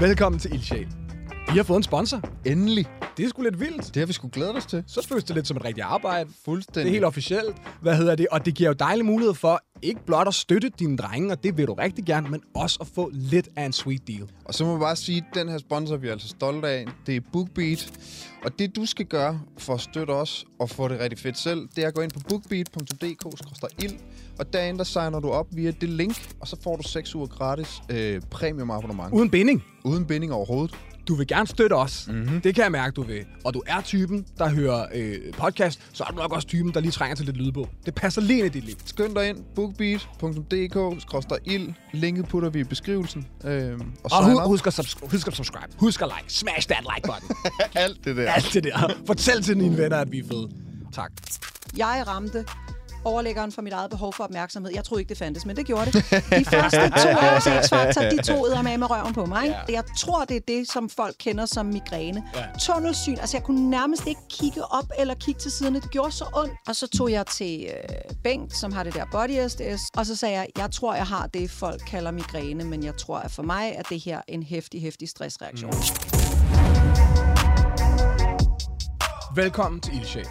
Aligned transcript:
Velkommen 0.00 0.38
til 0.38 0.54
Ildsjæl. 0.54 0.88
Vi 1.52 1.56
har 1.56 1.62
fået 1.62 1.76
en 1.76 1.82
sponsor. 1.82 2.20
Endelig. 2.46 2.86
Det 3.16 3.24
er 3.24 3.28
sgu 3.28 3.42
lidt 3.42 3.60
vildt. 3.60 3.86
Det 3.86 3.96
har 3.96 4.06
vi 4.06 4.12
sgu 4.12 4.28
glædet 4.32 4.56
os 4.56 4.66
til. 4.66 4.84
Så 4.86 5.06
føles 5.08 5.24
det 5.24 5.36
lidt 5.36 5.46
som 5.46 5.56
et 5.56 5.64
rigtigt 5.64 5.86
arbejde. 5.86 6.30
Fuldstændig. 6.44 6.84
Det 6.84 6.88
er 6.88 6.92
helt 6.92 7.04
officielt. 7.04 7.56
Hvad 7.82 7.96
hedder 7.96 8.14
det? 8.14 8.26
Og 8.30 8.46
det 8.46 8.54
giver 8.54 8.70
jo 8.70 8.74
dejlig 8.74 9.04
mulighed 9.04 9.34
for 9.34 9.62
ikke 9.82 10.00
blot 10.06 10.28
at 10.28 10.34
støtte 10.34 10.68
dine 10.68 10.96
drenge, 10.96 11.32
og 11.32 11.44
det 11.44 11.56
vil 11.56 11.66
du 11.66 11.74
rigtig 11.74 12.04
gerne, 12.04 12.28
men 12.30 12.40
også 12.54 12.78
at 12.80 12.86
få 12.94 13.10
lidt 13.12 13.48
af 13.56 13.64
en 13.64 13.72
sweet 13.72 14.08
deal. 14.08 14.24
Og 14.44 14.54
så 14.54 14.64
må 14.64 14.70
jeg 14.70 14.80
bare 14.80 14.96
sige, 14.96 15.18
at 15.18 15.34
den 15.34 15.48
her 15.48 15.58
sponsor, 15.58 15.96
vi 15.96 16.08
er 16.08 16.12
altså 16.12 16.28
stolte 16.28 16.68
af, 16.68 16.86
det 17.06 17.16
er 17.16 17.20
BookBeat. 17.32 17.92
Og 18.44 18.58
det, 18.58 18.76
du 18.76 18.86
skal 18.86 19.06
gøre 19.06 19.40
for 19.58 19.74
at 19.74 19.80
støtte 19.80 20.10
os 20.10 20.44
og 20.60 20.70
få 20.70 20.88
det 20.88 21.00
rigtig 21.00 21.18
fedt 21.18 21.38
selv, 21.38 21.68
det 21.76 21.84
er 21.84 21.88
at 21.88 21.94
gå 21.94 22.00
ind 22.00 22.10
på 22.10 22.20
bookbeat.dk-ild, 22.28 23.98
og 24.38 24.52
derinde 24.52 24.78
der 24.78 24.84
signer 24.84 25.20
du 25.20 25.30
op 25.30 25.46
via 25.52 25.70
det 25.80 25.88
link, 25.88 26.34
og 26.40 26.48
så 26.48 26.56
får 26.62 26.76
du 26.76 26.82
6 26.82 27.14
uger 27.14 27.26
gratis 27.26 27.68
øh, 27.88 28.20
premium 28.30 28.70
abonnement. 28.70 29.12
Uden 29.12 29.30
binding. 29.30 29.64
Uden 29.84 30.04
binding 30.06 30.32
overhovedet. 30.32 30.74
Du 31.08 31.14
vil 31.14 31.26
gerne 31.26 31.46
støtte 31.46 31.74
os. 31.74 32.06
Mm-hmm. 32.08 32.40
Det 32.40 32.54
kan 32.54 32.64
jeg 32.64 32.72
mærke, 32.72 32.94
du 32.94 33.02
vil. 33.02 33.24
Og 33.44 33.54
du 33.54 33.62
er 33.66 33.80
typen, 33.80 34.26
der 34.38 34.48
hører 34.48 34.86
øh, 34.94 35.16
podcast, 35.32 35.80
så 35.92 36.04
er 36.04 36.08
du 36.10 36.16
nok 36.16 36.32
også 36.32 36.48
typen, 36.48 36.74
der 36.74 36.80
lige 36.80 36.90
trænger 36.92 37.16
til 37.16 37.26
lidt 37.26 37.36
lydbog. 37.36 37.68
Det 37.86 37.94
passer 37.94 38.20
lige 38.20 38.38
ind 38.38 38.46
i 38.46 38.48
dit 38.48 38.64
liv. 38.64 38.74
Skynd 38.86 39.14
dig 39.14 39.28
ind, 39.28 39.38
bookbeat.dk-ild. 39.54 41.72
Linket 41.92 42.28
putter 42.28 42.50
vi 42.50 42.60
i 42.60 42.64
beskrivelsen. 42.64 43.26
Øh, 43.44 43.80
og 44.04 44.10
Og 44.12 44.24
hu- 44.30 44.40
husk, 44.48 44.66
at 44.66 44.78
subs- 44.78 45.10
husk 45.10 45.26
at 45.26 45.36
subscribe. 45.36 45.68
Husk 45.78 46.02
at 46.02 46.08
like. 46.18 46.32
Smash 46.34 46.68
that 46.68 46.84
like 46.96 47.08
button. 47.08 47.36
alt 47.84 48.04
det 48.04 48.16
der. 48.16 48.32
Alt 48.32 48.50
det 48.54 48.64
der. 48.64 48.92
Fortæl 49.06 49.42
til 49.42 49.60
dine 49.60 49.76
venner, 49.78 49.96
at 49.96 50.12
vi 50.12 50.18
er 50.18 50.24
fede. 50.30 50.48
Tak. 50.92 51.12
Jeg 51.76 52.04
ramte 52.06 52.44
overlæggeren 53.04 53.52
for 53.52 53.62
mit 53.62 53.72
eget 53.72 53.90
behov 53.90 54.12
for 54.12 54.24
opmærksomhed. 54.24 54.72
Jeg 54.74 54.84
troede 54.84 55.00
ikke, 55.00 55.08
det 55.08 55.18
fandtes, 55.18 55.46
men 55.46 55.56
det 55.56 55.66
gjorde 55.66 55.86
det. 55.86 55.94
De 56.10 56.44
første 56.44 56.90
to 56.90 57.08
års 57.26 57.46
X-Factor, 57.46 58.02
de 58.10 58.22
to 58.22 58.62
med 58.62 58.78
med 58.78 58.90
røven 58.90 59.14
på 59.14 59.26
mig. 59.26 59.44
Ja. 59.46 59.52
Ja. 59.68 59.74
Jeg 59.74 59.84
tror, 59.98 60.24
det 60.24 60.36
er 60.36 60.40
det, 60.48 60.70
som 60.70 60.88
folk 60.88 61.14
kender 61.18 61.46
som 61.46 61.66
migræne. 61.66 62.24
Ja. 62.34 62.40
Ja. 62.40 62.46
Tunnelsyn. 62.60 63.16
Altså, 63.20 63.36
jeg 63.36 63.44
kunne 63.44 63.70
nærmest 63.70 64.06
ikke 64.06 64.20
kigge 64.30 64.64
op 64.64 64.84
eller 64.98 65.14
kigge 65.14 65.40
til 65.40 65.50
siden. 65.50 65.74
Det 65.74 65.90
gjorde 65.90 66.12
så 66.12 66.24
ondt. 66.34 66.52
Og 66.68 66.76
så 66.76 66.86
tog 66.88 67.10
jeg 67.12 67.26
til 67.26 67.66
øh, 67.68 68.14
Bengt, 68.24 68.56
som 68.56 68.72
har 68.72 68.82
det 68.82 68.94
der 68.94 69.04
body 69.12 69.48
SDS, 69.48 69.82
og 69.96 70.06
så 70.06 70.16
sagde 70.16 70.34
jeg, 70.34 70.46
jeg 70.58 70.70
tror, 70.70 70.94
jeg 70.94 71.06
har 71.06 71.26
det, 71.26 71.50
folk 71.50 71.82
kalder 71.86 72.10
migræne, 72.10 72.64
men 72.64 72.84
jeg 72.84 72.96
tror, 72.96 73.18
at 73.18 73.30
for 73.30 73.42
mig 73.42 73.72
er 73.76 73.82
det 73.82 74.00
her 74.00 74.20
en 74.28 74.42
hæftig, 74.42 74.82
hæftig 74.82 75.08
stressreaktion. 75.08 75.70
Mm. 75.70 75.76
Velkommen 79.36 79.80
til 79.80 79.94
Ildsjæl. 79.94 80.26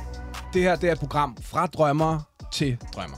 Det 0.54 0.62
her 0.62 0.76
det 0.76 0.88
er 0.90 0.94
et 0.94 1.00
program 1.00 1.38
fra 1.42 1.68
drømmer 1.68 2.20
til 2.54 2.78
drømmer. 2.96 3.18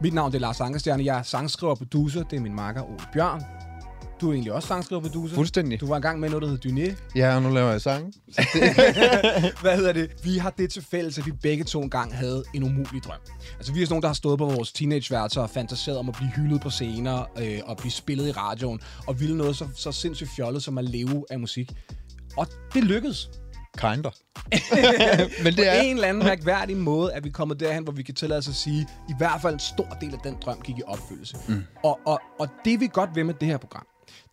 Mit 0.00 0.14
navn 0.14 0.32
det 0.32 0.38
er 0.38 0.40
Lars 0.40 0.60
Ankerstjerne. 0.60 1.04
Jeg 1.04 1.18
er 1.18 1.22
sangskriver 1.22 1.70
og 1.70 1.78
producer. 1.78 2.22
Det 2.22 2.36
er 2.36 2.40
min 2.40 2.54
makker 2.54 2.82
Ole 2.82 2.98
Bjørn. 3.12 3.42
Du 4.20 4.28
er 4.28 4.32
egentlig 4.32 4.52
også 4.52 4.68
sangskriver 4.68 5.00
og 5.02 5.06
producer. 5.06 5.34
Fuldstændig. 5.34 5.80
Du 5.80 5.86
var 5.86 5.96
engang 5.96 6.20
med 6.20 6.30
noget, 6.30 6.42
der 6.42 6.48
hed 6.48 6.58
Dyné. 6.66 6.96
Ja, 7.16 7.36
og 7.36 7.42
nu 7.42 7.50
laver 7.50 7.70
jeg 7.70 7.80
sang. 7.80 8.04
Hvad 9.62 9.76
hedder 9.76 9.92
det? 9.92 10.10
Vi 10.24 10.38
har 10.38 10.50
det 10.50 10.70
til 10.70 10.86
fælles, 10.90 11.18
at 11.18 11.26
vi 11.26 11.32
begge 11.32 11.64
to 11.64 11.82
engang 11.82 12.14
havde 12.14 12.44
en 12.54 12.62
umulig 12.62 13.04
drøm. 13.04 13.18
Altså, 13.56 13.72
vi 13.72 13.82
er 13.82 13.86
sådan 13.86 13.92
nogle, 13.92 14.02
der 14.02 14.08
har 14.08 14.14
stået 14.14 14.38
på 14.38 14.44
vores 14.44 14.72
teenageværelser 14.72 15.40
og 15.40 15.50
fantaseret 15.50 15.98
om 15.98 16.08
at 16.08 16.14
blive 16.14 16.30
hyldet 16.30 16.60
på 16.60 16.70
scener 16.70 17.24
øh, 17.38 17.58
og 17.64 17.76
blive 17.76 17.92
spillet 17.92 18.28
i 18.28 18.32
radioen 18.32 18.80
og 19.06 19.20
ville 19.20 19.36
noget 19.36 19.56
så, 19.56 19.68
så 19.74 19.92
sindssygt 19.92 20.30
fjollet 20.36 20.62
som 20.62 20.78
at 20.78 20.84
leve 20.84 21.24
af 21.30 21.40
musik. 21.40 21.72
Og 22.36 22.46
det 22.74 22.84
lykkedes. 22.84 23.30
Kinder. 23.78 24.10
Men 25.44 25.52
det 25.52 25.56
På 25.56 25.62
er... 25.62 25.80
en 25.80 25.94
eller 25.96 26.08
anden 26.08 26.24
mærkværdig 26.24 26.76
måde 26.76 27.12
er 27.12 27.20
vi 27.20 27.30
kommet 27.30 27.60
derhen, 27.60 27.82
hvor 27.84 27.92
vi 27.92 28.02
kan 28.02 28.14
tillade 28.14 28.38
os 28.38 28.48
at 28.48 28.54
sige, 28.54 28.88
i 29.08 29.12
hvert 29.18 29.42
fald 29.42 29.54
en 29.54 29.60
stor 29.60 29.88
del 30.00 30.14
af 30.14 30.20
den 30.24 30.36
drøm 30.42 30.60
gik 30.60 30.78
i 30.78 30.82
opfyldelse. 30.86 31.36
Mm. 31.48 31.64
Og, 31.84 32.00
og, 32.06 32.20
og 32.38 32.48
det 32.64 32.80
vi 32.80 32.88
godt 32.92 33.10
vil 33.14 33.26
med 33.26 33.34
det 33.34 33.48
her 33.48 33.56
program, 33.56 33.86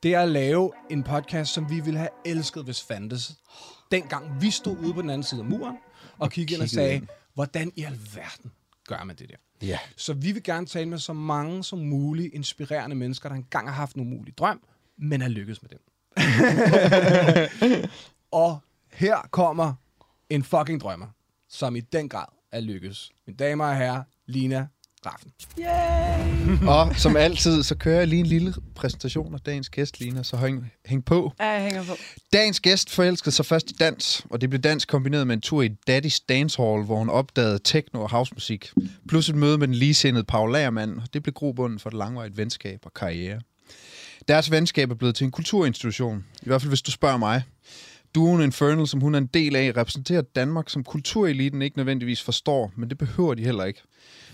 det 0.03 0.13
er 0.13 0.21
at 0.21 0.29
lave 0.29 0.71
en 0.89 1.03
podcast, 1.03 1.53
som 1.53 1.69
vi 1.69 1.79
ville 1.79 1.99
have 1.99 2.09
elsket, 2.25 2.63
hvis 2.63 2.81
fandtes. 2.81 3.35
Dengang 3.91 4.41
vi 4.41 4.51
stod 4.51 4.77
ude 4.77 4.93
på 4.93 5.01
den 5.01 5.09
anden 5.09 5.23
side 5.23 5.41
af 5.41 5.45
muren, 5.45 5.75
og 6.19 6.31
kiggede 6.31 6.55
ind 6.55 6.63
og 6.63 6.69
sagde, 6.69 6.95
ind. 6.95 7.07
hvordan 7.33 7.71
i 7.75 7.83
alverden 7.83 8.51
gør 8.87 9.03
man 9.03 9.15
det 9.15 9.29
der? 9.29 9.67
Ja. 9.67 9.79
Så 9.95 10.13
vi 10.13 10.31
vil 10.31 10.43
gerne 10.43 10.65
tale 10.65 10.89
med 10.89 10.97
så 10.97 11.13
mange 11.13 11.63
som 11.63 11.79
muligt 11.79 12.33
inspirerende 12.33 12.95
mennesker, 12.95 13.29
der 13.29 13.35
engang 13.35 13.67
har 13.67 13.75
haft 13.75 13.95
en 13.95 14.01
umulig 14.01 14.37
drøm, 14.37 14.61
men 14.97 15.21
er 15.21 15.27
lykkedes 15.27 15.61
med 15.61 15.69
den. 15.69 15.79
og 18.31 18.59
her 18.97 19.27
kommer 19.31 19.73
en 20.29 20.43
fucking 20.43 20.81
drømmer, 20.81 21.07
som 21.49 21.75
i 21.75 21.79
den 21.79 22.09
grad 22.09 22.25
er 22.51 22.59
lykkes. 22.59 23.11
Mine 23.27 23.37
damer 23.37 23.65
og 23.65 23.77
herrer, 23.77 24.03
Lina 24.25 24.67
Raffen. 25.05 25.31
Yay! 25.59 26.67
Og 26.67 26.95
som 26.95 27.17
altid, 27.17 27.63
så 27.63 27.75
kører 27.75 27.97
jeg 27.97 28.07
lige 28.07 28.19
en 28.19 28.25
lille 28.25 28.53
præsentation 28.75 29.33
af 29.33 29.39
dagens 29.39 29.69
gæst, 29.69 29.99
Lina, 29.99 30.23
så 30.23 30.37
hæng, 30.37 30.71
hæng 30.85 31.05
på. 31.05 31.33
Ja, 31.39 31.45
jeg 31.45 31.61
hænger 31.61 31.83
på. 31.83 31.95
Dagens 32.33 32.59
gæst 32.59 32.89
forelskede 32.89 33.31
sig 33.31 33.45
først 33.45 33.71
i 33.71 33.73
dans, 33.73 34.25
og 34.29 34.41
det 34.41 34.49
blev 34.49 34.61
dans 34.61 34.85
kombineret 34.85 35.27
med 35.27 35.35
en 35.35 35.41
tur 35.41 35.61
i 35.61 35.69
Daddy's 35.89 36.25
Dance 36.29 36.61
Hall, 36.61 36.83
hvor 36.83 36.97
hun 36.97 37.09
opdagede 37.09 37.59
techno 37.63 38.01
og 38.01 38.11
housemusik. 38.11 38.71
Plus 39.07 39.29
et 39.29 39.35
møde 39.35 39.57
med 39.57 39.67
den 39.67 39.75
ligesindede 39.75 40.23
Paul 40.23 40.51
Lagermann, 40.51 40.99
og 40.99 41.13
det 41.13 41.23
blev 41.23 41.33
grobunden 41.33 41.79
for 41.79 41.89
et 41.89 41.93
langvarigt 41.93 42.37
venskab 42.37 42.79
og 42.83 42.93
karriere. 42.93 43.41
Deres 44.27 44.51
venskab 44.51 44.91
er 44.91 44.95
blevet 44.95 45.15
til 45.15 45.25
en 45.25 45.31
kulturinstitution, 45.31 46.25
i 46.41 46.45
hvert 46.45 46.61
fald 46.61 46.71
hvis 46.71 46.81
du 46.81 46.91
spørger 46.91 47.17
mig. 47.17 47.43
Duoen 48.17 48.41
Infernal, 48.41 48.87
som 48.87 49.01
hun 49.01 49.15
er 49.15 49.17
en 49.17 49.25
del 49.25 49.55
af, 49.55 49.71
repræsenterer 49.77 50.21
Danmark, 50.21 50.69
som 50.69 50.83
kultureliten 50.83 51.61
ikke 51.61 51.77
nødvendigvis 51.77 52.21
forstår, 52.21 52.71
men 52.75 52.89
det 52.89 52.97
behøver 52.97 53.33
de 53.33 53.43
heller 53.43 53.63
ikke. 53.63 53.81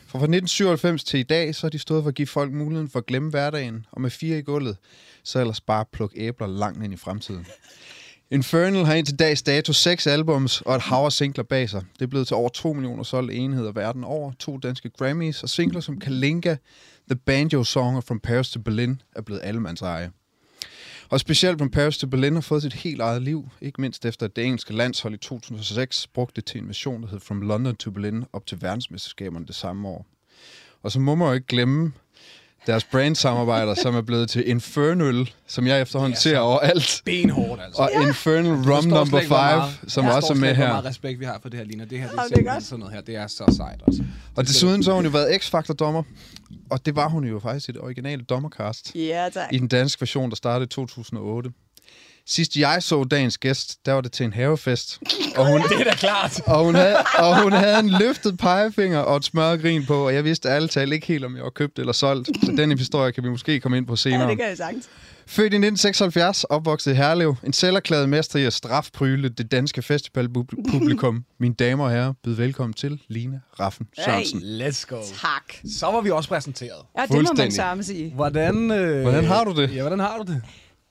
For 0.07 0.19
fra 0.19 0.25
1997 0.25 1.03
til 1.03 1.19
i 1.19 1.23
dag, 1.23 1.55
så 1.55 1.61
har 1.61 1.69
de 1.69 1.79
stået 1.79 2.03
for 2.03 2.09
at 2.09 2.15
give 2.15 2.27
folk 2.27 2.51
muligheden 2.51 2.89
for 2.89 2.99
at 2.99 3.05
glemme 3.05 3.29
hverdagen, 3.29 3.85
og 3.91 4.01
med 4.01 4.09
fire 4.09 4.37
i 4.37 4.41
gulvet, 4.41 4.77
så 5.23 5.39
ellers 5.39 5.61
bare 5.61 5.85
plukke 5.93 6.19
æbler 6.19 6.47
langt 6.47 6.83
ind 6.83 6.93
i 6.93 6.97
fremtiden. 6.97 7.45
Infernal 8.31 8.85
har 8.85 8.93
indtil 8.93 9.19
dags 9.19 9.41
dato 9.41 9.73
seks 9.73 10.07
albums 10.07 10.61
og 10.61 10.75
et 10.75 10.81
hav 10.81 11.05
af 11.05 11.11
singler 11.11 11.43
bag 11.43 11.69
sig. 11.69 11.83
Det 11.93 12.01
er 12.01 12.09
blevet 12.09 12.27
til 12.27 12.35
over 12.35 12.49
2 12.49 12.73
millioner 12.73 13.03
solgte 13.03 13.33
enheder 13.33 13.71
verden 13.71 14.03
over, 14.03 14.31
to 14.39 14.57
danske 14.57 14.89
Grammys 14.89 15.43
og 15.43 15.49
singler 15.49 15.81
som 15.81 15.99
Kalinka, 15.99 16.55
The 17.09 17.19
Banjo 17.25 17.63
Song 17.63 17.97
og 17.97 18.03
From 18.03 18.19
Paris 18.19 18.49
to 18.49 18.59
Berlin 18.59 19.01
er 19.15 19.21
blevet 19.21 19.41
allemands 19.43 19.81
eje. 19.81 20.11
Og 21.13 21.19
specielt 21.19 21.57
From 21.57 21.69
Paris 21.69 21.97
til 21.97 22.07
Berlin 22.07 22.33
har 22.33 22.41
fået 22.41 22.61
sit 22.61 22.73
helt 22.73 23.01
eget 23.01 23.21
liv, 23.21 23.49
ikke 23.61 23.81
mindst 23.81 24.05
efter 24.05 24.25
at 24.25 24.35
det 24.35 24.45
engelske 24.45 24.73
landshold 24.73 25.13
i 25.13 25.17
2006 25.17 26.07
brugte 26.07 26.35
det 26.35 26.45
til 26.45 26.61
en 26.61 26.67
mission, 26.67 27.01
der 27.01 27.07
hed 27.07 27.19
From 27.19 27.41
London 27.41 27.75
to 27.75 27.91
Berlin 27.91 28.25
op 28.33 28.45
til 28.45 28.61
verdensmesterskaberne 28.61 29.45
det 29.45 29.55
samme 29.55 29.87
år. 29.87 30.05
Og 30.81 30.91
så 30.91 30.99
må 30.99 31.15
man 31.15 31.27
jo 31.27 31.33
ikke 31.33 31.47
glemme 31.47 31.93
deres 32.67 32.83
brandsamarbejder, 32.83 33.73
som 33.73 33.95
er 33.95 34.01
blevet 34.01 34.29
til 34.29 34.49
Infernal, 34.49 35.29
som 35.47 35.67
jeg 35.67 35.81
efterhånden 35.81 36.13
er 36.13 36.19
ser 36.19 36.39
overalt. 36.39 37.01
Benhårdt, 37.05 37.61
altså. 37.61 37.81
Og 37.81 37.91
Infernal 38.07 38.51
Rum 38.51 38.83
Number 38.83 39.05
slet 39.05 39.21
ikke, 39.21 39.27
hvor 39.27 39.37
5, 39.37 39.57
meget- 39.57 39.79
som 39.87 40.05
jeg 40.05 40.13
også 40.13 40.33
er 40.33 40.37
med 40.37 40.55
her. 40.55 40.67
meget 40.67 40.85
respekt 40.85 41.19
vi 41.19 41.25
har 41.25 41.39
for 41.41 41.49
det 41.49 41.59
her, 41.59 41.65
Lina. 41.65 41.85
Det 41.85 41.99
her, 41.99 42.09
det 42.09 42.17
er 42.19 42.23
det 42.35 42.47
er 42.47 42.59
sådan 42.59 42.79
noget 42.79 42.93
her. 42.93 43.01
Det 43.01 43.15
er 43.15 43.27
så 43.27 43.53
sejt, 43.57 43.81
altså. 43.87 44.03
Og 44.35 44.47
desuden 44.47 44.83
så 44.83 44.89
har 44.91 44.95
hun 44.95 45.05
jo 45.05 45.11
været 45.11 45.41
X-Factor-dommer, 45.41 46.03
og 46.71 46.85
det 46.85 46.95
var 46.95 47.09
hun 47.09 47.23
jo 47.25 47.39
faktisk 47.39 47.69
i 47.69 47.71
det 47.71 47.81
originale 47.81 48.23
dommercast 48.23 48.91
Ja, 48.95 49.29
tak. 49.33 49.53
i 49.53 49.57
den 49.57 49.67
danske 49.67 50.01
version, 50.01 50.29
der 50.29 50.35
startede 50.35 50.63
i 50.63 50.67
2008. 50.67 51.49
Sidst 52.27 52.55
jeg 52.55 52.83
så 52.83 53.03
dagens 53.03 53.37
gæst, 53.37 53.85
der 53.85 53.93
var 53.93 54.01
det 54.01 54.11
til 54.11 54.23
en 54.23 54.33
havefest. 54.33 54.99
Og 55.37 55.47
hun, 55.47 55.61
Det 55.61 55.79
er 55.79 55.83
da 55.83 55.95
klart. 55.95 56.41
og 56.45 56.65
hun, 56.65 56.75
havde, 56.75 56.95
og 57.19 57.41
hun 57.43 57.51
havde 57.51 57.79
en 57.79 57.89
løftet 57.89 58.37
pegefinger 58.37 58.99
og 58.99 59.17
et 59.17 59.25
smørret 59.25 59.61
grin 59.61 59.85
på, 59.85 60.05
og 60.05 60.13
jeg 60.13 60.23
vidste 60.23 60.49
ærligt 60.49 60.71
talt 60.71 60.93
ikke 60.93 61.07
helt, 61.07 61.25
om 61.25 61.35
jeg 61.35 61.43
var 61.43 61.49
købt 61.49 61.79
eller 61.79 61.93
solgt. 61.93 62.27
Så 62.45 62.51
den 62.57 62.77
historie 62.77 63.11
kan 63.11 63.23
vi 63.23 63.29
måske 63.29 63.59
komme 63.59 63.77
ind 63.77 63.87
på 63.87 63.95
senere. 63.95 64.21
Ja, 64.21 64.29
det 64.29 64.37
kan 64.37 64.47
jeg 64.47 64.57
sagtens. 64.57 64.89
Født 65.27 65.53
i 65.53 65.55
1976, 65.57 66.43
opvokset 66.43 66.91
i 66.91 66.95
Herlev, 66.95 67.35
en 67.43 67.53
selverklæret 67.53 68.09
mester 68.09 68.39
i 68.39 68.45
at 68.45 68.53
strafpryle 68.53 69.29
det 69.29 69.51
danske 69.51 69.81
festivalpublikum. 69.81 71.23
Mine 71.39 71.53
damer 71.53 71.83
og 71.85 71.91
herrer, 71.91 72.13
byd 72.23 72.33
velkommen 72.33 72.73
til 72.73 72.99
Line 73.07 73.41
Raffen 73.59 73.87
Sørensen. 74.05 74.41
Let's 74.41 74.85
go. 74.89 74.95
Tak. 75.21 75.53
Så 75.79 75.85
var 75.85 76.01
vi 76.01 76.11
også 76.11 76.29
præsenteret. 76.29 76.81
Ja, 76.97 77.01
det 77.01 77.23
må 77.23 77.29
man 77.37 77.51
samme 77.51 77.83
sige. 77.83 78.11
Hvordan, 78.15 78.71
øh, 78.71 79.01
Hvordan 79.01 79.25
har 79.25 79.43
du 79.43 79.61
det? 79.61 79.75
Ja, 79.75 79.81
hvordan 79.81 79.99
har 79.99 80.17
du 80.17 80.31
det? 80.33 80.41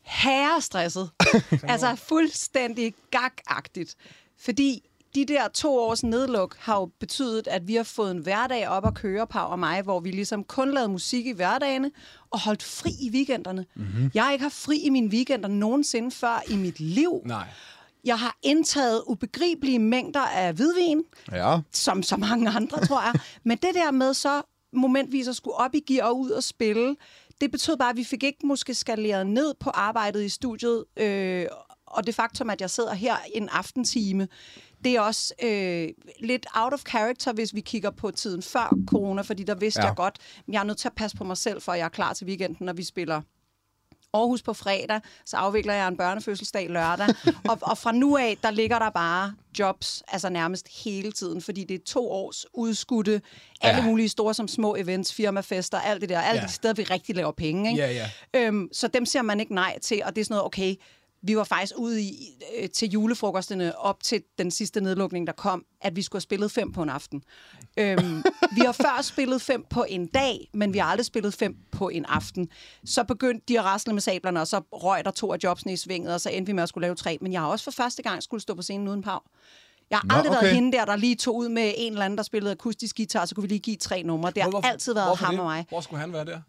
Herrestresset. 0.02 1.10
altså 1.72 1.94
fuldstændig 1.94 2.94
gagagtigt. 3.10 3.94
Fordi 4.38 4.82
de 5.14 5.24
der 5.24 5.48
to 5.48 5.78
års 5.78 6.04
nedluk 6.04 6.56
har 6.58 6.76
jo 6.76 6.90
betydet, 7.00 7.46
at 7.48 7.68
vi 7.68 7.74
har 7.74 7.82
fået 7.82 8.10
en 8.10 8.18
hverdag 8.18 8.68
op 8.68 8.86
at 8.86 8.94
køre, 8.94 9.26
Pau 9.26 9.46
og 9.48 9.58
mig, 9.58 9.82
hvor 9.82 10.00
vi 10.00 10.10
ligesom 10.10 10.44
kun 10.44 10.74
lavede 10.74 10.88
musik 10.88 11.26
i 11.26 11.32
hverdagene 11.32 11.90
og 12.30 12.40
holdt 12.40 12.62
fri 12.62 12.90
i 13.00 13.10
weekenderne. 13.10 13.66
Mm-hmm. 13.74 14.10
Jeg 14.14 14.24
har 14.24 14.32
ikke 14.32 14.42
haft 14.42 14.54
fri 14.54 14.78
i 14.78 14.90
mine 14.90 15.08
weekender 15.08 15.48
nogensinde 15.48 16.10
før 16.10 16.42
i 16.48 16.56
mit 16.56 16.80
liv. 16.80 17.22
Nej. 17.24 17.46
Jeg 18.04 18.18
har 18.18 18.36
indtaget 18.42 19.02
ubegribelige 19.06 19.78
mængder 19.78 20.20
af 20.20 20.54
hvidvin, 20.54 21.02
Ja, 21.32 21.58
som 21.72 22.02
så 22.02 22.16
mange 22.16 22.50
andre, 22.50 22.86
tror 22.86 23.02
jeg. 23.02 23.12
Men 23.44 23.58
det 23.58 23.74
der 23.74 23.90
med 23.90 24.14
så 24.14 24.42
momentvis 24.72 25.28
at 25.28 25.36
skulle 25.36 25.54
op 25.54 25.74
i 25.74 25.80
gear 25.80 26.06
og 26.06 26.18
ud 26.18 26.30
og 26.30 26.42
spille, 26.42 26.96
det 27.42 27.50
betød 27.50 27.76
bare, 27.76 27.90
at 27.90 27.96
vi 27.96 28.04
fik 28.04 28.22
ikke 28.22 28.46
måske 28.46 28.74
skaleret 28.74 29.26
ned 29.26 29.54
på 29.60 29.70
arbejdet 29.70 30.24
i 30.24 30.28
studiet. 30.28 30.84
Øh, 30.96 31.46
og 31.86 32.06
det 32.06 32.14
faktum, 32.14 32.50
at 32.50 32.60
jeg 32.60 32.70
sidder 32.70 32.94
her 32.94 33.16
en 33.34 33.48
aftentime, 33.48 34.28
det 34.84 34.96
er 34.96 35.00
også 35.00 35.34
øh, 35.42 35.88
lidt 36.20 36.46
out 36.54 36.72
of 36.72 36.80
character, 36.88 37.32
hvis 37.32 37.54
vi 37.54 37.60
kigger 37.60 37.90
på 37.90 38.10
tiden 38.10 38.42
før 38.42 38.76
corona, 38.86 39.22
fordi 39.22 39.42
der 39.42 39.54
vidste 39.54 39.80
Ja. 39.80 39.86
jeg 39.86 39.96
godt, 39.96 40.18
at 40.38 40.54
jeg 40.54 40.60
er 40.60 40.64
nødt 40.64 40.78
til 40.78 40.88
at 40.88 40.94
passe 40.94 41.16
på 41.16 41.24
mig 41.24 41.36
selv, 41.36 41.62
for 41.62 41.74
jeg 41.74 41.84
er 41.84 41.88
klar 41.88 42.12
til 42.12 42.26
weekenden, 42.26 42.66
når 42.66 42.72
vi 42.72 42.82
spiller 42.82 43.22
Aarhus 44.14 44.42
på 44.42 44.52
fredag, 44.52 45.00
så 45.26 45.36
afvikler 45.36 45.74
jeg 45.74 45.88
en 45.88 45.96
børnefødselsdag 45.96 46.68
lørdag. 46.70 47.06
og, 47.50 47.58
og 47.62 47.78
fra 47.78 47.92
nu 47.92 48.16
af, 48.16 48.36
der 48.42 48.50
ligger 48.50 48.78
der 48.78 48.90
bare 48.90 49.34
jobs, 49.58 50.02
altså 50.08 50.28
nærmest 50.28 50.68
hele 50.84 51.12
tiden, 51.12 51.42
fordi 51.42 51.64
det 51.64 51.74
er 51.74 51.84
to 51.86 52.10
års 52.10 52.46
udskudte, 52.54 53.20
alle 53.60 53.80
Ja. 53.82 53.86
mulige 53.86 54.08
store 54.08 54.34
som 54.34 54.48
små 54.48 54.74
events, 54.76 55.14
firmafester, 55.14 55.78
alt 55.80 56.00
det 56.00 56.08
der, 56.08 56.20
alle 56.20 56.40
Ja. 56.40 56.46
de 56.46 56.52
steder, 56.52 56.74
vi 56.74 56.82
rigtig 56.82 57.16
laver 57.16 57.32
penge. 57.32 57.70
Ikke? 57.70 57.82
Ja, 57.82 57.92
ja. 58.34 58.40
Øhm, 58.46 58.68
så 58.72 58.88
dem 58.88 59.06
siger 59.06 59.22
man 59.22 59.40
ikke 59.40 59.54
nej 59.54 59.78
til, 59.78 60.02
og 60.04 60.14
det 60.16 60.20
er 60.20 60.24
sådan 60.24 60.32
noget, 60.34 60.46
okay, 60.46 60.74
vi 61.22 61.36
var 61.36 61.44
faktisk 61.44 61.72
ude 61.78 62.02
i, 62.02 62.28
øh, 62.58 62.70
til 62.70 62.88
julefrokosterne 62.90 63.78
op 63.78 64.02
til 64.02 64.22
den 64.38 64.50
sidste 64.50 64.80
nedlukning, 64.80 65.26
der 65.26 65.32
kom, 65.32 65.64
at 65.80 65.96
vi 65.96 66.02
skulle 66.02 66.16
have 66.20 66.22
spillet 66.22 66.50
fem 66.52 66.72
på 66.72 66.82
en 66.82 66.88
aften. 66.88 67.22
Øhm, 67.76 68.22
vi 68.54 68.60
har 68.60 68.72
før 68.72 69.02
spillet 69.02 69.42
fem 69.42 69.64
på 69.70 69.84
en 69.88 70.06
dag, 70.06 70.48
men 70.54 70.72
vi 70.72 70.78
har 70.78 70.86
aldrig 70.86 71.06
spillet 71.06 71.34
fem 71.34 71.56
på 71.72 71.88
en 71.88 72.04
aften. 72.04 72.48
Så 72.84 73.04
begyndte 73.04 73.44
de 73.48 73.58
at 73.58 73.64
rasle 73.64 73.92
med 73.92 74.00
sablerne, 74.02 74.40
og 74.40 74.46
så 74.46 74.60
røg 74.72 75.04
der 75.04 75.10
to 75.10 75.32
af 75.32 75.38
jobsene 75.44 75.72
i 75.72 75.76
svinget, 75.76 76.14
og 76.14 76.20
så 76.20 76.30
endte 76.30 76.46
vi 76.50 76.52
med 76.54 76.62
at 76.62 76.68
skulle 76.68 76.82
lave 76.82 76.94
tre. 76.94 77.18
Men 77.20 77.32
jeg 77.32 77.40
har 77.40 77.48
også 77.48 77.64
for 77.64 77.70
første 77.70 78.02
gang 78.02 78.22
skulle 78.22 78.40
stå 78.40 78.54
på 78.54 78.62
scenen 78.62 78.88
uden 78.88 79.02
pav. 79.02 79.22
Jeg 79.90 79.98
har 79.98 80.06
Nå, 80.08 80.14
aldrig 80.14 80.30
været 80.30 80.42
okay. 80.42 80.54
hende 80.54 80.72
der, 80.76 80.84
der 80.84 80.96
lige 80.96 81.14
tog 81.16 81.36
ud 81.36 81.48
med 81.48 81.74
en 81.76 81.92
eller 81.92 82.04
anden, 82.04 82.16
der 82.16 82.22
spillede 82.22 82.52
akustisk 82.52 82.96
guitar, 82.96 83.24
så 83.26 83.34
kunne 83.34 83.42
vi 83.42 83.48
lige 83.48 83.58
give 83.58 83.76
tre 83.76 84.02
numre. 84.02 84.30
Det 84.30 84.42
har 84.42 84.50
Hvorfor- 84.50 84.68
altid 84.68 84.94
været 84.94 85.06
hvorfor 85.08 85.24
ham 85.24 85.34
det? 85.34 85.40
og 85.40 85.46
mig. 85.46 85.66
Hvor 85.68 85.80
skulle 85.80 86.00
han 86.00 86.12
være 86.12 86.24
der? 86.24 86.40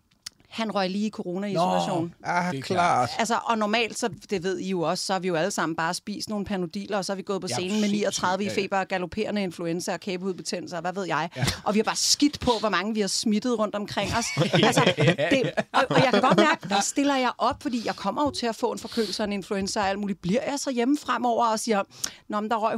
Han 0.54 0.76
røg 0.76 0.90
lige 0.90 1.08
i 1.08 1.10
corona-isolation. 1.10 2.14
Ah, 2.24 2.52
Det 2.52 2.58
er 2.60 2.62
klart. 2.62 3.10
Altså, 3.20 3.36
og 3.46 3.58
normalt, 3.58 4.00
så 4.00 4.10
det 4.30 4.44
ved 4.44 4.58
I 4.60 4.70
jo 4.70 4.82
også, 4.82 5.06
så 5.06 5.14
har 5.14 5.20
vi 5.20 5.28
jo 5.28 5.36
alle 5.36 5.52
sammen 5.52 5.76
bare 5.76 5.94
spist 5.94 6.30
nogle 6.30 6.46
panodiler, 6.46 6.98
og 6.98 7.06
så 7.06 7.12
har 7.12 7.16
vi 7.16 7.22
gået 7.22 7.42
på 7.42 7.48
Ja, 7.50 7.54
scenen 7.56 7.72
med 7.82 7.90
sindssygt. 7.90 8.24
39 8.24 8.44
i 8.44 8.48
Ja, 8.48 8.54
ja. 8.54 8.62
feber, 8.62 8.84
galopperende 8.84 9.44
influenza 9.44 9.94
og 9.94 10.00
kæbehudbetændelser, 10.00 10.82
hvad 10.82 10.94
ved 10.94 11.06
jeg. 11.06 11.30
Ja. 11.36 11.46
Og 11.64 11.74
vi 11.74 11.80
har 11.80 11.84
bare 11.84 11.96
skidt 11.96 12.40
på, 12.40 12.52
hvor 12.60 12.70
mange 12.70 12.94
vi 12.94 13.00
har 13.02 13.08
smittet 13.08 13.60
rundt 13.60 13.76
omkring 13.76 14.12
os. 14.18 14.26
altså, 14.68 14.94
det, 15.32 15.52
og, 15.74 15.84
og 15.90 15.98
jeg 16.04 16.10
kan 16.14 16.22
godt 16.22 16.38
mærke, 16.38 16.68
hvad 16.68 16.82
stiller 16.82 17.16
jeg 17.16 17.32
op, 17.38 17.62
fordi 17.62 17.82
jeg 17.86 17.96
kommer 17.96 18.24
jo 18.24 18.32
til 18.32 18.46
at 18.46 18.56
få 18.56 18.72
en 18.72 18.80
forkølelse 18.80 19.24
og 19.24 19.28
en 19.28 19.34
influenza 19.34 19.80
og 19.80 19.88
alt 19.90 20.00
muligt. 20.00 20.22
Bliver 20.22 20.42
jeg 20.50 20.60
så 20.60 20.72
hjemme 20.72 20.98
fremover 21.06 21.46
og 21.46 21.60
siger, 21.60 21.84
Nå, 22.30 22.40
men 22.40 22.50
der 22.50 22.56
røg 22.58 22.74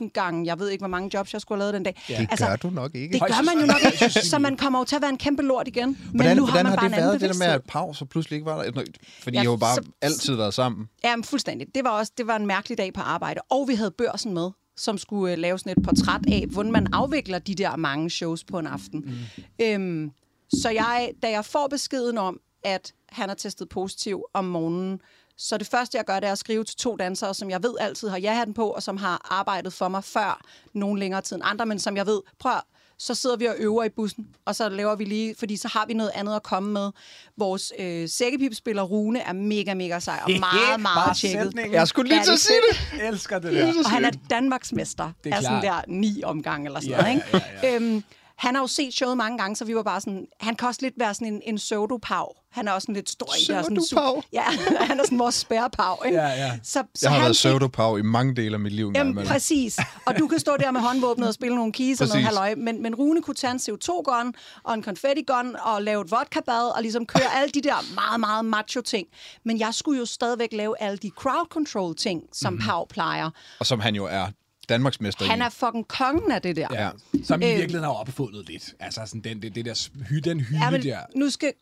150.000 0.00 0.08
gange, 0.12 0.46
jeg 0.46 0.58
ved 0.58 0.68
ikke, 0.68 0.82
hvor 0.82 0.88
mange 0.88 1.10
jobs 1.14 1.32
jeg 1.32 1.40
skulle 1.40 1.62
have 1.62 1.72
lavet 1.72 1.74
den 1.74 1.82
dag. 1.82 2.02
Det 2.18 2.28
altså, 2.30 2.46
gør 2.46 2.56
du 2.56 2.70
nok 2.70 2.94
ikke. 2.94 3.12
Det 3.12 3.20
gør 3.20 3.42
man 3.54 3.60
jo 3.60 3.66
nok 3.66 3.92
ikke, 4.02 4.26
så 4.26 4.38
man 4.38 4.56
kommer 4.56 4.78
jo 4.78 4.84
til 4.84 4.96
at 4.96 5.02
være 5.02 5.10
en 5.10 5.18
kæmpe 5.18 5.42
lort 5.42 5.68
igen. 5.68 5.88
Men 5.88 5.96
Hvordan, 6.14 6.36
nu 6.36 6.46
har 6.46 6.56
man 6.56 6.66
har 6.66 6.76
bare 6.76 6.85
det 6.90 6.98
en 6.98 7.02
været, 7.04 7.20
det 7.20 7.30
der 7.30 7.38
med, 7.38 7.46
at 7.46 7.62
pause 7.68 8.06
pludselig 8.06 8.36
ikke 8.36 8.46
var 8.46 8.62
der? 8.62 8.82
Fordi 9.22 9.36
Ja, 9.36 9.42
I 9.42 9.44
har 9.44 9.52
jo 9.52 9.56
bare 9.56 9.74
så- 9.74 9.90
altid 10.02 10.34
været 10.34 10.54
sammen. 10.54 10.88
Ja, 11.04 11.16
men 11.16 11.24
fuldstændig. 11.24 11.66
Det 11.74 11.84
var 11.84 11.90
også 11.90 12.12
det 12.18 12.26
var 12.26 12.36
en 12.36 12.46
mærkelig 12.46 12.78
dag 12.78 12.92
på 12.92 13.00
arbejde. 13.00 13.40
Og 13.50 13.68
vi 13.68 13.74
havde 13.74 13.90
børsen 13.90 14.34
med, 14.34 14.50
som 14.76 14.98
skulle 14.98 15.32
uh, 15.32 15.38
lave 15.38 15.58
sådan 15.58 15.72
et 15.78 15.84
portræt 15.84 16.20
af, 16.32 16.46
hvordan 16.50 16.72
man 16.72 16.86
afvikler 16.92 17.38
de 17.38 17.54
der 17.54 17.76
mange 17.76 18.10
shows 18.10 18.44
på 18.44 18.58
en 18.58 18.66
aften. 18.66 19.00
Mm. 19.00 19.64
Øhm, 19.64 20.10
så 20.52 20.70
jeg, 20.70 21.10
da 21.22 21.30
jeg 21.30 21.44
får 21.44 21.66
beskeden 21.68 22.18
om, 22.18 22.40
at 22.64 22.92
han 23.08 23.30
er 23.30 23.34
testet 23.34 23.68
positiv 23.68 24.24
om 24.34 24.44
morgenen, 24.44 25.00
så 25.38 25.58
det 25.58 25.66
første, 25.66 25.96
jeg 25.98 26.04
gør, 26.04 26.20
det 26.20 26.26
er 26.28 26.32
at 26.32 26.38
skrive 26.38 26.64
til 26.64 26.76
to 26.76 26.96
dansere, 26.96 27.34
som 27.34 27.50
jeg 27.50 27.62
ved 27.62 27.74
altid 27.80 28.08
har 28.08 28.18
ja-hatten 28.18 28.54
på, 28.54 28.70
og 28.70 28.82
som 28.82 28.96
har 28.96 29.26
arbejdet 29.30 29.72
for 29.72 29.88
mig 29.88 30.04
før 30.04 30.40
nogen 30.74 30.98
længere 30.98 31.20
tid 31.20 31.36
end 31.36 31.44
andre, 31.46 31.66
men 31.66 31.78
som 31.78 31.96
jeg 31.96 32.06
ved, 32.06 32.20
prøv 32.38 32.52
så 32.98 33.14
sidder 33.14 33.36
vi 33.36 33.44
og 33.46 33.54
øver 33.58 33.84
i 33.84 33.88
bussen, 33.88 34.26
og 34.44 34.56
så 34.56 34.68
laver 34.68 34.94
vi 34.96 35.04
lige, 35.04 35.34
fordi 35.38 35.56
så 35.56 35.68
har 35.68 35.86
vi 35.86 35.94
noget 35.94 36.10
andet 36.14 36.36
at 36.36 36.42
komme 36.42 36.72
med. 36.72 36.90
Vores 37.38 37.72
øh, 37.78 38.08
sækkepipspiller 38.08 38.82
Rune 38.82 39.20
er 39.20 39.32
mega, 39.32 39.74
mega 39.74 40.00
sej, 40.00 40.20
og 40.24 40.30
meget, 40.40 40.80
meget 40.80 41.16
tjekket. 41.16 41.54
Jeg 41.72 41.88
skulle 41.88 42.08
lige 42.08 42.18
Ja, 42.18 42.24
til 42.24 42.32
at 42.32 42.38
det 42.38 42.72
er 42.72 42.74
sige 42.74 42.92
det. 42.96 43.02
Jeg 43.02 43.08
elsker 43.08 43.38
det 43.38 43.52
der. 43.52 43.72
Og 43.84 43.90
han 43.90 44.04
er 44.04 44.10
Danmarksmester 44.30 45.10
Det 45.24 45.32
er 45.32 45.36
af 45.36 45.42
sådan 45.42 45.60
klart. 45.60 45.84
der 45.86 45.92
ni 45.92 46.22
omgang 46.24 46.66
eller 46.66 46.80
sådan 46.80 46.90
Ja, 46.96 47.02
noget. 47.02 47.14
Ikke? 47.14 47.46
ja, 47.62 47.68
ja, 47.68 47.76
Øhm, 47.76 48.02
han 48.38 48.54
har 48.54 48.62
jo 48.62 48.66
set 48.66 48.94
showet 48.94 49.16
mange 49.16 49.38
gange, 49.38 49.56
så 49.56 49.64
vi 49.64 49.74
var 49.76 49.82
bare 49.82 50.00
sådan... 50.00 50.26
Han 50.40 50.56
kan 50.56 50.68
også 50.68 50.80
lidt 50.82 50.94
være 50.98 51.14
sådan 51.14 51.28
en, 51.28 51.40
en 51.44 51.56
pseudopav. 51.56 52.36
Han 52.52 52.68
er 52.68 52.72
også 52.72 52.84
sådan 52.86 52.94
lidt 52.94 53.10
stor 53.10 53.26
i 53.40 53.44
det. 53.48 53.56
og 53.58 53.64
sådan 53.64 53.76
Pseudopav? 53.76 54.22
Ja, 54.32 54.42
han 54.88 55.00
er 55.00 55.04
sådan 55.04 55.18
vores 55.18 55.34
spærrepav. 55.34 56.02
Ikke? 56.06 56.18
Ja, 56.18 56.28
ja. 56.28 56.52
Så, 56.62 56.72
så 56.72 56.82
Jeg 57.02 57.10
har 57.10 57.16
han 57.16 57.22
været 57.24 57.32
pseudopav 57.32 57.98
i 57.98 58.02
mange 58.02 58.36
dele 58.36 58.54
af 58.54 58.60
mit 58.60 58.72
liv. 58.72 58.92
Jamen, 58.94 59.10
imellem. 59.12 59.32
præcis. 59.32 59.78
Og 60.06 60.18
du 60.18 60.28
kan 60.28 60.38
stå 60.38 60.56
der 60.60 60.70
med 60.70 60.80
håndvåbnet 60.80 61.28
og 61.28 61.34
spille 61.34 61.56
nogle 61.56 61.72
keys 61.72 62.00
og 62.00 62.06
noget 62.08 62.12
Præcis. 62.24 62.26
halløj. 62.26 62.54
Men, 62.54 62.82
men 62.82 62.94
Rune 62.94 63.22
kunne 63.22 63.34
tage 63.34 63.50
en 63.50 63.58
CO2-gun 63.58 64.34
og 64.64 64.74
en 64.74 64.84
confetti-gun 64.84 65.56
og 65.62 65.82
lave 65.82 66.02
et 66.04 66.10
vodka-bad 66.10 66.76
og 66.76 66.82
ligesom 66.82 67.06
køre 67.06 67.34
alle 67.36 67.50
de 67.50 67.60
der 67.62 67.94
meget, 67.94 68.20
meget 68.20 68.44
macho-ting. 68.44 69.06
Men 69.44 69.58
jeg 69.58 69.74
skulle 69.74 69.98
jo 70.00 70.06
stadigvæk 70.06 70.52
lave 70.52 70.74
alle 70.82 70.96
de 70.98 71.10
crowd-control-ting, 71.20 72.22
som 72.32 72.52
Mhm. 72.52 72.58
mm-hmm. 72.58 72.68
Pau 72.70 72.84
plejer. 72.84 73.30
Og 73.60 73.66
som 73.66 73.80
han 73.80 73.94
jo 73.94 74.04
er 74.04 74.26
Danmarksmester 74.68 75.24
Han 75.26 75.42
er 75.42 75.48
fucking 75.50 75.88
kongen 75.88 76.30
af 76.32 76.42
det 76.42 76.56
der. 76.56 76.68
Ja. 76.72 76.90
Som 77.24 77.42
i 77.42 77.44
Øhm. 77.44 77.50
virkeligheden 77.56 77.84
har 77.84 77.92
opfundet 77.92 78.48
lidt. 78.48 78.74
Altså 78.80 79.00
sådan 79.06 79.20
den, 79.20 79.42
det, 79.42 79.54
det 79.54 79.64
der 79.64 79.88
hy, 80.08 80.16
den 80.16 80.40
hylde 80.40 80.64
Ja, 80.64 80.70
men 80.70 80.82
der. 80.82 80.98
nu 81.16 81.30
skal 81.30 81.52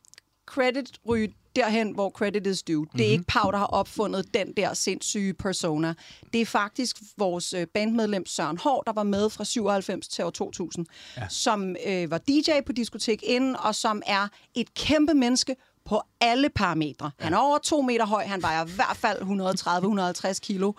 credit 0.47 0.93
ryge 1.09 1.35
derhen, 1.57 1.91
hvor 1.95 2.11
credit 2.11 2.47
is 2.47 2.63
due. 2.63 2.87
Det 2.93 3.01
er 3.01 3.05
Mhm. 3.05 3.13
ikke 3.13 3.25
Pau, 3.25 3.51
der 3.51 3.59
har 3.59 3.67
opfundet 3.67 4.35
den 4.35 4.53
der 4.57 4.75
sindssyge 4.75 5.35
persona. 5.35 5.95
Det 6.33 6.41
er 6.41 6.47
faktisk 6.47 6.97
vores 7.19 7.53
øh, 7.53 7.67
bandmedlem 7.75 8.27
Søren 8.27 8.59
Hård, 8.59 8.83
der 8.87 8.93
var 8.93 9.03
med 9.03 9.31
fra 9.31 9.45
97 9.45 10.09
til 10.09 10.25
år 10.25 10.31
2000, 10.31 10.87
ja. 11.17 11.23
som 11.29 11.77
øh, 11.87 12.11
var 12.11 12.19
DJ 12.19 12.51
på 12.67 12.73
Diskotek 12.73 13.23
Inden, 13.23 13.57
og 13.57 13.75
som 13.75 14.03
er 14.07 14.29
et 14.55 14.75
kæmpe 14.75 15.15
menneske 15.15 15.57
på 15.85 16.03
alle 16.21 16.49
parametre. 16.49 17.11
Han 17.19 17.35
er 17.35 17.39
over 17.39 17.59
to 17.59 17.81
meter 17.81 18.07
høj, 18.07 18.25
han 18.25 18.43
vejer 18.43 18.67
i 18.67 18.71
hvert 18.71 18.97
fald 18.97 19.23
130-150 20.37 20.41
kilo. 20.41 20.73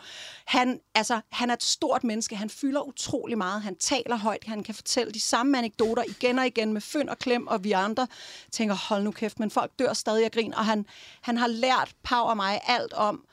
Han, 0.46 0.80
altså, 0.96 1.22
han 1.31 1.50
er 1.50 1.54
et 1.54 1.63
stort 1.63 2.04
menneske, 2.04 2.36
han 2.36 2.50
fylder 2.50 2.81
utrolig 2.81 3.38
meget, 3.38 3.62
han 3.62 3.75
taler 3.75 4.16
højt, 4.16 4.44
han 4.44 4.63
kan 4.63 4.75
fortælle 4.75 5.13
de 5.13 5.19
samme 5.19 5.57
anekdoter 5.57 6.04
igen 6.04 6.40
og 6.40 6.48
igen 6.48 6.74
med 6.74 6.81
fynd 6.81 7.10
og 7.10 7.18
klem, 7.18 7.48
og 7.48 7.63
vi 7.63 7.72
andre 7.72 8.07
tænker, 8.52 8.75
hold 8.90 9.04
nu 9.04 9.12
kæft, 9.12 9.40
men 9.40 9.52
folk 9.52 9.72
dør 9.80 9.94
stadig 9.94 10.25
af 10.25 10.31
grin, 10.31 10.54
og 10.54 10.66
han, 10.66 10.86
han 11.22 11.38
har 11.38 11.48
lært 11.48 11.96
Pau 12.04 12.24
og 12.24 12.36
mig 12.36 12.62
alt 12.68 12.94
om 12.94 13.25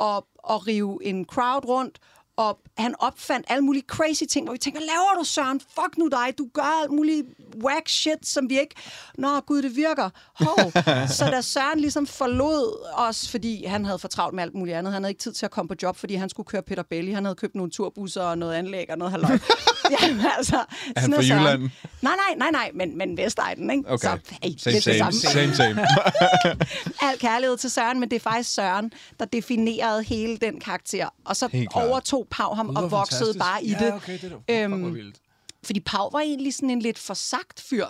at, 0.00 0.22
at 0.50 0.66
rive 0.66 1.04
en 1.04 1.24
crowd 1.24 1.64
rundt, 1.64 1.98
og 2.40 2.58
han 2.78 2.94
opfandt 2.98 3.46
alle 3.48 3.64
mulige 3.64 3.84
crazy 3.86 4.22
ting, 4.24 4.46
hvor 4.46 4.52
vi 4.52 4.58
tænker, 4.58 4.80
laver 4.80 5.18
du 5.18 5.24
Søren? 5.24 5.60
Fuck 5.60 5.98
nu 5.98 6.08
dig, 6.08 6.38
du 6.38 6.48
gør 6.54 6.82
alt 6.82 6.92
muligt 6.92 7.26
whack 7.64 7.88
shit, 7.88 8.26
som 8.26 8.50
vi 8.50 8.60
ikke... 8.60 8.74
Nå, 9.18 9.40
gud, 9.40 9.62
det 9.62 9.76
virker. 9.76 10.10
Hov. 10.34 10.72
Så 11.18 11.24
da 11.30 11.40
Søren 11.40 11.80
ligesom 11.80 12.06
forlod 12.06 12.86
os, 12.94 13.28
fordi 13.28 13.64
han 13.64 13.84
havde 13.84 13.98
for 13.98 14.08
travlt 14.08 14.34
med 14.34 14.42
alt 14.42 14.54
muligt 14.54 14.76
andet, 14.76 14.92
han 14.92 15.02
havde 15.02 15.10
ikke 15.10 15.22
tid 15.22 15.32
til 15.32 15.46
at 15.46 15.50
komme 15.50 15.68
på 15.68 15.74
job, 15.82 15.96
fordi 15.96 16.14
han 16.14 16.28
skulle 16.28 16.46
køre 16.46 16.62
Peter 16.62 16.82
Belli, 16.82 17.12
han 17.12 17.24
havde 17.24 17.34
købt 17.34 17.54
nogle 17.54 17.70
turbusser 17.70 18.22
og 18.22 18.38
noget 18.38 18.54
anlæg 18.54 18.90
og 18.90 18.98
noget 18.98 19.12
halløj. 19.12 19.38
Jamen, 20.00 20.20
altså, 20.38 20.64
han 20.96 21.12
sådan 21.12 21.14
fra. 21.14 21.22
Jylland? 21.22 21.70
Nej, 22.02 22.14
nej, 22.16 22.34
nej, 22.36 22.50
nej, 22.50 22.70
men, 22.74 22.98
men 22.98 23.16
Vestegnen, 23.16 23.70
ikke? 23.70 23.90
Okay. 23.90 24.08
Så, 24.08 24.18
hey, 24.42 24.50
same, 24.58 24.74
det 24.74 24.82
same, 24.82 24.98
samme. 24.98 25.12
same, 25.12 25.54
same. 25.54 25.86
Al 27.10 27.18
kærlighed 27.18 27.56
til 27.56 27.70
Søren, 27.70 28.00
men 28.00 28.10
det 28.10 28.16
er 28.16 28.20
faktisk 28.20 28.54
Søren, 28.54 28.92
der 29.18 29.24
definerede 29.24 30.02
hele 30.02 30.36
den 30.36 30.60
karakter. 30.60 31.08
Og 31.24 31.36
så 31.36 31.68
overtog 31.74 32.26
Pau 32.30 32.54
ham 32.54 32.68
og 32.68 32.90
voksede 32.90 33.18
fantastisk. 33.18 33.38
bare 33.38 33.64
i 33.64 33.70
ja, 33.70 33.78
det. 33.86 33.92
okay, 33.94 34.18
det 34.20 34.40
er 34.48 34.64
Øhm, 34.64 34.94
vildt. 34.94 35.16
Fordi 35.64 35.80
Pau 35.80 36.10
var 36.10 36.20
egentlig 36.20 36.54
sådan 36.54 36.70
en 36.70 36.82
lidt 36.82 36.98
forsagt 36.98 37.60
fyr. 37.60 37.86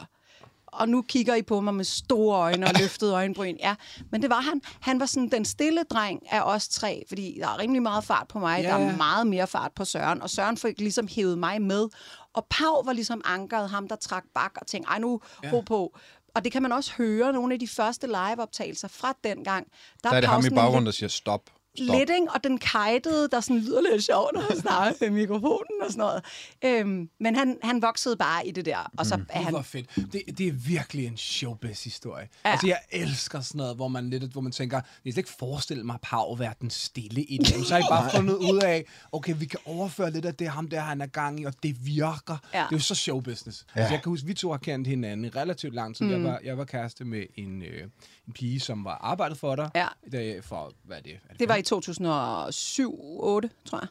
Og 0.67 0.89
nu 0.89 1.03
kigger 1.03 1.35
I 1.35 1.43
på 1.43 1.61
mig 1.61 1.75
med 1.75 1.85
store 1.85 2.39
øjne 2.39 2.67
og 2.67 2.73
løftede 2.79 3.15
øjenbryn. 3.15 3.57
Ja, 3.61 3.75
men 4.11 4.23
det 4.23 4.31
var 4.31 4.41
han. 4.41 4.61
Han 4.81 5.01
var 5.01 5.07
sådan 5.07 5.29
den 5.31 5.45
stille 5.45 5.83
dreng 5.91 6.23
af 6.33 6.41
os 6.43 6.69
tre, 6.69 7.03
fordi 7.09 7.37
der 7.41 7.49
er 7.49 7.59
rimelig 7.59 7.83
meget 7.83 8.05
fart 8.05 8.29
på 8.29 8.39
mig. 8.39 8.63
Ja, 8.63 8.69
Der 8.69 8.75
er 8.75 8.97
meget 8.97 9.27
mere 9.27 9.47
fart 9.47 9.73
på 9.77 9.85
Søren. 9.85 10.23
Og 10.23 10.31
Søren 10.31 10.57
fik 10.57 10.79
ligesom 10.81 11.09
hævet 11.09 11.39
mig 11.39 11.63
med. 11.63 11.89
Og 12.35 12.47
Pau 12.51 12.83
var 12.85 12.93
ligesom 12.93 13.21
ankeret 13.25 13.71
ham, 13.71 13.89
der 13.89 13.97
trak 13.97 14.25
bak 14.35 14.53
og 14.61 14.67
tænkte, 14.67 14.91
ej 14.91 14.99
nu, 14.99 15.21
Ja. 15.45 15.51
ro 15.53 15.61
på. 15.61 15.99
Og 16.35 16.45
det 16.45 16.53
kan 16.53 16.63
man 16.63 16.73
også 16.73 16.93
høre, 16.99 17.33
nogle 17.33 17.55
af 17.55 17.61
de 17.61 17.69
første 17.69 18.07
liveoptagelser 18.07 18.89
fra 18.89 19.15
dengang. 19.25 19.67
Der 20.05 20.11
er 20.11 20.21
det 20.21 20.29
Pau 20.29 20.33
ham 20.41 20.47
i 20.47 20.51
baggrunden, 20.51 20.81
lidt- 20.85 20.87
der 20.87 20.93
siger 20.93 21.09
stop. 21.09 21.43
Stop. 21.85 21.99
lidt, 21.99 22.11
ikke? 22.11 22.27
og 22.35 22.45
den 22.45 22.59
kajtede, 22.59 23.29
der 23.33 23.41
sådan 23.41 23.59
lyder 23.63 23.81
lidt 23.93 24.05
sjovt, 24.05 24.31
når 24.35 24.41
han 24.41 24.57
snakker 24.61 25.07
i 25.07 25.11
mikrofonen 25.11 25.81
og 25.87 25.93
sådan 25.93 25.99
noget. 25.99 26.23
Øhm, 26.65 27.09
men 27.21 27.37
han, 27.37 27.57
han 27.63 27.83
voksede 27.83 28.17
bare 28.17 28.47
i 28.47 28.51
det 28.51 28.65
der, 28.65 28.91
og 28.99 29.07
så 29.07 29.17
Mm. 29.17 29.27
er 29.29 29.35
Han... 29.35 29.45
han... 29.45 29.53
Hvor 29.55 29.63
fedt. 29.63 29.97
Det, 29.97 30.23
det 30.39 30.49
er 30.49 30.53
virkelig 30.53 31.07
en 31.07 31.17
showbiz-historie. 31.17 32.29
Ja. 32.45 32.51
Altså, 32.51 32.67
jeg 32.67 32.79
elsker 32.91 33.41
sådan 33.41 33.59
noget, 33.59 33.77
hvor 33.77 33.89
man 33.89 34.11
lidt, 34.11 34.33
hvor 34.33 34.41
man 34.41 34.53
tænker, 34.53 34.77
jeg 34.77 34.83
kan 35.05 35.13
slet 35.13 35.19
ikke 35.19 35.31
forestille 35.39 35.85
mig 35.85 35.97
Pau 36.03 36.35
være 36.35 36.55
den 36.61 36.71
stille 36.71 37.23
i 37.23 37.39
det. 37.39 37.47
Så 37.67 37.75
har 37.75 37.79
jeg 37.79 37.87
bare 37.91 38.11
fundet 38.11 38.35
ud 38.35 38.61
af, 38.65 38.85
okay, 39.13 39.35
vi 39.39 39.45
kan 39.45 39.59
overføre 39.65 40.11
lidt 40.11 40.25
af 40.25 40.35
det, 40.35 40.49
ham 40.49 40.69
der, 40.69 40.81
han 40.81 41.01
er 41.01 41.07
gang 41.07 41.41
i, 41.41 41.45
og 41.45 41.53
det 41.63 41.87
virker. 41.87 42.37
Ja. 42.55 42.59
Det 42.59 42.65
er 42.65 42.67
jo 42.73 42.79
så 42.79 42.95
showbusiness. 42.95 43.67
Ja. 43.77 43.81
Altså, 43.81 43.95
jeg 43.95 44.03
kan 44.03 44.11
huske, 44.11 44.27
vi 44.27 44.35
to 44.35 44.51
har 44.51 44.59
kendt 44.59 44.87
hinanden 44.89 45.25
i 45.25 45.29
relativt 45.29 45.75
lang 45.75 45.97
tid. 45.97 46.07
Mm. 46.07 46.13
Jeg, 46.13 46.25
var, 46.25 46.41
jeg 46.45 46.59
var 46.59 46.65
kæreste 46.65 47.05
med 47.05 47.25
en, 47.37 47.63
øh, 47.63 47.83
en 48.27 48.33
pige, 48.33 48.61
som 48.61 48.85
var 48.85 48.99
arbejdet 49.01 49.39
for 49.39 49.57
dig. 49.57 49.71
Ja. 49.75 49.87
Da, 50.13 50.41
for, 50.43 50.73
hvad 50.85 50.97
er 50.97 51.03
det? 51.03 51.13
Er 51.31 51.35
Det 51.35 51.49
var 51.49 51.57
i 51.57 51.63
2007-2008, 51.73 53.49
tror 53.65 53.81
jeg. 53.81 53.89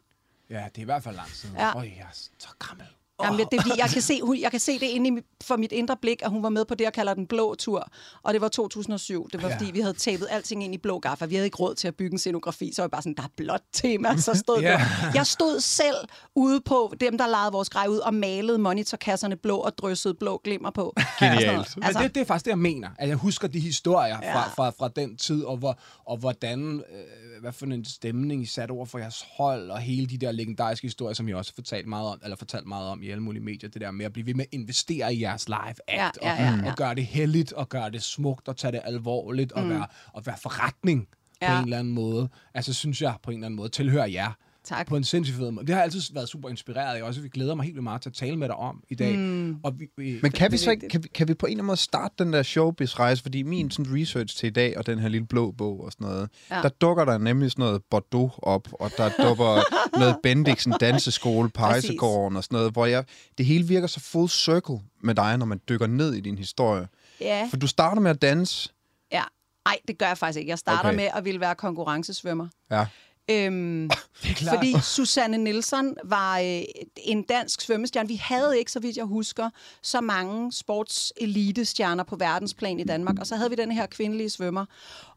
Ja, 0.49 0.65
det 0.75 0.77
er 0.77 0.81
i 0.81 0.83
hvert 0.83 1.03
fald 1.03 1.15
lang 1.15 1.29
tid. 1.29 1.49
Ja. 1.53 1.77
Øj, 1.77 1.83
jeg 1.83 2.07
er 2.09 2.13
så 2.37 2.49
gammel. 2.67 2.87
Jamen, 3.23 3.39
det 3.51 3.57
er 3.57 3.61
fordi, 3.61 3.79
jeg 3.79 3.89
kan 3.89 4.01
se, 4.01 4.21
hun, 4.23 4.39
jeg 4.39 4.51
kan 4.51 4.59
se 4.59 4.79
det 4.79 4.85
inde 4.85 5.21
for 5.43 5.57
mit 5.57 5.71
indre 5.71 5.97
blik, 6.01 6.21
at 6.23 6.29
hun 6.29 6.43
var 6.43 6.49
med 6.49 6.65
på 6.65 6.75
det, 6.75 6.83
jeg 6.83 6.93
kalder 6.93 7.13
den 7.13 7.27
blå 7.27 7.55
tur. 7.55 7.87
Og 8.23 8.33
det 8.33 8.41
var 8.41 8.47
2007. 8.47 9.29
Det 9.33 9.41
var 9.43 9.49
Ja. 9.49 9.55
fordi, 9.55 9.71
vi 9.71 9.79
havde 9.79 9.93
tapet 9.93 10.27
alting 10.31 10.63
ind 10.63 10.73
i 10.73 10.77
blå 10.77 10.99
gaffer. 10.99 11.25
Vi 11.25 11.35
havde 11.35 11.45
ikke 11.45 11.57
råd 11.57 11.75
til 11.75 11.87
at 11.87 11.95
bygge 11.95 12.13
en 12.13 12.17
scenografi, 12.19 12.71
så 12.73 12.81
var 12.81 12.85
jeg 12.85 12.91
bare 12.91 13.01
sådan, 13.01 13.13
der 13.13 13.23
er 13.23 13.27
blåt 13.37 13.61
tema. 13.73 14.17
Så 14.17 14.33
stod 14.33 14.63
yeah. 14.63 14.81
Jeg 15.13 15.27
stod 15.27 15.59
selv 15.59 15.95
ude 16.35 16.61
på 16.61 16.93
dem, 16.99 17.17
der 17.17 17.27
legede 17.27 17.51
vores 17.51 17.69
grej 17.69 17.87
ud, 17.87 17.97
og 17.97 18.13
malede 18.13 18.57
monitorkasserne 18.57 19.35
blå 19.35 19.57
og 19.57 19.77
dryssede 19.77 20.13
blå 20.13 20.41
glimmer 20.43 20.69
på. 20.71 20.95
Genialt. 21.19 21.77
Men 21.77 21.85
det, 22.03 22.15
det 22.15 22.21
er 22.21 22.25
faktisk 22.25 22.45
det, 22.45 22.51
jeg 22.51 22.57
mener. 22.59 22.89
At 22.99 23.07
jeg 23.09 23.15
husker 23.17 23.47
de 23.47 23.59
historier 23.59 24.17
ja. 24.21 24.35
fra, 24.35 24.49
fra, 24.49 24.69
fra 24.69 24.87
den 24.95 25.17
tid, 25.17 25.43
og, 25.43 25.57
hvor, 25.57 25.79
og 26.05 26.17
hvordan, 26.17 26.83
øh, 26.91 27.41
hvad 27.41 27.51
for 27.51 27.65
en 27.65 27.85
stemning 27.85 28.43
I 28.43 28.45
satte 28.45 28.71
over 28.71 28.85
for 28.85 28.97
jeres 28.97 29.25
hold, 29.37 29.71
og 29.71 29.79
hele 29.79 30.07
de 30.07 30.17
der 30.17 30.31
legendariske 30.31 30.87
historier, 30.87 31.13
som 31.13 31.27
I 31.27 31.33
også 31.33 31.53
fortalt 31.55 31.87
meget 31.87 32.07
om, 32.07 32.19
eller 32.23 32.37
fortalt 32.37 32.67
meget 32.67 32.87
om 32.89 33.03
i 33.03 33.08
alle 33.11 33.23
mulige 33.23 33.43
medier. 33.43 33.69
Det 33.69 33.81
der 33.81 33.91
med 33.91 34.05
at 34.05 34.13
blive 34.13 34.25
ved 34.25 34.33
med 34.33 34.45
at 34.45 34.53
investere 34.53 35.13
i 35.15 35.21
jeres 35.21 35.47
live 35.47 35.57
act, 35.59 35.79
Ja, 35.87 36.09
ja, 36.21 36.43
ja, 36.43 36.53
og, 36.53 36.59
ja. 36.63 36.71
og 36.71 36.77
gøre 36.77 36.95
det 36.95 37.05
heldigt, 37.05 37.53
og 37.53 37.69
gøre 37.69 37.91
det 37.91 38.03
smukt, 38.03 38.47
og 38.47 38.57
tage 38.57 38.71
det 38.71 38.81
alvorligt, 38.83 39.51
og, 39.51 39.69
være, 39.69 39.87
og 40.13 40.25
være 40.25 40.37
forretning 40.41 41.07
på 41.07 41.15
Ja. 41.41 41.57
en 41.57 41.63
eller 41.63 41.79
anden 41.79 41.93
måde. 41.93 42.29
Altså, 42.53 42.73
synes 42.73 43.01
jeg 43.01 43.15
på 43.23 43.31
en 43.31 43.37
eller 43.37 43.45
anden 43.45 43.55
måde 43.57 43.69
tilhører 43.69 44.05
jer. 44.07 44.31
Tak. 44.69 44.87
På 44.87 44.95
en 44.95 45.03
sindssygt 45.03 45.37
fed 45.37 45.51
måde. 45.51 45.67
Det 45.67 45.75
har 45.75 45.81
altid 45.81 46.01
været 46.13 46.29
super 46.29 46.49
inspireret 46.49 46.97
af 46.97 47.03
også. 47.03 47.21
Vi 47.21 47.29
glæder 47.29 47.55
mig 47.55 47.63
helt 47.63 47.75
vildt 47.75 47.83
meget 47.83 48.01
til 48.01 48.09
at 48.09 48.13
tale 48.13 48.35
med 48.37 48.47
dig 48.47 48.55
om 48.55 48.83
i 48.89 48.95
dag. 48.95 49.17
Mm. 49.17 49.59
Og 49.63 49.79
vi, 49.79 49.87
vi, 49.97 50.19
Men 50.21 50.31
kan 50.31 50.51
vi 50.51 50.57
så 50.57 50.71
ikke, 50.71 50.87
kan 50.87 51.03
vi, 51.03 51.07
kan 51.07 51.27
vi 51.27 51.33
på 51.33 51.45
en 51.45 51.51
eller 51.51 51.57
anden 51.57 51.67
måde 51.67 51.77
starte 51.77 52.13
den 52.19 52.33
der 52.33 52.43
showbiz-rejse? 52.43 53.21
Fordi 53.21 53.43
min 53.43 53.71
sådan 53.71 53.95
research 54.01 54.37
til 54.37 54.47
i 54.47 54.49
dag, 54.49 54.77
og 54.77 54.85
den 54.85 54.99
her 54.99 55.07
lille 55.07 55.27
blå 55.27 55.51
bog 55.51 55.83
og 55.83 55.91
sådan 55.91 56.07
noget, 56.07 56.29
ja. 56.51 56.61
Der 56.61 56.69
dukker 56.69 57.05
der 57.05 57.17
nemlig 57.17 57.51
sådan 57.51 57.63
noget 57.63 57.81
Bordeaux 57.91 58.33
op, 58.37 58.67
og 58.73 58.91
der 58.97 59.09
dukker 59.23 59.61
noget 59.99 60.15
Bendiksen 60.23 60.73
danseskole, 60.79 61.49
Pejsegården 61.49 62.37
og 62.37 62.43
sådan 62.43 62.55
noget, 62.55 62.71
hvor 62.71 62.85
jeg, 62.85 63.03
det 63.37 63.45
hele 63.45 63.67
virker 63.67 63.87
så 63.87 63.99
full 63.99 64.29
circle 64.29 64.79
med 65.03 65.15
dig, 65.15 65.37
når 65.37 65.45
man 65.45 65.61
dykker 65.69 65.87
ned 65.87 66.13
i 66.13 66.19
din 66.19 66.37
historie. 66.37 66.87
Ja, 67.21 67.47
For 67.49 67.57
du 67.57 67.67
starter 67.67 68.01
med 68.01 68.11
at 68.11 68.21
danse. 68.21 68.69
ja. 69.11 69.23
Ej, 69.65 69.77
det 69.87 69.97
gør 69.97 70.07
jeg 70.07 70.17
faktisk 70.17 70.39
ikke. 70.39 70.49
Jeg 70.49 70.59
starter 70.59 70.89
okay. 70.89 70.95
med 70.95 71.07
at 71.15 71.25
ville 71.25 71.39
være 71.39 71.55
konkurrencesvømmer. 71.55 72.47
Ja. 72.71 72.85
Øhm, 73.29 73.89
fordi 74.49 74.75
Susanne 74.81 75.37
Nielsen 75.37 75.97
var 76.03 76.39
øh, 76.39 76.61
en 76.97 77.23
dansk 77.23 77.61
svømmestjerne. 77.61 78.07
Vi 78.07 78.15
havde 78.15 78.59
ikke, 78.59 78.71
så 78.71 78.79
vidt 78.79 78.97
jeg 78.97 79.05
husker, 79.05 79.49
så 79.81 80.01
mange 80.01 80.51
sportselitestjerner 80.51 82.03
på 82.03 82.15
verdensplan 82.15 82.79
i 82.79 82.83
Danmark. 82.83 83.19
Og 83.19 83.27
så 83.27 83.35
havde 83.35 83.49
vi 83.49 83.55
den 83.55 83.71
her 83.71 83.85
kvindelige 83.85 84.29
svømmer. 84.29 84.65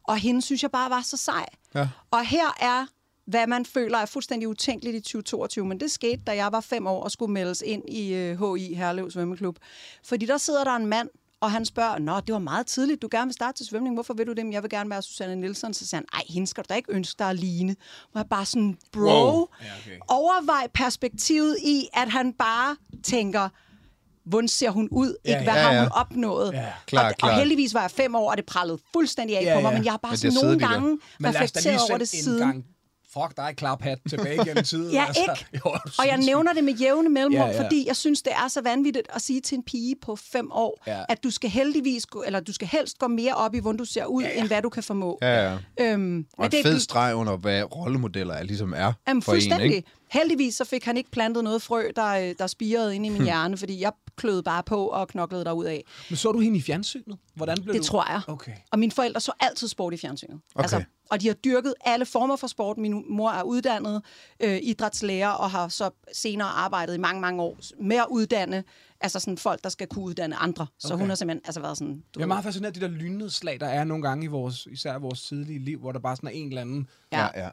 Og 0.03 0.17
hende 0.17 0.41
synes 0.41 0.63
jeg 0.63 0.71
bare 0.71 0.89
var 0.89 1.01
så 1.01 1.17
sej. 1.17 1.45
Ja. 1.75 1.89
Og 2.11 2.25
her 2.25 2.57
er 2.59 2.85
hvad 3.25 3.47
man 3.47 3.65
føler 3.65 3.97
er 3.97 4.05
fuldstændig 4.05 4.47
utænkeligt 4.47 4.95
i 4.95 4.99
2022. 4.99 5.65
Men 5.65 5.79
det 5.79 5.91
skete, 5.91 6.21
da 6.27 6.35
jeg 6.35 6.51
var 6.51 6.59
fem 6.59 6.87
år 6.87 7.03
og 7.03 7.11
skulle 7.11 7.33
meldes 7.33 7.63
ind 7.65 7.89
i 7.89 8.13
øh, 8.13 8.55
HI 8.55 8.73
Herlev 8.73 9.11
Svømmeklub. 9.11 9.57
Fordi 10.03 10.25
der 10.25 10.37
sidder 10.37 10.63
der 10.63 10.75
en 10.75 10.85
mand, 10.85 11.09
og 11.43 11.51
han 11.51 11.65
spørger, 11.65 11.99
Nå, 11.99 12.19
det 12.19 12.33
var 12.33 12.39
meget 12.39 12.65
tidligt, 12.67 13.01
du 13.01 13.07
gerne 13.11 13.25
vil 13.27 13.33
starte 13.33 13.57
til 13.57 13.65
svømning. 13.65 13.95
Hvorfor 13.95 14.13
vil 14.13 14.27
du 14.27 14.33
det? 14.33 14.45
Men 14.45 14.53
jeg 14.53 14.61
vil 14.63 14.69
gerne 14.69 14.89
være 14.89 15.01
Susanne 15.01 15.35
Nielsen. 15.35 15.73
Så 15.73 15.87
siger 15.87 15.97
han, 15.97 16.05
ej, 16.13 16.21
hende 16.29 16.47
skal 16.47 16.63
du 16.63 16.67
da 16.69 16.73
ikke 16.73 16.91
ønske 16.91 17.19
dig 17.19 17.29
at 17.29 17.35
ligne. 17.35 17.75
Hvor 18.11 18.19
jeg 18.21 18.29
bare 18.29 18.45
sådan, 18.45 18.77
bro, 18.91 18.99
Wow. 19.01 19.47
Ja, 19.61 19.65
okay. 19.85 19.97
overvej 20.07 20.67
perspektivet 20.73 21.57
i, 21.65 21.87
at 21.93 22.09
han 22.11 22.33
bare 22.33 22.75
tænker, 23.03 23.49
hvordan 24.29 24.47
ser 24.47 24.69
hun 24.69 24.87
ud? 24.91 25.15
Ja, 25.25 25.29
ikke 25.29 25.43
hvad 25.43 25.53
ja, 25.53 25.61
har 25.67 25.73
ja. 25.73 25.79
hun 25.81 25.89
opnået? 25.91 26.53
Ja, 26.53 26.65
klart, 26.87 27.05
og, 27.05 27.09
og 27.11 27.17
klart. 27.17 27.39
heldigvis 27.39 27.73
var 27.73 27.81
jeg 27.81 27.91
fem 27.91 28.15
år, 28.15 28.31
og 28.31 28.37
det 28.37 28.45
prallede 28.45 28.77
fuldstændig 28.93 29.37
af 29.37 29.43
Ja, 29.43 29.55
på 29.55 29.61
mig, 29.61 29.69
ja. 29.71 29.75
men 29.77 29.85
jeg 29.85 29.93
har 29.93 29.97
bare 29.97 30.11
Men 30.11 30.17
sådan 30.17 30.33
nogle 30.43 30.59
gange 30.59 30.97
reflekteret 31.23 31.79
over 31.89 31.97
det 31.97 32.13
en 32.13 32.23
siden. 32.23 32.39
gang 32.47 32.65
fuck 33.13 33.37
dig, 33.37 33.53
klaphat 33.57 33.97
tilbage 34.09 34.45
gennem 34.45 34.63
tiden. 34.73 34.91
Ja, 34.93 35.05
altså. 35.07 35.21
ikke? 35.21 35.45
Jo, 35.65 35.71
Og 35.99 36.07
jeg 36.07 36.17
nævner 36.17 36.53
det 36.53 36.63
med 36.63 36.73
jævne 36.73 37.09
mellemrum, 37.09 37.49
Ja, 37.49 37.55
ja, 37.55 37.63
fordi 37.63 37.87
jeg 37.87 37.95
synes, 37.95 38.21
det 38.21 38.33
er 38.33 38.47
så 38.47 38.61
vanvittigt 38.61 39.07
at 39.13 39.21
sige 39.21 39.41
til 39.41 39.55
en 39.55 39.63
pige 39.63 39.95
på 40.01 40.15
fem 40.15 40.51
år, 40.51 40.83
Ja. 40.87 41.03
at 41.09 41.23
du 41.23 41.31
skal 41.31 41.49
heldigvis 41.49 42.05
gå, 42.05 42.23
eller 42.25 42.39
du 42.39 42.53
skal 42.53 42.67
helst 42.67 42.99
gå 42.99 43.07
mere 43.07 43.33
op 43.33 43.55
i, 43.55 43.59
hvordan 43.59 43.77
du 43.77 43.85
ser 43.85 44.05
ud, 44.05 44.23
Ja, 44.23 44.29
ja, 44.29 44.39
end 44.39 44.47
hvad 44.47 44.61
du 44.61 44.69
kan 44.69 44.83
formå. 44.83 45.17
Ja, 45.21 45.51
ja. 45.51 45.57
Øhm, 45.79 46.25
Og 46.37 46.45
en 46.45 46.51
det 46.51 46.59
er 46.59 46.63
fed 46.63 46.79
streg 46.79 47.15
under, 47.15 47.37
hvad 47.37 47.75
rollemodeller 47.75 48.33
er, 48.33 48.43
ligesom 48.43 48.73
er 48.77 48.93
Jamen, 49.07 49.21
for 49.23 49.31
en, 49.31 49.35
fuldstændig. 49.35 49.75
ikke? 49.75 49.89
Heldigvis 50.11 50.55
så 50.55 50.65
fik 50.65 50.85
han 50.85 50.97
ikke 50.97 51.11
plantet 51.11 51.43
noget 51.43 51.61
frø, 51.61 51.83
der, 51.95 52.07
øh, 52.09 52.35
der 52.39 52.47
spirede 52.47 52.95
inde 52.95 53.07
i 53.07 53.09
min 53.09 53.23
hjerne, 53.23 53.57
fordi 53.57 53.81
jeg 53.81 53.91
kløede 54.17 54.43
bare 54.43 54.63
på 54.63 54.87
og 54.87 55.07
knoklede 55.07 55.45
derud 55.45 55.65
af. 55.65 55.83
Men 56.09 56.17
så 56.17 56.31
du 56.31 56.39
hende 56.39 56.57
i 56.57 56.61
fjernsynet? 56.61 57.17
Hvordan 57.35 57.57
blev 57.63 57.73
Det 57.73 57.81
du? 57.81 57.87
tror 57.87 58.11
jeg. 58.11 58.21
Okay. 58.27 58.51
Og 58.71 58.79
mine 58.79 58.91
forældre 58.91 59.21
så 59.21 59.31
altid 59.39 59.67
sport 59.67 59.93
i 59.93 59.97
fjernsynet. 59.97 60.39
Altså, 60.55 60.75
Okay. 60.75 60.85
og 61.11 61.21
de 61.21 61.27
har 61.27 61.33
dyrket 61.33 61.73
alle 61.85 62.05
former 62.05 62.35
for 62.35 62.47
sport. 62.47 62.77
Min 62.77 63.03
mor 63.09 63.29
er 63.31 63.43
uddannet 63.43 64.01
øh, 64.39 64.59
idrætslærer 64.63 65.29
og 65.29 65.51
har 65.51 65.67
så 65.67 65.89
senere 66.13 66.47
arbejdet 66.47 66.95
i 66.95 66.97
mange, 66.97 67.21
mange 67.21 67.41
år 67.41 67.57
med 67.83 67.97
at 67.97 68.05
uddanne 68.09 68.63
altså 69.01 69.19
sådan 69.19 69.37
folk, 69.37 69.63
der 69.63 69.69
skal 69.69 69.87
kunne 69.87 70.05
uddanne 70.05 70.35
andre. 70.35 70.67
Så 70.79 70.87
Okay. 70.93 70.99
hun 71.01 71.09
har 71.09 71.15
simpelthen 71.15 71.41
altså 71.45 71.61
været 71.61 71.77
sådan... 71.77 71.93
Du 71.95 72.19
Jeg 72.19 72.23
er 72.23 72.27
meget 72.27 72.43
fascineret 72.43 72.75
af 72.75 72.81
de 72.81 72.85
der 72.85 72.91
lynnedslag, 72.91 73.59
der 73.59 73.67
er 73.67 73.83
nogle 73.83 74.03
gange 74.03 74.23
i 74.25 74.27
vores, 74.27 74.65
især 74.71 74.97
vores 74.97 75.21
tidlige 75.21 75.59
liv, 75.59 75.79
hvor 75.79 75.91
der 75.91 75.99
bare 75.99 76.15
sådan 76.15 76.27
er 76.27 76.31
en 76.33 76.47
eller 76.47 76.61
anden, 76.61 76.89
ja. 77.11 77.27
ja. 77.35 77.49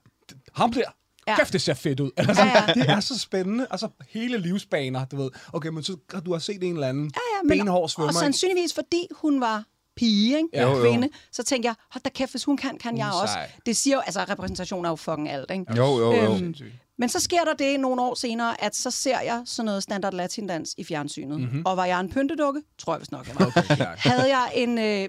ham 0.54 0.72
der, 0.72 0.82
ja. 1.26 1.36
Kæft, 1.36 1.52
det 1.52 1.60
ser 1.62 1.74
fedt 1.74 2.00
ud. 2.00 2.10
Eller 2.16 2.34
sådan, 2.34 2.48
Ja, 2.54 2.64
ja. 2.68 2.72
Det 2.74 2.90
er 2.90 3.00
så 3.00 3.18
spændende. 3.18 3.66
Altså 3.70 3.88
hele 4.08 4.38
livsbaner, 4.38 5.04
du 5.04 5.16
ved. 5.16 5.30
Okay, 5.52 5.68
men 5.68 5.82
så 5.82 5.96
du 6.26 6.32
har 6.32 6.38
set 6.38 6.62
en 6.64 6.74
eller 6.74 6.88
anden 6.88 7.04
Ja, 7.14 7.36
ja, 7.36 7.42
men, 7.42 7.58
benhård 7.58 7.88
svømmer. 7.88 8.08
og 8.08 8.14
sandsynligvis 8.14 8.74
fordi 8.74 9.06
hun 9.12 9.40
var 9.40 9.64
pige, 9.96 10.36
ikke? 10.36 10.48
Ja. 10.52 10.62
Jo, 10.62 10.76
jo. 10.76 10.82
kvinde, 10.82 11.08
så 11.32 11.42
tænkte 11.42 11.66
jeg, 11.66 11.74
hold 11.90 12.02
da 12.02 12.10
kæft, 12.10 12.30
hvis 12.30 12.44
hun 12.44 12.56
kan, 12.56 12.78
kan 12.78 12.98
jeg 12.98 13.10
også. 13.22 13.38
Det 13.66 13.76
siger 13.76 13.96
jo, 13.96 14.00
altså 14.00 14.24
repræsentation 14.28 14.84
er 14.84 14.88
jo 14.88 14.96
fucking 14.96 15.28
alt, 15.30 15.50
ikke? 15.50 15.64
Jo, 15.76 15.84
jo, 15.98 16.12
jo. 16.14 16.34
Øhm. 16.34 16.54
Men 17.00 17.08
så 17.08 17.20
sker 17.20 17.44
der 17.44 17.54
det 17.54 17.80
nogle 17.80 18.02
år 18.02 18.14
senere, 18.14 18.64
at 18.64 18.76
så 18.76 18.90
ser 18.90 19.20
jeg 19.20 19.42
sådan 19.44 19.64
noget 19.64 19.82
standard 19.82 20.12
latindans 20.14 20.74
i 20.78 20.84
fjernsynet. 20.84 21.40
Mm-hmm. 21.40 21.62
Og 21.66 21.76
var 21.76 21.84
jeg 21.84 22.00
en 22.00 22.10
pyntedukke? 22.10 22.62
Tror 22.78 22.92
jeg 22.94 23.00
vist 23.00 23.12
nok, 23.12 23.28
jeg 23.28 23.36
var. 23.38 23.46
Okay. 23.46 23.86
Havde 24.10 24.28
jeg 24.36 24.50
en, 24.54 24.78
øh, 24.78 25.08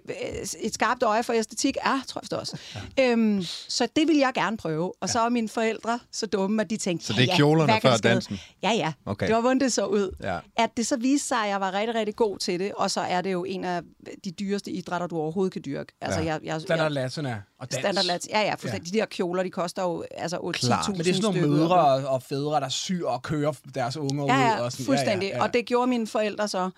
et 0.62 0.74
skarpt 0.74 1.04
øje 1.04 1.24
for 1.24 1.34
æstetik? 1.34 1.76
Ja, 1.86 2.02
tror 2.08 2.20
jeg 2.20 2.24
vist 2.24 2.34
også. 2.34 2.58
Ja. 2.98 3.12
Øhm, 3.12 3.42
så 3.68 3.88
det 3.96 4.08
ville 4.08 4.22
jeg 4.22 4.32
gerne 4.34 4.58
prøve. 4.58 4.94
Og 5.02 5.10
så 5.10 5.20
var 5.20 5.30
mine 5.30 5.50
forældre 5.50 6.00
så 6.12 6.26
dumme, 6.26 6.62
at 6.62 6.70
de 6.70 6.78
tænkte, 6.78 7.06
Så 7.06 7.14
ja, 7.14 7.22
det 7.22 7.28
er 7.30 7.34
ja, 7.34 7.38
kjolerne 7.38 7.72
kan 7.72 7.82
før 7.82 7.98
dansen? 7.98 8.40
Ja, 8.64 8.72
ja. 8.72 8.94
Okay. 9.06 9.28
Det 9.28 9.36
var, 9.36 9.42
hvordan 9.42 9.60
det 9.60 9.74
så 9.74 9.86
ud. 9.86 10.16
Ja. 10.24 10.40
At 10.58 10.70
det 10.78 10.88
så 10.88 10.98
viste 10.98 11.28
sig, 11.28 11.38
at 11.38 11.50
jeg 11.50 11.62
var 11.62 11.74
rigtig, 11.74 11.96
rigtig 11.96 12.16
god 12.16 12.38
til 12.38 12.60
det. 12.60 12.72
Og 12.74 12.92
så 12.92 13.02
er 13.02 13.22
det 13.22 13.32
jo 13.32 13.44
en 13.44 13.64
af 13.64 13.82
de 14.26 14.32
dyreste 14.32 14.72
idrætter, 14.72 15.08
du 15.08 15.18
overhovedet 15.18 15.54
kan 15.54 15.62
dyrke. 15.66 15.94
Altså, 16.02 16.20
Ja. 16.20 16.26
jeg, 16.26 16.40
jeg, 16.44 16.62
Standard 16.62 16.86
jeg, 16.86 16.92
Latina 16.92 17.42
og 17.62 17.72
dans. 17.72 18.28
Ja, 18.30 18.42
ja, 18.42 18.56
fuldstændig. 18.56 18.94
De 18.94 18.98
der 18.98 19.06
kjoler, 19.06 19.44
de 19.44 19.50
koster 19.50 19.84
jo 19.84 20.04
altså 20.12 20.38
8 20.42 20.60
Klart. 20.60 20.86
10.000 20.86 20.92
Men 20.92 21.00
det 21.00 21.08
er 21.08 21.14
sådan 21.14 21.42
nogle 21.42 21.58
mødre 21.58 22.08
og, 22.08 22.24
fædre, 22.24 22.60
der 22.60 22.70
syr 22.70 23.08
og 23.08 23.22
kører 23.22 23.54
deres 23.76 23.98
unger 23.98 24.26
Ja, 24.26 24.36
ud. 24.36 24.42
ja, 24.42 24.62
og 24.62 24.72
sådan. 24.72 24.86
fuldstændig. 24.86 25.28
Ja, 25.28 25.32
ja, 25.32 25.38
ja. 25.38 25.44
Og 25.44 25.54
det 25.54 25.66
gjorde 25.66 25.88
mine 25.88 26.08
forældre 26.08 26.48
så 26.48 26.70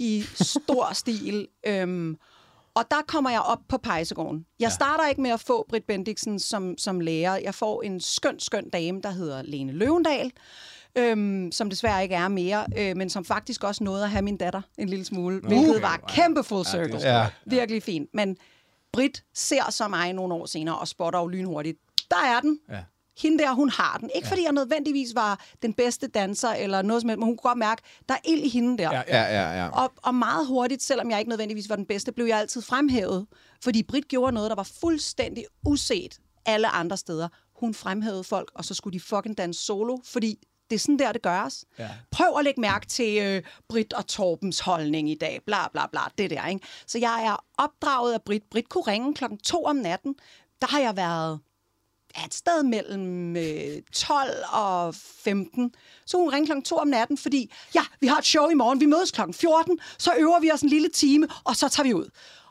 i 0.00 0.24
stor 0.34 0.94
stil. 1.02 1.46
Øhm, 1.66 2.16
og 2.74 2.84
der 2.90 2.96
kommer 3.06 3.30
jeg 3.30 3.40
op 3.40 3.58
på 3.68 3.78
pejsegården. 3.78 4.46
Jeg 4.60 4.66
ja. 4.66 4.70
starter 4.70 5.08
ikke 5.08 5.20
med 5.20 5.30
at 5.30 5.40
få 5.40 5.66
Britt 5.68 5.86
Bendiksen 5.86 6.38
som, 6.38 6.78
som 6.78 7.00
lærer. 7.00 7.38
Jeg 7.44 7.54
får 7.54 7.82
en 7.82 8.00
skøn, 8.00 8.40
skøn 8.40 8.70
dame, 8.70 9.00
der 9.02 9.10
hedder 9.10 9.42
Lene 9.42 9.72
Løvendal, 9.72 10.30
øhm, 10.98 11.52
som 11.52 11.70
desværre 11.70 12.02
ikke 12.02 12.14
er 12.14 12.28
mere, 12.28 12.66
øh, 12.78 12.96
men 12.96 13.10
som 13.10 13.24
faktisk 13.24 13.64
også 13.64 13.84
nåede 13.84 14.04
at 14.04 14.10
have 14.10 14.22
min 14.22 14.36
datter 14.36 14.62
en 14.78 14.88
lille 14.88 15.04
smule, 15.04 15.40
hvilket 15.40 15.70
okay. 15.70 15.80
var 15.80 15.88
Ej. 15.88 16.14
kæmpe 16.14 16.44
full 16.44 16.64
Ja, 16.72 16.78
det 16.78 16.84
er 16.84 16.98
circle. 16.98 17.10
Ja. 17.18 17.26
Virkelig 17.46 17.82
fint. 17.82 18.08
Men 18.14 18.36
Britt 18.92 19.24
ser 19.34 19.70
så 19.70 19.88
mig 19.88 20.12
nogle 20.12 20.34
år 20.34 20.46
senere 20.46 20.78
og 20.78 20.88
spotter 20.88 21.18
jo 21.18 21.26
lynhurtigt. 21.26 21.78
Der 22.10 22.16
er 22.16 22.40
den. 22.40 22.60
Ja. 22.68 22.82
Hende 23.22 23.38
der, 23.38 23.52
hun 23.52 23.70
har 23.70 23.98
den. 23.98 24.10
Ikke 24.14 24.26
ja. 24.26 24.30
fordi 24.30 24.42
jeg 24.42 24.52
nødvendigvis 24.52 25.14
var 25.14 25.44
den 25.62 25.74
bedste 25.74 26.06
danser 26.06 26.48
eller 26.48 26.82
noget 26.82 27.02
som 27.02 27.08
helst, 27.08 27.18
men 27.18 27.26
hun 27.26 27.36
kunne 27.36 27.50
godt 27.50 27.58
mærke, 27.58 27.82
der 28.08 28.14
er 28.14 28.18
ild 28.30 28.42
i 28.42 28.48
hende 28.48 28.78
der. 28.78 28.92
Ja, 28.92 29.02
Ja, 29.08 29.22
ja, 29.22 29.64
ja. 29.64 29.68
Og, 29.68 29.92
og 30.02 30.14
meget 30.14 30.46
hurtigt, 30.46 30.82
selvom 30.82 31.10
jeg 31.10 31.18
ikke 31.18 31.28
nødvendigvis 31.28 31.68
var 31.68 31.76
den 31.76 31.86
bedste, 31.86 32.12
blev 32.12 32.26
jeg 32.26 32.38
altid 32.38 32.62
fremhævet. 32.62 33.26
Fordi 33.64 33.82
Britt 33.82 34.08
gjorde 34.08 34.32
noget, 34.32 34.50
der 34.50 34.56
var 34.56 34.70
fuldstændig 34.80 35.44
uset 35.66 36.18
alle 36.46 36.68
andre 36.68 36.96
steder. 36.96 37.28
Hun 37.60 37.74
fremhævede 37.74 38.24
folk, 38.24 38.50
og 38.54 38.64
så 38.64 38.74
skulle 38.74 38.94
de 38.94 39.00
fucking 39.00 39.38
danse 39.38 39.64
solo, 39.64 39.98
fordi 40.04 40.38
det 40.70 40.74
er 40.74 40.80
sådan 40.80 40.98
der, 40.98 41.12
det 41.12 41.22
gøres. 41.22 41.64
Ja. 41.78 41.88
Prøv 42.10 42.38
at 42.38 42.44
lægge 42.44 42.60
mærke 42.60 42.86
til 42.86 43.22
øh, 43.22 43.42
Britt 43.68 43.92
og 43.92 44.06
Torbens 44.06 44.60
holdning 44.60 45.10
i 45.10 45.14
dag. 45.14 45.40
Bla, 45.46 45.68
bla, 45.68 45.86
bla. 45.86 46.00
Det 46.18 46.30
der, 46.30 46.46
ikke? 46.46 46.66
Så 46.86 46.98
jeg 46.98 47.24
er 47.26 47.44
opdraget 47.58 48.12
af 48.12 48.22
Britt. 48.22 48.50
Britt 48.50 48.68
kunne 48.68 48.84
ringe 48.86 49.14
klokken 49.14 49.38
to 49.38 49.64
om 49.64 49.76
natten. 49.76 50.14
Der 50.60 50.66
har 50.66 50.80
jeg 50.80 50.96
været 50.96 51.40
ja, 52.18 52.24
et 52.26 52.34
sted 52.34 52.62
mellem 52.62 53.36
øh, 53.36 53.82
12 53.92 54.30
og 54.52 54.94
15. 54.94 55.74
Så 56.06 56.16
hun 56.18 56.28
ringede 56.32 56.46
klokken 56.46 56.64
2 56.64 56.76
om 56.76 56.88
natten, 56.88 57.18
fordi, 57.18 57.52
ja, 57.74 57.82
vi 58.00 58.06
har 58.06 58.18
et 58.18 58.26
show 58.26 58.48
i 58.48 58.54
morgen, 58.54 58.80
vi 58.80 58.86
mødes 58.86 59.10
klokken 59.10 59.34
14, 59.34 59.78
så 59.98 60.10
øver 60.18 60.40
vi 60.40 60.50
os 60.52 60.60
en 60.60 60.68
lille 60.68 60.88
time, 60.88 61.28
og 61.44 61.56
så 61.56 61.68
tager 61.68 61.84
vi 61.84 61.94
ud. 61.94 62.10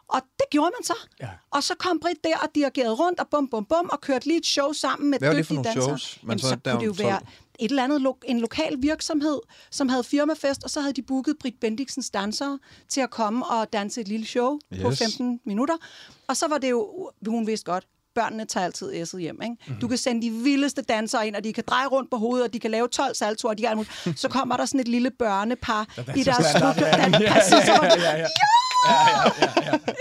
Og 0.10 0.22
det 0.38 0.46
gjorde 0.52 0.72
man 0.78 0.84
så. 0.84 0.94
Ja. 1.20 1.30
Og 1.52 1.64
så 1.64 1.76
kom 1.76 2.00
Britt 2.00 2.24
der 2.24 2.38
og 2.38 2.50
dirigerede 2.56 2.94
rundt 2.94 3.20
og 3.20 3.28
bum, 3.32 3.48
bum, 3.48 3.66
bum, 3.66 3.90
og 3.92 4.02
kørte 4.02 4.26
lige 4.26 4.38
et 4.38 4.46
show 4.46 4.74
sammen 4.74 5.10
med 5.10 5.20
Hvad 5.20 5.30
var 5.30 5.36
det 5.36 5.48
for 5.48 5.54
dygtige 5.54 5.76
nogle 5.76 5.82
dansere. 5.90 6.00
shows, 6.00 6.20
man 6.24 6.30
Jamen, 6.30 6.40
så 6.40 6.50
så 6.50 6.56
kunne 6.56 6.80
det 6.80 6.86
jo 6.86 6.92
om 6.92 6.96
12? 6.98 7.08
være 7.08 7.20
et 7.60 7.70
eller 7.70 7.84
andet, 7.84 8.02
lo- 8.02 8.18
en 8.26 8.40
lokal 8.40 8.76
virksomhed, 8.80 9.40
som 9.72 9.90
havde 9.90 10.04
firmafest, 10.04 10.64
og 10.64 10.70
så 10.70 10.80
havde 10.82 10.94
de 10.94 11.02
booket 11.02 11.36
Britt 11.42 11.60
Bendiksens 11.62 12.10
dansere 12.10 12.60
til 12.90 13.02
at 13.02 13.10
komme 13.10 13.46
og 13.46 13.74
danse 13.74 14.02
et 14.02 14.08
lille 14.08 14.26
show 14.26 14.60
yes. 14.74 14.82
på 14.82 14.92
Yes. 14.92 14.98
15 15.00 15.40
minutter. 15.46 15.76
Og 16.28 16.38
så 16.38 16.48
var 16.48 16.58
det 16.58 16.70
jo, 16.70 17.12
hun 17.28 17.48
vidste 17.48 17.72
godt, 17.72 17.88
børnene 18.16 18.46
tager 18.46 18.66
altid 18.66 19.04
S'et 19.04 19.18
hjem. 19.18 19.42
Ikke? 19.44 19.56
Mm-hmm. 19.68 19.82
Du 19.82 19.88
kan 19.88 19.98
sende 19.98 20.22
de 20.22 20.32
vildeste 20.32 20.82
dansere 20.82 21.28
ind, 21.28 21.36
og 21.36 21.44
de 21.44 21.54
kan 21.54 21.64
dreje 21.68 21.88
rundt 21.88 22.12
på 22.12 22.18
hovedet, 22.18 22.48
og 22.48 22.54
de 22.54 22.60
kan 22.60 22.72
lave 22.72 22.88
12 22.88 23.16
saltoer, 23.16 23.50
og 23.52 23.58
de 23.58 23.64
kan, 23.64 23.86
så 24.16 24.30
kommer 24.30 24.58
der 24.58 24.66
sådan 24.66 24.80
et 24.80 24.88
lille 24.88 25.12
børnepar 25.12 25.96
i 26.16 26.24
deres 26.24 26.46
ja. 26.54 26.60
Ja, 26.88 27.10
man- 27.10 27.22
ja, 28.86 28.94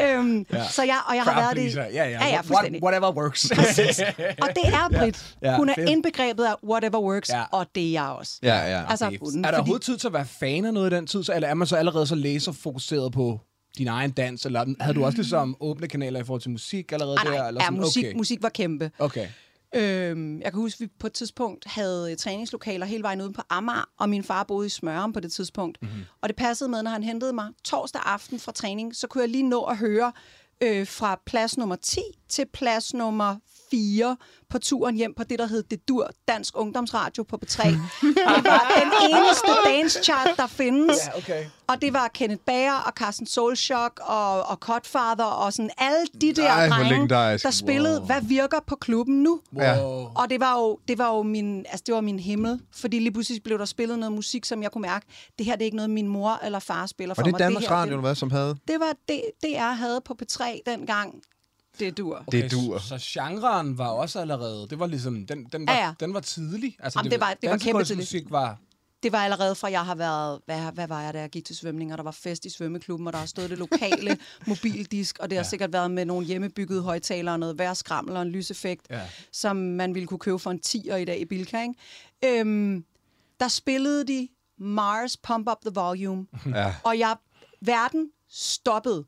ja. 0.00 0.16
Øhm, 0.18 0.46
Så 0.70 0.82
jeg, 0.82 0.98
og 1.08 1.14
jeg 1.16 1.22
har 1.22 1.32
Crowd 1.32 1.44
været 1.44 1.56
det... 1.56 1.72
pleaser. 1.72 1.82
Ja, 1.92 2.08
ja. 2.10 2.26
ja, 2.26 2.28
ja 2.28 2.40
What, 2.50 2.82
whatever 2.82 3.12
works. 3.16 3.50
Præcis. 3.56 4.00
Og 4.42 4.48
det 4.48 4.64
er 4.64 4.98
Britt. 4.98 5.36
Ja, 5.42 5.56
Hun 5.56 5.68
er 5.68 5.74
fedt. 5.74 5.90
indbegrebet 5.90 6.44
af 6.44 6.54
whatever 6.68 7.00
works, 7.00 7.28
Ja. 7.28 7.42
og 7.52 7.66
det 7.74 7.86
er 7.88 7.92
jeg 7.92 8.02
også. 8.04 8.38
Ja, 8.42 8.56
ja. 8.78 8.82
Altså, 8.90 9.04
er 9.06 9.10
hunden, 9.20 9.44
der 9.44 9.48
fordi- 9.50 9.56
overhovedet 9.58 9.84
tid 9.84 9.96
til 9.96 10.06
at 10.06 10.12
være 10.12 10.26
fan 10.40 10.64
af 10.64 10.74
noget 10.74 10.92
i 10.92 10.96
den 10.96 11.06
tid, 11.06 11.24
så, 11.24 11.34
eller 11.34 11.48
er 11.48 11.54
man 11.54 11.66
så 11.66 11.76
allerede 11.76 12.06
så 12.06 12.14
laserfokuseret 12.14 13.12
på 13.12 13.40
din 13.78 13.88
egen 13.88 14.10
dans, 14.10 14.46
eller 14.46 14.64
havde 14.80 14.94
du 14.94 15.04
også 15.04 15.18
ligesom 15.18 15.56
åbne 15.60 15.88
kanaler 15.88 16.20
i 16.20 16.24
forhold 16.24 16.40
til 16.42 16.50
musik 16.50 16.92
allerede 16.92 17.16
Ej, 17.16 17.24
der? 17.24 17.30
nej, 17.38 17.48
Eller 17.48 17.60
ja, 17.60 17.66
sådan? 17.66 17.80
musik, 17.80 18.04
okay. 18.04 18.14
musik 18.16 18.42
var 18.42 18.48
kæmpe. 18.48 18.90
Okay. 18.98 19.26
Øhm, 19.74 20.40
jeg 20.40 20.52
kan 20.52 20.60
huske, 20.60 20.76
at 20.76 20.80
vi 20.80 20.92
på 20.98 21.06
et 21.06 21.12
tidspunkt 21.12 21.64
havde 21.66 22.10
øh, 22.10 22.16
træningslokaler 22.16 22.86
hele 22.86 23.02
vejen 23.02 23.20
ude 23.20 23.32
på 23.32 23.42
Amager, 23.50 23.90
og 23.98 24.08
min 24.08 24.24
far 24.24 24.44
boede 24.44 24.66
i 24.66 24.68
Smørum 24.68 25.12
på 25.12 25.20
det 25.20 25.32
tidspunkt. 25.32 25.82
Mhm. 25.82 25.90
Mm-hmm. 25.90 26.04
Og 26.22 26.28
det 26.28 26.36
passede 26.36 26.70
med, 26.70 26.82
når 26.82 26.90
han 26.90 27.02
hentede 27.02 27.32
mig 27.32 27.48
torsdag 27.64 28.00
aften 28.04 28.38
fra 28.38 28.52
træning, 28.52 28.96
så 28.96 29.06
kunne 29.06 29.22
jeg 29.22 29.30
lige 29.30 29.48
nå 29.48 29.62
at 29.62 29.76
høre 29.76 30.12
øh, 30.60 30.86
fra 30.86 31.20
plads 31.26 31.58
nummer 31.58 31.76
10 31.76 32.00
til 32.28 32.46
plads 32.52 32.94
nummer 32.94 33.36
4 33.70 34.16
på 34.50 34.58
turen 34.58 34.96
hjem 34.96 35.14
på 35.14 35.24
det, 35.24 35.38
der 35.38 35.46
hed 35.46 35.62
Det 35.62 35.88
Dur, 35.88 36.10
Dansk 36.28 36.58
Ungdomsradio 36.58 37.22
på 37.22 37.38
B3. 37.44 37.68
det 37.68 37.76
var 38.44 38.72
den 38.80 38.92
eneste 39.10 39.48
dance 39.66 40.02
chart, 40.02 40.28
der 40.36 40.46
findes. 40.46 40.98
Ja, 41.06 41.18
okay. 41.18 41.44
Og 41.66 41.82
det 41.82 41.92
var 41.92 42.08
Kenneth 42.08 42.42
Bager 42.46 42.74
og 42.74 42.92
Carsten 42.96 43.26
Solshock 43.26 44.00
og, 44.02 44.42
og 44.42 44.56
Cutfather 44.56 45.24
og 45.24 45.52
sådan 45.52 45.70
alle 45.78 46.06
de 46.20 46.32
der 46.32 46.48
Ej, 46.50 46.68
drenge, 46.68 47.08
der 47.08 47.50
spillede, 47.50 47.98
Wow. 47.98 48.06
hvad 48.06 48.20
virker 48.22 48.60
på 48.66 48.76
klubben 48.76 49.22
nu? 49.22 49.40
Wow. 49.52 50.10
Og 50.14 50.30
det 50.30 50.40
var 50.40 50.58
jo, 50.60 50.78
det 50.88 50.98
var 50.98 51.16
jo 51.16 51.22
min, 51.22 51.66
altså 51.68 51.82
det 51.86 51.94
var 51.94 52.00
min 52.00 52.18
himmel, 52.18 52.60
fordi 52.74 52.98
lige 52.98 53.12
pludselig 53.12 53.42
blev 53.42 53.58
der 53.58 53.64
spillet 53.64 53.98
noget 53.98 54.12
musik, 54.12 54.44
som 54.44 54.62
jeg 54.62 54.72
kunne 54.72 54.82
mærke, 54.82 55.06
det 55.38 55.46
her 55.46 55.52
det 55.52 55.62
er 55.62 55.64
ikke 55.64 55.76
noget, 55.76 55.90
min 55.90 56.08
mor 56.08 56.40
eller 56.44 56.58
far 56.58 56.86
spiller 56.86 57.14
for 57.14 57.22
Var 57.22 57.24
det 57.24 57.32
mig. 57.32 57.38
Danmarks 57.38 57.66
her, 57.66 57.74
Radio, 57.74 57.92
det, 57.92 58.00
hvad, 58.00 58.14
som 58.14 58.30
havde? 58.30 58.56
det 58.68 58.80
var 58.80 58.92
det, 59.08 59.22
det, 59.42 59.50
jeg 59.52 59.76
havde 59.78 60.00
på 60.04 60.16
P3 60.22 60.44
dengang. 60.66 61.14
Det 61.80 61.96
dur. 61.98 62.24
Det 62.32 62.52
duer. 62.52 62.78
Så, 62.78 62.88
så 62.88 62.98
genren 63.20 63.78
var 63.78 63.88
også 63.88 64.20
allerede, 64.20 64.66
det 64.70 64.78
var 64.78 64.86
ligesom, 64.86 65.26
den, 65.26 65.44
den, 65.52 65.66
var, 65.66 65.72
Ja, 65.72 65.86
ja. 65.86 65.92
den 66.00 66.14
var 66.14 66.20
tidlig. 66.20 66.76
Altså, 66.80 66.98
Jamen, 66.98 67.10
det 67.12 67.20
var- 67.20 67.36
det 67.42 67.50
var 67.50 67.56
kæmpe 67.58 67.84
tidligt. 67.84 67.98
musik 68.02 68.30
var, 68.30 68.58
Det 69.02 69.12
var 69.12 69.18
allerede 69.18 69.54
fra, 69.54 69.70
jeg 69.70 69.84
har 69.84 69.94
været, 69.94 70.40
hvad, 70.46 70.72
hvad 70.72 70.88
var 70.88 71.02
jeg, 71.02 71.14
da 71.14 71.20
jeg 71.20 71.30
gik 71.30 71.44
til 71.44 71.56
svømning, 71.56 71.92
og 71.92 71.98
der 71.98 72.04
var 72.04 72.10
fest 72.10 72.44
i 72.44 72.50
svømmeklubben, 72.50 73.06
og 73.06 73.12
der 73.12 73.18
har 73.18 73.26
stået 73.26 73.50
det 73.50 73.58
lokale 73.58 74.18
mobildisk, 74.46 75.18
og 75.18 75.30
det 75.30 75.38
har 75.38 75.44
sikkert 75.44 75.72
været 75.72 75.90
med 75.90 76.04
nogle 76.04 76.26
hjemmebyggede 76.26 76.82
højtalere, 76.82 77.38
noget 77.38 77.58
værskrammel 77.58 78.16
og 78.16 78.22
en 78.22 78.28
lyseffekt, 78.28 78.86
Ja. 78.90 79.00
som 79.32 79.56
man 79.56 79.94
ville 79.94 80.06
kunne 80.06 80.18
købe 80.18 80.38
for 80.38 80.50
en 80.50 80.60
10'er 80.66 80.94
i 80.94 81.04
dag 81.04 81.20
i 81.20 81.24
Bilka, 81.24 81.62
ikke? 81.62 82.40
Øhm, 82.40 82.84
der 83.40 83.48
spillede 83.48 84.06
de 84.06 84.28
Mars 84.58 85.16
Pump 85.16 85.48
Up 85.50 85.56
the 85.66 85.80
Volume, 85.80 86.26
Ja. 86.46 86.74
og 86.84 86.98
jeg, 86.98 87.16
verden 87.60 88.10
stoppede. 88.30 89.04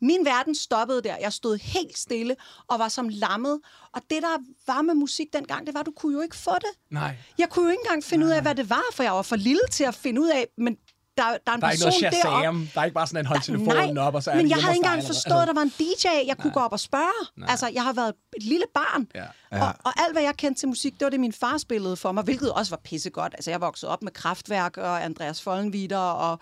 Min 0.00 0.24
verden 0.24 0.54
stoppede 0.54 1.02
der. 1.02 1.16
Jeg 1.20 1.32
stod 1.32 1.56
helt 1.58 1.98
stille 1.98 2.36
og 2.68 2.78
var 2.78 2.88
som 2.88 3.08
lammet. 3.08 3.60
Og 3.92 4.02
det, 4.10 4.22
der 4.22 4.38
var 4.66 4.82
med 4.82 4.94
musik 4.94 5.26
dengang, 5.32 5.66
det 5.66 5.74
var, 5.74 5.80
at 5.80 5.86
du 5.86 5.92
kunne 5.96 6.14
jo 6.14 6.20
ikke 6.20 6.36
få 6.36 6.54
det. 6.54 6.70
nej. 6.90 7.16
Jeg 7.38 7.48
kunne 7.50 7.64
jo 7.64 7.70
ikke 7.70 7.82
engang 7.84 8.04
finde 8.04 8.26
ud 8.26 8.30
af, 8.30 8.42
hvad 8.42 8.54
det 8.54 8.70
var, 8.70 8.82
for 8.92 9.02
jeg 9.02 9.12
var 9.12 9.22
for 9.22 9.36
lille 9.36 9.60
til 9.70 9.84
at 9.84 9.94
finde 9.94 10.20
ud 10.20 10.28
af, 10.28 10.46
men 10.58 10.76
der, 11.24 11.36
der 11.46 11.52
er 11.52 11.54
en 11.54 11.60
Der 11.60 11.66
er 11.66 11.72
ikke 11.72 11.84
noget 11.84 12.00
deroppe. 12.00 12.16
Shazam. 12.40 12.68
Der 12.74 12.80
er 12.80 12.84
ikke 12.84 12.94
bare 12.94 13.06
sådan 13.06 13.20
en 13.20 13.26
hold 13.26 13.38
Nej, 13.38 13.44
telefonen 13.44 13.98
op, 13.98 14.14
og 14.14 14.22
så 14.22 14.30
er 14.30 14.34
men 14.36 14.44
det 14.44 14.50
jeg 14.50 14.58
havde 14.62 14.74
ikke 14.74 14.86
engang 14.86 15.06
forstået, 15.06 15.42
at 15.42 15.48
der 15.48 15.54
var 15.54 15.62
en 15.62 15.72
DJ, 15.78 16.06
jeg 16.26 16.36
kunne 16.38 16.52
gå 16.52 16.60
op 16.60 16.72
og 16.72 16.80
spørge. 16.80 17.48
Altså, 17.48 17.70
jeg 17.74 17.82
har 17.82 17.92
været 17.92 18.12
et 18.36 18.42
lille 18.42 18.64
barn. 18.74 19.06
Ja. 19.14 19.24
Ja. 19.52 19.62
Og, 19.62 19.74
og 19.84 19.92
alt, 20.02 20.12
hvad 20.14 20.22
jeg 20.22 20.34
kendte 20.36 20.60
til 20.60 20.68
musik, 20.68 20.92
det 20.92 21.02
var 21.04 21.10
det, 21.10 21.20
min 21.20 21.32
far 21.32 21.58
spillede 21.58 21.96
for 21.96 22.12
mig, 22.12 22.24
hvilket 22.24 22.52
også 22.52 22.70
var 22.70 22.80
pissegodt. 22.84 23.34
Altså, 23.34 23.50
jeg 23.50 23.60
voksede 23.60 23.92
op 23.92 24.02
med 24.02 24.12
Kraftværk 24.12 24.76
og 24.76 25.04
Andreas 25.04 25.42
Follenwider, 25.42 25.98
og 25.98 26.38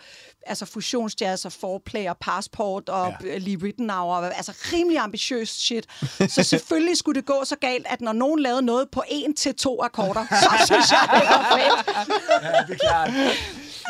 altså 0.47 0.67
fusionsjazz 0.67 1.45
og 1.45 1.53
foreplay 1.53 2.09
og 2.09 2.17
passport 2.21 2.89
og 2.89 3.15
Ja. 3.25 3.39
Lee 3.39 3.59
Rittenauer. 3.63 4.17
og 4.17 4.37
Altså, 4.37 4.53
rimelig 4.73 4.99
ambitiøs 4.99 5.49
shit. 5.49 5.87
Så 6.29 6.43
selvfølgelig 6.43 6.97
skulle 6.99 7.21
det 7.21 7.27
gå 7.27 7.43
så 7.45 7.57
galt, 7.61 7.87
at 7.91 8.01
når 8.01 8.13
nogen 8.13 8.41
lavede 8.41 8.63
noget 8.63 8.89
på 8.93 9.03
en 9.09 9.35
til 9.35 9.55
to 9.55 9.83
akkorder, 9.83 10.27
så 10.31 10.51
synes 10.67 10.91
jeg, 10.91 11.09
det 11.13 11.23
var 11.29 11.57
fedt. 11.59 11.97
ja, 12.43 12.49
det 12.67 12.73
er 12.83 12.89
klart. 12.89 13.11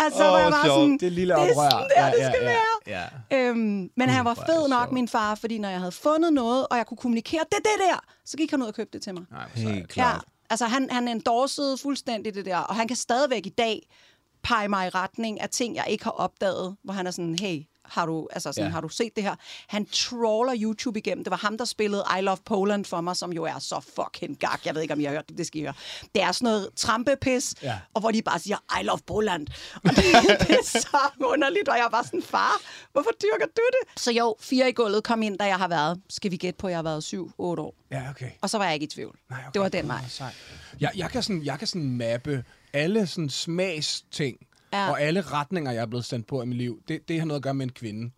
Altså, 0.01 0.23
Åh, 0.25 0.29
hvor 0.31 0.39
jeg 0.39 0.51
var. 0.53 0.65
Sådan, 0.81 0.99
Det 0.99 1.07
er 1.07 1.11
lille 1.11 1.35
det 1.35 1.41
er 1.43 1.51
oprør. 1.51 1.71
sådan 1.71 1.89
der, 1.97 2.07
Ja, 2.07 2.11
det 2.13 2.35
skal 2.35 2.39
ja, 2.43 2.49
være. 2.87 3.09
ja. 3.31 3.39
Øhm, 3.49 3.91
men 3.97 4.09
han 4.09 4.25
var 4.25 4.35
fed 4.35 4.69
nok, 4.69 4.93
min 4.93 5.09
far, 5.09 5.35
fordi 5.35 5.59
når 5.59 5.69
jeg 5.69 5.79
havde 5.79 5.93
fundet 5.93 6.33
noget, 6.33 6.67
og 6.71 6.77
jeg 6.77 6.87
kunne 6.87 6.97
kommunikere, 6.99 7.41
det 7.51 7.59
det 7.59 7.87
der, 7.91 8.01
så 8.25 8.37
gik 8.37 8.51
han 8.51 8.63
ud 8.63 8.67
og 8.67 8.75
købte 8.75 8.93
det 8.99 9.03
til 9.03 9.15
mig. 9.15 9.23
Nej. 9.31 9.49
Helt 9.55 9.89
klart. 9.89 10.15
Ja, 10.15 10.21
altså 10.51 10.65
han, 10.67 10.91
han 10.91 11.09
endorsede 11.09 11.79
fuldstændig 11.79 12.35
det 12.35 12.45
der, 12.45 12.57
og 12.59 12.75
han 12.75 12.89
kan 12.89 12.97
stadigvæk 12.97 13.47
i 13.47 13.55
dag 13.59 13.89
pege 14.43 14.69
mig 14.69 14.87
i 14.87 14.91
retning 14.91 15.41
af 15.41 15.49
ting, 15.51 15.77
jeg 15.77 15.85
ikke 15.89 16.05
har 16.05 16.11
opdaget, 16.11 16.77
hvor 16.85 16.93
han 16.93 17.07
er 17.07 17.11
sådan, 17.11 17.39
hey, 17.41 17.63
har 17.91 18.07
du, 18.07 18.29
altså 18.33 18.53
sådan, 18.53 18.65
Ja. 18.65 18.71
har 18.73 18.81
du 18.81 18.89
set 18.89 19.17
det 19.17 19.25
her? 19.25 19.35
Han 19.67 19.87
trawler 19.93 20.55
YouTube 20.57 20.99
igennem. 20.99 21.25
Det 21.25 21.31
var 21.31 21.37
ham, 21.37 21.59
der 21.59 21.65
spillede 21.65 22.05
I 22.19 22.21
Love 22.23 22.39
Poland 22.45 22.85
for 22.85 23.01
mig, 23.01 23.17
som 23.17 23.33
jo 23.33 23.45
er 23.45 23.59
så 23.59 23.81
fucking 23.97 24.39
gak. 24.39 24.67
Jeg 24.67 24.75
ved 24.75 24.83
ikke, 24.83 24.95
om 24.95 25.01
I 25.01 25.05
har 25.05 25.11
hørt 25.13 25.29
det, 25.29 25.39
det 25.39 25.47
skal 25.47 25.61
I 25.61 25.65
høre. 25.65 25.75
Det 26.15 26.23
er 26.23 26.33
sådan 26.33 26.47
noget 26.47 26.69
trampepis, 26.77 27.55
Ja. 27.63 27.79
og 27.95 28.01
hvor 28.01 28.11
de 28.11 28.23
bare 28.23 28.39
siger, 28.39 28.57
I 28.81 28.85
love 28.85 28.99
Poland. 29.07 29.47
Og 29.85 29.91
det, 29.91 30.05
det 30.41 30.51
er 30.51 30.65
så 30.65 30.99
underligt, 31.21 31.69
og 31.69 31.77
jeg 31.77 31.85
er 31.85 31.89
bare 31.91 32.05
sådan, 32.05 32.23
far, 32.23 32.53
hvorfor 32.93 33.11
dyrker 33.23 33.47
du 33.47 33.63
det? 33.73 34.01
Så 34.03 34.13
jo, 34.13 34.37
fire 34.41 34.69
i 34.69 34.73
gulvet 34.73 35.05
kom 35.05 35.23
ind, 35.23 35.39
da 35.39 35.45
jeg 35.45 35.57
har 35.57 35.69
været, 35.69 36.01
skal 36.09 36.31
vi 36.31 36.37
gætte 36.37 36.59
på, 36.59 36.67
at 36.67 36.71
jeg 36.71 36.79
har 36.79 36.83
været 36.83 37.05
syv, 37.05 37.31
otte 37.39 37.63
år. 37.63 37.75
Ja, 37.91 38.11
okay. 38.11 38.31
Og 38.41 38.51
så 38.51 38.59
var 38.59 38.65
jeg 38.65 38.75
ikke 38.75 38.85
i 38.85 38.89
tvivl. 38.89 39.19
Nej, 39.31 39.39
okay. 39.41 39.51
Det 39.55 39.61
var 39.63 39.69
den 39.69 39.89
vej. 39.89 40.01
Jeg, 40.81 40.91
jeg, 40.97 41.11
kan 41.11 41.23
sådan, 41.23 41.43
jeg 41.45 41.59
kan 41.59 41.67
sådan 41.69 41.91
mappe 41.91 42.45
alle 42.73 43.07
sådan 43.07 43.31
smagsting, 43.31 44.37
ja. 44.73 44.85
Ja. 44.85 44.91
og 44.91 45.01
alle 45.01 45.21
retninger, 45.21 45.73
jeg 45.73 45.83
er 45.83 45.87
blevet 45.87 46.05
sendt 46.05 46.27
på 46.27 46.43
i 46.43 46.47
mit 46.47 46.57
liv. 46.57 46.83
Det, 46.89 47.09
det 47.09 47.19
har 47.19 47.27
noget 47.27 47.39
at 47.39 47.43
gøre 47.43 47.55
med 47.55 47.67
en 47.67 47.73
kvinde. 47.73 48.11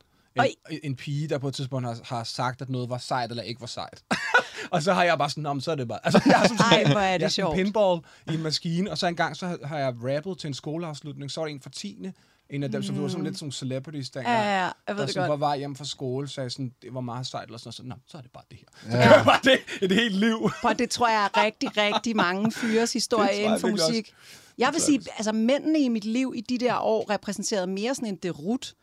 En, 0.70 0.78
en 0.82 0.96
pige, 0.96 1.28
der 1.28 1.38
på 1.38 1.48
et 1.48 1.54
tidspunkt 1.54 1.86
har, 1.88 1.98
har 2.04 2.24
sagt, 2.24 2.62
at 2.62 2.68
noget 2.68 2.90
var 2.90 2.98
sejt 2.98 3.30
eller 3.30 3.42
ikke 3.42 3.60
var 3.60 3.66
sejt. 3.66 4.02
og 4.70 4.82
så 4.82 4.92
har 4.92 5.04
jeg 5.04 5.18
bare 5.18 5.30
sådan, 5.30 5.42
"Nå, 5.42 5.52
men 5.52 5.60
så 5.60 5.70
er 5.70 5.74
det 5.74 5.88
bare... 5.88 5.98
Altså, 6.04 6.22
jeg 6.26 6.42
er 6.44 6.48
som 6.48 6.56
Ej, 6.70 6.84
hvor 6.92 7.00
er 7.00 7.12
det 7.18 7.22
jeg 7.22 7.32
sådan 7.32 7.44
sjovt. 7.44 7.56
pinball 7.56 8.00
i 8.30 8.34
en 8.34 8.42
maskine, 8.42 8.90
og 8.90 8.98
så 8.98 9.06
en 9.06 9.16
gang 9.16 9.36
så 9.36 9.46
har- 9.46 9.58
har 9.64 9.78
jeg 9.78 9.94
rappet 10.02 10.38
til 10.38 10.48
en 10.48 10.54
skoleafslutning, 10.54 11.30
så 11.30 11.40
var 11.40 11.46
det 11.46 11.54
en 11.54 11.60
for 11.60 11.70
tiende, 11.70 12.12
en 12.50 12.62
af 12.62 12.72
dem, 12.72 12.82
som 12.82 12.94
mm. 12.96 13.02
var 13.02 13.08
sådan 13.08 13.24
lidt 13.24 13.38
sådan 13.38 13.52
celebrities 13.52 14.10
dengang. 14.10 14.34
Ja, 14.36 14.42
ja, 14.42 14.58
ja, 14.58 14.62
jeg 14.64 14.72
ved 14.88 14.96
der 14.96 15.04
det 15.06 15.14
sådan 15.14 15.28
godt. 15.28 15.40
var 15.40 15.46
vej 15.46 15.58
hjem 15.58 15.76
fra 15.76 15.84
skole, 15.84 16.28
sagde 16.28 16.50
sådan, 16.50 16.72
det 16.82 16.94
var 16.94 17.00
meget 17.00 17.26
sejt, 17.26 17.44
eller 17.44 17.58
sådan 17.58 17.66
noget. 17.68 17.74
Så, 17.76 17.82
Nå, 17.82 17.94
så 18.06 18.18
er 18.18 18.22
det 18.22 18.30
bare 18.30 18.42
det 18.50 18.58
her. 18.58 18.90
Så 18.92 18.96
det 18.98 19.10
var 19.10 19.24
bare 19.24 19.40
det, 19.44 19.58
et 19.82 19.92
helt 19.92 20.14
liv. 20.14 20.50
Prøv, 20.62 20.74
det 20.74 20.90
tror 20.90 21.08
jeg 21.08 21.24
er 21.34 21.44
rigtig, 21.44 21.76
rigtig 21.76 22.16
mange 22.16 22.52
fyres 22.52 22.92
historie 22.92 23.28
Det 23.36 23.38
inden 23.38 23.60
for 23.60 23.66
virkelig 23.68 23.84
også. 23.98 24.12
Jeg 24.60 24.72
vil 24.72 24.80
sige, 24.82 25.00
altså 25.16 25.32
mændene 25.32 25.78
i 25.80 25.88
mit 25.88 26.04
liv 26.04 26.32
i 26.36 26.40
de 26.40 26.58
der 26.58 26.78
år 26.78 27.10
repræsenterede 27.10 27.66
mere 27.66 27.94
sådan 27.94 28.08
en 28.08 28.16
derut, 28.16 28.74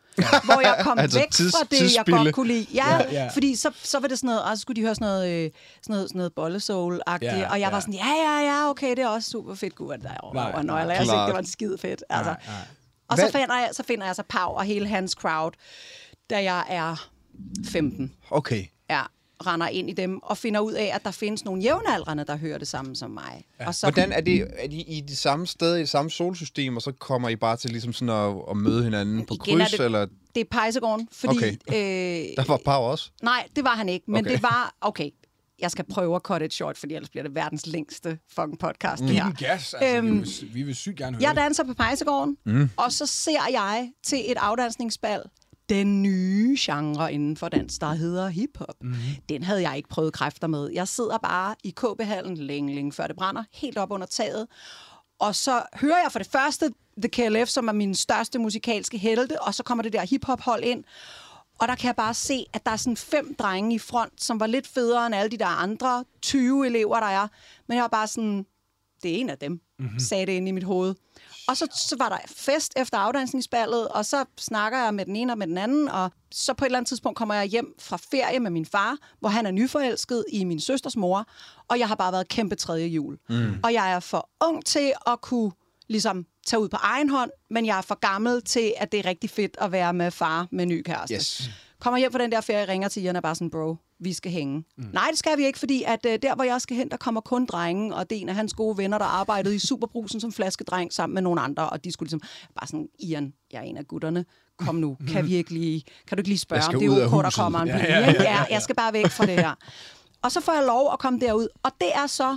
hvor 0.44 0.60
jeg 0.60 0.78
kom 0.82 0.98
Altså 1.02 1.18
væk 1.18 1.30
tids- 1.30 1.52
fra 1.56 1.64
det, 1.70 1.72
jeg 1.72 1.78
tidsspilde. 1.80 2.18
godt 2.18 2.34
kunne 2.34 2.48
lide. 2.48 2.66
Ja, 2.74 2.94
Ja, 2.96 3.12
ja, 3.12 3.28
fordi 3.32 3.54
så, 3.56 3.70
så 3.82 3.98
var 4.00 4.08
det 4.08 4.18
sådan 4.18 4.28
noget, 4.28 4.42
og 4.42 4.56
så 4.56 4.60
skulle 4.60 4.76
de 4.76 4.80
høre 4.80 4.94
sådan 4.94 5.06
noget, 5.08 5.30
øh, 5.30 5.50
sådan 5.82 5.94
noget, 5.94 6.08
sådan 6.08 6.18
noget 6.18 6.32
bollesoul-agtigt, 6.40 7.24
Ja, 7.38 7.50
og 7.50 7.60
jeg 7.60 7.66
ja. 7.66 7.70
var 7.70 7.80
sådan, 7.80 7.94
ja, 7.94 8.06
ja, 8.24 8.40
ja, 8.40 8.70
okay, 8.70 8.90
det 8.90 8.98
er 8.98 9.08
også 9.08 9.30
super 9.30 9.54
fedt, 9.54 9.74
gud, 9.74 9.92
at 9.94 10.00
der 10.02 10.08
er 10.10 10.18
over 10.22 10.62
nøgler. 10.62 10.94
Jeg 10.94 10.96
synes 10.96 11.12
ikke, 11.14 11.26
det 11.26 11.34
var 11.34 11.42
skide 11.42 11.78
fedt. 11.78 12.04
Altså. 12.10 12.30
Nej, 12.30 12.40
nej. 12.46 12.56
Og 13.08 13.18
så 13.18 13.24
finder, 13.32 13.54
jeg, 13.58 13.68
så 13.72 13.82
finder 13.82 14.06
jeg 14.06 14.16
så 14.16 14.22
Pau 14.28 14.50
og 14.52 14.64
hele 14.64 14.86
hans 14.88 15.12
crowd, 15.12 15.52
da 16.30 16.42
jeg 16.42 16.64
er 16.68 17.08
15 17.68 18.12
Okay. 18.30 18.64
ja, 18.90 19.02
render 19.46 19.68
ind 19.68 19.90
i 19.90 19.92
dem 19.92 20.22
og 20.22 20.36
finder 20.38 20.60
ud 20.60 20.72
af, 20.72 20.90
at 20.94 21.04
der 21.04 21.10
findes 21.10 21.44
nogle 21.44 21.62
jævnaldrende, 21.62 22.24
der 22.24 22.36
hører 22.36 22.58
det 22.58 22.68
samme 22.68 22.96
som 22.96 23.10
mig. 23.10 23.44
Ja. 23.60 23.66
Og 23.66 23.74
så, 23.74 23.86
Hvordan 23.86 24.12
er 24.12 24.20
det, 24.20 24.46
er 24.58 24.68
de 24.68 24.76
i 24.82 25.00
det 25.00 25.18
samme 25.18 25.46
sted, 25.46 25.76
i 25.76 25.80
det 25.80 25.88
samme 25.88 26.10
solsystem, 26.10 26.76
og 26.76 26.82
så 26.82 26.92
kommer 26.92 27.28
I 27.28 27.36
bare 27.36 27.56
til 27.56 27.70
ligesom 27.70 27.92
sådan 27.92 28.14
at, 28.14 28.36
at 28.50 28.56
møde 28.56 28.84
hinanden 28.84 29.26
på 29.26 29.34
Igen 29.34 29.60
er 29.60 29.64
kryds, 29.64 29.70
det- 29.70 29.84
eller 29.84 30.06
Det 30.34 30.40
er 30.40 30.44
Pejsegården, 30.50 31.08
fordi... 31.12 31.36
Okay. 31.36 31.52
Øh, 31.52 32.36
der 32.36 32.44
var 32.48 32.60
Pau 32.64 32.82
også? 32.82 33.10
nej, 33.22 33.46
det 33.56 33.64
var 33.64 33.74
han 33.76 33.88
ikke, 33.88 34.10
men 34.10 34.24
Okay. 34.24 34.32
det 34.34 34.42
var... 34.42 34.74
Okay, 34.80 35.10
jeg 35.60 35.70
skal 35.70 35.84
prøve 35.90 36.16
at 36.16 36.22
cut 36.22 36.42
it 36.42 36.54
short, 36.54 36.78
fordi 36.78 36.94
ellers 36.94 37.08
bliver 37.10 37.22
det 37.24 37.34
verdens 37.34 37.66
længste 37.66 38.18
fucking 38.34 38.58
podcast, 38.58 39.02
det 39.02 39.10
Giv 39.10 39.18
her. 39.22 39.32
gas. 39.38 39.74
Altså, 39.74 39.96
Øhm, 39.96 40.06
vi, 40.06 40.18
vil, 40.18 40.54
vi 40.54 40.62
vil 40.62 40.74
sygt 40.74 40.96
gerne 40.96 41.16
høre 41.16 41.22
Jeg 41.28 41.36
det. 41.36 41.42
danser 41.42 41.64
på 41.64 41.74
Pejsegården, 41.74 42.36
mm. 42.46 42.70
og 42.76 42.92
så 42.92 43.06
ser 43.06 43.48
jeg 43.52 43.90
til 44.02 44.18
et 44.30 44.36
afdansningsbal 44.36 45.22
den 45.68 46.02
nye 46.02 46.56
genre 46.58 47.12
inden 47.12 47.36
for 47.36 47.48
dans, 47.48 47.78
der 47.78 47.92
hedder 47.92 48.28
hiphop. 48.28 48.74
Mm. 48.80 48.94
Den 49.28 49.42
havde 49.42 49.62
jeg 49.62 49.76
ikke 49.76 49.88
prøvet 49.88 50.12
kræfter 50.12 50.46
med. 50.46 50.70
Jeg 50.70 50.88
sidder 50.88 51.18
bare 51.18 51.54
i 51.64 51.70
KB-hallen 51.70 52.36
længe, 52.36 52.74
længe 52.74 52.92
før 52.92 53.06
det 53.06 53.16
brænder, 53.16 53.44
helt 53.52 53.78
op 53.78 53.90
under 53.92 54.06
taget. 54.06 54.46
Og 55.18 55.34
så 55.34 55.62
hører 55.74 56.02
jeg 56.02 56.12
for 56.12 56.18
det 56.18 56.28
første 56.28 56.72
The 57.02 57.08
KLF, 57.08 57.48
som 57.48 57.68
er 57.68 57.72
min 57.72 57.94
største 57.94 58.38
musikalske 58.38 58.98
helte, 58.98 59.42
og 59.42 59.54
så 59.54 59.62
kommer 59.62 59.82
det 59.82 59.92
der 59.92 60.06
hiphop-hold 60.06 60.64
ind. 60.64 60.84
Og 61.58 61.68
der 61.68 61.74
kan 61.74 61.86
jeg 61.86 61.96
bare 61.96 62.14
se, 62.14 62.46
at 62.52 62.66
der 62.66 62.72
er 62.72 62.76
sådan 62.76 62.96
fem 62.96 63.34
drenge 63.34 63.74
i 63.74 63.78
front, 63.78 64.22
som 64.22 64.40
var 64.40 64.46
lidt 64.46 64.66
federe 64.66 65.06
end 65.06 65.14
alle 65.14 65.30
de 65.30 65.38
der 65.38 65.46
andre 65.46 66.04
20 66.22 66.66
elever, 66.66 67.00
der 67.00 67.06
er. 67.06 67.28
Men 67.66 67.76
jeg 67.76 67.82
var 67.82 67.88
bare 67.88 68.06
sådan, 68.06 68.46
det 69.02 69.10
er 69.10 69.16
en 69.16 69.30
af 69.30 69.38
dem, 69.38 69.60
mm-hmm. 69.78 69.98
sagde 69.98 70.26
det 70.26 70.32
inde 70.32 70.48
i 70.48 70.52
mit 70.52 70.64
hoved. 70.64 70.94
Og 71.48 71.56
så, 71.56 71.66
så 71.74 71.96
var 71.98 72.08
der 72.08 72.18
fest 72.26 72.72
efter 72.76 72.98
afdansningsballet, 72.98 73.88
og 73.88 74.04
så 74.04 74.24
snakker 74.38 74.78
jeg 74.78 74.94
med 74.94 75.04
den 75.06 75.16
ene 75.16 75.32
og 75.32 75.38
med 75.38 75.46
den 75.46 75.58
anden, 75.58 75.88
og 75.88 76.10
så 76.30 76.54
på 76.54 76.64
et 76.64 76.66
eller 76.66 76.78
andet 76.78 76.88
tidspunkt 76.88 77.18
kommer 77.18 77.34
jeg 77.34 77.44
hjem 77.44 77.74
fra 77.78 77.98
ferie 78.10 78.40
med 78.40 78.50
min 78.50 78.66
far, 78.66 78.96
hvor 79.20 79.28
han 79.28 79.46
er 79.46 79.50
nyforelsket 79.50 80.24
i 80.32 80.44
min 80.44 80.60
søsters 80.60 80.96
mor, 80.96 81.26
og 81.68 81.78
jeg 81.78 81.88
har 81.88 81.94
bare 81.94 82.12
været 82.12 82.28
kæmpe 82.28 82.54
tredje 82.54 82.86
jul. 82.86 83.18
Mm. 83.28 83.60
Og 83.62 83.72
jeg 83.72 83.92
er 83.92 84.00
for 84.00 84.30
ung 84.44 84.64
til 84.64 84.92
at 85.06 85.20
kunne 85.20 85.52
ligesom 85.88 86.26
tage 86.46 86.60
ud 86.60 86.68
på 86.68 86.76
egen 86.80 87.10
hånd, 87.10 87.30
men 87.50 87.66
jeg 87.66 87.78
er 87.78 87.82
for 87.82 87.94
gammel 87.94 88.42
til, 88.42 88.74
at 88.76 88.92
det 88.92 89.00
er 89.00 89.06
rigtig 89.06 89.30
fedt 89.30 89.56
at 89.60 89.72
være 89.72 89.94
med 89.94 90.10
far 90.10 90.48
med 90.50 90.66
ny 90.66 90.82
kæreste. 90.82 91.14
Yes. 91.14 91.50
Kommer 91.80 91.98
hjem 91.98 92.12
fra 92.12 92.18
den 92.18 92.32
der 92.32 92.40
ferie, 92.40 92.68
ringer 92.68 92.88
til 92.88 93.02
Ian 93.02 93.16
og 93.16 93.18
er 93.18 93.20
bare 93.20 93.34
sådan, 93.34 93.50
bro, 93.50 93.76
vi 94.00 94.12
skal 94.12 94.32
hænge. 94.32 94.64
Mm. 94.76 94.84
Nej, 94.92 95.06
det 95.10 95.18
skal 95.18 95.38
vi 95.38 95.46
ikke, 95.46 95.58
fordi 95.58 95.82
at 95.86 96.06
uh, 96.06 96.12
der, 96.22 96.34
hvor 96.34 96.44
jeg 96.44 96.60
skal 96.60 96.76
hen, 96.76 96.90
der 96.90 96.96
kommer 96.96 97.20
kun 97.20 97.46
drengen, 97.46 97.92
og 97.92 98.10
det 98.10 98.18
er 98.18 98.22
en 98.22 98.28
af 98.28 98.34
hans 98.34 98.54
gode 98.54 98.78
venner, 98.78 98.98
der 98.98 99.04
arbejdede 99.04 99.54
i 99.54 99.58
Superbrusen 99.58 100.20
som 100.20 100.32
flaskedreng 100.32 100.92
sammen 100.92 101.14
med 101.14 101.22
nogle 101.22 101.40
andre, 101.40 101.70
og 101.70 101.84
de 101.84 101.92
skulle 101.92 102.06
ligesom 102.06 102.20
bare 102.60 102.66
sådan, 102.66 102.88
Ian, 103.00 103.32
jeg 103.52 103.58
er 103.58 103.62
en 103.62 103.76
af 103.76 103.86
gutterne, 103.88 104.24
kom 104.58 104.74
nu, 104.74 104.96
kan 105.12 105.26
vi 105.26 105.34
ikke 105.34 105.50
lige, 105.52 105.82
kan 106.08 106.16
du 106.16 106.20
ikke 106.20 106.28
lige 106.28 106.38
spørge, 106.38 106.62
om 106.74 106.80
det 106.80 106.86
er 106.86 107.14
ok, 107.14 107.24
der 107.24 107.30
kommer 107.36 107.58
en 107.58 107.68
ja, 107.68 107.76
Ja, 107.76 108.00
ja, 108.00 108.22
ja. 108.22 108.44
jeg 108.50 108.62
skal 108.62 108.74
bare 108.74 108.92
væk 108.92 109.06
fra 109.06 109.26
det 109.26 109.34
her. 109.34 109.54
Og 110.22 110.32
så 110.32 110.40
får 110.40 110.52
jeg 110.52 110.64
lov 110.66 110.92
at 110.92 110.98
komme 110.98 111.20
derud, 111.20 111.48
og 111.62 111.70
det 111.80 111.88
er 111.94 112.06
så 112.06 112.36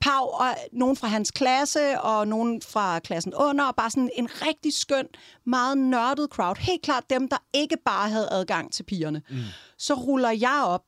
Pau 0.00 0.24
og 0.24 0.56
nogen 0.72 0.96
fra 0.96 1.08
hans 1.08 1.30
klasse, 1.30 2.00
og 2.00 2.28
nogen 2.28 2.62
fra 2.62 2.98
klassen 2.98 3.34
under, 3.34 3.64
og 3.64 3.76
bare 3.76 3.90
sådan 3.90 4.10
en 4.16 4.28
rigtig 4.46 4.74
skøn, 4.74 5.06
meget 5.44 5.78
nørdet 5.78 6.30
crowd. 6.30 6.56
Helt 6.58 6.82
klart 6.82 7.10
dem, 7.10 7.28
der 7.28 7.36
ikke 7.54 7.76
bare 7.84 8.10
havde 8.10 8.28
adgang 8.30 8.72
til 8.72 8.82
pigerne. 8.82 9.22
Mm. 9.30 9.36
Så 9.78 9.94
ruller 9.94 10.30
jeg 10.30 10.62
op 10.66 10.84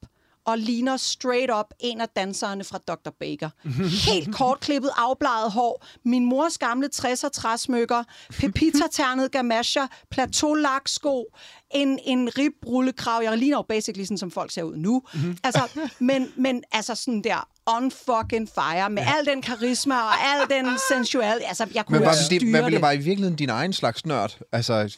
og 0.49 0.59
ligner 0.59 0.97
straight 0.97 1.51
up 1.59 1.75
en 1.81 2.01
af 2.01 2.09
danserne 2.09 2.65
fra 2.65 2.79
Dr. 2.79 3.11
Baker. 3.21 3.51
Helt 4.13 4.35
kortklippet, 4.35 4.91
afbladet 4.97 5.53
hår, 5.53 5.87
min 6.05 6.25
mors 6.25 6.59
gamle 6.59 6.89
60'er 6.95 7.29
træsmykker, 7.29 8.05
pepita-ternet 8.31 9.33
gamasher, 9.37 9.87
plateau-laksko, 10.11 11.25
en, 11.71 11.99
en 12.05 12.29
rib-rullekrav. 12.39 13.23
Jeg 13.23 13.39
ligner 13.39 13.57
jo 13.57 13.63
basically 13.63 14.05
sådan, 14.05 14.19
som 14.19 14.31
folk 14.31 14.51
ser 14.51 14.63
ud 14.63 14.77
nu. 14.77 15.03
Mm-hmm. 15.15 15.39
Altså, 15.45 15.81
men, 15.99 16.33
men 16.37 16.63
altså 16.73 16.95
sådan 16.95 17.25
der 17.25 17.49
on 17.77 17.91
fucking 17.91 18.49
fire, 18.55 18.91
med 18.91 19.03
ja. 19.03 19.13
al 19.19 19.27
den 19.27 19.43
karisma 19.43 19.95
og 19.95 20.15
al 20.21 20.49
den 20.51 20.67
sensual. 20.93 21.41
Altså, 21.45 21.67
jeg 21.75 21.87
kunne 21.87 21.99
Men 21.99 22.07
var 22.07 22.13
styre 22.15 22.39
det, 22.39 22.51
hvad 22.51 22.63
ville 22.63 22.75
det. 22.77 22.83
var 22.83 22.93
i 22.93 22.97
virkeligheden 22.97 23.37
din 23.37 23.49
egen 23.51 23.73
slags 23.73 24.07
nørd? 24.07 24.39
Altså, 24.53 24.97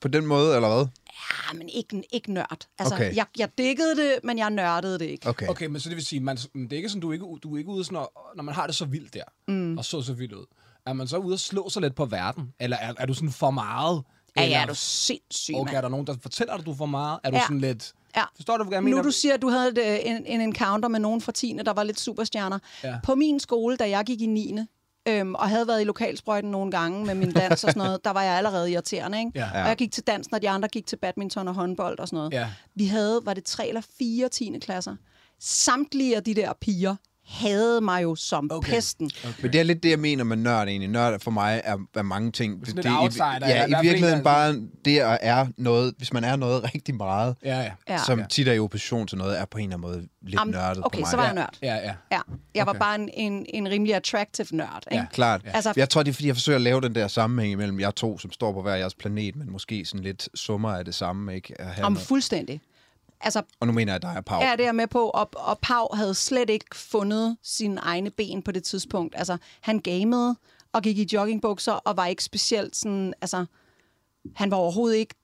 på 0.00 0.08
den 0.08 0.26
måde, 0.26 0.54
eller 0.54 0.74
hvad? 0.74 0.86
Ja, 1.52 1.58
men 1.58 1.68
ikke, 1.68 2.02
ikke 2.12 2.32
nørd. 2.32 2.66
Altså, 2.78 2.94
Okay. 2.94 3.16
jeg, 3.16 3.26
jeg 3.38 3.48
dækkede 3.58 3.96
det, 3.96 4.14
men 4.24 4.38
jeg 4.38 4.50
nørdede 4.50 4.98
det 4.98 5.04
ikke. 5.04 5.28
Okay. 5.28 5.48
Okay, 5.48 5.66
men 5.66 5.80
så 5.80 5.88
det 5.88 5.96
vil 5.96 6.06
sige, 6.06 6.20
man, 6.20 6.36
det 6.36 6.72
er 6.72 6.76
ikke 6.76 6.88
sådan, 6.88 7.00
du 7.00 7.08
er 7.08 7.12
ikke, 7.12 7.26
du 7.42 7.54
er 7.54 7.58
ikke 7.58 7.70
ude 7.70 7.84
sådan, 7.84 7.94
når, 7.96 8.32
når 8.36 8.42
man 8.42 8.54
har 8.54 8.66
det 8.66 8.76
så 8.76 8.84
vildt 8.84 9.14
der, 9.14 9.22
mm. 9.48 9.78
og 9.78 9.84
så 9.84 10.02
så 10.02 10.12
vildt 10.12 10.32
ud. 10.32 10.44
Er 10.86 10.92
man 10.92 11.08
så 11.08 11.16
ude 11.16 11.34
og 11.34 11.38
slå 11.40 11.68
sig 11.70 11.82
lidt 11.82 11.94
på 11.94 12.04
verden? 12.04 12.52
Eller 12.60 12.76
er, 12.76 12.92
er 12.98 13.06
du 13.06 13.14
sådan 13.14 13.30
for 13.30 13.50
meget? 13.50 14.02
Ja, 14.36 14.42
Eller, 14.42 14.56
ja, 14.56 14.62
er 14.62 14.66
du 14.66 14.74
sindssyg, 14.74 15.54
Okay, 15.54 15.64
mand. 15.70 15.76
er 15.76 15.80
der 15.80 15.88
nogen, 15.88 16.06
der 16.06 16.14
fortæller 16.22 16.56
dig, 16.56 16.66
du 16.66 16.70
er 16.72 16.76
for 16.76 16.86
meget? 16.86 17.18
Er 17.24 17.30
du 17.30 17.36
Ja. 17.36 17.42
sådan 17.42 17.60
lidt... 17.60 17.92
Ja. 18.16 18.22
Forstår 18.36 18.56
du, 18.56 18.64
hvad 18.64 18.72
jeg 18.76 18.82
Nu 18.82 18.88
mener? 18.88 19.02
du 19.02 19.10
siger, 19.10 19.34
at 19.34 19.42
du 19.42 19.48
havde 19.48 19.68
et, 19.68 19.78
øh, 19.78 19.98
en, 20.16 20.26
en 20.26 20.40
encounter 20.40 20.88
med 20.88 21.00
nogen 21.00 21.20
fra 21.20 21.32
10. 21.32 21.58
der 21.66 21.72
var 21.72 21.82
lidt 21.82 22.00
superstjerner. 22.00 22.58
Ja. 22.84 22.94
På 23.04 23.14
min 23.14 23.40
skole, 23.40 23.76
da 23.76 23.88
jeg 23.90 24.04
gik 24.04 24.20
i 24.20 24.26
9. 24.26 24.58
Øhm, 25.08 25.34
og 25.34 25.48
havde 25.48 25.66
været 25.68 25.80
i 25.80 25.84
lokalsprøjten 25.84 26.50
nogle 26.50 26.70
gange 26.70 27.06
med 27.06 27.14
min 27.14 27.32
dans 27.32 27.52
og 27.64 27.70
sådan 27.70 27.82
noget, 27.82 27.98
der 28.04 28.10
var 28.10 28.22
jeg 28.22 28.32
allerede 28.36 28.70
irriterende, 28.72 29.18
ikke? 29.18 29.30
Ja. 29.34 29.62
Og 29.62 29.68
jeg 29.68 29.76
gik 29.76 29.92
til 29.92 30.02
dans, 30.06 30.30
når 30.30 30.38
de 30.38 30.48
andre 30.50 30.68
gik 30.68 30.86
til 30.86 30.96
badminton 30.96 31.48
og 31.48 31.54
håndbold 31.54 31.98
og 31.98 32.08
sådan 32.08 32.16
noget. 32.16 32.32
Ja. 32.32 32.48
Vi 32.74 32.86
havde, 32.86 33.20
var 33.24 33.34
det 33.34 33.44
tre 33.44 33.68
eller 33.68 33.80
fire 33.98 34.28
10. 34.28 34.58
klasser. 34.60 34.96
Samtlige 35.40 36.16
af 36.16 36.24
de 36.24 36.34
der 36.34 36.52
piger 36.60 36.96
havde 37.30 37.80
mig 37.80 38.02
jo 38.02 38.14
som 38.14 38.44
Okay. 38.44 38.56
okay. 38.56 38.72
pesten. 38.72 39.10
Men 39.42 39.52
det 39.52 39.58
er 39.60 39.62
lidt 39.64 39.82
det, 39.82 39.90
jeg 39.90 39.98
mener 39.98 40.24
med 40.24 40.36
nørd 40.36 40.68
egentlig. 40.68 40.90
Nørd 40.90 41.20
for 41.20 41.30
mig 41.30 41.60
er, 41.64 41.76
er 41.94 42.02
mange 42.02 42.32
ting. 42.32 42.66
Det, 42.66 42.76
det, 42.76 42.86
outsider, 42.98 43.32
i, 43.32 43.34
eller 43.34 43.46
i 43.48 43.50
ja, 43.70 43.78
i 43.80 43.82
virkeligheden 43.82 44.18
en, 44.18 44.24
bare 44.24 44.54
det 44.84 44.98
at 44.98 45.18
er 45.20 45.46
noget, 45.56 45.94
hvis 45.98 46.12
man 46.12 46.24
er 46.24 46.36
noget 46.36 46.64
rigtig 46.74 46.94
meget, 46.94 47.36
Ja, 47.44 47.60
ja. 47.60 47.70
Ja. 47.88 47.98
som 48.06 48.22
tit 48.30 48.48
er 48.48 48.52
i 48.52 48.58
opposition 48.58 49.06
til 49.06 49.18
noget, 49.18 49.40
er 49.40 49.44
på 49.44 49.58
en 49.58 49.64
eller 49.64 49.76
anden 49.76 49.90
måde 49.90 50.08
lidt 50.22 50.40
Am- 50.40 50.44
nørdet 50.44 50.84
okay, 50.86 50.96
på 50.98 51.00
mig. 51.00 51.10
så 51.10 51.16
var 51.16 51.24
jeg 51.24 51.34
nørd. 51.34 51.54
Ja, 51.62 51.74
ja. 51.74 51.92
Ja, 52.12 52.20
jeg 52.54 52.66
var 52.66 52.72
Okay. 52.72 52.78
bare 52.80 52.94
en, 53.00 53.08
en, 53.14 53.46
en 53.48 53.68
rimelig 53.68 53.94
attractive 53.94 54.46
nørd. 54.50 54.82
Ikke? 54.92 55.00
Ja. 55.02 55.06
Klart. 55.12 55.40
Altså- 55.44 55.56
Altså, 55.68 55.72
jeg 55.76 55.88
tror, 55.88 56.02
det 56.02 56.10
er, 56.10 56.14
fordi 56.14 56.26
jeg 56.26 56.36
forsøger 56.36 56.56
at 56.56 56.62
lave 56.62 56.80
den 56.80 56.94
der 56.94 57.08
sammenhæng 57.08 57.52
imellem 57.52 57.80
jer 57.80 57.90
to, 57.90 58.18
som 58.18 58.32
står 58.32 58.52
på 58.52 58.62
hver 58.62 58.74
jeres 58.74 58.94
planet, 58.94 59.36
men 59.36 59.52
måske 59.52 59.84
sådan 59.84 60.04
lidt 60.04 60.28
summer 60.34 60.70
af 60.70 60.84
det 60.84 60.94
samme, 60.94 61.34
ikke? 61.34 61.60
At 61.60 61.66
have 61.66 61.84
Om 61.84 61.92
noget. 61.92 62.06
fuldstændig. 62.06 62.60
Altså, 63.20 63.42
Og 63.60 63.66
nu 63.66 63.72
mener 63.72 63.92
jeg 63.92 64.02
dig 64.02 64.16
og 64.16 64.24
Pau. 64.24 64.40
Ja, 64.40 64.52
det 64.52 64.60
er 64.60 64.64
jeg 64.64 64.74
med 64.74 64.86
på, 64.86 65.08
og, 65.08 65.30
og 65.36 65.58
Pau 65.58 65.88
havde 65.94 66.14
slet 66.14 66.50
ikke 66.50 66.76
fundet 66.76 67.36
sine 67.42 67.80
egne 67.80 68.10
ben 68.10 68.42
på 68.42 68.52
det 68.52 68.64
tidspunkt. 68.64 69.14
Altså, 69.18 69.36
han 69.60 69.78
gamede 69.78 70.36
og 70.72 70.82
gik 70.82 70.98
i 70.98 71.08
joggingbukser, 71.12 71.72
og 71.72 71.96
var 71.96 72.06
ikke 72.06 72.24
specielt 72.24 72.76
sådan, 72.76 73.14
altså, 73.20 73.44
han 74.36 74.50
var 74.50 74.56
overhovedet 74.56 74.96
ikke 74.96 75.14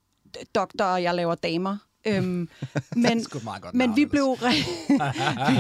doktor, 0.54 0.84
og 0.84 1.02
jeg 1.02 1.14
laver 1.14 1.34
damer. 1.34 1.76
Øhm, 2.06 2.24
men 2.96 3.26
meget 3.44 3.62
godt 3.62 3.74
men 3.74 3.96
vi 3.96 4.06
blev, 4.06 4.24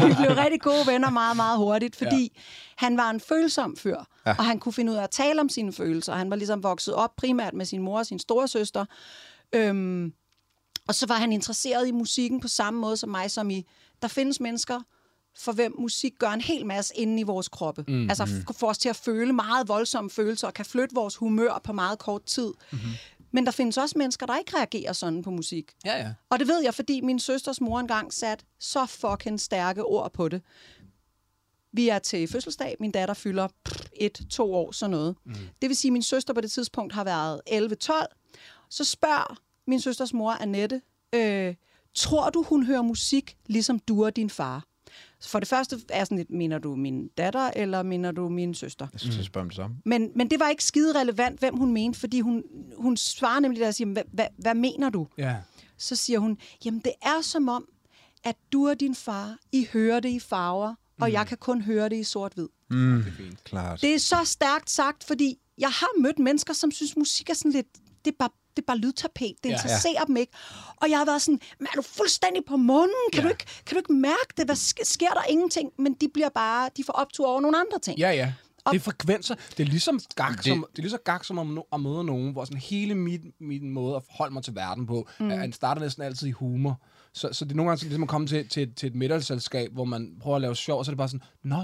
vi 0.08 0.14
blev 0.18 0.36
rigtig 0.36 0.60
gode 0.60 0.86
venner 0.86 1.10
meget, 1.10 1.36
meget 1.36 1.58
hurtigt, 1.58 1.96
fordi 1.96 2.32
ja. 2.36 2.40
han 2.76 2.96
var 2.96 3.10
en 3.10 3.20
følsom 3.20 3.76
fyr, 3.76 3.98
ja. 4.26 4.34
og 4.38 4.44
han 4.44 4.58
kunne 4.58 4.72
finde 4.72 4.92
ud 4.92 4.96
af 4.96 5.02
at 5.02 5.10
tale 5.10 5.40
om 5.40 5.48
sine 5.48 5.72
følelser. 5.72 6.14
Han 6.14 6.30
var 6.30 6.36
ligesom 6.36 6.62
vokset 6.62 6.94
op 6.94 7.16
primært 7.16 7.54
med 7.54 7.66
sin 7.66 7.82
mor 7.82 7.98
og 7.98 8.06
sin 8.06 8.18
storesøster. 8.18 8.84
Øhm, 9.52 10.12
og 10.88 10.94
så 10.94 11.06
var 11.06 11.14
han 11.14 11.32
interesseret 11.32 11.88
i 11.88 11.90
musikken 11.90 12.40
på 12.40 12.48
samme 12.48 12.80
måde 12.80 12.96
som 12.96 13.08
mig, 13.08 13.30
som 13.30 13.50
i, 13.50 13.66
der 14.02 14.08
findes 14.08 14.40
mennesker, 14.40 14.80
for 15.38 15.52
hvem 15.52 15.74
musik 15.78 16.12
gør 16.18 16.30
en 16.30 16.40
hel 16.40 16.66
masse 16.66 16.96
inde 16.96 17.20
i 17.20 17.22
vores 17.22 17.48
kroppe. 17.48 17.84
Mm, 17.88 18.08
altså 18.10 18.24
f- 18.24 18.52
får 18.52 18.68
os 18.68 18.78
til 18.78 18.88
at 18.88 18.96
føle 18.96 19.32
meget 19.32 19.68
voldsomme 19.68 20.10
følelser, 20.10 20.46
og 20.46 20.54
kan 20.54 20.64
flytte 20.64 20.94
vores 20.94 21.16
humør 21.16 21.60
på 21.64 21.72
meget 21.72 21.98
kort 21.98 22.22
tid. 22.24 22.52
Mm-hmm. 22.72 22.90
Men 23.30 23.46
der 23.46 23.52
findes 23.52 23.76
også 23.78 23.98
mennesker, 23.98 24.26
der 24.26 24.38
ikke 24.38 24.56
reagerer 24.56 24.92
sådan 24.92 25.22
på 25.22 25.30
musik. 25.30 25.72
Ja, 25.84 25.98
ja. 25.98 26.12
Og 26.30 26.38
det 26.38 26.48
ved 26.48 26.62
jeg, 26.62 26.74
fordi 26.74 27.00
min 27.00 27.18
søsters 27.18 27.60
mor 27.60 27.80
engang 27.80 28.12
satte 28.12 28.44
så 28.60 28.86
fucking 28.86 29.40
stærke 29.40 29.84
ord 29.84 30.12
på 30.12 30.28
det. 30.28 30.42
Vi 31.72 31.88
er 31.88 31.98
til 31.98 32.28
fødselsdag. 32.28 32.76
Min 32.80 32.90
datter 32.90 33.14
fylder 33.14 33.48
pff, 33.64 33.80
et, 33.96 34.20
to 34.30 34.54
år, 34.54 34.72
sådan 34.72 34.90
noget. 34.90 35.16
Mm. 35.24 35.34
Det 35.62 35.68
vil 35.68 35.76
sige, 35.76 35.88
at 35.88 35.92
min 35.92 36.02
søster 36.02 36.34
på 36.34 36.40
det 36.40 36.52
tidspunkt 36.52 36.92
har 36.92 37.04
været 37.04 37.40
11-12. 37.50 38.66
Så 38.70 38.84
spørger 38.84 39.36
min 39.66 39.80
søsters 39.80 40.12
mor, 40.12 40.32
Annette, 40.32 40.80
øh, 41.14 41.54
tror 41.94 42.30
du, 42.30 42.42
hun 42.42 42.66
hører 42.66 42.82
musik, 42.82 43.36
ligesom 43.46 43.78
du 43.78 44.04
og 44.04 44.16
din 44.16 44.30
far? 44.30 44.64
For 45.22 45.38
det 45.38 45.48
første 45.48 45.80
er 45.88 46.04
sådan 46.04 46.18
lidt, 46.18 46.30
mener 46.30 46.58
du 46.58 46.74
min 46.76 47.08
datter, 47.18 47.50
eller 47.56 47.82
mener 47.82 48.12
du 48.12 48.28
min 48.28 48.54
søster? 48.54 48.86
Jeg 48.92 49.00
synes, 49.00 49.16
jeg 49.16 49.24
spørger 49.24 49.44
om 49.44 49.48
det 49.48 49.56
samme. 49.56 49.76
Men, 49.84 50.10
men 50.14 50.30
det 50.30 50.40
var 50.40 50.48
ikke 50.48 50.64
skide 50.64 51.00
relevant, 51.00 51.38
hvem 51.40 51.56
hun 51.56 51.72
mente, 51.72 51.98
fordi 52.00 52.20
hun, 52.20 52.42
hun 52.76 52.96
svarer 52.96 53.40
nemlig 53.40 53.60
der 53.60 53.66
og 53.66 53.74
siger, 53.74 53.92
hvad, 53.92 54.02
hvad, 54.12 54.26
hvad 54.38 54.54
mener 54.54 54.90
du? 54.90 55.06
Ja. 55.18 55.36
så 55.78 55.96
siger 55.96 56.18
hun, 56.18 56.38
jamen 56.64 56.80
det 56.80 56.92
er 57.02 57.20
som 57.22 57.48
om, 57.48 57.68
at 58.24 58.36
du 58.52 58.68
og 58.68 58.80
din 58.80 58.94
far, 58.94 59.36
I 59.52 59.68
hører 59.72 60.00
det 60.00 60.08
i 60.08 60.18
farver, 60.20 60.74
og 61.00 61.12
jeg 61.12 61.26
kan 61.26 61.38
kun 61.38 61.60
høre 61.62 61.88
det 61.88 61.96
i 61.96 62.04
sort-hvid. 62.04 62.48
Mm, 62.70 63.02
Det 63.02 63.12
er 63.12 63.16
fint. 63.16 63.44
klart. 63.44 63.80
Det 63.82 63.94
er 63.94 63.98
så 63.98 64.16
stærkt 64.24 64.70
sagt, 64.70 65.04
fordi 65.04 65.38
jeg 65.58 65.68
har 65.70 66.00
mødt 66.00 66.18
mennesker, 66.18 66.54
som 66.54 66.70
synes, 66.70 66.96
musik 66.96 67.30
er 67.30 67.34
sådan 67.34 67.52
lidt, 67.52 67.66
det 68.04 68.10
er 68.10 68.16
bare, 68.18 68.30
det 68.56 68.62
er 68.62 68.66
bare 68.66 68.76
lydtapet, 68.78 69.34
det 69.44 69.48
Ja. 69.50 69.54
interesserer 69.54 70.04
dem 70.04 70.16
ikke. 70.16 70.32
Og 70.76 70.90
jeg 70.90 70.98
har 70.98 71.04
været 71.04 71.22
sådan, 71.22 71.40
men 71.58 71.66
er 71.72 71.76
du 71.76 71.82
fuldstændig 71.82 72.42
på 72.48 72.56
munden? 72.56 72.94
Kan, 73.12 73.22
Ja. 73.22 73.28
du, 73.28 73.32
ikke, 73.32 73.44
kan 73.66 73.74
du 73.74 73.78
ikke 73.78 73.92
mærke 73.92 74.30
det? 74.36 74.44
Hvad 74.44 74.56
sk- 74.56 74.84
sker 74.84 75.10
der 75.10 75.22
ingenting? 75.28 75.70
Men 75.78 75.94
de 75.94 76.08
bliver 76.14 76.28
bare, 76.28 76.70
de 76.76 76.84
får 76.84 76.92
optur 76.92 77.26
over 77.26 77.40
nogle 77.40 77.58
andre 77.60 77.78
ting. 77.78 77.98
Ja, 77.98 78.10
ja. 78.10 78.32
Det 78.70 78.76
er 78.76 78.80
frekvenser. 78.80 79.34
Det 79.34 79.60
er 79.60 79.64
ligesom 79.64 80.00
gak, 80.14 80.36
Det- 80.36 80.44
som, 80.44 80.66
det 80.70 80.78
er 80.78 80.82
lige 80.82 80.90
så 80.90 80.98
gak 81.04 81.24
som 81.24 81.38
at, 81.38 81.46
no- 81.46 81.68
at 81.72 81.80
møde 81.80 82.04
nogen, 82.04 82.32
hvor 82.32 82.44
sådan 82.44 82.58
hele 82.60 82.94
min, 82.94 83.32
min 83.40 83.70
måde 83.70 83.96
at 83.96 84.02
forholde 84.02 84.34
mig 84.34 84.42
til 84.44 84.54
verden 84.54 84.86
på, 84.86 85.08
mm. 85.20 85.30
at 85.30 85.54
starter 85.54 85.82
næsten 85.82 86.02
altid 86.02 86.26
i 86.28 86.30
humor. 86.30 86.80
Så, 87.14 87.28
så 87.32 87.44
det 87.44 87.52
er 87.52 87.56
nogle 87.56 87.68
gange 87.70 87.78
sådan, 87.78 87.88
ligesom 87.88 88.02
at 88.02 88.08
komme 88.08 88.26
til, 88.26 88.48
til, 88.48 88.74
til 88.74 88.86
et 88.86 88.94
middagsselskab, 88.94 89.72
hvor 89.72 89.84
man 89.84 90.16
prøver 90.20 90.36
at 90.36 90.42
lave 90.42 90.56
sjov, 90.56 90.78
og 90.78 90.84
så 90.84 90.90
er 90.90 90.92
det 90.92 90.98
bare 90.98 91.08
sådan, 91.08 91.22
nå, 91.44 91.56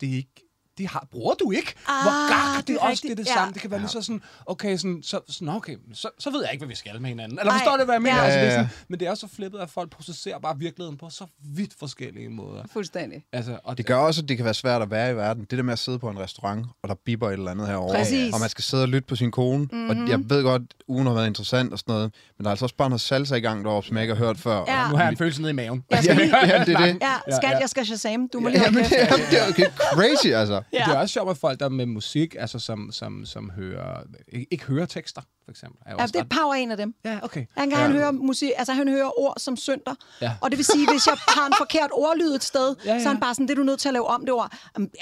det 0.00 0.08
er 0.12 0.16
ikke 0.16 0.53
det 0.78 0.86
har, 0.88 1.06
bruger 1.10 1.34
du 1.34 1.50
ikke. 1.50 1.74
Ah, 1.88 1.94
Hvor 2.02 2.28
gak, 2.54 2.56
det, 2.58 2.68
det 2.68 2.76
er 2.76 2.80
også 2.80 3.00
det, 3.02 3.06
er 3.06 3.10
rigtigt. 3.10 3.18
det 3.18 3.26
Ja. 3.26 3.34
samme. 3.34 3.52
Det 3.54 3.62
kan 3.62 3.70
være 3.70 3.80
lige 3.80 3.88
så 3.90 4.02
sådan, 4.02 4.22
okay, 4.46 4.76
sådan, 4.76 5.02
så, 5.02 5.20
sådan, 5.28 5.48
okay, 5.48 5.76
så, 5.92 6.08
så 6.18 6.30
ved 6.30 6.42
jeg 6.42 6.52
ikke, 6.52 6.60
hvad 6.64 6.68
vi 6.68 6.76
skal 6.76 7.00
med 7.00 7.08
hinanden. 7.08 7.38
Eller 7.38 7.52
Ej, 7.52 7.58
forstår 7.58 7.76
du, 7.76 7.84
hvad 7.84 7.94
jeg 7.94 8.02
mener? 8.02 8.16
ja. 8.16 8.22
Altså, 8.22 8.38
det 8.38 8.46
er 8.46 8.52
Ja, 8.52 8.58
ja, 8.60 8.62
sådan, 8.66 8.84
men 8.88 9.00
det 9.00 9.08
er 9.08 9.14
så 9.14 9.28
flippet, 9.36 9.58
at 9.58 9.70
folk 9.70 9.90
processerer 9.90 10.38
bare 10.38 10.58
virkeligheden 10.58 10.98
på 10.98 11.10
så 11.10 11.26
vidt 11.44 11.72
forskellige 11.78 12.28
måder. 12.28 12.62
Fuldstændig. 12.72 13.24
Altså, 13.32 13.58
og 13.64 13.78
Det 13.78 13.86
gør 13.86 13.96
også, 13.96 14.22
at 14.22 14.28
det 14.28 14.36
kan 14.36 14.44
være 14.44 14.54
svært 14.54 14.82
at 14.82 14.90
være 14.90 15.10
i 15.10 15.16
verden. 15.16 15.44
Det 15.50 15.58
der 15.58 15.62
med 15.62 15.72
at 15.72 15.78
sidde 15.78 15.98
på 15.98 16.08
en 16.10 16.18
restaurant, 16.18 16.66
og 16.82 16.88
der 16.88 16.94
biber 17.04 17.28
et 17.28 17.32
eller 17.32 17.50
andet 17.50 17.66
herovre. 17.68 17.94
Præcis. 17.98 18.34
Og 18.34 18.40
man 18.40 18.48
skal 18.48 18.64
sidde 18.64 18.82
og 18.82 18.88
lytte 18.88 19.06
på 19.08 19.16
sin 19.16 19.30
kone. 19.30 19.64
Mm-hmm. 19.64 19.90
Og 19.90 20.08
jeg 20.08 20.18
ved 20.30 20.42
godt, 20.42 20.62
ugen 20.88 21.06
har 21.06 21.14
været 21.14 21.26
interessant 21.26 21.72
og 21.72 21.78
sådan 21.78 21.92
noget. 21.94 22.14
Men 22.38 22.44
der 22.44 22.48
er 22.48 22.50
altså 22.50 22.64
også 22.64 22.76
bare 22.76 22.88
noget 22.90 23.00
salsa 23.00 23.34
i 23.34 23.40
gang 23.40 23.64
deroppe, 23.64 23.86
som 23.88 23.96
jeg 23.96 24.04
ikke 24.04 24.14
har 24.14 24.24
hørt 24.24 24.38
før. 24.38 24.64
Ja. 24.68 24.88
Nu 24.90 24.96
har 24.96 25.02
jeg 25.02 25.10
en 25.10 25.16
følelse 25.16 25.40
nede 25.40 25.50
i 25.50 25.54
maven. 25.54 25.84
Jeg 25.90 26.04
skal 26.04 26.16
lige, 26.16 26.46
ja, 26.46 26.64
det 26.64 26.74
er 26.74 26.78
det. 26.78 26.98
ja, 27.02 27.36
skat, 27.36 27.50
ja. 27.50 27.58
jeg 27.58 27.68
skal 27.68 27.86
Shazam. 27.86 28.28
Du 28.32 28.40
må 28.40 28.48
lige 28.48 28.62
Jamen, 28.62 28.80
holde 28.84 28.96
det, 28.96 29.02
er, 29.02 29.16
det 29.30 29.38
er 29.44 29.48
okay, 29.48 29.66
crazy, 29.94 30.26
altså. 30.26 30.62
Ja. 30.72 30.84
Det 30.84 30.94
er 30.94 30.98
også 30.98 31.12
sjovt 31.12 31.26
med 31.26 31.34
folk, 31.34 31.60
der 31.60 31.68
med 31.68 31.86
musik, 31.86 32.34
altså 32.38 32.58
som, 32.58 32.92
som, 32.92 33.24
som 33.26 33.50
hører, 33.50 34.02
ikke, 34.28 34.46
ikke 34.50 34.64
hører 34.64 34.86
tekster 34.86 35.22
for 35.44 35.50
eksempel. 35.50 35.78
Er 35.86 35.94
Ja, 35.98 36.06
det 36.06 36.16
er 36.16 36.24
Pau 36.24 36.52
en 36.52 36.70
af 36.70 36.76
dem. 36.76 36.94
Ja, 37.04 37.18
okay. 37.22 37.44
Han 37.56 37.70
kan 37.70 37.78
ja. 37.78 37.86
høre 37.88 38.12
musik, 38.12 38.50
altså 38.56 38.72
han 38.72 38.88
hører 38.88 39.18
ord 39.20 39.34
som 39.38 39.56
sønder. 39.56 39.94
Ja. 40.20 40.32
Og 40.40 40.50
det 40.50 40.56
vil 40.58 40.64
sige, 40.64 40.90
hvis 40.92 41.06
jeg 41.06 41.16
har 41.28 41.46
en 41.46 41.52
forkert 41.64 41.90
ordlyd 41.92 42.34
et 42.34 42.44
sted, 42.44 42.74
Ja, 42.84 42.92
ja. 42.94 42.98
så 43.02 43.08
er 43.08 43.12
han 43.12 43.20
bare 43.20 43.34
sådan, 43.34 43.48
det 43.48 43.52
er 43.54 43.56
du 43.56 43.62
nødt 43.62 43.80
til 43.80 43.88
at 43.88 43.92
lave 43.92 44.06
om 44.06 44.20
det 44.20 44.30
ord. 44.32 44.52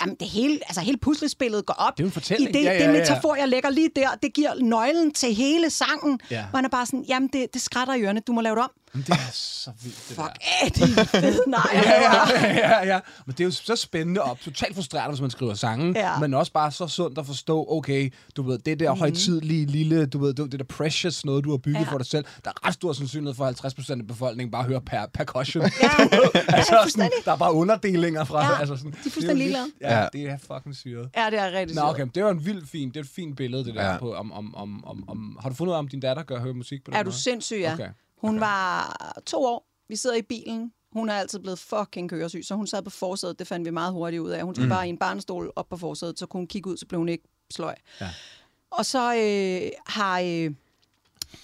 Jamen, 0.01 0.17
det 0.21 0.29
hele, 0.29 0.59
altså 0.67 0.81
hele 0.81 0.99
puslespillet 0.99 1.67
går 1.67 1.75
op. 1.75 1.97
Det 1.97 2.03
er 2.03 2.07
en 2.07 2.13
fortælling. 2.13 2.51
I 2.51 2.53
det, 2.53 2.65
Ja, 2.65 2.73
ja, 2.73 2.79
det 2.79 2.85
ja, 2.85 2.93
ja. 2.93 2.99
metafor, 2.99 3.35
jeg 3.35 3.49
lægger 3.49 3.71
lige 3.71 3.91
der, 3.97 4.09
det 4.23 4.33
giver 4.35 4.51
nøglen 4.61 5.13
til 5.13 5.35
hele 5.35 5.71
sangen. 5.71 6.21
Ja. 6.31 6.45
Hvor 6.51 6.57
han 6.57 6.65
er 6.65 6.69
bare 6.69 6.87
sådan, 6.87 7.05
jamen 7.09 7.29
det, 7.33 7.47
det 7.55 7.63
skrætter 7.63 7.95
i 7.95 8.03
ørene, 8.03 8.21
du 8.21 8.33
må 8.33 8.41
lave 8.41 8.55
det 8.57 8.63
om. 8.65 8.71
Men 8.95 9.03
det 9.03 9.11
er 9.13 9.31
så 9.33 9.71
vildt, 9.83 9.97
det 10.09 10.17
Fuck 10.17 10.19
der. 10.19 10.87
det 10.87 10.99
er 10.99 11.05
fedt. 11.05 11.41
Nej, 11.47 11.61
Ja, 11.73 12.01
ja, 12.03 12.57
ja, 12.57 12.87
ja. 12.95 13.01
Men 13.27 13.33
det 13.33 13.41
er 13.41 13.45
jo 13.45 13.51
så 13.51 13.77
spændende 13.77 14.23
og 14.23 14.39
totalt 14.41 14.75
frustrerende, 14.75 15.11
hvis 15.11 15.21
man 15.21 15.31
skriver 15.31 15.55
sange, 15.55 15.93
Ja. 15.99 16.19
men 16.19 16.35
også 16.35 16.53
bare 16.53 16.73
så 16.73 16.87
sundt 16.87 17.19
at 17.19 17.27
forstå, 17.27 17.67
okay, 17.71 18.13
du 18.37 18.43
ved, 18.43 18.59
det 18.59 18.81
der 18.81 18.95
mm. 18.95 18.99
højtidlige 18.99 19.67
lille, 19.67 20.07
du 20.07 20.19
ved, 20.19 20.32
det 20.37 20.53
der 20.59 20.65
precious 20.65 21.25
noget, 21.25 21.45
du 21.45 21.51
har 21.51 21.57
bygget 21.57 21.81
Ja. 21.81 21.85
ja. 21.85 21.93
for 21.93 21.99
dig 21.99 22.07
selv, 22.07 22.25
der 22.45 22.51
er 22.51 22.67
ret 22.67 22.75
stor 22.75 22.93
sandsynlighed 22.93 23.35
for, 23.35 23.45
at 23.45 23.65
50% 23.65 23.91
af 24.01 24.07
befolkningen 24.07 24.51
bare 24.51 24.65
hører 24.65 24.81
per 24.81 25.07
percussion. 25.15 25.63
Ja, 25.63 25.69
altså, 25.89 26.67
sådan, 26.69 26.83
fuldstændig. 26.83 27.11
der 27.25 27.33
er 27.33 27.37
bare 27.37 27.53
underdelinger 27.53 28.25
fra 28.25 28.45
Ja, 28.45 28.59
altså 28.61 28.77
sådan, 28.77 28.93
de 28.93 28.97
er 28.97 29.03
fuldstændig 29.03 29.29
det 29.29 29.37
ligeglade. 29.37 29.67
Ja, 29.81 30.01
Ja. 30.01 30.09
det 30.13 30.23
er 30.31 30.39
fucking 30.39 30.77
syret. 30.77 31.11
Ja, 31.17 31.31
det 31.31 31.39
er 31.39 31.53
rigtig 31.53 31.77
Nå, 31.77 31.83
okay, 31.83 32.07
det 32.15 32.25
var 32.25 32.31
en 32.31 32.47
vild 32.47 32.67
fin, 32.67 32.89
det 32.89 32.97
er 32.97 33.01
et 33.01 33.09
fint 33.09 33.37
billede, 33.37 33.65
det 33.65 33.75
der, 33.75 33.85
Ja. 33.85 33.93
ja. 33.93 33.99
på, 33.99 34.15
om, 34.15 34.33
om, 34.33 34.55
om, 34.55 34.85
om, 34.85 35.09
om, 35.09 35.39
har 35.43 35.49
du 35.49 35.55
fundet 35.55 35.71
ud 35.71 35.75
af, 35.75 35.79
om 35.79 35.89
din 35.89 36.01
datter 36.01 36.23
gør 36.23 36.41
høre 36.41 36.55
musik 36.55 36.85
på 36.85 36.91
den 36.91 36.99
Er 36.99 37.03
du 37.03 37.07
måde? 37.11 37.17
sindssyg, 37.17 37.57
ja. 37.61 37.73
Okay. 37.73 37.89
Hun 38.21 38.41
var 38.41 38.97
to 39.27 39.45
år. 39.45 39.67
Vi 39.89 39.97
sidder 39.97 40.17
i 40.17 40.23
bilen. 40.23 40.73
Hun 40.93 41.09
er 41.09 41.15
altid 41.15 41.39
blevet 41.39 41.59
fucking 41.59 42.11
køresyg, 42.11 42.41
så 42.45 42.55
hun 42.55 42.67
sad 42.67 42.83
på 42.83 42.91
forsædet. 42.91 43.39
Det 43.39 43.47
fandt 43.47 43.65
vi 43.65 43.71
meget 43.71 43.93
hurtigt 43.93 44.21
ud 44.23 44.31
af. 44.31 44.43
Hun 44.43 44.55
skulle 44.55 44.67
mm. 44.67 44.71
bare 44.71 44.87
i 44.87 44.89
en 44.89 44.99
barnestol 44.99 45.53
op 45.57 45.69
på 45.69 45.77
forsædet, 45.77 46.19
så 46.19 46.27
kunne 46.27 46.39
hun 46.41 46.47
kigge 46.47 46.71
ud, 46.71 46.77
så 46.77 46.87
blev 46.87 46.99
hun 46.99 47.09
ikke 47.09 47.25
sløj. 47.51 47.75
Ja. 48.01 48.09
Og 48.73 48.87
så 48.87 49.15
øh, 49.15 49.71
har 49.87 50.21
øh, 50.21 50.51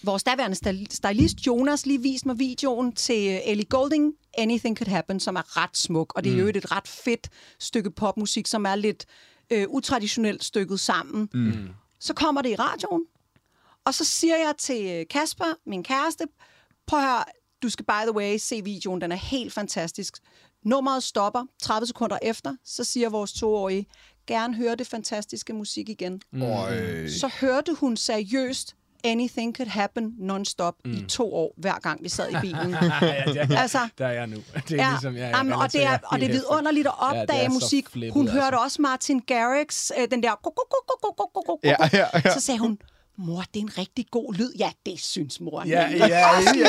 vores 0.03 0.23
daværende 0.23 0.57
styl- 0.57 0.87
stylist 0.91 1.47
Jonas 1.47 1.87
lige 1.87 2.03
vist 2.03 2.27
mig 2.27 2.38
videoen 2.38 2.93
til 2.93 3.29
øh, 3.29 3.41
Ellie 3.45 3.64
Golding, 3.64 4.14
Anything 4.38 4.79
Could 4.79 4.88
Happen, 4.88 5.21
som 5.21 5.37
er 5.37 5.62
ret 5.62 5.77
smuk. 5.77 6.12
Og 6.17 6.25
det 6.25 6.33
er 6.33 6.37
jo 6.37 6.47
et 6.47 6.73
ret 6.73 6.88
fedt 6.88 7.29
stykke 7.59 7.91
popmusik, 7.91 8.47
som 8.47 8.64
er 8.64 8.75
lidt 8.75 9.07
øh, 9.51 9.67
utraditionelt 9.69 10.45
stykket 10.45 10.81
sammen. 10.81 11.29
Mm. 11.35 11.69
Så 12.01 12.14
kommer 12.14 12.43
det 12.43 12.51
i 12.51 12.55
radioen, 12.55 13.03
og 13.85 13.95
så 13.95 14.05
siger 14.05 14.37
jeg 14.37 14.55
til 14.59 14.87
øh, 14.87 15.07
Kasper, 15.11 15.55
min 15.67 15.85
kæreste, 15.85 16.25
prøv 16.87 17.01
at 17.01 17.07
høre, 17.07 17.25
du 17.62 17.69
skal 17.69 17.85
by 17.85 18.03
the 18.03 18.14
way 18.14 18.37
se 18.38 18.64
videoen, 18.64 19.01
den 19.01 19.12
er 19.12 19.17
helt 19.17 19.53
fantastisk. 19.53 20.14
Nummeret 20.64 21.03
stopper 21.03 21.45
30 21.62 21.87
sekunder 21.87 22.19
efter, 22.23 22.57
så 22.64 22.85
siger 22.85 23.09
vores 23.09 23.33
toårige, 23.33 23.87
gerne 24.29 24.55
høre 24.55 24.75
det 24.75 24.87
fantastiske 24.87 25.53
musik 25.53 25.88
igen. 25.88 26.21
Mm. 26.33 26.41
Så 27.09 27.31
hørte 27.41 27.75
hun 27.75 27.97
seriøst 27.97 28.75
Anything 29.05 29.57
Could 29.57 29.69
Happen 29.69 30.14
non-stop 30.19 30.75
mm. 30.85 30.93
i 30.93 31.05
to 31.09 31.35
år, 31.35 31.55
hver 31.57 31.79
gang 31.79 32.03
vi 32.03 32.09
sad 32.09 32.31
i 32.31 32.35
bilen. 32.41 32.71
ja, 32.71 33.05
ja, 33.07 33.33
ja. 33.35 33.47
Altså- 33.57 33.88
der 33.99 34.07
er 34.07 34.12
jeg 34.12 34.27
nu. 34.27 34.37
Det 34.37 34.81
er 34.81 34.85
Ja, 34.85 34.91
ligesom, 34.91 35.14
jeg, 35.14 35.21
jeg 35.23 35.31
jamen, 35.37 35.53
og 35.53 35.73
det 35.73 35.85
er, 35.85 35.99
og 36.05 36.19
det 36.21 36.29
er 36.29 36.33
vidunderligt 36.33 36.87
at 36.87 36.93
Ja, 37.03 37.14
det 37.14 37.21
opdage 37.23 37.45
er 37.45 37.49
så 37.49 37.55
musik. 37.55 37.88
flippet, 37.88 38.12
Hun 38.12 38.27
altså. 38.29 38.41
hørte 38.43 38.59
også 38.59 38.83
Martin 38.83 39.21
Garrix, 39.21 39.91
øh, 39.99 40.09
den 40.11 40.23
der... 40.23 40.31
Ja, 41.64 41.77
ja, 41.93 42.07
ja. 42.25 42.33
Så 42.35 42.41
sagde 42.41 42.59
hun, 42.61 42.79
mor, 43.19 43.45
det 43.55 43.61
er 43.61 43.65
en 43.65 43.79
rigtig 43.79 44.07
god 44.11 44.35
lyd. 44.35 44.53
Ja, 44.59 44.71
det 44.87 45.01
synes 45.01 45.41
mor. 45.41 45.65
Ja, 45.67 45.83
nemlig. 45.89 45.99
ja, 45.99 46.07
ja, 46.19 46.41
ja, 46.41 46.53
det 46.53 46.63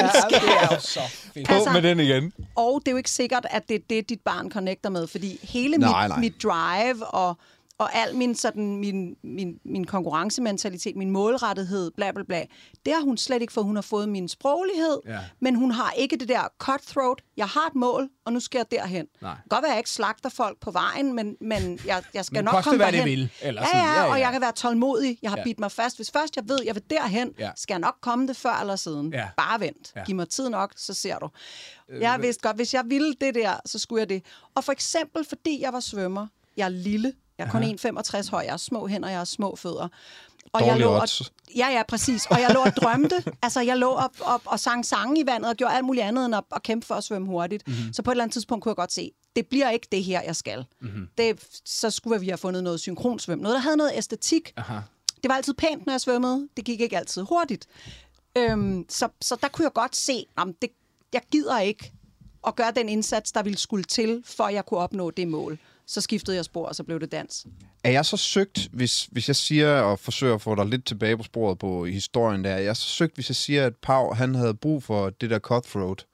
er 0.62 0.76
jo 0.76 0.80
så 0.82 1.00
fedt. 1.34 1.48
På 1.48 1.54
Altså- 1.54 1.72
med 1.72 1.82
den 1.82 2.00
igen. 2.00 2.34
Og 2.56 2.82
det 2.86 2.88
er 2.88 2.92
jo 2.92 2.98
ikke 2.98 3.12
sikkert, 3.12 3.46
at 3.50 3.70
det 3.70 3.76
er 3.76 3.80
det, 3.90 4.10
dit 4.10 4.22
barn 4.22 4.52
connecter 4.52 4.90
med, 4.90 5.08
fordi 5.08 5.40
hele 5.44 5.78
Nej, 5.78 6.02
mit, 6.04 6.10
nej. 6.10 6.20
mit 6.20 6.44
drive 6.44 7.06
og, 7.06 7.38
og 7.80 7.96
al 7.96 8.16
min, 8.16 8.36
sådan, 8.36 8.76
min, 8.78 9.16
min, 9.24 9.60
min 9.66 9.86
konkurrencementalitet, 9.86 10.96
min 10.96 11.12
målrettighed, 11.12 11.92
bla 11.92 12.12
bla 12.12 12.24
bla, 12.24 12.46
det 12.86 12.94
har 12.94 13.02
hun 13.02 13.18
slet 13.18 13.42
ikke 13.42 13.54
fået. 13.54 13.66
Hun 13.66 13.76
har 13.76 13.82
fået 13.82 14.10
min 14.10 14.28
sproglighed, 14.28 15.00
Ja. 15.06 15.20
men 15.40 15.56
hun 15.56 15.72
har 15.72 15.92
ikke 15.92 16.16
det 16.18 16.30
der 16.30 16.42
cutthroat. 16.58 17.22
Jeg 17.38 17.48
har 17.48 17.68
et 17.68 17.76
mål, 17.76 18.10
og 18.26 18.34
nu 18.34 18.40
skal 18.40 18.58
jeg 18.60 18.72
derhen. 18.80 19.06
Nej. 19.22 19.36
Godt 19.50 19.62
være, 19.64 19.70
at 19.70 19.74
jeg 19.74 19.80
ikke 19.80 19.90
slagter 19.90 20.30
folk 20.30 20.60
på 20.60 20.72
vejen, 20.72 21.14
men, 21.14 21.36
men 21.42 21.80
jeg, 21.86 22.04
jeg 22.14 22.26
skal 22.26 22.38
Men 22.38 22.44
nok 22.46 22.64
komme 22.64 22.78
hvad 22.78 22.86
det 22.86 22.94
derhen. 22.94 23.06
vil, 23.10 23.30
eller 23.42 23.62
ja, 23.74 23.78
ja, 23.78 23.94
Ja, 23.94 24.02
ja. 24.06 24.12
og 24.12 24.20
jeg 24.20 24.32
kan 24.32 24.42
være 24.42 24.52
tålmodig. 24.52 25.18
Jeg 25.22 25.32
har 25.32 25.38
Ja. 25.38 25.44
bidt 25.44 25.60
mig 25.60 25.72
fast. 25.72 25.96
Hvis 25.96 26.12
først 26.12 26.36
jeg 26.36 26.50
ved, 26.50 26.60
jeg 26.66 26.76
vil 26.76 26.84
derhen, 26.90 27.32
Ja. 27.40 27.52
skal 27.56 27.74
jeg 27.74 27.80
nok 27.80 27.96
komme 28.02 28.28
det 28.28 28.38
før 28.38 28.54
eller 28.62 28.76
siden. 28.76 29.14
Ja. 29.14 29.28
Bare 29.38 29.60
vent. 29.60 29.92
Ja. 29.96 30.04
Giv 30.06 30.16
mig 30.16 30.30
tid 30.30 30.50
nok, 30.50 30.74
så 30.78 30.94
ser 30.94 31.18
du. 31.20 31.30
Jeg 32.02 32.18
vidste 32.22 32.42
godt, 32.48 32.56
hvis 32.56 32.74
jeg 32.74 32.84
ville 32.88 33.14
det 33.22 33.36
der, 33.36 33.54
så 33.66 33.80
skulle 33.80 34.00
jeg 34.00 34.10
det. 34.10 34.24
Og 34.56 34.64
for 34.64 34.72
eksempel, 34.72 35.26
fordi 35.26 35.62
jeg 35.62 35.74
var 35.74 35.80
svømmer, 35.80 36.28
jeg 36.58 36.66
er 36.66 36.70
lille, 36.70 37.14
jeg 37.40 37.48
er 37.48 37.52
kun 37.52 37.64
1,65 37.64 38.30
høj, 38.32 38.42
jeg 38.42 38.52
har 38.52 38.58
små 38.58 38.88
hænder, 38.88 39.10
jeg 39.10 39.18
har 39.18 39.26
små 39.26 39.56
fødder. 39.56 39.88
Og 40.54 40.62
jeg 40.62 40.70
Dårlige 40.70 40.84
lå 40.84 40.92
og, 40.92 41.08
ja, 41.56 41.70
ja, 41.70 41.84
præcis. 41.88 42.26
Og 42.26 42.42
jeg 42.42 42.52
lå 42.54 42.60
og 42.60 42.72
drømte. 42.76 43.24
altså, 43.44 43.62
jeg 43.62 43.78
lå 43.78 43.90
op, 43.90 44.12
op 44.22 44.42
og 44.46 44.60
sang 44.60 44.86
sange 44.86 45.22
i 45.22 45.26
vandet 45.26 45.50
og 45.50 45.56
gjorde 45.56 45.74
alt 45.74 45.86
muligt 45.86 46.06
andet 46.06 46.26
end 46.26 46.36
at, 46.36 46.44
at 46.56 46.64
kæmpe 46.64 46.88
for 46.88 46.96
at 46.96 47.04
svømme 47.04 47.28
hurtigt. 47.28 47.68
Mm-hmm. 47.68 47.94
Så 47.94 48.02
på 48.02 48.12
et 48.12 48.14
eller 48.14 48.24
andet 48.24 48.34
tidspunkt 48.34 48.64
kunne 48.64 48.70
jeg 48.70 48.76
godt 48.76 48.94
se, 48.94 49.12
det 49.36 49.48
bliver 49.48 49.70
ikke 49.70 49.88
det 49.92 50.04
her, 50.04 50.22
jeg 50.22 50.36
skal. 50.36 50.66
Mm-hmm. 50.82 51.08
Det, 51.18 51.44
så 51.66 51.90
skulle 51.90 52.20
vi 52.20 52.28
have 52.28 52.38
fundet 52.38 52.64
noget 52.64 52.80
synkronsvøm. 52.80 53.40
Noget, 53.40 53.56
der 53.56 53.62
havde 53.62 53.78
noget 53.78 53.92
æstetik. 53.96 54.54
Aha. 54.58 54.80
Det 55.24 55.30
var 55.30 55.36
altid 55.36 55.54
pænt, 55.54 55.86
når 55.86 55.94
jeg 55.94 56.02
svømmede. 56.02 56.48
Det 56.58 56.66
gik 56.66 56.82
ikke 56.82 56.98
altid 56.98 57.22
hurtigt. 57.22 57.68
Øhm, 58.38 58.86
så, 58.90 59.08
så 59.22 59.36
der 59.42 59.48
kunne 59.48 59.64
jeg 59.64 59.74
godt 59.74 59.96
se, 59.96 60.26
at 60.38 60.48
det, 60.62 60.70
jeg 61.14 61.22
gider 61.32 61.60
ikke 61.60 61.92
at 62.48 62.56
gøre 62.56 62.72
den 62.76 62.90
indsats, 62.90 63.32
der 63.32 63.44
ville 63.44 63.60
skulle 63.60 63.84
til, 63.84 64.24
for 64.26 64.44
at 64.44 64.54
jeg 64.54 64.66
kunne 64.66 64.80
opnå 64.80 65.12
det 65.12 65.28
mål. 65.28 65.60
Så 65.90 66.02
skiftede 66.02 66.38
jeg 66.38 66.46
spor, 66.46 66.66
og 66.66 66.76
så 66.76 66.84
blev 66.84 67.00
det 67.00 67.12
dans. 67.12 67.46
Er 67.84 67.92
jeg 67.92 68.06
så 68.06 68.18
søgt, 68.18 68.70
hvis, 68.72 69.08
hvis 69.12 69.28
jeg 69.28 69.36
siger 69.36 69.82
og 69.82 70.00
forsøger 70.00 70.36
at 70.36 70.42
få 70.42 70.56
dig 70.56 70.66
lidt 70.66 70.86
tilbage 70.86 71.18
på 71.18 71.24
sporet 71.24 71.60
på 71.60 71.86
historien 71.86 72.44
der, 72.44 72.50
er 72.50 72.60
jeg 72.60 72.78
så 72.78 72.88
søgt, 72.88 73.16
hvis 73.16 73.30
jeg 73.30 73.36
siger, 73.36 73.66
at 73.66 73.76
Pau, 73.76 74.14
han 74.14 74.36
havde 74.36 74.54
brug 74.54 74.84
for 74.84 75.10
det 75.10 75.30
der 75.30 75.40
cutthroat, 75.40 76.06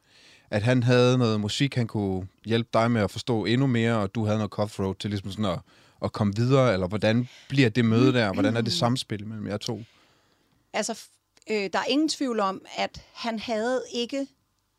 at 0.49 0.63
han 0.63 0.83
havde 0.83 1.17
noget 1.17 1.39
musik, 1.39 1.75
han 1.75 1.87
kunne 1.87 2.27
hjælpe 2.45 2.69
dig 2.73 2.91
med 2.91 3.01
at 3.01 3.11
forstå 3.11 3.45
endnu 3.45 3.67
mere, 3.67 3.97
og 3.97 4.15
du 4.15 4.25
havde 4.25 4.37
noget 4.37 4.51
cutthroat 4.51 4.97
til 4.97 5.09
ligesom 5.09 5.31
sådan 5.31 5.45
at, 5.45 5.59
at 6.03 6.11
komme 6.11 6.35
videre, 6.35 6.73
eller 6.73 6.87
hvordan 6.87 7.29
bliver 7.49 7.69
det 7.69 7.85
møde 7.85 8.13
der? 8.13 8.33
Hvordan 8.33 8.57
er 8.57 8.61
det 8.61 8.73
samspil 8.73 9.27
mellem 9.27 9.47
jer 9.47 9.57
to? 9.57 9.83
Altså, 10.73 10.99
øh, 11.49 11.69
der 11.73 11.79
er 11.79 11.85
ingen 11.89 12.09
tvivl 12.09 12.39
om, 12.39 12.65
at 12.77 13.01
han 13.13 13.39
havde 13.39 13.81
ikke 13.93 14.27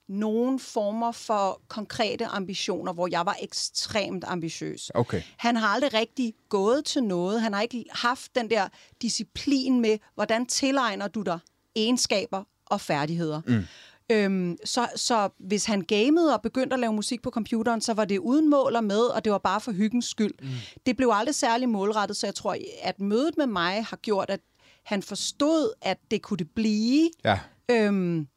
nogen 0.09 0.59
former 0.59 1.12
for 1.12 1.61
konkrete 1.69 2.27
ambitioner, 2.27 2.92
hvor 2.92 3.09
jeg 3.11 3.27
var 3.27 3.37
ekstremt 3.42 4.25
ambitiøs. 4.27 4.90
Okay. 4.95 5.23
Han 5.37 5.57
har 5.57 5.69
aldrig 5.69 5.95
rigtig 5.95 6.35
gået 6.49 6.85
til 6.85 7.05
noget. 7.05 7.40
Han 7.42 7.53
har 7.53 7.62
ikke 7.62 7.85
haft 7.90 8.35
den 8.35 8.51
der 8.51 8.69
disciplin 9.03 9.81
med, 9.81 9.99
hvordan 10.14 10.47
tilegner 10.47 11.09
du 11.09 11.23
dig 11.23 11.38
egenskaber 11.77 12.45
og 12.66 12.81
færdigheder. 12.81 13.40
Mm. 13.47 13.64
Øhm, 14.12 14.57
så, 14.64 14.88
så 14.97 15.29
hvis 15.38 15.64
han 15.64 15.81
gamede 15.81 16.35
og 16.35 16.42
begyndte 16.42 16.75
at 16.75 16.81
lave 16.81 16.92
musik 16.92 17.23
på 17.23 17.31
computeren, 17.31 17.81
så 17.81 17.95
var 17.95 18.05
det 18.05 18.19
uden 18.19 18.51
mål 18.51 18.77
og 18.77 18.85
med, 18.85 19.01
og 19.01 19.25
det 19.25 19.33
var 19.33 19.38
bare 19.38 19.61
for 19.61 19.73
hyggens 19.73 20.05
skyld. 20.05 20.35
Mm. 20.42 20.49
Det 20.87 20.97
blev 20.97 21.11
aldrig 21.12 21.35
særlig 21.35 21.69
målrettet, 21.69 22.16
så 22.16 22.27
jeg 22.27 22.35
tror, 22.35 22.57
at 22.83 23.01
mødet 23.01 23.37
med 23.37 23.47
mig 23.47 23.85
har 23.85 23.97
gjort, 23.97 24.31
at 24.31 24.40
han 24.85 25.03
forstod, 25.03 25.73
at 25.83 25.99
det 26.11 26.23
kunne 26.23 26.38
det 26.38 26.51
blive. 26.51 27.11
Ja. 27.25 27.38
Øhm, 27.71 28.29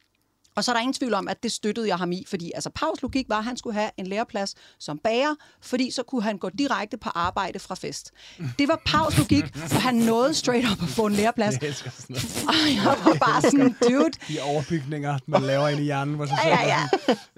og 0.56 0.64
så 0.64 0.70
er 0.70 0.74
der 0.74 0.80
ingen 0.80 0.94
tvivl 0.94 1.14
om, 1.14 1.28
at 1.28 1.42
det 1.42 1.52
støttede 1.52 1.88
jeg 1.88 1.96
ham 1.96 2.12
i, 2.12 2.24
fordi 2.28 2.52
altså 2.54 2.70
Pavs 2.70 3.02
logik 3.02 3.28
var, 3.28 3.38
at 3.38 3.44
han 3.44 3.56
skulle 3.56 3.74
have 3.74 3.90
en 3.96 4.06
læreplads 4.06 4.54
som 4.78 4.98
bager, 4.98 5.34
fordi 5.62 5.90
så 5.90 6.02
kunne 6.02 6.22
han 6.22 6.38
gå 6.38 6.50
direkte 6.58 6.96
på 6.96 7.10
arbejde 7.14 7.58
fra 7.58 7.74
fest. 7.74 8.10
Det 8.58 8.68
var 8.68 8.80
Pavs 8.86 9.18
logik, 9.18 9.56
for 9.56 9.78
han 9.78 9.94
nåede 9.94 10.34
straight 10.34 10.72
up 10.72 10.82
at 10.82 10.88
få 10.88 11.06
en 11.06 11.12
læreplads. 11.12 11.54
Jeg 11.60 11.68
elsker 11.68 11.90
sådan 11.90 12.14
noget. 12.14 12.44
Og 12.48 12.74
jeg 12.74 13.04
var 13.04 13.14
bare 13.14 13.42
sådan, 13.42 13.76
dude, 13.82 14.10
De 14.28 14.40
overbygninger, 14.42 15.18
man 15.26 15.42
laver 15.42 15.68
ind 15.68 15.80
i 15.80 15.82
hjernen. 15.82 16.14
Hvor 16.14 16.26
så 16.26 16.32
Ja, 16.44 16.48
ja, 16.48 16.66
ja. 16.66 16.88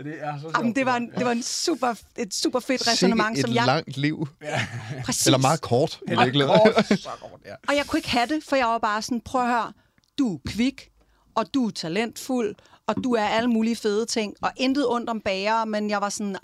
Det 0.04 0.14
er 0.20 0.34
så 0.36 0.40
sjovt. 0.40 0.56
Jamen, 0.58 0.74
det 0.74 0.86
var, 0.86 0.96
en, 0.96 1.10
det 1.18 1.24
var 1.24 1.32
en 1.32 1.42
super, 1.42 1.94
et 2.18 2.34
super 2.34 2.60
fedt 2.60 2.88
resonemang, 2.88 3.36
Sikke 3.36 3.46
som 3.46 3.50
et 3.50 3.54
jeg... 3.54 3.66
langt 3.66 3.96
liv. 3.96 4.28
Præcis. 5.04 5.26
Eller 5.26 5.38
meget 5.38 5.60
kort. 5.60 6.00
Eller 6.08 6.24
virkeligheden. 6.24 6.60
kort, 6.74 6.86
så 6.98 7.08
kort, 7.20 7.40
ja. 7.46 7.54
Og 7.68 7.76
jeg 7.76 7.86
kunne 7.86 7.98
ikke 7.98 8.10
have 8.10 8.26
det, 8.26 8.44
for 8.48 8.56
jeg 8.56 8.66
var 8.66 8.78
bare 8.78 9.02
sådan, 9.02 9.20
prøv 9.20 9.42
at 9.42 9.48
høre, 9.48 9.72
du 10.18 10.34
er 10.34 10.38
kvik, 10.46 10.88
og 11.34 11.54
du 11.54 11.66
er 11.66 11.70
talentfuld, 11.70 12.54
og 12.86 13.04
du 13.04 13.12
er 13.12 13.24
alle 13.24 13.50
mulige 13.50 13.76
fede 13.76 14.06
ting, 14.06 14.34
og 14.42 14.52
intet 14.56 14.88
ondt 14.88 15.10
om 15.10 15.20
bager, 15.20 15.64
men 15.64 15.90
jeg 15.90 16.00
var 16.00 16.08
sådan, 16.08 16.36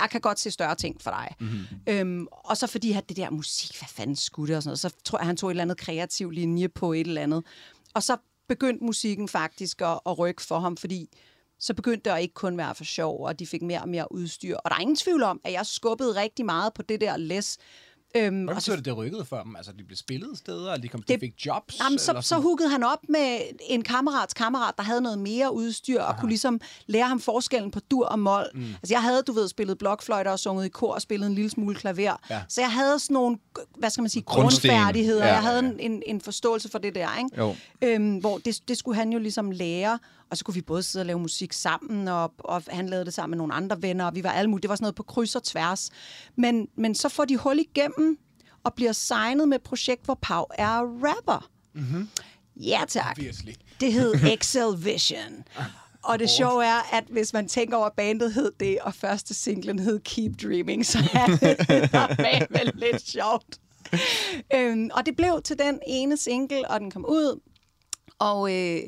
jeg 0.00 0.10
kan 0.10 0.20
godt 0.20 0.40
se 0.40 0.50
større 0.50 0.74
ting 0.74 1.02
for 1.02 1.10
dig. 1.10 1.34
Mm-hmm. 1.40 1.64
Øhm, 1.86 2.26
og 2.30 2.56
så 2.56 2.66
fordi 2.66 2.92
at 2.92 3.08
det 3.08 3.16
der 3.16 3.30
musik, 3.30 3.78
hvad 3.78 3.88
fanden 3.88 4.16
skulle 4.16 4.48
det 4.48 4.56
og 4.56 4.62
sådan 4.62 4.68
noget, 4.68 4.78
så 4.78 4.90
tror 5.04 5.18
jeg, 5.18 5.26
han 5.26 5.36
tog 5.36 5.50
et 5.50 5.52
eller 5.52 5.62
andet 5.62 5.78
kreativ 5.78 6.30
linje 6.30 6.68
på 6.68 6.92
et 6.92 7.06
eller 7.06 7.22
andet. 7.22 7.44
Og 7.94 8.02
så 8.02 8.16
begyndte 8.48 8.84
musikken 8.84 9.28
faktisk 9.28 9.82
at, 9.82 10.00
at 10.06 10.18
rykke 10.18 10.42
for 10.42 10.58
ham, 10.58 10.76
fordi 10.76 11.08
så 11.58 11.74
begyndte 11.74 12.10
det 12.10 12.16
at 12.16 12.22
ikke 12.22 12.34
kun 12.34 12.58
være 12.58 12.74
for 12.74 12.84
sjov, 12.84 13.24
og 13.24 13.38
de 13.38 13.46
fik 13.46 13.62
mere 13.62 13.80
og 13.80 13.88
mere 13.88 14.12
udstyr. 14.12 14.56
Og 14.56 14.70
der 14.70 14.76
er 14.76 14.80
ingen 14.80 14.96
tvivl 14.96 15.22
om, 15.22 15.40
at 15.44 15.52
jeg 15.52 15.66
skubbede 15.66 16.20
rigtig 16.20 16.44
meget 16.44 16.74
på 16.74 16.82
det 16.82 17.00
der 17.00 17.16
læs. 17.16 17.58
Øhm, 18.16 18.44
Hvad 18.44 18.54
og 18.54 18.62
så 18.62 18.76
det, 18.76 18.84
det 18.84 18.96
rykkede 18.96 19.24
for 19.24 19.42
dem? 19.42 19.56
Altså, 19.56 19.72
de 19.72 19.84
blev 19.84 19.96
spillet 19.96 20.38
steder, 20.38 20.72
eller 20.72 20.76
de, 20.82 20.88
kom, 20.88 21.02
de 21.02 21.12
Det- 21.12 21.20
fik 21.20 21.46
jobs? 21.46 21.78
Jamen, 21.84 21.98
så, 21.98 22.18
så 22.20 22.36
huggede 22.38 22.68
han 22.70 22.82
op 22.84 22.98
med 23.08 23.38
en 23.68 23.82
kammerats 23.82 24.34
kammerat, 24.34 24.74
der 24.76 24.82
havde 24.82 25.00
noget 25.00 25.18
mere 25.18 25.54
udstyr, 25.54 26.00
og 26.00 26.14
kunne 26.20 26.28
ligesom 26.28 26.60
lære 26.86 27.04
ham 27.08 27.20
forskellen 27.20 27.70
på 27.70 27.80
dur 27.90 28.06
og 28.06 28.18
mol. 28.18 28.44
Mm. 28.54 28.62
Altså, 28.64 28.94
jeg 28.94 29.02
havde, 29.02 29.22
du 29.22 29.32
ved, 29.32 29.48
spillet 29.48 29.78
blokfløjter 29.78 30.30
og 30.30 30.38
sunget 30.38 30.64
i 30.66 30.68
kor 30.68 30.94
og 30.94 31.02
spillet 31.02 31.26
en 31.26 31.34
lille 31.34 31.50
smule 31.50 31.74
klaver. 31.74 32.16
Ja. 32.30 32.42
Så 32.48 32.60
jeg 32.60 32.72
havde 32.72 32.98
sådan 32.98 33.14
nogle 33.14 33.38
hvad 33.78 33.90
skal 33.90 34.02
man 34.02 34.10
sige, 34.10 34.22
Grundsten. 34.22 34.70
grundfærdigheder. 34.70 35.26
Ja. 35.26 35.32
Jeg 35.32 35.42
havde 35.42 35.58
en, 35.58 35.80
en, 35.80 36.02
en 36.06 36.20
forståelse 36.20 36.68
for 36.70 36.78
det 36.78 36.94
der, 36.94 37.08
ikke? 37.18 37.30
Jo. 37.38 37.54
Øhm, 37.82 38.16
hvor 38.16 38.38
det, 38.38 38.60
det 38.68 38.76
skulle 38.78 38.96
han 38.96 39.12
jo 39.12 39.18
ligesom 39.18 39.50
lære, 39.50 39.98
og 40.30 40.36
så 40.36 40.44
kunne 40.44 40.54
vi 40.54 40.62
både 40.62 40.82
sidde 40.82 41.02
og 41.02 41.06
lave 41.06 41.18
musik 41.18 41.52
sammen, 41.52 42.08
og, 42.08 42.34
og 42.38 42.62
han 42.68 42.88
lavede 42.88 43.04
det 43.04 43.14
sammen 43.14 43.30
med 43.30 43.38
nogle 43.38 43.54
andre 43.54 43.82
venner, 43.82 44.04
og 44.04 44.14
vi 44.14 44.24
var 44.24 44.30
alle 44.30 44.50
mulige. 44.50 44.62
Det 44.62 44.68
var 44.68 44.76
sådan 44.76 44.84
noget 44.84 44.94
på 44.94 45.02
kryds 45.02 45.36
og 45.36 45.42
tværs. 45.42 45.90
Men, 46.36 46.68
men 46.76 46.94
så 46.94 47.08
får 47.08 47.24
de 47.24 47.36
hul 47.36 47.58
igennem, 47.58 48.18
og 48.64 48.74
bliver 48.74 48.92
signet 48.92 49.48
med 49.48 49.56
et 49.56 49.62
projekt, 49.62 50.04
hvor 50.04 50.18
Pau 50.22 50.44
er 50.50 50.80
rapper. 50.80 51.50
Mm-hmm. 51.74 52.08
Ja, 52.56 52.80
tak. 52.88 53.16
Obviously. 53.18 53.52
Det 53.80 53.92
hed 53.92 54.14
Excel 54.34 54.84
Vision. 54.84 55.44
Og 56.02 56.18
det 56.18 56.30
sjove 56.30 56.64
er, 56.64 56.96
at 56.96 57.04
hvis 57.10 57.32
man 57.32 57.48
tænker 57.48 57.76
over, 57.76 57.88
bandet 57.96 58.34
hed 58.34 58.52
det, 58.60 58.78
og 58.80 58.94
første 58.94 59.34
singlen 59.34 59.78
hed 59.78 60.00
Keep 60.00 60.32
Dreaming, 60.42 60.86
så 60.86 60.98
er 60.98 61.26
det 61.26 62.46
vel 62.50 62.72
lidt 62.74 63.08
sjovt. 63.08 63.60
Øhm, 64.54 64.90
og 64.92 65.06
det 65.06 65.16
blev 65.16 65.42
til 65.44 65.58
den 65.58 65.78
ene 65.86 66.16
single, 66.16 66.70
og 66.70 66.80
den 66.80 66.90
kom 66.90 67.04
ud. 67.08 67.40
Og 68.18 68.54
øh, 68.54 68.80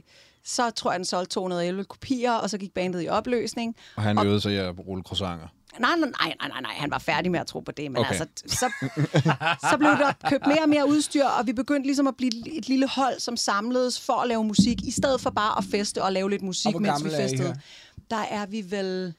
så 0.48 0.70
tror 0.70 0.90
jeg, 0.90 0.98
den 0.98 1.04
solgte 1.04 1.34
211 1.34 1.84
kopier, 1.84 2.32
og 2.32 2.50
så 2.50 2.58
gik 2.58 2.74
bandet 2.74 3.02
i 3.04 3.08
opløsning. 3.08 3.76
Og 3.96 4.02
han 4.02 4.18
øvede 4.26 4.40
sig 4.40 4.52
i 4.52 4.56
at 4.56 4.74
rulle 4.86 5.02
croissanter. 5.02 5.46
Nej, 5.78 5.90
nej, 5.98 6.08
nej, 6.20 6.34
nej, 6.48 6.60
nej, 6.60 6.72
han 6.74 6.90
var 6.90 6.98
færdig 6.98 7.30
med 7.30 7.40
at 7.40 7.46
tro 7.46 7.60
på 7.60 7.72
det, 7.72 7.90
men 7.92 7.96
Okay. 8.00 8.08
altså, 8.10 8.26
så, 8.46 8.72
så 9.70 9.76
blev 9.78 9.90
der 9.90 10.12
købt 10.30 10.46
mere 10.46 10.62
og 10.62 10.68
mere 10.68 10.88
udstyr, 10.88 11.24
og 11.24 11.46
vi 11.46 11.52
begyndte 11.52 11.86
ligesom 11.86 12.06
at 12.06 12.16
blive 12.16 12.56
et 12.58 12.68
lille 12.68 12.88
hold, 12.88 13.20
som 13.20 13.36
samledes 13.36 14.00
for 14.00 14.12
at 14.12 14.28
lave 14.28 14.44
musik, 14.44 14.82
i 14.82 14.90
stedet 14.90 15.20
for 15.20 15.30
bare 15.30 15.58
at 15.58 15.64
feste 15.70 16.02
og 16.02 16.12
lave 16.12 16.30
lidt 16.30 16.42
Og 16.42 16.46
musik, 16.46 16.74
mens 16.80 17.04
vi 17.04 17.10
er 17.10 17.16
festede. 17.16 17.48
her? 17.48 17.54
Der 18.10 18.16
er 18.30 18.46
vi 18.46 18.64
vel 18.70 19.14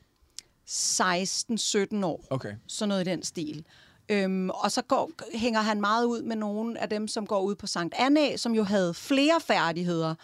16-17 0.69 2.05
år. 2.05 2.25
Okay. 2.29 2.53
Sådan 2.67 2.89
noget 2.89 3.07
i 3.07 3.09
den 3.09 3.23
stil. 3.23 3.65
Øhm, 4.09 4.49
og 4.49 4.71
så 4.71 4.81
går, 4.81 5.11
hænger 5.37 5.61
han 5.61 5.81
meget 5.81 6.05
ud 6.05 6.21
med 6.21 6.35
nogle 6.35 6.79
af 6.81 6.89
dem, 6.89 7.07
som 7.07 7.27
går 7.27 7.41
ud 7.41 7.55
på 7.55 7.67
Sankt 7.67 7.95
Anna, 7.97 8.37
som 8.37 8.55
jo 8.55 8.63
havde 8.63 8.93
flere 8.93 9.41
færdigheder. 9.47 10.15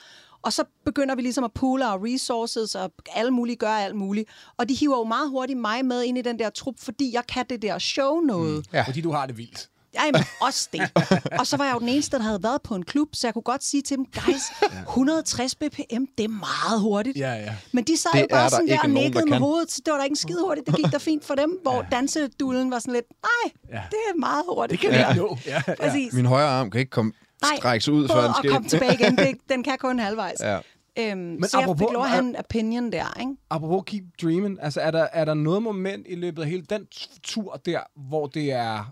Og 0.45 0.53
så 0.53 0.63
begynder 0.85 1.15
vi 1.15 1.21
ligesom 1.21 1.43
at 1.43 1.51
poole 1.53 1.91
our 1.91 2.13
resources, 2.13 2.75
og 2.75 2.91
alle 3.15 3.31
mulige 3.31 3.55
gør 3.55 3.69
alt 3.69 3.95
muligt. 3.95 4.29
Og 4.57 4.69
de 4.69 4.73
hiver 4.73 4.97
jo 4.97 5.03
meget 5.03 5.29
hurtigt 5.29 5.59
mig 5.59 5.85
med 5.85 6.03
ind 6.03 6.17
i 6.17 6.21
den 6.21 6.39
der 6.39 6.49
trup, 6.49 6.75
fordi 6.79 7.11
jeg 7.13 7.23
kan 7.27 7.45
det 7.49 7.61
der 7.61 7.79
show 7.79 8.19
noget. 8.19 8.57
Mm. 8.57 8.63
Ja. 8.73 8.81
Fordi 8.87 9.01
du 9.01 9.11
har 9.11 9.25
det 9.25 9.37
vildt. 9.37 9.69
Ej, 9.93 10.11
men 10.13 10.21
også 10.41 10.69
det. 10.73 10.81
Og 11.39 11.47
så 11.47 11.57
var 11.57 11.65
jeg 11.65 11.73
jo 11.73 11.79
den 11.79 11.89
eneste, 11.89 12.17
der 12.17 12.23
havde 12.23 12.43
været 12.43 12.61
på 12.61 12.75
en 12.75 12.83
klub, 12.85 13.07
så 13.13 13.27
jeg 13.27 13.33
kunne 13.33 13.41
godt 13.43 13.63
sige 13.63 13.81
til 13.81 13.97
dem, 13.97 14.05
guys, 14.05 14.41
160 14.79 15.55
bpm, 15.55 16.03
det 16.17 16.23
er 16.23 16.27
meget 16.27 16.81
hurtigt. 16.81 17.17
Ja, 17.17 17.33
ja. 17.33 17.55
Men 17.71 17.83
de 17.83 17.97
sad 17.97 18.11
Det 18.13 18.21
jo 18.21 18.27
bare 18.31 18.49
sådan 18.49 18.67
der 18.67 18.79
og 18.83 18.89
nikkede 18.89 19.25
med 19.25 19.31
kan. 19.31 19.41
hovedet, 19.41 19.71
så 19.71 19.81
det 19.85 19.91
var 19.91 19.97
da 19.97 20.03
ikke 20.03 20.15
skide 20.15 20.41
hurtigt. 20.41 20.67
Det 20.67 20.75
gik 20.75 20.85
da 20.91 20.97
fint 20.97 21.25
for 21.25 21.35
dem, 21.35 21.59
hvor 21.63 21.85
dansedullen 21.91 22.71
var 22.71 22.79
sådan 22.79 22.93
lidt, 22.93 23.05
nej, 23.23 23.51
Ja. 23.71 23.81
det 23.89 23.97
er 24.13 24.19
meget 24.19 24.43
hurtigt. 24.49 24.81
Det 24.81 24.89
kan 24.91 24.99
vi 25.15 25.19
nå. 25.19 25.37
Ja, 25.45 25.61
ja. 25.67 25.73
Præcis. 25.79 26.13
Min 26.13 26.25
højre 26.25 26.47
arm 26.47 26.71
kan 26.71 26.79
ikke 26.79 26.91
komme 26.91 27.11
Nej, 27.41 27.55
strækkes 27.57 27.89
ud, 27.89 28.07
før 28.07 28.21
den 28.21 28.29
at 28.29 28.35
skal 28.37 28.51
komme 28.51 28.69
tilbage 28.69 28.93
igen, 28.93 29.17
det, 29.17 29.37
den 29.49 29.63
kan 29.63 29.77
kun 29.79 29.99
halvvejs. 29.99 30.39
Ja. 30.39 30.59
Øhm, 30.99 31.17
Men 31.17 31.43
så 31.43 31.57
jeg 31.59 31.67
apropos- 31.67 31.79
fik 31.79 31.93
lov 31.93 32.03
at 32.03 32.09
have 32.09 32.23
en 32.25 32.35
opinion 32.35 32.91
der, 32.91 33.19
ikke? 33.19 33.31
Apropos 33.49 33.83
Keep 33.85 34.03
Dreaming, 34.21 34.57
altså 34.61 34.81
er 34.81 34.91
der, 34.91 35.07
er 35.13 35.25
der 35.25 35.33
noget 35.33 35.63
moment 35.63 36.05
i 36.09 36.15
løbet 36.15 36.41
af 36.41 36.49
hele 36.49 36.65
den 36.69 36.87
tur 37.23 37.55
der, 37.65 37.79
hvor 37.95 38.27
det 38.27 38.51
er 38.51 38.91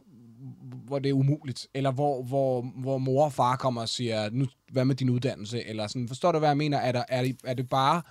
hvor 0.85 0.99
det 0.99 1.09
er 1.09 1.13
umuligt, 1.13 1.67
eller 1.73 1.91
hvor, 1.91 2.23
hvor, 2.23 2.61
hvor 2.75 2.97
mor 2.97 3.25
og 3.25 3.33
far 3.33 3.55
kommer 3.55 3.81
og 3.81 3.89
siger, 3.89 4.29
nu, 4.29 4.45
hvad 4.71 4.85
med 4.85 4.95
din 4.95 5.09
uddannelse, 5.09 5.63
eller 5.67 5.87
sådan, 5.87 6.07
forstår 6.07 6.31
du, 6.31 6.39
hvad 6.39 6.49
jeg 6.49 6.57
mener? 6.57 6.77
Er, 6.77 6.91
der, 6.91 7.03
er, 7.09 7.21
det, 7.23 7.37
er 7.43 7.53
det 7.53 7.69
bare 7.69 8.01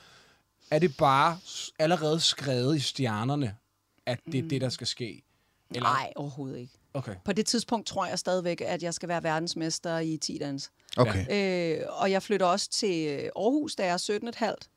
er 0.71 0.79
det 0.79 0.97
bare 0.97 1.39
allerede 1.79 2.21
skrevet 2.21 2.77
i 2.77 2.81
stjernerne, 2.81 3.55
at 4.07 4.19
det 4.33 4.45
er 4.45 4.49
det, 4.49 4.61
der 4.61 4.69
skal 4.69 4.87
ske? 4.87 5.23
Eller? 5.71 5.83
Nej, 5.89 6.13
overhovedet 6.17 6.59
ikke. 6.59 6.73
Okay. 6.95 7.15
På 7.25 7.33
det 7.33 7.47
tidspunkt 7.47 7.87
tror 7.87 8.07
jeg 8.07 8.19
stadigvæk, 8.19 8.61
at 8.61 8.83
jeg 8.83 8.95
skal 8.95 9.09
være 9.09 9.23
verdensmester 9.23 9.99
i 9.99 10.17
10 10.17 10.39
dans. 10.39 10.71
Okay. 10.97 11.81
Øh, 11.81 11.87
og 11.89 12.11
jeg 12.11 12.23
flytter 12.23 12.47
også 12.47 12.71
til 12.71 13.07
Aarhus, 13.37 13.75
da 13.75 13.85
jeg 13.85 13.93
er 13.93 14.21
17,5. 14.33 14.69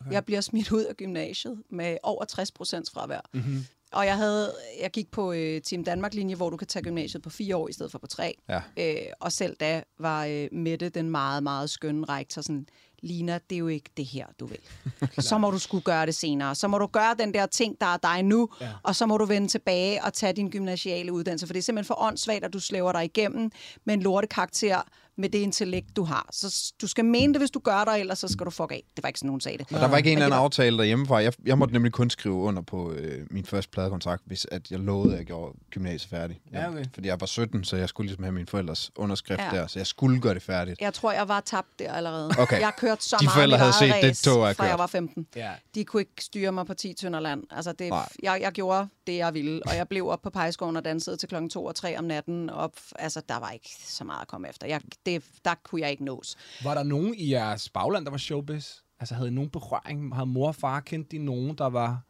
Okay. 0.00 0.12
Jeg 0.12 0.24
bliver 0.24 0.40
smidt 0.40 0.72
ud 0.72 0.84
af 0.84 0.96
gymnasiet 0.96 1.62
med 1.70 1.96
over 2.02 2.24
60 2.24 2.52
procents 2.52 2.90
fravær. 2.90 3.20
Mm-hmm. 3.32 3.64
Og 3.92 4.06
jeg 4.06 4.16
havde, 4.16 4.54
jeg 4.80 4.90
gik 4.90 5.10
på 5.10 5.32
øh, 5.32 5.60
Team 5.60 5.84
Danmark-linje, 5.84 6.34
hvor 6.34 6.50
du 6.50 6.56
kan 6.56 6.66
tage 6.66 6.82
gymnasiet 6.82 7.22
på 7.22 7.30
fire 7.30 7.56
år 7.56 7.68
i 7.68 7.72
stedet 7.72 7.92
for 7.92 7.98
på 7.98 8.06
tre. 8.06 8.34
Ja. 8.48 8.60
Øh, 8.76 9.12
og 9.20 9.32
selv 9.32 9.56
da 9.56 9.82
var 9.98 10.24
øh, 10.24 10.48
Mette, 10.52 10.88
den 10.88 11.10
meget, 11.10 11.42
meget 11.42 11.70
skønne 11.70 12.06
rektor, 12.06 12.42
sådan, 12.42 12.66
Lina, 13.02 13.38
det 13.50 13.56
er 13.56 13.58
jo 13.58 13.68
ikke 13.68 13.90
det 13.96 14.04
her, 14.04 14.26
du 14.40 14.46
vil. 14.46 14.58
så 15.28 15.38
må 15.38 15.50
du 15.50 15.58
skulle 15.58 15.84
gøre 15.84 16.06
det 16.06 16.14
senere. 16.14 16.54
Så 16.54 16.68
må 16.68 16.78
du 16.78 16.86
gøre 16.86 17.14
den 17.18 17.34
der 17.34 17.46
ting, 17.46 17.80
der 17.80 17.86
er 17.86 17.96
dig 17.96 18.22
nu, 18.22 18.48
ja. 18.60 18.68
og 18.82 18.96
så 18.96 19.06
må 19.06 19.18
du 19.18 19.24
vende 19.24 19.48
tilbage 19.48 20.04
og 20.04 20.12
tage 20.12 20.32
din 20.32 20.50
gymnasiale 20.50 21.12
uddannelse. 21.12 21.46
For 21.46 21.52
det 21.52 21.60
er 21.60 21.62
simpelthen 21.62 21.86
for 21.86 22.02
åndssvagt, 22.02 22.44
at 22.44 22.52
du 22.52 22.60
slæver 22.60 22.92
dig 22.92 23.04
igennem 23.04 23.50
med 23.84 23.94
en 23.94 24.02
lortekarakter 24.02 24.82
med 25.16 25.28
det 25.28 25.38
intellekt, 25.38 25.96
du 25.96 26.04
har. 26.04 26.28
Så 26.32 26.72
du 26.80 26.86
skal 26.86 27.04
mene 27.04 27.32
det, 27.34 27.40
hvis 27.40 27.50
du 27.50 27.58
gør 27.58 27.84
det, 27.84 28.00
ellers 28.00 28.18
så 28.18 28.28
skal 28.28 28.46
du 28.46 28.50
fuck 28.50 28.72
af. 28.72 28.82
Det 28.96 29.02
var 29.02 29.08
ikke 29.08 29.18
sådan, 29.18 29.26
nogen 29.28 29.40
sagde 29.40 29.58
det. 29.58 29.66
Og 29.72 29.80
der 29.80 29.88
var 29.88 29.96
ikke 29.96 30.10
en 30.12 30.18
eller 30.18 30.26
anden 30.26 30.36
var- 30.38 30.44
aftale 30.44 30.78
derhjemmefra. 30.78 31.16
Jeg, 31.22 31.32
jeg 31.46 31.58
måtte 31.58 31.72
nemlig 31.74 31.92
kun 31.92 32.10
skrive 32.10 32.34
under 32.34 32.62
på 32.62 32.92
øh, 32.92 33.26
min 33.30 33.44
første 33.44 33.70
pladekontrakt, 33.70 34.22
hvis 34.26 34.46
at 34.52 34.70
jeg 34.70 34.78
lovede, 34.78 35.12
at 35.12 35.18
jeg 35.18 35.26
gjorde 35.26 35.58
gymnasiet 35.70 36.10
færdig. 36.10 36.40
Ja, 36.52 36.68
okay. 36.68 36.84
Fordi 36.94 37.08
jeg 37.08 37.20
var 37.20 37.26
17, 37.26 37.64
så 37.64 37.76
jeg 37.76 37.88
skulle 37.88 38.06
ligesom 38.06 38.24
have 38.24 38.32
min 38.32 38.46
forældres 38.46 38.90
underskrift 38.96 39.40
Ja. 39.40 39.50
der, 39.58 39.66
så 39.66 39.78
jeg 39.78 39.86
skulle 39.86 40.20
gøre 40.20 40.34
det 40.34 40.42
færdigt. 40.42 40.80
Jeg 40.80 40.94
tror, 40.94 41.12
jeg 41.12 41.28
var 41.28 41.40
tabt 41.40 41.78
der 41.78 41.92
allerede. 41.92 42.30
Okay. 42.38 42.60
Jeg 42.60 42.72
kørte 42.78 43.04
så 43.04 43.16
De 43.20 43.24
meget 43.24 43.34
forældre 43.34 43.58
havde 43.58 43.72
set 43.72 43.94
det 44.02 44.16
tog, 44.18 44.46
jeg 44.46 44.56
fra 44.56 44.64
jeg 44.64 44.78
var 44.78 44.86
15. 44.86 45.26
Ja. 45.36 45.50
De 45.74 45.84
kunne 45.84 46.00
ikke 46.02 46.24
styre 46.24 46.52
mig 46.52 46.66
på 46.66 46.74
10 46.74 46.94
tønder 46.94 47.20
land. 47.20 47.42
Altså, 47.50 47.72
det, 47.72 47.88
Nej. 47.88 48.08
jeg, 48.22 48.38
jeg 48.42 48.52
gjorde 48.52 48.88
det, 49.06 49.16
jeg 49.16 49.34
ville, 49.34 49.62
og 49.66 49.76
jeg 49.76 49.88
blev 49.88 50.08
op 50.08 50.22
på 50.22 50.30
Pejskoven 50.30 50.76
og 50.76 50.84
dansede 50.84 51.16
til 51.16 51.28
klokken 51.28 51.50
2 51.50 51.64
og 51.64 51.74
3 51.74 51.98
om 51.98 52.04
natten. 52.04 52.50
Op, 52.50 52.76
altså, 52.98 53.22
der 53.28 53.38
var 53.38 53.50
ikke 53.50 53.70
så 53.84 54.04
meget 54.04 54.20
at 54.22 54.28
komme 54.28 54.48
efter. 54.48 54.66
Jeg, 54.66 54.80
det, 55.06 55.24
der 55.44 55.54
kunne 55.64 55.80
jeg 55.80 55.90
ikke 55.90 56.04
nås. 56.04 56.36
Var 56.64 56.74
der 56.74 56.82
nogen 56.82 57.14
i 57.14 57.32
jeres 57.32 57.68
bagland, 57.68 58.04
der 58.04 58.10
var 58.10 58.18
showbiz? 58.18 58.74
Altså 59.00 59.14
havde 59.14 59.28
I 59.28 59.32
nogen 59.32 59.50
berøring? 59.50 60.14
Havde 60.14 60.26
mor 60.26 60.48
og 60.48 60.54
far 60.54 60.80
kendt 60.80 61.12
de 61.12 61.18
nogen, 61.18 61.58
der 61.58 61.66
var... 61.66 62.00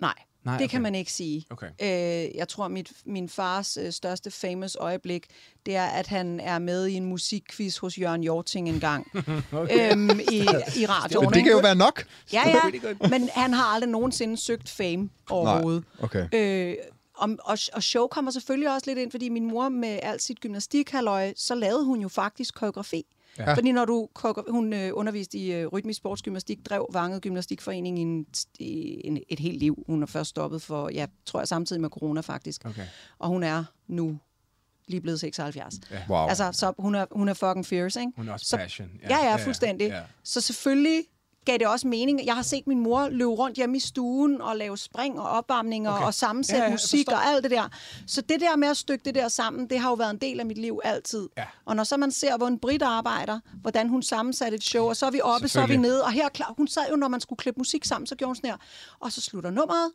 Nej, 0.00 0.14
Nej, 0.46 0.52
Nej 0.52 0.58
det 0.58 0.64
okay. 0.64 0.70
kan 0.70 0.82
man 0.82 0.94
ikke 0.94 1.12
sige. 1.12 1.46
Okay. 1.50 1.66
Øh, 1.82 2.36
jeg 2.36 2.48
tror, 2.48 2.68
mit, 2.68 2.92
min 3.06 3.28
fars 3.28 3.76
øh, 3.76 3.92
største 3.92 4.30
famous 4.30 4.76
øjeblik, 4.80 5.26
det 5.66 5.76
er, 5.76 5.84
at 5.84 6.06
han 6.06 6.40
er 6.40 6.58
med 6.58 6.86
i 6.86 6.94
en 6.94 7.04
musikquiz 7.04 7.78
hos 7.78 7.98
Jørgen 7.98 8.22
Jorting 8.22 8.68
en 8.68 8.80
gang 8.80 9.06
okay. 9.52 9.92
øhm, 9.92 10.20
i, 10.20 10.38
i 10.76 10.86
radioen. 10.86 11.26
Men 11.26 11.34
det 11.34 11.42
kan 11.42 11.52
jo 11.52 11.58
være 11.58 11.74
nok. 11.74 12.06
Ja, 12.32 12.42
ja, 12.48 13.08
men 13.08 13.28
han 13.34 13.52
har 13.52 13.64
aldrig 13.64 13.90
nogensinde 13.90 14.36
søgt 14.36 14.68
fame 14.68 15.08
overhovedet. 15.30 15.84
Okay. 15.98 16.28
Øh, 16.34 16.76
og, 17.16 17.36
og, 17.44 17.58
og 17.72 17.82
show 17.82 18.06
kommer 18.06 18.30
selvfølgelig 18.30 18.74
også 18.74 18.90
lidt 18.90 18.98
ind, 18.98 19.10
fordi 19.10 19.28
min 19.28 19.46
mor 19.46 19.68
med 19.68 19.98
alt 20.02 20.22
sit 20.22 20.40
gymnastikhalløj, 20.40 21.32
så 21.36 21.54
lavede 21.54 21.84
hun 21.84 22.00
jo 22.00 22.08
faktisk 22.08 22.54
koreografi. 22.54 23.06
Ja. 23.38 23.54
Fordi 23.54 23.72
når 23.72 23.84
du 23.84 24.08
hun 24.48 24.72
øh, 24.72 24.90
underviste 24.94 25.38
i 25.38 25.52
øh, 25.52 25.66
rytmisk 25.66 25.96
sportsgymnastik, 25.96 26.58
drev 26.66 26.86
Vanget 26.92 27.22
Gymnastikforening 27.22 27.98
i, 27.98 28.02
en, 28.02 28.26
i 28.58 29.00
en, 29.04 29.22
et 29.28 29.40
helt 29.40 29.58
liv. 29.58 29.84
Hun 29.86 30.02
er 30.02 30.06
først 30.06 30.30
stoppet 30.30 30.62
for, 30.62 30.88
ja, 30.88 31.06
tror 31.26 31.40
jeg, 31.40 31.48
samtidig 31.48 31.82
med 31.82 31.90
corona 31.90 32.20
faktisk. 32.20 32.64
Okay. 32.64 32.86
Og 33.18 33.28
hun 33.28 33.42
er 33.42 33.64
nu 33.86 34.18
lige 34.88 35.00
blevet 35.00 35.20
76. 35.20 35.74
Ja. 35.90 36.02
Wow. 36.08 36.28
Altså, 36.28 36.52
så 36.52 36.72
hun 36.78 36.94
er, 36.94 37.06
hun 37.12 37.28
er 37.28 37.34
fucking 37.34 37.66
fierce, 37.66 38.00
ikke? 38.00 38.12
Hun 38.16 38.28
er 38.28 38.32
også 38.32 38.46
så, 38.46 38.56
passion. 38.56 38.90
Ja, 39.02 39.24
ja, 39.24 39.36
fuldstændig. 39.36 39.88
Ja. 39.88 40.02
Så 40.22 40.40
selvfølgelig 40.40 41.04
gav 41.46 41.58
det 41.58 41.66
også 41.66 41.88
mening. 41.88 42.26
Jeg 42.26 42.34
har 42.34 42.42
set 42.42 42.66
min 42.66 42.80
mor 42.80 43.08
løbe 43.08 43.30
rundt 43.30 43.56
hjemme 43.56 43.76
i 43.76 43.80
stuen 43.80 44.40
og 44.40 44.56
lave 44.56 44.78
spring 44.78 45.20
og 45.20 45.28
opvarmninger 45.28 45.92
Okay. 45.92 46.06
og 46.06 46.14
sammensætte 46.14 46.58
Ja, 46.62 46.64
ja, 46.64 46.70
musik 46.70 47.08
og 47.12 47.26
alt 47.26 47.42
det 47.42 47.50
der. 47.50 47.68
Så 48.06 48.20
det 48.20 48.40
der 48.40 48.56
med 48.56 48.68
at 48.68 48.76
stykke 48.76 49.04
det 49.04 49.14
der 49.14 49.28
sammen, 49.28 49.70
det 49.70 49.78
har 49.78 49.88
jo 49.88 49.94
været 49.94 50.10
en 50.10 50.18
del 50.18 50.40
af 50.40 50.46
mit 50.46 50.58
liv 50.58 50.80
altid. 50.84 51.28
Ja. 51.36 51.44
Og 51.64 51.76
når 51.76 51.84
så 51.84 51.96
man 51.96 52.10
ser, 52.10 52.36
hvor 52.36 52.46
en 52.46 52.58
Brit 52.58 52.82
arbejder, 52.82 53.40
hvordan 53.62 53.88
hun 53.88 54.02
sammensatte 54.02 54.56
et 54.56 54.64
show, 54.64 54.84
og 54.88 54.96
så 54.96 55.06
er 55.06 55.10
vi 55.10 55.20
oppe, 55.20 55.48
så 55.48 55.60
er 55.60 55.66
vi 55.66 55.76
nede, 55.76 56.04
og 56.04 56.12
her 56.12 56.28
klar, 56.28 56.54
hun 56.56 56.68
sad 56.68 56.82
jo, 56.90 56.96
når 56.96 57.08
man 57.08 57.20
skulle 57.20 57.36
klippe 57.36 57.58
musik 57.58 57.84
sammen, 57.84 58.06
så 58.06 58.14
gjorde 58.14 58.28
hun 58.28 58.36
sådan 58.36 58.50
her, 58.50 58.56
og 59.00 59.12
så 59.12 59.20
slutter 59.20 59.50
nummeret, 59.50 59.90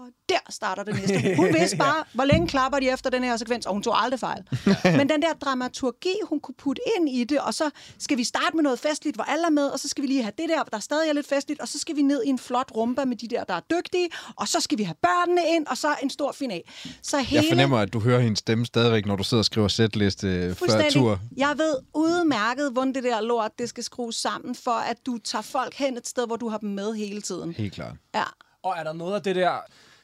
og 0.00 0.06
der 0.28 0.52
starter 0.52 0.82
det 0.82 0.94
næste. 0.94 1.36
Hun 1.36 1.54
vidste 1.58 1.76
bare, 1.76 2.04
hvor 2.12 2.24
længe 2.24 2.48
klapper 2.48 2.78
de 2.78 2.90
efter 2.90 3.10
den 3.10 3.24
her 3.24 3.36
sekvens, 3.36 3.66
og 3.66 3.72
hun 3.72 3.82
tog 3.82 4.02
aldrig 4.02 4.20
fejl. 4.20 4.42
Men 4.84 5.08
den 5.08 5.22
der 5.22 5.32
dramaturgi, 5.40 6.14
hun 6.28 6.40
kunne 6.40 6.54
putte 6.58 6.82
ind 6.96 7.08
i 7.08 7.24
det, 7.24 7.38
og 7.38 7.54
så 7.54 7.70
skal 7.98 8.18
vi 8.18 8.24
starte 8.24 8.56
med 8.56 8.62
noget 8.62 8.78
festligt, 8.78 9.16
hvor 9.16 9.24
alle 9.24 9.46
er 9.46 9.50
med, 9.50 9.66
og 9.66 9.78
så 9.78 9.88
skal 9.88 10.02
vi 10.02 10.08
lige 10.08 10.22
have 10.22 10.32
det 10.38 10.48
der, 10.48 10.62
der 10.62 10.78
stadig 10.78 11.08
er 11.08 11.12
lidt 11.12 11.26
festligt, 11.26 11.60
og 11.60 11.68
så 11.68 11.78
skal 11.78 11.96
vi 11.96 12.02
ned 12.02 12.22
i 12.24 12.28
en 12.28 12.38
flot 12.38 12.72
rumba 12.76 13.04
med 13.04 13.16
de 13.16 13.28
der, 13.28 13.44
der 13.44 13.54
er 13.54 13.60
dygtige, 13.60 14.08
og 14.36 14.48
så 14.48 14.60
skal 14.60 14.78
vi 14.78 14.82
have 14.82 14.96
børnene 15.02 15.42
ind, 15.48 15.66
og 15.66 15.76
så 15.76 15.88
en 16.02 16.10
stor 16.10 16.32
final. 16.32 16.62
Så 17.02 17.18
hele... 17.18 17.42
Jeg 17.42 17.50
fornemmer, 17.50 17.78
at 17.78 17.92
du 17.92 18.00
hører 18.00 18.20
hendes 18.20 18.38
stemme 18.38 18.66
stadigvæk, 18.66 19.06
når 19.06 19.16
du 19.16 19.24
sidder 19.24 19.40
og 19.40 19.44
skriver 19.44 19.68
setliste 19.68 20.54
før 20.54 20.90
tur. 20.90 21.20
Jeg 21.36 21.54
ved 21.58 21.76
udmærket, 21.94 22.72
hvordan 22.72 22.94
det 22.94 23.04
der 23.04 23.20
lort, 23.20 23.58
det 23.58 23.68
skal 23.68 23.84
skrues 23.84 24.16
sammen, 24.16 24.54
for 24.54 24.70
at 24.90 24.96
du 25.06 25.18
tager 25.24 25.42
folk 25.42 25.74
hen 25.74 25.96
et 25.96 26.08
sted, 26.08 26.26
hvor 26.26 26.36
du 26.36 26.48
har 26.48 26.58
dem 26.58 26.70
med 26.70 26.94
hele 26.94 27.22
tiden. 27.22 27.52
Helt 27.52 27.74
klart. 27.74 27.96
Ja. 28.14 28.24
Og 28.62 28.74
er 28.78 28.84
der 28.84 28.92
noget 28.92 29.14
af 29.14 29.22
det 29.22 29.36
der, 29.36 29.58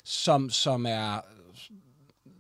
som, 0.06 0.50
som 0.50 0.86
er 0.86 1.20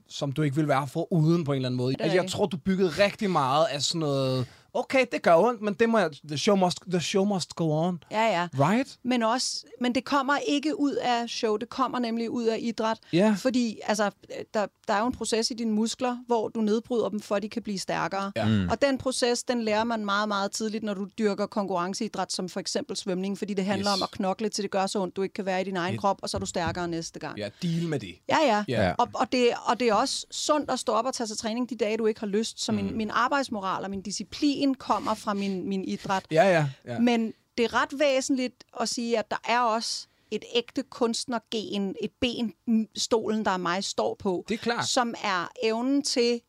som 0.08 0.32
du 0.32 0.42
ikke 0.42 0.56
vil 0.56 0.68
være 0.68 0.88
for 0.88 1.12
uden 1.12 1.44
på 1.44 1.52
en 1.52 1.56
eller 1.56 1.68
anden 1.68 1.76
måde? 1.76 1.94
Altså, 2.00 2.16
jeg 2.16 2.30
tror, 2.30 2.46
du 2.46 2.56
byggede 2.56 2.88
rigtig 2.88 3.30
meget 3.30 3.66
af 3.66 3.82
sådan 3.82 3.98
noget 3.98 4.46
okay, 4.78 5.06
det 5.12 5.22
gør 5.22 5.34
ondt, 5.36 5.62
men 5.62 5.74
det 5.74 5.88
må 5.88 5.98
jeg, 5.98 6.10
the, 6.28 6.38
show 6.38 6.56
must, 6.56 6.78
the 6.90 7.00
show 7.00 7.24
must 7.24 7.54
go 7.54 7.70
on. 7.86 8.02
Ja, 8.10 8.22
ja. 8.40 8.48
Right? 8.70 8.98
Men, 9.02 9.22
også, 9.22 9.64
men 9.80 9.94
det 9.94 10.04
kommer 10.04 10.36
ikke 10.48 10.80
ud 10.80 10.92
af 10.92 11.28
show, 11.28 11.56
det 11.56 11.68
kommer 11.68 11.98
nemlig 11.98 12.30
ud 12.30 12.44
af 12.44 12.58
idræt. 12.60 12.98
Ja. 13.12 13.34
Fordi 13.38 13.78
altså, 13.84 14.10
der, 14.54 14.66
der 14.88 14.94
er 14.94 15.00
jo 15.00 15.06
en 15.06 15.12
proces 15.12 15.50
i 15.50 15.54
dine 15.54 15.72
muskler, 15.72 16.16
hvor 16.26 16.48
du 16.48 16.60
nedbryder 16.60 17.08
dem, 17.08 17.20
for 17.20 17.34
at 17.34 17.42
de 17.42 17.48
kan 17.48 17.62
blive 17.62 17.78
stærkere. 17.78 18.32
Ja. 18.36 18.44
Mm. 18.48 18.68
Og 18.68 18.82
den 18.82 18.98
proces, 18.98 19.42
den 19.42 19.62
lærer 19.62 19.84
man 19.84 20.04
meget, 20.04 20.28
meget 20.28 20.50
tidligt, 20.52 20.84
når 20.84 20.94
du 20.94 21.06
dyrker 21.18 21.46
konkurrenceidræt, 21.46 22.32
som 22.32 22.48
for 22.48 22.60
eksempel 22.60 22.96
svømning, 22.96 23.38
fordi 23.38 23.54
det 23.54 23.64
handler 23.64 23.90
Yes. 23.92 23.96
om 23.96 24.02
at 24.02 24.10
knokle, 24.10 24.48
til 24.48 24.62
det 24.62 24.70
gør 24.70 24.86
så 24.86 24.98
ondt, 25.02 25.16
du 25.16 25.22
ikke 25.22 25.32
kan 25.32 25.46
være 25.46 25.60
i 25.60 25.64
din 25.64 25.76
egen 25.76 25.94
Et- 25.94 26.00
krop, 26.00 26.18
og 26.22 26.28
så 26.30 26.36
er 26.36 26.38
du 26.38 26.46
stærkere 26.46 26.88
næste 26.88 27.18
gang. 27.20 27.38
Ja, 27.38 27.48
deal 27.62 27.88
med 27.88 27.98
det. 28.00 28.14
Ja, 28.28 28.38
ja. 28.46 28.64
Ja. 28.68 28.92
Og, 28.98 29.08
og, 29.14 29.32
det, 29.32 29.48
og 29.64 29.80
det 29.80 29.88
er 29.88 29.94
også 29.94 30.26
sundt 30.30 30.70
at 30.70 30.78
stå 30.78 30.92
op 30.92 31.04
og 31.06 31.14
tage 31.14 31.26
sig 31.26 31.38
træning 31.38 31.70
de 31.70 31.76
dage, 31.76 31.96
du 31.96 32.06
ikke 32.06 32.20
har 32.20 32.26
lyst. 32.26 32.60
Så 32.64 32.72
Mm. 32.72 32.76
min, 32.76 32.96
min 32.96 33.10
arbejdsmoral 33.10 33.84
og 33.84 33.90
min 33.90 34.02
disciplin 34.02 34.65
kommer 34.74 35.14
fra 35.14 35.34
min, 35.34 35.68
min 35.68 35.84
idræt. 35.84 36.24
Ja, 36.30 36.44
ja. 36.44 36.66
ja. 36.84 36.98
Men 36.98 37.32
det 37.58 37.64
er 37.64 37.74
ret 37.74 37.98
væsentligt 37.98 38.64
at 38.80 38.88
sige, 38.88 39.18
at 39.18 39.30
der 39.30 39.36
er 39.44 39.60
også 39.60 40.06
et 40.30 40.44
ægte 40.54 40.82
kunstnergen, 40.82 41.94
et 42.02 42.10
ben, 42.20 42.54
stolen, 42.96 43.44
der 43.44 43.50
er 43.50 43.56
mig, 43.56 43.84
står 43.84 44.14
på. 44.14 44.44
Det 44.48 44.54
er 44.54 44.58
klart. 44.58 44.88
Som 44.88 45.14
er 45.24 45.48
evnen 45.62 46.02
til 46.02 46.40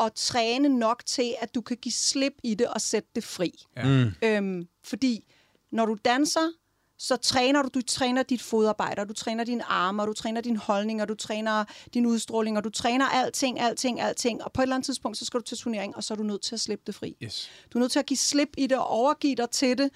at 0.00 0.12
træne 0.12 0.68
nok 0.68 1.06
til, 1.06 1.34
at 1.40 1.54
du 1.54 1.60
kan 1.60 1.76
give 1.76 1.92
slip 1.92 2.32
i 2.42 2.54
det 2.54 2.68
og 2.68 2.80
sætte 2.80 3.08
det 3.14 3.24
fri. 3.24 3.52
Ja. 3.76 3.84
Mm. 3.84 4.12
Øhm, 4.22 4.68
fordi 4.84 5.26
når 5.70 5.86
du 5.86 5.96
danser, 6.04 6.52
så 6.98 7.16
træner 7.16 7.62
du, 7.62 7.68
du 7.74 7.82
træner 7.82 8.22
dit 8.22 8.42
fodarbejde, 8.42 9.00
og 9.00 9.08
du 9.08 9.14
træner 9.14 9.44
dine 9.44 9.64
arme, 9.64 10.02
og 10.02 10.08
du 10.08 10.12
træner 10.12 10.40
din 10.40 10.56
holdning, 10.56 11.02
og 11.02 11.08
du 11.08 11.14
træner 11.14 11.64
din 11.94 12.06
udstråling, 12.06 12.56
og 12.56 12.64
du 12.64 12.70
træner 12.70 13.06
alting, 13.06 13.60
alting, 13.60 14.00
alting. 14.00 14.44
Og 14.44 14.52
på 14.52 14.60
et 14.60 14.64
eller 14.64 14.76
andet 14.76 14.86
tidspunkt, 14.86 15.18
så 15.18 15.24
skal 15.24 15.40
du 15.40 15.44
til 15.44 15.58
turnering, 15.58 15.96
og 15.96 16.04
så 16.04 16.14
er 16.14 16.16
du 16.16 16.22
nødt 16.22 16.42
til 16.42 16.54
at 16.54 16.60
slippe 16.60 16.82
det 16.86 16.94
fri. 16.94 17.16
Yes. 17.22 17.50
Du 17.72 17.78
er 17.78 17.80
nødt 17.80 17.92
til 17.92 17.98
at 17.98 18.06
give 18.06 18.16
slip 18.16 18.48
i 18.58 18.66
det 18.66 18.78
og 18.78 18.86
overgive 18.86 19.34
dig 19.34 19.50
til 19.50 19.78
det. 19.78 19.90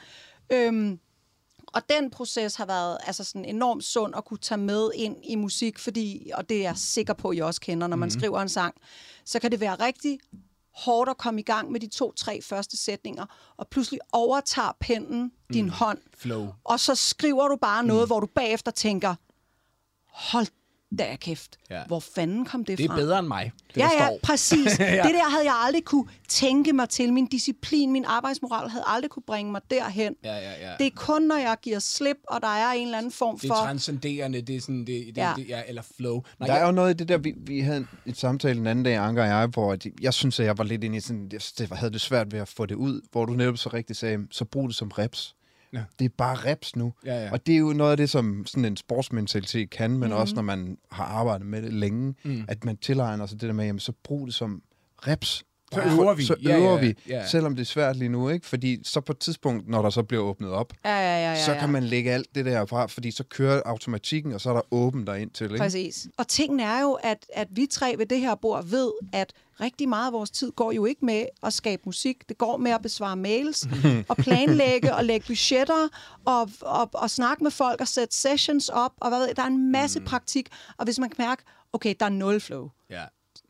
Øhm, 0.52 1.00
og 1.66 1.82
den 1.90 2.10
proces 2.10 2.56
har 2.56 2.66
været 2.66 2.98
altså 3.06 3.24
sådan 3.24 3.44
enormt 3.44 3.84
sund 3.84 4.14
at 4.16 4.24
kunne 4.24 4.38
tage 4.38 4.58
med 4.58 4.90
ind 4.94 5.16
i 5.24 5.36
musik, 5.36 5.78
fordi, 5.78 6.30
og 6.34 6.48
det 6.48 6.56
er 6.56 6.62
jeg 6.62 6.76
sikker 6.76 7.14
på, 7.14 7.28
at 7.28 7.36
I 7.36 7.40
også 7.40 7.60
kender, 7.60 7.86
når 7.86 7.96
man 7.96 8.06
mm. 8.06 8.10
skriver 8.10 8.40
en 8.40 8.48
sang, 8.48 8.74
så 9.24 9.38
kan 9.38 9.50
det 9.50 9.60
være 9.60 9.74
rigtig 9.74 10.18
hårdt 10.84 11.10
at 11.10 11.16
komme 11.18 11.40
i 11.40 11.44
gang 11.44 11.70
med 11.72 11.80
de 11.80 11.86
to-tre 11.88 12.42
første 12.42 12.76
sætninger, 12.76 13.26
og 13.56 13.68
pludselig 13.68 14.00
overtager 14.12 14.76
pennen 14.80 15.32
din 15.52 15.64
Mm. 15.64 15.70
hånd, 15.70 15.98
Flow. 16.16 16.48
og 16.64 16.80
så 16.80 16.94
skriver 16.94 17.48
du 17.48 17.56
bare 17.56 17.84
noget, 17.84 18.06
hvor 18.06 18.20
du 18.20 18.26
bagefter 18.26 18.70
tænker, 18.70 19.14
hold 20.06 20.46
da 20.98 21.16
kæft, 21.16 21.56
Ja. 21.70 21.82
hvor 21.86 22.00
fanden 22.00 22.44
kom 22.44 22.64
det, 22.64 22.78
Det 22.78 22.84
er 22.84 22.88
fra? 22.88 22.96
bedre 22.96 23.18
end 23.18 23.26
mig, 23.28 23.52
det 23.68 23.76
ja, 23.76 23.82
der 23.84 23.90
ja, 23.92 24.06
står. 24.06 24.18
præcis. 24.22 24.78
Ja. 24.80 25.02
Det 25.02 25.14
der 25.14 25.30
havde 25.30 25.44
jeg 25.44 25.54
aldrig 25.66 25.84
kunne 25.84 26.04
tænke 26.28 26.72
mig 26.72 26.88
til. 26.88 27.12
Min 27.12 27.26
disciplin, 27.26 27.92
min 27.92 28.04
arbejdsmoral 28.04 28.68
havde 28.70 28.84
aldrig 28.86 29.10
kunne 29.10 29.22
bringe 29.26 29.52
mig 29.52 29.60
derhen. 29.70 30.14
Ja, 30.24 30.34
ja, 30.36 30.50
ja. 30.70 30.72
Det 30.78 30.86
er 30.86 30.90
kun, 30.96 31.22
når 31.22 31.36
jeg 31.36 31.56
giver 31.62 31.78
slip, 31.78 32.16
og 32.28 32.40
der 32.42 32.48
er 32.48 32.72
en 32.72 32.84
eller 32.84 32.98
anden 32.98 33.12
form 33.12 33.38
det 33.38 33.48
for... 33.48 33.54
er 33.54 33.64
transcenderende, 33.64 34.40
det 34.42 34.56
er 34.56 34.60
sådan, 34.60 34.78
det, 34.78 34.86
det, 34.86 35.16
Ja. 35.16 35.32
det 35.36 35.48
ja, 35.48 35.62
eller 35.68 35.82
flow. 35.96 36.22
Nej, 36.38 36.46
Der 36.46 36.54
er 36.54 36.58
jeg, 36.58 36.66
jo 36.66 36.72
noget 36.72 36.90
i 36.90 36.96
det 36.96 37.08
der, 37.08 37.18
vi, 37.18 37.34
vi 37.36 37.60
havde 37.60 37.86
et 38.06 38.16
samtale 38.18 38.60
en 38.60 38.66
anden 38.66 38.84
dag, 38.84 38.94
Anker 38.96 39.22
og 39.22 39.28
jeg, 39.28 39.46
hvor 39.46 39.72
at 39.72 39.86
jeg 40.00 40.14
synes, 40.14 40.40
at 40.40 40.46
jeg 40.46 40.58
var 40.58 40.64
lidt 40.64 40.84
inde 40.84 40.96
i 40.96 41.00
sådan, 41.00 41.28
jeg 41.32 41.40
det 41.58 41.68
havde 41.72 41.92
det 41.92 42.00
svært 42.00 42.32
ved 42.32 42.40
at 42.40 42.48
få 42.48 42.66
det 42.66 42.74
ud, 42.74 43.00
hvor 43.12 43.24
du 43.24 43.32
netop 43.32 43.58
så 43.58 43.68
rigtigt 43.68 43.98
sagde, 43.98 44.18
så 44.30 44.44
brug 44.44 44.68
det 44.68 44.76
som 44.76 44.88
reps. 44.88 45.34
Ja. 45.72 45.82
Det 45.98 46.04
er 46.04 46.08
bare 46.18 46.36
reps 46.36 46.76
nu. 46.76 46.92
Ja, 47.04 47.24
ja. 47.24 47.32
Og 47.32 47.46
det 47.46 47.54
er 47.54 47.58
jo 47.58 47.72
noget 47.72 47.90
af 47.90 47.96
det, 47.96 48.10
som 48.10 48.46
sådan 48.46 48.64
en 48.64 48.76
sportsmentalitet 48.76 49.70
kan, 49.70 49.90
men 49.90 50.08
mm. 50.08 50.16
også 50.16 50.34
når 50.34 50.42
man 50.42 50.78
har 50.90 51.04
arbejdet 51.04 51.46
med 51.46 51.62
det 51.62 51.72
længe, 51.72 52.14
mm. 52.24 52.44
at 52.48 52.64
man 52.64 52.76
tilegner 52.76 53.26
sig 53.26 53.40
det 53.40 53.46
der 53.46 53.54
med, 53.54 53.64
jamen 53.64 53.80
så 53.80 53.92
brug 54.04 54.26
det 54.26 54.34
som 54.34 54.62
reps. 55.06 55.44
Så 55.74 55.80
Bare- 55.80 55.92
øver 55.94 56.14
vi. 56.14 56.24
Så 56.24 56.36
Ja, 56.42 56.58
øver 56.58 56.74
ja, 56.74 56.80
vi, 56.80 56.94
ja. 57.08 57.26
selvom 57.26 57.54
det 57.56 57.62
er 57.62 57.66
svært 57.66 57.96
lige 57.96 58.08
nu, 58.08 58.28
ikke? 58.28 58.46
Fordi 58.46 58.78
så 58.84 59.00
på 59.00 59.12
et 59.12 59.18
tidspunkt, 59.18 59.68
når 59.68 59.82
der 59.82 59.90
så 59.90 60.02
bliver 60.02 60.22
åbnet 60.22 60.50
op, 60.50 60.72
Ja, 60.84 60.90
ja, 60.90 61.00
ja, 61.00 61.32
ja, 61.32 61.44
så 61.44 61.52
ja. 61.52 61.60
kan 61.60 61.68
man 61.68 61.82
lægge 61.84 62.10
alt 62.12 62.34
det 62.34 62.44
der 62.44 62.66
fra, 62.66 62.86
fordi 62.86 63.10
så 63.10 63.24
kører 63.24 63.62
automatikken, 63.64 64.32
og 64.32 64.40
så 64.40 64.50
er 64.50 64.54
der 64.54 64.62
åben 64.70 65.06
derind 65.06 65.30
til, 65.30 65.44
ikke? 65.44 65.56
Præcis. 65.58 66.06
Og 66.16 66.28
tingen 66.28 66.60
er 66.60 66.80
jo, 66.82 66.92
at, 66.92 67.26
at 67.34 67.48
vi 67.50 67.66
tre 67.66 67.94
ved 67.98 68.06
det 68.06 68.20
her 68.20 68.34
bord 68.34 68.64
ved, 68.66 68.90
at 69.12 69.32
rigtig 69.60 69.88
meget 69.88 70.06
af 70.06 70.12
vores 70.12 70.30
tid 70.30 70.52
går 70.52 70.72
jo 70.72 70.84
ikke 70.84 71.04
med 71.04 71.24
at 71.42 71.52
skabe 71.52 71.82
musik. 71.86 72.28
Det 72.28 72.38
går 72.38 72.56
med 72.56 72.70
at 72.70 72.82
besvare 72.82 73.16
mails, 73.16 73.66
og 74.08 74.16
planlægge 74.16 74.94
og 74.94 75.04
lægge 75.04 75.26
budgetter, 75.26 75.88
og, 76.24 76.50
og, 76.60 76.90
og 76.94 77.10
snakke 77.10 77.42
med 77.44 77.50
folk 77.50 77.80
og 77.80 77.88
sætte 77.88 78.16
sessions 78.16 78.68
op. 78.68 78.92
Og 79.00 79.08
hvad 79.08 79.18
ved 79.18 79.26
jeg, 79.26 79.36
der 79.36 79.42
er 79.42 79.46
en 79.46 79.72
masse 79.72 79.98
mm. 80.00 80.04
praktik. 80.06 80.48
Og 80.78 80.84
hvis 80.84 80.98
man 80.98 81.08
kan 81.10 81.24
mærke, 81.24 81.42
okay, 81.72 81.94
der 82.00 82.06
er 82.06 82.10
nul 82.10 82.40
flow. 82.40 82.68
ja. 82.90 83.04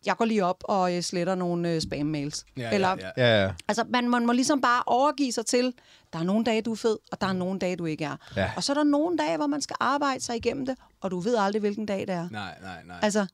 Jeg 0.06 0.16
går 0.16 0.24
lige 0.24 0.44
op 0.44 0.64
og 0.64 0.96
øh, 0.96 1.02
sletter 1.02 1.34
nogle 1.34 1.70
øh, 1.70 1.80
spam-mails. 1.82 2.44
Ja, 2.56 2.70
Eller, 2.74 2.96
ja, 3.00 3.10
ja. 3.16 3.42
Ja. 3.44 3.52
Altså, 3.68 3.84
man, 3.88 4.08
man 4.08 4.26
må 4.26 4.32
ligesom 4.32 4.60
bare 4.60 4.82
overgive 4.86 5.32
sig 5.32 5.46
til, 5.46 5.74
der 6.12 6.18
er 6.18 6.22
nogle 6.22 6.44
dage, 6.44 6.62
du 6.62 6.72
er 6.72 6.76
fed, 6.76 6.98
og 7.12 7.20
der 7.20 7.26
er 7.26 7.32
nogle 7.32 7.58
dage, 7.58 7.76
du 7.76 7.84
ikke 7.84 8.04
er. 8.04 8.16
Ja. 8.36 8.50
Og 8.56 8.64
så 8.64 8.72
er 8.72 8.74
der 8.74 8.84
nogle 8.84 9.18
dage, 9.18 9.36
hvor 9.36 9.46
man 9.46 9.60
skal 9.62 9.76
arbejde 9.80 10.20
sig 10.20 10.36
igennem 10.36 10.66
det, 10.66 10.76
og 11.00 11.10
du 11.10 11.20
ved 11.20 11.36
aldrig, 11.36 11.60
hvilken 11.60 11.86
dag 11.86 12.00
det 12.00 12.10
er. 12.10 12.28
Nej, 12.30 12.54
nej, 12.62 12.82
nej. 12.86 12.96
Altså, 13.02 13.26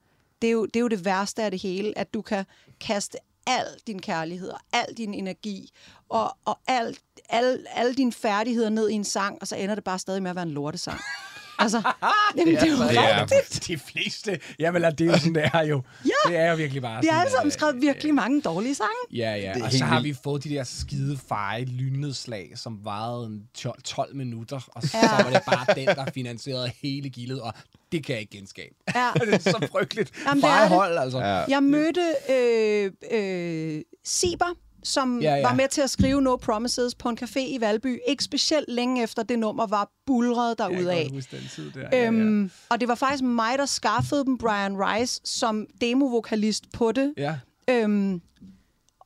det 0.42 0.48
er, 0.48 0.52
jo, 0.52 0.66
det 0.66 0.76
er 0.76 0.80
jo 0.80 0.88
det 0.88 1.04
værste 1.04 1.42
af 1.42 1.50
det 1.50 1.62
hele, 1.62 1.98
at 1.98 2.14
du 2.14 2.22
kan 2.22 2.44
kaste 2.80 3.18
al 3.46 3.66
din 3.86 4.02
kærlighed 4.02 4.48
og 4.48 4.60
al 4.72 4.86
din 4.96 5.14
energi 5.14 5.70
og, 6.08 6.36
og 6.44 6.58
al, 6.68 6.96
al, 7.28 7.66
alle 7.74 7.94
dine 7.94 8.12
færdigheder 8.12 8.68
ned 8.68 8.88
i 8.88 8.92
en 8.94 9.04
sang, 9.04 9.38
og 9.40 9.46
så 9.48 9.56
ender 9.56 9.74
det 9.74 9.84
bare 9.84 9.98
stadig 9.98 10.22
med 10.22 10.30
at 10.30 10.36
være 10.36 10.42
en 10.42 10.50
lortesang. 10.50 11.00
altså, 11.58 11.82
jamen, 12.36 12.54
det 12.54 12.62
er 12.62 12.70
jo 12.70 12.76
det 12.82 12.96
er 12.98 13.20
rigtigt. 13.32 13.66
de 13.66 13.78
fleste. 13.78 14.40
Jamen, 14.58 14.82
det 14.82 15.00
er 15.00 15.04
jo 15.04 15.18
sådan, 15.18 15.34
det 15.34 15.50
er 15.54 15.62
jo. 15.62 15.82
Ja. 16.04 16.30
Det 16.30 16.36
er 16.38 16.50
jo 16.50 16.56
virkelig 16.56 16.82
bare 16.82 17.00
Vi 17.02 17.06
har 17.06 17.20
alle 17.20 17.30
sammen 17.32 17.46
at, 17.46 17.52
skrevet 17.52 17.80
virkelig 17.80 18.14
mange 18.14 18.40
dårlige 18.40 18.74
sange. 18.74 18.90
Ja, 19.12 19.34
ja. 19.36 19.52
Det 19.54 19.60
er 19.60 19.64
Og 19.64 19.72
så 19.72 19.84
har 19.84 20.00
vi 20.00 20.14
fået 20.24 20.44
de 20.44 20.48
der 20.48 20.64
skide 20.64 21.18
feje 21.28 21.64
lynnedslag, 21.64 22.52
som 22.56 22.78
varede 22.84 23.26
en 23.26 23.42
12, 23.54 23.82
12 23.82 24.16
minutter, 24.16 24.60
og 24.74 24.82
så 24.82 24.96
Ja. 25.02 25.22
var 25.22 25.30
det 25.30 25.42
bare 25.46 25.74
den, 25.74 25.86
der 25.86 26.04
finansierede 26.14 26.70
hele 26.82 27.08
gildet, 27.10 27.40
og 27.40 27.52
det 27.92 28.04
kan 28.06 28.12
jeg 28.12 28.20
ikke 28.20 28.36
genskabe. 28.36 28.74
Ja. 28.94 29.10
det 29.24 29.34
er 29.34 29.38
så 29.38 29.68
frygteligt. 29.72 30.10
Jamen, 30.26 30.42
det 30.42 30.50
er 30.50 30.60
det. 30.60 30.68
hold, 30.68 30.98
altså. 30.98 31.18
Ja. 31.18 31.44
Jeg 31.48 31.62
mødte 31.62 32.02
øh, 32.30 32.90
øh, 33.10 33.82
Siber, 34.04 34.54
som 34.86 35.20
Ja, 35.22 35.34
ja, 35.36 35.42
var 35.48 35.54
med 35.54 35.68
til 35.68 35.80
at 35.80 35.90
skrive 35.90 36.20
No 36.22 36.36
Promises 36.36 36.94
på 36.94 37.08
en 37.08 37.18
café 37.22 37.38
i 37.38 37.56
Valby. 37.60 37.98
Ikke 38.08 38.24
specielt 38.24 38.68
længe 38.68 39.02
efter 39.02 39.22
det 39.22 39.38
nummer 39.38 39.66
var 39.66 39.90
bulret 40.06 40.48
Jeg 40.58 40.68
kan 40.70 40.76
derudad. 40.78 41.02
godt 41.02 41.14
huske 41.14 41.36
den 41.36 41.48
tid 41.54 41.70
der. 41.70 41.80
Ja, 41.92 42.02
ja. 42.02 42.06
Øhm, 42.06 42.50
og 42.68 42.80
det 42.80 42.88
var 42.88 42.94
faktisk 42.94 43.22
mig, 43.24 43.58
der 43.58 43.66
skaffede 43.66 44.24
dem 44.24 44.38
Brian 44.38 44.76
Rice 44.78 45.20
som 45.24 45.66
demovokalist 45.80 46.64
på 46.72 46.92
det. 46.92 47.14
ja. 47.16 47.34
Øhm, 47.70 48.20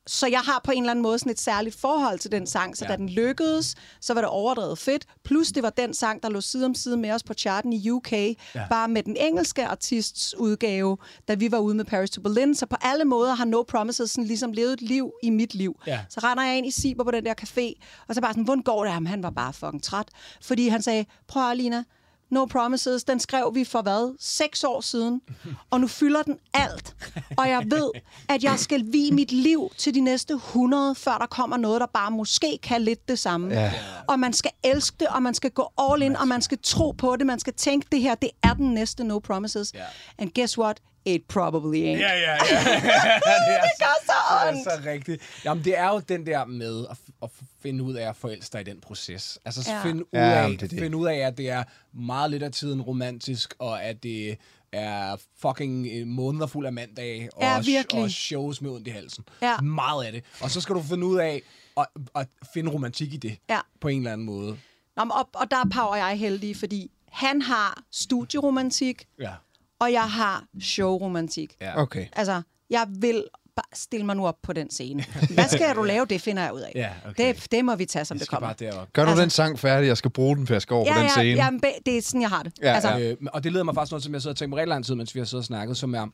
så 0.06 0.26
jeg 0.26 0.40
har 0.40 0.60
på 0.64 0.70
en 0.70 0.82
eller 0.82 0.90
anden 0.90 1.02
måde 1.02 1.18
sådan 1.18 1.32
et 1.32 1.40
særligt 1.40 1.76
forhold 1.80 2.18
til 2.18 2.32
den 2.32 2.46
sang, 2.46 2.76
så 2.76 2.84
Ja. 2.84 2.90
da 2.90 2.96
den 2.96 3.08
lykkedes, 3.08 3.74
så 4.00 4.14
var 4.14 4.20
det 4.20 4.30
overdrevet 4.30 4.78
fedt. 4.78 5.04
Plus 5.24 5.48
det 5.48 5.62
var 5.62 5.70
den 5.70 5.94
sang, 5.94 6.22
der 6.22 6.28
lå 6.28 6.40
side 6.40 6.64
om 6.66 6.74
side 6.74 6.96
med 6.96 7.10
os 7.10 7.22
på 7.22 7.34
charten 7.34 7.72
i 7.72 7.90
UK, 7.90 8.12
ja. 8.12 8.34
bare 8.70 8.88
med 8.88 9.02
den 9.02 9.16
engelske 9.16 9.66
artists 9.66 10.34
udgave, 10.38 10.96
da 11.28 11.34
vi 11.34 11.52
var 11.52 11.58
ude 11.58 11.74
med 11.74 11.84
Paris 11.84 12.10
to 12.10 12.20
Berlin. 12.20 12.54
Så 12.54 12.66
på 12.66 12.76
alle 12.80 13.04
måder 13.04 13.34
har 13.34 13.44
No 13.44 13.62
Promises 13.62 14.10
sådan 14.10 14.24
ligesom 14.24 14.52
levet 14.52 14.72
et 14.72 14.82
liv 14.82 15.10
i 15.22 15.30
mit 15.30 15.54
liv. 15.54 15.80
Ja. 15.86 16.00
Så 16.10 16.20
render 16.24 16.44
jeg 16.44 16.58
ind 16.58 16.66
i 16.66 16.70
Siber 16.70 17.04
på 17.04 17.10
den 17.10 17.24
der 17.24 17.34
café, 17.40 17.82
og 18.08 18.14
så 18.14 18.20
bare 18.20 18.32
sådan, 18.32 18.44
hvordan 18.44 18.62
går 18.62 18.84
det 18.84 18.92
ham? 18.92 19.06
Han 19.06 19.22
var 19.22 19.30
bare 19.30 19.52
fucking 19.52 19.82
træt. 19.82 20.08
Fordi 20.42 20.68
han 20.68 20.82
sagde, 20.82 21.04
prøv 21.28 21.44
at, 21.44 21.50
Alina, 21.50 21.84
No 22.30 22.44
Promises, 22.44 23.04
den 23.04 23.20
skrev 23.20 23.50
vi 23.54 23.64
for 23.64 23.82
hvad? 23.82 24.16
Seks 24.20 24.64
år 24.64 24.80
siden. 24.80 25.22
Og 25.70 25.80
nu 25.80 25.86
fylder 25.86 26.22
den 26.22 26.38
alt. 26.54 26.96
Og 27.36 27.48
jeg 27.48 27.62
ved, 27.66 27.90
at 28.28 28.44
jeg 28.44 28.58
skal 28.58 28.84
vie 28.92 29.12
mit 29.12 29.32
liv 29.32 29.70
til 29.78 29.94
de 29.94 30.00
næste 30.00 30.34
100, 30.34 30.94
før 30.94 31.18
der 31.18 31.26
kommer 31.26 31.56
noget, 31.56 31.80
der 31.80 31.86
bare 31.86 32.10
måske 32.10 32.58
kan 32.62 32.82
lidt 32.82 33.08
det 33.08 33.18
samme. 33.18 33.54
Ja. 33.54 33.72
Og 34.08 34.20
man 34.20 34.32
skal 34.32 34.50
elske 34.64 34.96
det, 35.00 35.08
og 35.08 35.22
man 35.22 35.34
skal 35.34 35.50
gå 35.50 35.72
all 35.78 36.02
in, 36.02 36.16
og 36.16 36.28
man 36.28 36.42
skal 36.42 36.58
tro 36.62 36.90
på 36.90 37.16
det. 37.16 37.26
Man 37.26 37.40
skal 37.40 37.54
tænke, 37.54 37.86
det 37.92 38.00
her, 38.00 38.14
det 38.14 38.30
er 38.42 38.54
den 38.54 38.74
næste 38.74 39.04
No 39.04 39.18
Promises. 39.18 39.74
Ja. 39.74 39.84
And 40.18 40.30
guess 40.34 40.58
what? 40.58 40.80
It 41.04 41.22
probably 41.28 41.76
ain't. 41.78 42.00
Ja, 42.00 42.12
ja, 42.12 42.32
ja. 42.32 42.38
det 42.38 43.54
er 43.56 43.78
gør 43.78 43.94
så 44.06 44.12
Det 44.46 44.48
ondt. 44.56 44.66
er 44.66 44.82
så 44.82 44.90
rigtigt. 44.90 45.22
Jamen, 45.44 45.64
det 45.64 45.78
er 45.78 45.88
jo 45.88 45.98
den 45.98 46.26
der 46.26 46.44
med 46.44 46.86
at, 46.90 46.96
f- 46.96 47.18
at 47.22 47.30
finde 47.62 47.84
ud 47.84 47.94
af 47.94 48.08
at 48.08 48.16
forelske 48.16 48.52
dig 48.52 48.60
i 48.60 48.64
den 48.64 48.80
proces. 48.80 49.38
Altså, 49.44 49.64
Ja. 49.70 49.76
ja. 49.76 49.82
finde, 49.84 50.02
ud 50.04 50.08
Ja, 50.12 50.20
af, 50.42 50.48
men 50.50 50.58
det 50.58 50.70
det. 50.70 50.78
finde 50.78 50.96
ud 50.96 51.06
af, 51.06 51.16
at 51.16 51.38
det 51.38 51.50
er 51.50 51.64
meget 51.92 52.30
lidt 52.30 52.42
af 52.42 52.52
tiden 52.52 52.82
romantisk, 52.82 53.54
og 53.58 53.82
at 53.84 54.02
det 54.02 54.36
er 54.72 55.16
fucking 55.38 55.88
øh, 55.92 56.06
måneder 56.06 56.46
fuld 56.46 56.66
af 56.66 56.72
mandag, 56.72 57.28
og, 57.36 57.42
Ja, 57.42 57.60
virkelig. 57.60 58.02
og 58.02 58.10
shows 58.10 58.60
med 58.60 58.70
ondt 58.70 58.86
i 58.86 58.90
halsen. 58.90 59.24
Ja. 59.42 59.60
Meget 59.60 60.04
af 60.04 60.12
det. 60.12 60.24
Og 60.40 60.50
så 60.50 60.60
skal 60.60 60.74
du 60.74 60.82
finde 60.82 61.06
ud 61.06 61.18
af 61.18 61.42
at, 61.76 61.86
at 62.16 62.26
finde 62.54 62.70
romantik 62.72 63.14
i 63.14 63.16
det, 63.16 63.38
Ja. 63.50 63.58
på 63.80 63.88
en 63.88 63.98
eller 63.98 64.12
anden 64.12 64.26
måde. 64.26 64.58
Nå, 64.96 65.02
og, 65.02 65.28
og 65.34 65.50
der 65.50 65.56
er 65.56 65.68
Pau 65.72 65.86
og 65.86 65.98
jeg 65.98 66.18
heldige, 66.18 66.54
fordi 66.54 66.90
han 67.12 67.42
har 67.42 67.82
studieromantik, 67.92 69.06
Ja. 69.20 69.32
Og 69.80 69.92
jeg 69.92 70.02
har 70.10 70.44
showromantik. 70.60 71.56
Ja. 71.60 71.82
Okay. 71.82 72.06
Altså, 72.12 72.42
jeg 72.70 72.86
vil 72.98 73.24
bare 73.56 73.64
stille 73.74 74.06
mig 74.06 74.16
nu 74.16 74.26
op 74.26 74.36
på 74.42 74.52
den 74.52 74.70
scene. 74.70 75.04
Hvad 75.34 75.44
skal 75.48 75.76
du 75.76 75.82
lave? 75.82 76.06
Det 76.06 76.20
finder 76.20 76.42
jeg 76.42 76.54
ud 76.54 76.60
af. 76.60 76.72
Ja, 76.74 76.90
okay. 77.08 77.34
det, 77.34 77.46
det 77.52 77.64
må 77.64 77.74
vi 77.76 77.84
tage, 77.84 78.04
som 78.04 78.18
Det 78.18 78.28
kommer. 78.28 78.52
bare. 78.60 78.86
Gør 78.92 79.04
du 79.04 79.08
Altså- 79.10 79.22
den 79.22 79.30
sang 79.30 79.58
færdig, 79.58 79.86
jeg 79.86 79.96
skal 79.96 80.10
bruge 80.10 80.36
den, 80.36 80.46
for 80.46 80.54
jeg 80.54 80.62
skal 80.62 80.74
over 80.74 80.84
på 80.84 80.88
Ja, 80.92 80.94
den 80.98 81.02
ja, 81.04 81.08
scene? 81.08 81.44
ja, 81.44 81.72
det 81.86 81.96
er 81.98 82.02
sådan, 82.02 82.20
jeg 82.20 82.30
har 82.30 82.42
det. 82.42 82.52
Ja, 82.62 82.72
altså, 82.74 82.88
ja. 82.90 83.10
Øh, 83.10 83.16
og 83.32 83.44
det 83.44 83.52
leder 83.52 83.64
mig 83.64 83.74
faktisk 83.74 83.92
noget, 83.92 84.04
som 84.04 84.12
jeg 84.12 84.22
sidder 84.22 84.32
og 84.32 84.36
tænker 84.38 84.50
mig 84.50 84.56
rigtig 84.58 84.68
lang 84.68 84.84
tid, 84.84 84.94
mens 84.94 85.14
vi 85.14 85.20
har 85.20 85.24
siddet 85.24 85.40
og 85.42 85.44
snakket, 85.46 85.76
som 85.76 85.94
er... 85.94 86.06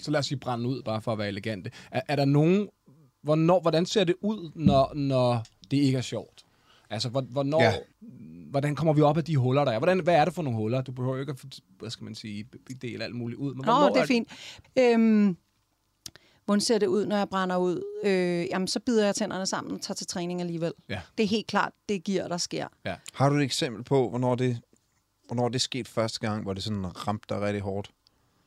Så 0.00 0.10
lad 0.10 0.18
os 0.20 0.26
sige 0.26 0.38
brænde 0.38 0.68
ud, 0.68 0.82
bare 0.82 1.02
for 1.02 1.12
at 1.12 1.18
være 1.18 1.28
elegante. 1.28 1.70
Er, 1.90 2.00
er 2.08 2.16
der 2.16 2.24
nogen 2.24 2.68
hvornår, 3.22 3.60
hvordan 3.60 3.86
ser 3.86 4.04
det 4.04 4.14
ud, 4.22 4.50
når, 4.54 4.92
når 4.94 5.44
det 5.70 5.76
ikke 5.76 5.98
er 5.98 6.02
sjovt? 6.02 6.44
Altså, 6.90 7.08
hvor- 7.08 7.20
hvornår, 7.30 7.62
Ja. 7.62 7.72
Hvordan 8.52 8.74
kommer 8.76 8.92
vi 8.92 9.00
op 9.00 9.16
af 9.16 9.24
de 9.24 9.36
huller, 9.36 9.64
der 9.64 9.72
er? 9.72 9.78
Hvordan, 9.78 10.00
hvad 10.00 10.14
er 10.14 10.24
det 10.24 10.34
for 10.34 10.42
nogle 10.42 10.58
huller? 10.58 10.82
Du 10.82 10.92
behøver 10.92 11.18
ikke 11.18 11.30
at, 11.30 11.60
hvad 11.78 11.90
skal 11.90 12.04
man 12.04 12.14
sige, 12.14 12.46
dele 12.82 13.04
alt 13.04 13.14
muligt 13.14 13.38
ud. 13.38 13.54
Men 13.54 13.64
Nå, 13.66 13.88
det 13.88 13.96
er 13.96 14.06
fint. 14.06 14.28
Øhm, 14.78 15.36
hvordan 16.44 16.60
ser 16.60 16.78
det 16.78 16.86
ud, 16.86 17.06
når 17.06 17.16
jeg 17.16 17.28
brænder 17.28 17.56
ud? 17.56 17.82
Øh, 18.04 18.46
jamen, 18.50 18.68
så 18.68 18.80
bider 18.80 19.04
jeg 19.04 19.14
tænderne 19.14 19.46
sammen 19.46 19.74
og 19.74 19.80
tager 19.80 19.94
til 19.94 20.06
træning 20.06 20.40
alligevel. 20.40 20.72
Ja. 20.88 21.00
Det 21.18 21.24
er 21.24 21.28
helt 21.28 21.46
klart, 21.46 21.72
det 21.88 22.04
giver, 22.04 22.28
der 22.28 22.36
sker. 22.36 22.68
Ja. 22.84 22.94
Har 23.14 23.28
du 23.28 23.34
et 23.36 23.42
eksempel 23.42 23.84
på, 23.84 24.08
hvornår 24.08 24.34
det, 24.34 24.60
hvornår 25.26 25.48
det 25.48 25.60
skete 25.60 25.90
første 25.90 26.20
gang, 26.20 26.42
hvor 26.42 26.52
det 26.52 26.62
sådan 26.62 27.06
ramte 27.08 27.34
dig 27.34 27.40
rigtig 27.40 27.62
hårdt? 27.62 27.90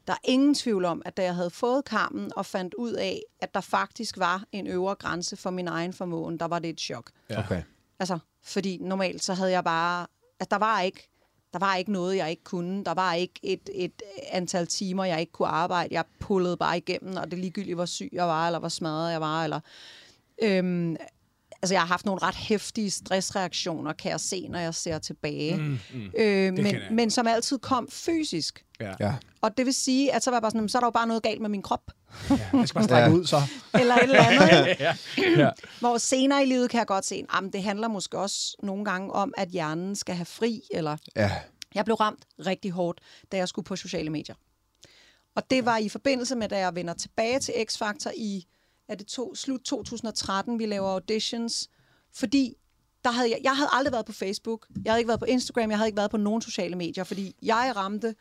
Der 0.07 0.13
er 0.13 0.17
ingen 0.23 0.55
tvivl 0.55 0.85
om, 0.85 1.01
at 1.05 1.17
da 1.17 1.23
jeg 1.23 1.35
havde 1.35 1.49
fået 1.49 1.85
kammen 1.85 2.31
og 2.35 2.45
fandt 2.45 2.73
ud 2.73 2.93
af, 2.93 3.21
at 3.39 3.53
der 3.53 3.61
faktisk 3.61 4.17
var 4.17 4.43
en 4.51 4.67
øvre 4.67 4.95
grænse 4.95 5.35
for 5.35 5.49
min 5.49 5.67
egen 5.67 5.93
formåen, 5.93 6.37
der 6.39 6.45
var 6.45 6.59
det 6.59 6.69
et 6.69 6.79
chok. 6.79 7.11
Ja. 7.29 7.39
Okay. 7.39 7.61
Altså, 7.99 8.19
fordi 8.43 8.77
normalt 8.81 9.23
så 9.23 9.33
havde 9.33 9.51
jeg 9.51 9.63
bare... 9.63 10.07
Altså, 10.39 10.49
der 10.51 10.57
var 10.57 10.81
ikke, 10.81 11.09
der 11.53 11.59
var 11.59 11.75
ikke 11.75 11.91
noget, 11.91 12.17
jeg 12.17 12.29
ikke 12.29 12.43
kunne. 12.43 12.83
Der 12.83 12.93
var 12.93 13.13
ikke 13.13 13.39
et, 13.43 13.69
et 13.73 14.01
antal 14.31 14.67
timer, 14.67 15.03
jeg 15.03 15.19
ikke 15.19 15.31
kunne 15.31 15.47
arbejde. 15.47 15.93
Jeg 15.95 16.05
pullede 16.19 16.57
bare 16.57 16.77
igennem, 16.77 17.17
og 17.17 17.31
det 17.31 17.39
ligegyldigt, 17.39 17.75
hvor 17.75 17.85
syg 17.85 18.09
jeg 18.11 18.27
var, 18.27 18.47
eller 18.47 18.59
hvor 18.59 18.69
smadret 18.69 19.11
jeg 19.11 19.21
var, 19.21 19.43
eller... 19.43 19.59
Øhm, 20.41 20.97
altså, 21.65 21.73
jeg 21.73 21.81
har 21.81 21.87
haft 21.87 22.05
nogle 22.05 22.21
ret 22.21 22.35
hæftige 22.35 22.91
stressreaktioner, 22.91 23.93
kan 23.93 24.11
jeg 24.11 24.19
se, 24.19 24.47
når 24.47 24.59
jeg 24.59 24.73
ser 24.75 24.99
tilbage. 24.99 25.57
Mm, 25.57 25.79
mm. 25.93 26.11
Øh, 26.17 26.53
men, 26.53 26.75
men 26.91 27.11
som 27.11 27.27
altid 27.27 27.59
kom 27.59 27.87
fysisk. 27.91 28.65
Ja. 28.79 28.93
Ja. 28.99 29.13
Og 29.41 29.57
det 29.57 29.65
vil 29.65 29.73
sige, 29.73 30.13
at 30.13 30.23
så 30.23 30.29
var 30.31 30.35
jeg 30.37 30.41
bare 30.41 30.51
sådan, 30.51 30.59
"Jamen, 30.59 30.69
så 30.69 30.77
er 30.77 30.79
der 30.79 30.87
jo 30.87 30.91
bare 30.91 31.07
noget 31.07 31.23
galt 31.23 31.41
med 31.41 31.49
min 31.49 31.61
krop. 31.61 31.91
ja. 32.29 32.37
Jeg 32.53 32.67
skal 32.67 32.73
bare 32.79 32.83
strække 32.89 33.09
Ja. 33.09 33.15
ud, 33.15 33.25
så. 33.25 33.41
Eller 33.79 33.95
et 33.95 34.03
eller 34.03 34.23
andet. 34.23 34.67
ikke? 34.69 34.83
ja. 34.83 34.95
ja. 35.37 35.49
Hvor 35.79 35.97
senere 35.97 36.43
i 36.43 36.45
livet 36.45 36.69
kan 36.69 36.77
jeg 36.77 36.87
godt 36.87 37.05
se, 37.05 37.25
at 37.33 37.43
det 37.53 37.63
handler 37.63 37.87
måske 37.87 38.17
også 38.17 38.55
nogle 38.63 38.85
gange 38.85 39.11
om, 39.13 39.33
at 39.37 39.49
hjernen 39.49 39.95
skal 39.95 40.15
have 40.15 40.25
fri, 40.25 40.61
eller 40.71 40.97
Ja. 41.15 41.31
jeg 41.75 41.85
blev 41.85 41.95
ramt 41.95 42.23
rigtig 42.45 42.71
hårdt, 42.71 42.99
da 43.31 43.37
jeg 43.37 43.47
skulle 43.47 43.65
på 43.65 43.75
sociale 43.75 44.09
medier. 44.09 44.35
Og 45.35 45.49
det 45.49 45.65
var 45.65 45.77
i 45.77 45.89
forbindelse 45.89 46.35
med, 46.35 46.49
da 46.49 46.57
jeg 46.59 46.75
vender 46.75 46.93
tilbage 46.93 47.39
til 47.39 47.51
X-Factor 47.51 48.11
i 48.17 48.45
er 48.89 48.95
det 48.95 49.07
to, 49.07 49.35
slut 49.35 49.61
2013, 49.61 50.59
vi 50.59 50.65
laver 50.65 50.89
auditions, 50.89 51.69
fordi 52.13 52.53
der 53.03 53.11
havde 53.11 53.29
jeg, 53.29 53.39
jeg 53.43 53.55
havde 53.55 53.69
aldrig 53.71 53.91
været 53.91 54.05
på 54.05 54.11
Facebook, 54.11 54.67
jeg 54.85 54.91
havde 54.91 54.99
ikke 54.99 55.07
været 55.07 55.19
på 55.19 55.25
Instagram, 55.25 55.69
jeg 55.69 55.77
havde 55.77 55.87
ikke 55.87 55.97
været 55.97 56.11
på 56.11 56.17
nogen 56.17 56.41
sociale 56.41 56.75
medier, 56.75 57.03
fordi 57.03 57.35
jeg 57.41 57.73
ramte 57.75 58.15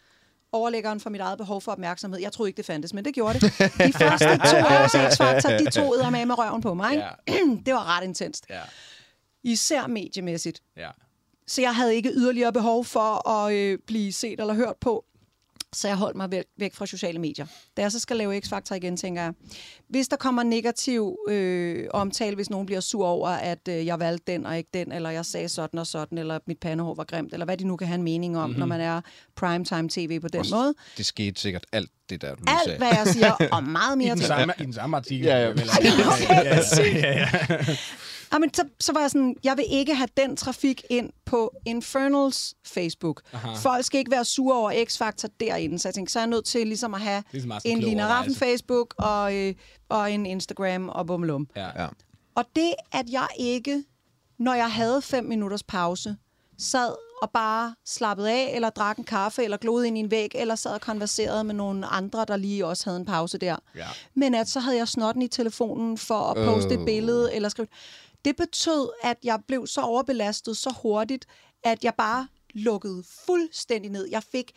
overlæggeren 0.52 1.00
for 1.00 1.10
mit 1.10 1.20
eget 1.20 1.38
behov 1.38 1.60
for 1.60 1.72
opmærksomhed. 1.72 2.20
Jeg 2.20 2.32
troede 2.32 2.48
ikke, 2.48 2.56
det 2.56 2.66
fandtes, 2.66 2.94
men 2.94 3.04
det 3.04 3.14
gjorde 3.14 3.34
det. 3.34 3.42
De 3.42 3.92
første 4.02 4.26
to 4.26 4.56
års 4.56 4.94
X-Factor, 4.94 5.58
de 5.58 5.70
tog 5.70 6.12
med 6.12 6.26
med 6.26 6.38
røven 6.38 6.62
på 6.62 6.74
mig. 6.74 6.92
Ikke? 6.92 7.54
det 7.66 7.74
var 7.74 7.96
ret 7.96 8.04
intenst. 8.04 8.46
Ja. 8.50 8.60
Især 9.42 9.86
mediemæssigt. 9.86 10.62
Ja. 10.76 10.90
Så 11.46 11.60
jeg 11.62 11.74
havde 11.76 11.94
ikke 11.94 12.10
yderligere 12.10 12.52
behov 12.52 12.84
for 12.84 13.28
at 13.28 13.54
øh, 13.54 13.78
blive 13.86 14.12
set 14.12 14.40
eller 14.40 14.54
hørt 14.54 14.76
på. 14.80 15.04
Så 15.74 15.88
jeg 15.88 15.96
holdt 15.96 16.16
mig 16.16 16.30
væk, 16.30 16.44
væk 16.58 16.74
fra 16.74 16.86
sociale 16.86 17.18
medier. 17.18 17.46
Da 17.76 17.82
jeg 17.82 17.92
så 17.92 17.98
skal 17.98 18.16
lave 18.16 18.38
X-Factor 18.46 18.74
igen, 18.74 18.96
tænker 18.96 19.22
jeg, 19.22 19.32
hvis 19.88 20.08
der 20.08 20.16
kommer 20.16 20.42
negativ 20.42 21.16
øh, 21.28 21.86
omtale, 21.90 22.34
hvis 22.36 22.50
nogen 22.50 22.66
bliver 22.66 22.80
sur 22.80 23.06
over, 23.06 23.28
at 23.28 23.68
øh, 23.68 23.86
jeg 23.86 24.00
valgte 24.00 24.32
den 24.32 24.46
og 24.46 24.56
ikke 24.58 24.70
den, 24.74 24.92
eller 24.92 25.10
jeg 25.10 25.26
sagde 25.26 25.48
sådan 25.48 25.78
og 25.80 25.86
sådan, 25.86 26.18
eller 26.18 26.38
mit 26.46 26.58
pandehår 26.60 26.94
var 26.94 27.04
grimt, 27.04 27.32
eller 27.32 27.44
hvad 27.46 27.56
de 27.56 27.64
nu 27.66 27.76
kan 27.76 27.86
have 27.86 27.94
en 27.94 28.02
mening 28.02 28.38
om, 28.38 28.48
mm-hmm. 28.50 28.58
når 28.58 28.66
man 28.66 28.80
er 28.80 29.00
primetime 29.36 29.88
tv 29.88 30.20
på 30.20 30.28
den 30.28 30.40
Også- 30.40 30.54
måde. 30.54 30.74
Det 30.96 31.06
skete 31.06 31.40
sikkert 31.40 31.66
alt 31.72 31.90
det 32.10 32.22
der, 32.22 32.34
du 32.34 32.40
lige 32.44 32.50
Alt, 32.54 32.64
sagde. 32.64 32.78
hvad 32.78 32.88
jeg 32.88 33.06
siger, 33.06 33.32
og 33.52 33.64
meget 33.80 33.94
I 33.94 33.98
mere 33.98 34.10
den, 34.10 34.18
til. 34.18 34.26
samme, 34.26 34.52
I 34.60 34.62
den 34.62 34.72
samme 34.72 34.96
artikel. 34.96 35.26
Ja, 35.26 35.38
ja. 35.42 35.48
vel? 35.48 35.58
ja, 36.30 36.34
ja, 36.34 36.60
ja, 36.78 37.28
ja. 37.50 37.76
Jamen, 38.32 38.54
så, 38.54 38.62
så 38.80 38.92
var 38.92 39.00
jeg 39.00 39.10
sådan, 39.10 39.34
jeg 39.44 39.56
vil 39.56 39.64
ikke 39.70 39.94
have 39.94 40.08
den 40.16 40.36
trafik 40.36 40.82
ind 40.90 41.10
på 41.26 41.50
Infernals 41.66 42.54
Facebook. 42.66 43.22
Aha. 43.32 43.54
Folk 43.54 43.84
skal 43.84 43.98
ikke 43.98 44.10
være 44.10 44.24
sure 44.24 44.58
over 44.58 44.70
X-Factor 44.72 45.28
derinde. 45.40 45.78
Så 45.78 45.88
jeg 45.88 45.94
tænkte, 45.94 46.12
så 46.12 46.18
er 46.18 46.22
jeg 46.22 46.28
nødt 46.30 46.44
til 46.44 46.66
ligesom 46.66 46.94
at 46.94 47.00
have 47.00 47.22
Ligesom 47.32 47.52
en 47.64 47.78
Lina. 47.80 48.06
Raffen 48.06 48.34
Facebook 48.34 48.94
og, 48.98 49.34
øh, 49.34 49.54
og 49.88 50.12
en 50.12 50.26
Instagram 50.26 50.88
og 50.88 51.06
bummelum. 51.06 51.48
Ja. 51.56 51.82
Ja. 51.82 51.88
Og 52.34 52.44
det, 52.56 52.74
at 52.92 53.06
jeg 53.10 53.28
ikke, 53.38 53.84
når 54.38 54.54
jeg 54.54 54.70
havde 54.72 55.02
fem 55.02 55.24
minutters 55.24 55.62
pause, 55.62 56.16
sad 56.58 56.94
og 57.22 57.30
bare 57.30 57.74
slappede 57.86 58.30
af, 58.32 58.52
eller 58.54 58.70
drak 58.70 58.98
en 58.98 59.04
kaffe, 59.04 59.44
eller 59.44 59.56
glodede 59.56 59.86
ind 59.88 59.96
i 59.98 60.00
en 60.00 60.10
væg, 60.10 60.30
eller 60.34 60.54
sad 60.54 60.70
og 60.70 60.80
konverserede 60.80 61.44
med 61.44 61.54
nogle 61.54 61.86
andre, 61.86 62.24
der 62.28 62.36
lige 62.36 62.66
også 62.66 62.84
havde 62.84 63.00
en 63.00 63.06
pause 63.06 63.38
der. 63.38 63.56
Ja. 63.76 63.86
Men 64.14 64.34
at 64.34 64.48
så 64.48 64.60
havde 64.60 64.76
jeg 64.76 64.88
snotten 64.88 65.22
i 65.22 65.28
telefonen 65.28 65.98
for 65.98 66.18
at 66.20 66.46
poste 66.46 66.74
et 66.74 66.80
Øh. 66.80 66.86
billede, 66.86 67.34
eller 67.34 67.48
skrive... 67.48 67.68
Det 68.24 68.36
betød, 68.36 68.90
at 69.02 69.18
jeg 69.24 69.40
blev 69.46 69.66
så 69.66 69.80
overbelastet 69.80 70.56
så 70.56 70.74
hurtigt, 70.82 71.26
at 71.64 71.84
jeg 71.84 71.94
bare 71.94 72.28
lukkede 72.54 73.04
fuldstændig 73.26 73.90
ned. 73.90 74.08
Jeg 74.10 74.22
fik 74.22 74.52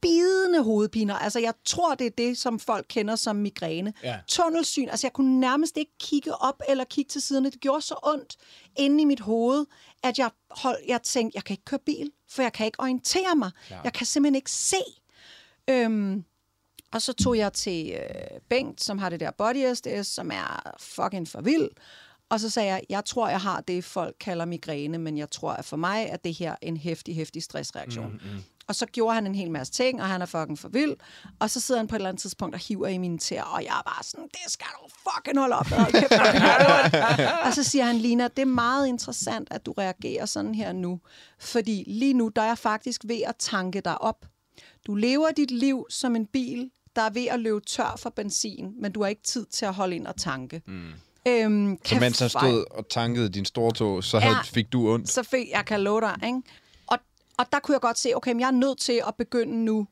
bidende 0.00 0.62
hovedpiner. 0.62 1.14
Altså, 1.14 1.38
jeg 1.38 1.54
tror, 1.64 1.94
det 1.94 2.06
er 2.06 2.10
det, 2.10 2.38
som 2.38 2.58
folk 2.58 2.86
kender 2.88 3.16
som 3.16 3.36
migræne. 3.36 3.92
Ja. 4.02 4.18
Tunnelsyn. 4.28 4.88
Altså, 4.88 5.06
jeg 5.06 5.12
kunne 5.12 5.40
nærmest 5.40 5.76
ikke 5.76 5.92
kigge 6.00 6.34
op 6.34 6.62
eller 6.68 6.84
kigge 6.84 7.08
til 7.08 7.22
siderne. 7.22 7.50
Det 7.50 7.60
gjorde 7.60 7.82
så 7.82 7.94
ondt 8.02 8.36
inde 8.76 9.02
i 9.02 9.04
mit 9.04 9.20
hoved, 9.20 9.66
at 10.02 10.18
jeg, 10.18 10.30
hold, 10.50 10.76
jeg 10.88 11.02
tænkte, 11.02 11.36
jeg 11.36 11.44
kan 11.44 11.54
ikke 11.54 11.64
køre 11.64 11.80
bil, 11.86 12.10
for 12.30 12.42
jeg 12.42 12.52
kan 12.52 12.66
ikke 12.66 12.80
orientere 12.80 13.36
mig. 13.36 13.50
Klar. 13.66 13.80
Jeg 13.84 13.92
kan 13.92 14.06
simpelthen 14.06 14.34
ikke 14.34 14.50
se. 14.50 14.82
Øhm, 15.70 16.24
og 16.92 17.02
så 17.02 17.12
tog 17.12 17.38
jeg 17.38 17.52
til 17.52 17.92
øh, 17.92 18.40
Bengt, 18.48 18.84
som 18.84 18.98
har 18.98 19.08
det 19.08 19.20
der 19.20 19.30
body 19.30 19.74
SDS, 19.74 20.06
som 20.06 20.30
er 20.30 20.76
fucking 20.78 21.28
for 21.28 21.40
vild. 21.40 21.68
Og 22.30 22.40
så 22.40 22.50
sagde 22.50 22.68
jeg, 22.68 22.82
jeg 22.88 23.04
tror, 23.04 23.28
jeg 23.28 23.40
har 23.40 23.60
det, 23.60 23.84
folk 23.84 24.16
kalder 24.20 24.44
migræne, 24.44 24.98
men 24.98 25.18
jeg 25.18 25.30
tror, 25.30 25.52
at 25.52 25.64
for 25.64 25.76
mig 25.76 26.06
er 26.10 26.16
det 26.16 26.34
her 26.34 26.54
en 26.62 26.76
hæftig, 26.76 27.14
hæftig 27.14 27.42
stressreaktion. 27.42 28.06
Mm, 28.12 28.30
mm. 28.32 28.42
Og 28.68 28.74
så 28.74 28.86
gjorde 28.86 29.14
han 29.14 29.26
en 29.26 29.34
hel 29.34 29.50
masse 29.50 29.72
ting, 29.72 30.02
og 30.02 30.08
han 30.08 30.22
er 30.22 30.26
fucking 30.26 30.58
for 30.58 30.68
vild. 30.68 30.96
Og 31.38 31.50
så 31.50 31.60
sidder 31.60 31.80
han 31.80 31.88
på 31.88 31.94
et 31.94 31.98
eller 31.98 32.08
andet 32.08 32.20
tidspunkt 32.20 32.54
og 32.54 32.60
hiver 32.60 32.88
i 32.88 32.98
mine 32.98 33.18
tæer, 33.18 33.42
og 33.42 33.64
jeg 33.64 33.78
er 33.78 33.82
bare 33.82 34.04
sådan, 34.04 34.28
det 34.32 34.52
skal 34.52 34.66
du 34.82 34.88
fucking 34.88 35.38
holde 35.38 35.56
op 35.56 35.70
med. 35.70 35.78
Og 37.46 37.54
så 37.54 37.62
siger 37.62 37.84
han, 37.84 37.96
Lina, 37.96 38.28
det 38.28 38.42
er 38.42 38.46
meget 38.46 38.86
interessant, 38.86 39.48
at 39.50 39.66
du 39.66 39.72
reagerer 39.72 40.26
sådan 40.26 40.54
her 40.54 40.72
nu. 40.72 41.00
Fordi 41.38 41.84
lige 41.86 42.14
nu, 42.14 42.28
der 42.36 42.42
er 42.42 42.46
jeg 42.46 42.58
faktisk 42.58 43.02
ved 43.04 43.22
at 43.26 43.34
tanke 43.38 43.80
dig 43.80 44.02
op. 44.02 44.26
Du 44.86 44.94
lever 44.94 45.30
dit 45.30 45.50
liv 45.50 45.86
som 45.90 46.16
en 46.16 46.26
bil, 46.26 46.70
der 46.96 47.02
er 47.02 47.10
ved 47.10 47.26
at 47.26 47.40
løbe 47.40 47.60
tør 47.60 47.94
for 47.98 48.10
benzin, 48.10 48.72
men 48.80 48.92
du 48.92 49.02
har 49.02 49.08
ikke 49.08 49.22
tid 49.22 49.46
til 49.46 49.66
at 49.66 49.74
holde 49.74 49.96
ind 49.96 50.06
og 50.06 50.16
tanke. 50.16 50.62
Mm. 50.66 50.92
Øhm, 51.28 51.78
Så 51.84 52.00
mens 52.00 52.18
han 52.18 52.28
stod 52.28 52.64
og 52.70 52.88
tankede 52.88 53.28
din 53.28 53.44
store 53.44 53.72
tog, 53.72 54.04
så 54.04 54.18
havde, 54.18 54.34
Ja. 54.36 54.42
fik 54.42 54.72
du 54.72 54.88
ondt. 54.94 55.08
så 55.08 55.22
fik 55.22 55.50
jeg 55.50 55.64
kan 55.66 55.80
love 55.80 56.00
dig, 56.00 56.14
ikke? 56.26 56.42
Og, 56.86 56.98
og 57.38 57.46
der 57.52 57.58
kunne 57.60 57.72
jeg 57.72 57.80
godt 57.80 57.98
se, 57.98 58.12
okay, 58.16 58.32
men 58.32 58.40
jeg 58.40 58.46
er 58.46 58.50
nødt 58.50 58.78
til 58.78 59.02
at 59.08 59.14
begynde 59.18 59.64
nu 59.64 59.86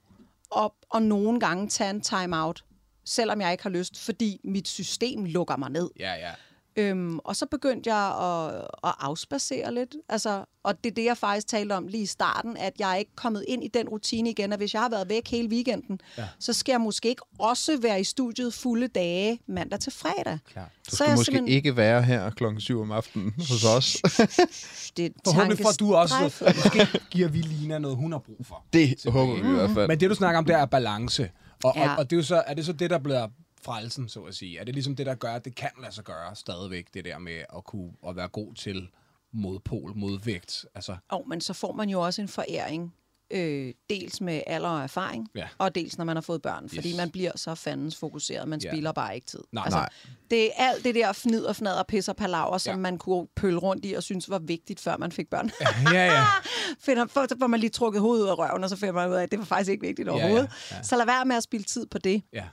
at, 0.56 0.70
og 0.90 1.02
nogle 1.02 1.40
gange 1.40 1.68
tage 1.68 1.90
en 1.90 2.00
time-out, 2.00 2.64
selvom 3.04 3.40
jeg 3.40 3.52
ikke 3.52 3.62
har 3.62 3.70
lyst, 3.70 4.04
fordi 4.04 4.40
mit 4.44 4.68
system 4.68 5.24
lukker 5.24 5.56
mig 5.56 5.70
ned. 5.70 5.90
Ja, 6.00 6.12
ja. 6.14 6.30
Øhm, 6.78 7.18
og 7.18 7.36
så 7.36 7.46
begyndte 7.46 7.94
jeg 7.94 8.06
at, 8.20 8.54
at 8.84 8.94
afspacere 9.00 9.74
lidt. 9.74 9.94
Altså, 10.08 10.44
og 10.64 10.84
det 10.84 10.90
er 10.90 10.94
det, 10.94 11.04
jeg 11.04 11.16
faktisk 11.16 11.46
talte 11.48 11.72
om 11.72 11.86
lige 11.86 12.02
i 12.02 12.06
starten, 12.06 12.56
at 12.56 12.72
jeg 12.78 12.92
er 12.92 12.96
ikke 12.96 13.10
kommet 13.16 13.44
ind 13.48 13.64
i 13.64 13.68
den 13.68 13.88
rutine 13.88 14.30
igen, 14.30 14.52
at 14.52 14.58
hvis 14.58 14.74
jeg 14.74 14.82
har 14.82 14.88
været 14.88 15.08
væk 15.08 15.28
hele 15.30 15.48
weekenden, 15.48 16.00
ja. 16.18 16.24
så 16.38 16.52
skal 16.52 16.72
jeg 16.72 16.80
måske 16.80 17.08
ikke 17.08 17.22
også 17.38 17.78
være 17.82 18.00
i 18.00 18.04
studiet 18.04 18.54
fulde 18.54 18.88
dage 18.88 19.38
mandag 19.48 19.80
til 19.80 19.92
fredag. 19.92 20.38
Klar. 20.52 20.64
Du 20.64 20.90
Så 20.90 20.96
skal 20.96 21.04
jeg 21.04 21.12
måske 21.16 21.24
simpelthen- 21.24 21.48
ikke 21.56 21.76
være 21.76 22.02
her 22.02 22.30
klokken 22.30 22.60
7 22.60 22.80
om 22.80 22.92
aftenen 22.92 23.34
hos 23.38 23.64
os. 23.64 23.96
Det 24.96 25.06
er 25.06 25.10
Forhåbentlig 25.26 25.58
får 25.58 25.72
du 25.72 25.94
også, 25.94 26.14
tankestrejfet. 26.14 26.64
måske 26.64 27.00
giver 27.10 27.28
vi 27.28 27.38
Lina 27.38 27.78
noget, 27.78 27.96
hun 27.96 28.12
har 28.12 28.18
brug 28.18 28.46
for. 28.46 28.64
Det 28.72 29.04
håber 29.08 29.34
vi 29.34 29.48
i 29.48 29.52
hvert 29.52 29.70
fald. 29.70 29.88
Men 29.88 30.00
det, 30.00 30.10
du 30.10 30.14
snakker 30.14 30.38
om, 30.38 30.44
det 30.44 30.54
er 30.54 30.64
balance. 30.66 31.30
Og. 31.64 31.72
Ja. 31.76 31.90
og, 31.90 31.96
og 31.98 32.10
det 32.10 32.16
er, 32.16 32.20
jo 32.20 32.22
så, 32.22 32.42
er 32.46 32.54
det 32.54 32.66
så 32.66 32.72
det, 32.72 32.90
der 32.90 32.98
bliver 32.98 33.28
frelsen, 33.66 34.08
så 34.08 34.20
at 34.22 34.34
sige? 34.34 34.58
Er 34.58 34.64
det 34.64 34.74
ligesom 34.74 34.96
det, 34.96 35.06
der 35.06 35.14
gør, 35.14 35.32
at 35.34 35.44
det 35.44 35.54
kan 35.54 35.70
lade 35.82 35.94
sig 35.94 36.04
gøre 36.04 36.36
stadigvæk, 36.36 36.86
det 36.94 37.04
der 37.04 37.18
med 37.18 37.42
at 37.56 37.64
kunne 37.64 37.92
at 38.08 38.16
være 38.16 38.28
god 38.28 38.54
til 38.54 38.88
modpol, 39.32 39.92
modvægt? 39.96 40.66
Altså, 40.74 40.96
Og, 41.08 41.24
men 41.28 41.40
så 41.40 41.52
får 41.52 41.72
man 41.72 41.88
jo 41.88 42.00
også 42.00 42.22
en 42.22 42.28
foræring, 42.28 42.94
øh, 43.30 43.74
dels 43.90 44.20
med 44.20 44.42
alder 44.46 44.68
og 44.68 44.82
erfaring, 44.82 45.28
Ja. 45.34 45.48
og 45.58 45.74
dels 45.74 45.98
når 45.98 46.04
man 46.04 46.16
har 46.16 46.20
fået 46.20 46.42
børn, 46.42 46.68
fordi 46.68 46.88
Yes. 46.88 46.96
man 46.96 47.10
bliver 47.10 47.32
så 47.36 47.54
fandens 47.54 47.96
fokuseret, 47.96 48.48
man 48.48 48.60
Ja. 48.64 48.70
spiller 48.70 48.92
bare 48.92 49.14
ikke 49.14 49.26
tid. 49.26 49.40
Nej, 49.52 49.64
altså, 49.64 49.78
nej. 49.78 49.88
Det 50.30 50.44
er 50.46 50.50
alt 50.56 50.84
det 50.84 50.94
der 50.94 51.12
fnid 51.12 51.44
og 51.44 51.56
fnad 51.56 51.74
og 51.78 51.86
pis 51.86 52.08
og 52.08 52.16
palaver, 52.16 52.58
som 52.58 52.70
Ja. 52.74 52.76
man 52.80 52.98
kunne 52.98 53.26
pølle 53.36 53.58
rundt 53.58 53.84
i 53.84 53.92
og 53.92 54.02
synes 54.02 54.30
var 54.30 54.38
vigtigt, 54.38 54.80
før 54.80 54.96
man 54.96 55.12
fik 55.12 55.30
børn. 55.30 55.50
ja, 55.92 56.04
ja. 56.06 56.24
Finder, 56.86 57.06
for, 57.06 57.26
så 57.28 57.36
får 57.40 57.46
man 57.46 57.60
lige 57.60 57.70
trukket 57.70 58.00
hovedet 58.02 58.24
ud 58.24 58.28
af 58.28 58.38
røven, 58.38 58.64
og 58.64 58.70
så 58.70 58.76
finder 58.76 58.94
man 58.94 59.08
ud 59.10 59.14
af, 59.14 59.22
at 59.22 59.30
det 59.30 59.38
var 59.38 59.44
faktisk 59.44 59.70
ikke 59.70 59.86
vigtigt 59.86 60.08
ja, 60.08 60.12
overhovedet. 60.12 60.50
ja. 60.70 60.82
Så 60.82 60.96
lad 60.96 61.06
være 61.06 61.24
med 61.24 61.36
at 61.36 61.42
spille 61.42 61.64
tid 61.64 61.86
på 61.86 61.98
det. 61.98 62.22
ja. 62.32 62.44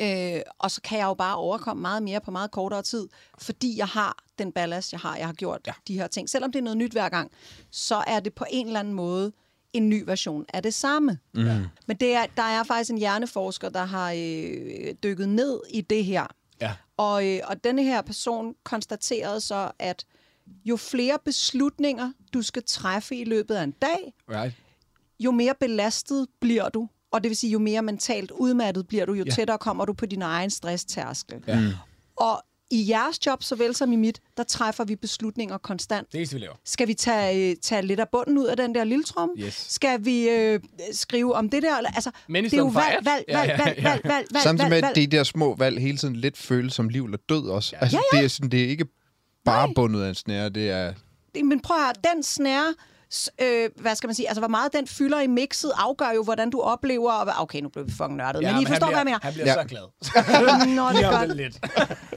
Øh, 0.00 0.40
og 0.58 0.70
så 0.70 0.80
kan 0.82 0.98
jeg 0.98 1.04
jo 1.04 1.14
bare 1.14 1.36
overkomme 1.36 1.80
meget 1.80 2.02
mere 2.02 2.20
på 2.20 2.30
meget 2.30 2.50
kortere 2.50 2.82
tid, 2.82 3.08
fordi 3.38 3.78
jeg 3.78 3.86
har 3.86 4.16
den 4.38 4.52
ballast, 4.52 4.92
jeg 4.92 5.00
har. 5.00 5.16
Jeg 5.16 5.26
har 5.26 5.32
gjort 5.32 5.60
Ja. 5.66 5.72
de 5.88 5.94
her 5.98 6.06
ting. 6.06 6.30
Selvom 6.30 6.52
det 6.52 6.58
er 6.58 6.62
noget 6.62 6.76
nyt 6.76 6.92
hver 6.92 7.08
gang, 7.08 7.30
så 7.70 8.04
er 8.06 8.20
det 8.20 8.34
på 8.34 8.44
en 8.50 8.66
eller 8.66 8.80
anden 8.80 8.94
måde 8.94 9.32
en 9.72 9.88
ny 9.88 10.02
version 10.06 10.44
af 10.54 10.62
det 10.62 10.74
samme. 10.74 11.18
Mm. 11.34 11.42
Men 11.86 11.96
det 11.96 12.14
er, 12.14 12.26
der 12.36 12.42
er 12.42 12.62
faktisk 12.64 12.90
en 12.90 12.98
hjerneforsker, 12.98 13.68
der 13.68 13.84
har 13.84 14.12
øh, 14.16 14.94
dykket 15.02 15.28
ned 15.28 15.60
i 15.70 15.80
det 15.80 16.04
her. 16.04 16.26
Ja. 16.60 16.74
Og, 16.96 17.26
øh, 17.28 17.40
og 17.44 17.64
denne 17.64 17.82
her 17.82 18.02
person 18.02 18.54
konstaterede 18.64 19.40
så, 19.40 19.70
at 19.78 20.04
jo 20.64 20.76
flere 20.76 21.18
beslutninger, 21.24 22.12
du 22.34 22.42
skal 22.42 22.62
træffe 22.66 23.16
i 23.16 23.24
løbet 23.24 23.54
af 23.54 23.62
en 23.64 23.70
dag, 23.70 24.14
Right. 24.30 24.54
jo 25.20 25.30
mere 25.30 25.54
belastet 25.60 26.26
bliver 26.40 26.68
du. 26.68 26.88
Og 27.12 27.22
det 27.22 27.28
vil 27.28 27.36
sige, 27.36 27.50
jo 27.50 27.58
mere 27.58 27.82
mentalt 27.82 28.30
udmattet 28.30 28.88
bliver 28.88 29.06
du, 29.06 29.12
jo 29.12 29.18
Ja. 29.18 29.30
ja. 29.30 29.34
tættere 29.34 29.58
kommer 29.58 29.84
du 29.84 29.92
på 29.92 30.06
din 30.06 30.22
egen 30.22 30.50
stresstærskel. 30.50 31.36
Ja. 31.46 31.60
Mm. 31.60 31.66
Og 32.16 32.42
i 32.70 32.90
jeres 32.90 33.26
job, 33.26 33.42
såvel 33.42 33.74
som 33.74 33.92
i 33.92 33.96
mit, 33.96 34.20
der 34.36 34.42
træffer 34.42 34.84
vi 34.84 34.96
beslutninger 34.96 35.58
konstant. 35.58 36.12
Det 36.12 36.20
er 36.20 36.24
det, 36.26 36.34
vi 36.34 36.38
laver. 36.38 36.54
Skal 36.64 36.88
vi 36.88 36.94
tage, 36.94 37.50
øh, 37.50 37.56
tage 37.62 37.82
lidt 37.82 38.00
af 38.00 38.08
bunden 38.12 38.38
ud 38.38 38.46
af 38.46 38.56
den 38.56 38.74
der 38.74 38.84
lille 38.84 39.04
trum? 39.04 39.30
Yes. 39.38 39.66
Skal 39.68 40.04
vi 40.04 40.28
øh, 40.28 40.60
skrive 40.92 41.34
om 41.34 41.48
det 41.50 41.62
der? 41.62 41.76
Eller- 41.76 41.90
Altså, 41.94 42.10
Men 42.28 42.44
det 42.44 42.52
er 42.52 42.56
jo 42.58 42.64
valg, 42.66 42.96
at- 42.98 43.04
valg, 43.04 43.24
Ja, 43.28 43.38
valg, 43.38 43.48
ja, 43.58 43.64
valg, 43.64 43.78
ja. 43.78 43.82
valg, 43.90 44.00
valg, 44.04 44.26
valg, 44.32 44.42
Samtidig 44.42 44.70
med, 44.70 44.76
valg, 44.82 44.90
at 44.90 44.96
de 44.96 45.06
der 45.06 45.22
små 45.22 45.54
valg 45.54 45.80
hele 45.80 45.98
tiden 45.98 46.16
lidt 46.16 46.38
føles 46.38 46.72
som 46.72 46.88
liv 46.88 47.04
eller 47.04 47.18
død 47.28 47.48
også. 47.48 47.76
Altså, 47.80 47.96
Ja, 47.96 48.02
ja. 48.12 48.18
Det, 48.18 48.24
er 48.24 48.28
sådan, 48.28 48.50
det 48.50 48.64
er 48.64 48.68
ikke 48.68 48.86
bare 49.44 49.74
bundet 49.74 50.02
af 50.02 50.08
en 50.08 50.14
snære, 50.14 50.48
det 50.48 50.70
er... 50.70 50.92
Det- 51.34 51.44
Men 51.44 51.60
prøv 51.60 51.76
at 51.76 51.82
høre, 51.82 52.14
den 52.14 52.22
snære, 52.22 52.74
øh, 53.42 53.70
hvad 53.76 53.96
skal 53.96 54.08
man 54.08 54.14
sige, 54.14 54.28
altså 54.28 54.40
hvor 54.40 54.48
meget 54.48 54.72
den 54.72 54.86
fylder 54.86 55.20
i 55.20 55.26
mixet, 55.26 55.72
afgør 55.76 56.10
jo, 56.10 56.22
hvordan 56.22 56.50
du 56.50 56.60
oplever... 56.60 57.12
Og, 57.12 57.24
hvad- 57.24 57.34
okay, 57.38 57.60
nu 57.60 57.68
blev 57.68 57.86
vi 57.86 57.90
fucking 57.92 58.16
nørdet, 58.16 58.42
ja, 58.42 58.52
men 58.52 58.62
I 58.62 58.66
forstår, 58.66 58.86
han 58.86 58.94
hvad 58.94 58.98
jeg 58.98 59.04
bliver, 59.04 59.04
mener. 59.04 59.18
Han 59.22 59.32
bliver 59.32 59.46
Ja. 59.46 59.54
så 59.62 59.68
glad. 59.68 60.68
Nå, 60.78 60.88
det 60.98 61.04
er 61.04 61.18
godt. 61.18 61.28
det 61.28 61.36
lidt. 61.36 61.58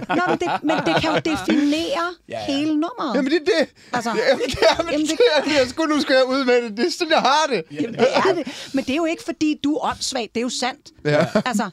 Nå, 0.10 0.22
men 0.28 0.40
det, 0.40 0.64
men 0.64 0.78
det 0.86 1.02
kan 1.02 1.10
jo 1.16 1.20
definere 1.26 2.08
Ja, 2.30 2.40
ja. 2.40 2.46
hele 2.46 2.72
nummeret. 2.72 3.16
Jamen, 3.16 3.32
det 3.32 3.42
er 3.42 3.46
det! 3.60 3.70
Altså, 3.94 4.10
Jamen, 4.10 4.46
det 4.46 4.58
er, 4.70 4.84
men 4.84 4.92
jamen, 4.92 5.08
det, 5.08 5.18
det- 5.18 5.46
det 5.46 5.62
er, 5.62 5.68
sgu, 5.68 5.86
nu 5.86 6.02
skal 6.02 6.14
jeg 6.16 6.26
ud 6.26 6.46
med 6.46 6.62
det. 6.62 6.78
Det 6.78 6.86
er 6.88 6.92
sådan, 6.92 7.12
jeg 7.12 7.22
har 7.22 7.44
det. 7.50 7.64
Jamen, 7.72 7.94
det 7.94 8.08
er 8.16 8.34
det. 8.36 8.48
Men 8.74 8.84
det 8.86 8.92
er 8.94 8.98
jo 8.98 9.06
ikke, 9.06 9.24
fordi 9.24 9.60
du 9.64 9.76
er 9.76 9.86
åndssvagt. 9.90 10.30
Det 10.36 10.38
er 10.38 10.42
jo 10.42 10.50
sandt. 10.50 10.90
Ja. 11.06 11.26
Altså, 11.46 11.70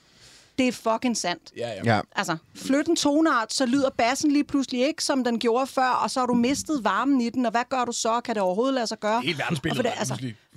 det 0.58 0.68
er 0.68 0.72
fucking 0.72 1.16
sandt. 1.16 1.42
Ja, 1.56 1.68
ja. 1.68 1.94
Ja. 1.96 2.00
Altså, 2.16 2.36
flyt 2.54 2.86
en 2.86 2.96
tonart, 2.96 3.52
så 3.52 3.66
lyder 3.66 3.90
bassen 3.90 4.30
lige 4.32 4.44
pludselig 4.44 4.86
ikke, 4.86 5.04
som 5.04 5.24
den 5.24 5.38
gjorde 5.38 5.66
før, 5.66 5.88
og 5.88 6.10
så 6.10 6.20
har 6.20 6.26
du 6.26 6.34
mistet 6.34 6.84
varmen 6.84 7.20
i 7.20 7.30
den, 7.30 7.44
og 7.46 7.50
hvad 7.50 7.64
gør 7.70 7.84
du 7.84 7.92
så? 7.92 8.20
Kan 8.20 8.34
det 8.34 8.42
overhovedet 8.42 8.74
lade 8.74 8.86
sig 8.86 9.00
gøre? 9.00 9.20
Helt 9.20 9.38
verdensbilledet, 9.38 9.84
det, 9.84 9.92
altså, 9.98 10.14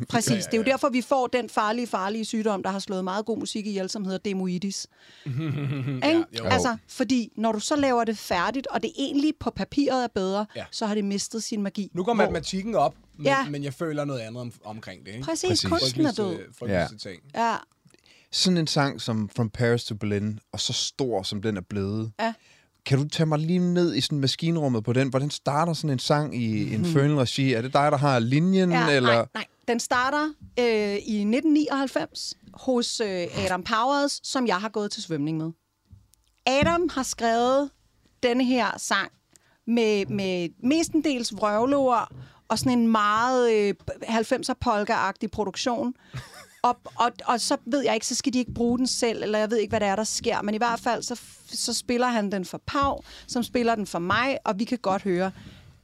præcis, 0.10 0.30
Ja, 0.32 0.36
ja, 0.36 0.42
det 0.42 0.54
er 0.54 0.58
jo 0.58 0.64
ja. 0.66 0.72
derfor, 0.72 0.90
vi 0.90 1.02
får 1.02 1.28
den 1.28 1.50
farlige, 1.50 1.88
farlige 1.88 2.26
sygdom, 2.26 2.64
der 2.64 2.70
har 2.70 2.80
slået 2.80 3.04
meget 3.04 3.26
god 3.26 3.38
musik 3.38 3.68
ihjel, 3.68 3.90
som 3.90 4.04
hedder 4.06 4.18
demoitis. 4.20 4.88
Ikke? 5.26 6.24
jo. 6.40 6.44
altså, 6.44 6.78
fordi 6.88 7.32
når 7.36 7.52
du 7.52 7.60
så 7.60 7.76
laver 7.76 8.04
det 8.04 8.18
færdigt, 8.18 8.68
og 8.68 8.84
det 8.84 8.92
egentlig 8.98 9.34
på 9.40 9.50
papiret 9.50 10.04
er 10.04 10.08
bedre, 10.16 10.46
Ja. 10.56 10.66
så 10.72 10.86
har 10.86 10.96
det 10.96 11.06
mistet 11.06 11.44
sin 11.44 11.62
magi. 11.62 11.92
Nu 11.94 12.04
går 12.04 12.14
matematikken 12.14 12.76
op, 12.76 12.96
men, 13.18 13.26
Ja. 13.26 13.50
men 13.50 13.64
jeg 13.64 13.74
føler 13.74 14.06
noget 14.06 14.20
andet 14.20 14.42
om, 14.42 14.52
omkring 14.64 15.06
det. 15.06 15.12
Ikke? 15.12 15.24
Præcis, 15.26 15.48
Præcis. 15.50 15.70
kunsten 15.70 16.06
er 16.06 16.12
død. 16.12 16.36
Frygteligste- 16.36 16.60
frygteligste 16.60 17.10
ting. 17.10 17.22
Ja, 17.36 17.56
Sådan 18.32 18.58
en 18.58 18.68
sang 18.68 19.02
som 19.02 19.30
From 19.36 19.50
Paris 19.50 19.84
to 19.84 19.96
Berlin, 19.96 20.40
og 20.52 20.60
så 20.60 20.74
stor 20.74 21.24
som 21.24 21.42
den 21.42 21.58
er 21.58 21.62
blevet. 21.62 22.12
ja. 22.20 22.34
Kan 22.86 22.98
du 22.98 23.08
tage 23.08 23.28
mig 23.28 23.40
lige 23.40 23.74
ned 23.74 23.96
i 23.96 24.02
sådan 24.02 24.20
maskinrummet 24.20 24.84
på 24.84 24.94
den? 24.94 25.10
Hvordan 25.10 25.30
starter 25.30 25.74
sådan 25.74 25.90
en 25.90 26.00
sang 26.00 26.36
i 26.36 26.74
en 26.76 26.86
følende 26.86 27.22
regi? 27.22 27.54
Er 27.54 27.62
det 27.62 27.74
dig, 27.74 27.92
der 27.92 27.98
har 27.98 28.20
linjen? 28.20 28.72
Ja, 28.72 28.90
eller? 28.90 29.14
Nej, 29.14 29.26
nej. 29.34 29.46
Den 29.68 29.80
starter 29.80 30.24
øh, 30.60 30.66
i 30.96 31.22
1999 31.22 32.34
hos 32.54 33.00
øh, 33.00 33.28
Adam 33.46 33.64
Powers, 33.64 34.20
som 34.24 34.48
jeg 34.48 34.58
har 34.58 34.70
gået 34.70 34.92
til 34.92 35.04
svømning 35.04 35.38
med. 35.38 35.52
Adam 36.46 36.90
har 36.92 37.04
skrevet 37.04 37.70
denne 38.24 38.44
her 38.46 38.78
sang 38.78 39.12
med, 39.68 40.06
med 40.06 40.50
mestendels 40.64 41.34
vrøvleord 41.36 42.12
og 42.48 42.60
sådan 42.60 42.80
en 42.80 42.88
meget 42.88 43.52
øh, 43.54 43.74
90'er 44.04 44.54
polka-agtig 44.60 45.32
produktion. 45.32 45.94
Og, 46.64 46.78
og, 46.96 47.12
og 47.26 47.42
så 47.42 47.58
ved 47.66 47.84
jeg 47.84 47.94
ikke, 47.94 48.08
så 48.08 48.16
skal 48.16 48.34
de 48.34 48.40
ikke 48.40 48.54
bruge 48.54 48.78
den 48.78 48.88
selv, 48.88 49.24
eller 49.24 49.40
jeg 49.40 49.50
ved 49.52 49.58
ikke, 49.58 49.72
hvad 49.72 49.80
det 49.80 49.88
er, 49.88 49.96
der 49.96 50.04
sker. 50.04 50.42
Men 50.42 50.56
i 50.56 50.58
hvert 50.58 50.80
fald, 50.80 51.04
så, 51.04 51.22
så 51.48 51.74
spiller 51.74 52.08
han 52.08 52.32
den 52.32 52.46
for 52.46 52.62
Pau, 52.68 53.02
som 53.28 53.44
spiller 53.44 53.76
den 53.76 53.88
for 53.88 54.00
mig, 54.00 54.38
og 54.46 54.60
vi 54.60 54.64
kan 54.64 54.78
godt 54.78 55.02
høre, 55.02 55.32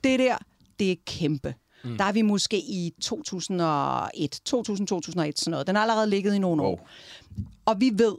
det 0.03 0.19
der, 0.19 0.37
det 0.79 0.91
er 0.91 0.95
kæmpe. 1.05 1.55
Mm. 1.83 1.97
Der 1.97 2.03
er 2.03 2.11
vi 2.11 2.21
måske 2.21 2.57
i 2.57 2.93
2001, 3.01 4.41
2000-2001, 4.49 4.51
sådan 4.51 5.33
noget. 5.47 5.67
Den 5.67 5.75
har 5.75 5.81
allerede 5.81 6.09
ligget 6.09 6.35
i 6.35 6.39
nogle 6.39 6.61
år. 6.63 6.89
Og 7.65 7.75
vi 7.81 7.91
ved, 7.93 8.15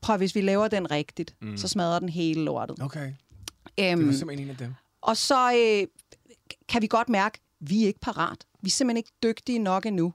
prøv 0.00 0.16
hvis 0.16 0.34
vi 0.34 0.40
laver 0.40 0.68
den 0.68 0.90
rigtigt, 0.90 1.34
mm. 1.40 1.56
så 1.56 1.68
smadrer 1.68 1.98
den 1.98 2.08
hele 2.08 2.44
lortet. 2.44 2.76
Okay. 2.82 3.12
Det 3.78 3.92
Øhm, 3.92 4.06
var 4.06 4.12
simpelthen 4.12 4.46
en 4.46 4.50
af 4.50 4.56
dem. 4.56 4.74
og 5.02 5.16
så 5.16 5.52
øh, 5.52 5.86
kan 6.68 6.82
vi 6.82 6.86
godt 6.86 7.08
mærke, 7.08 7.40
at 7.60 7.70
vi 7.70 7.82
er 7.82 7.86
ikke 7.86 8.00
parat. 8.00 8.38
Vi 8.62 8.66
er 8.68 8.70
simpelthen 8.70 8.96
ikke 8.96 9.10
dygtige 9.22 9.58
nok 9.58 9.86
endnu. 9.86 10.12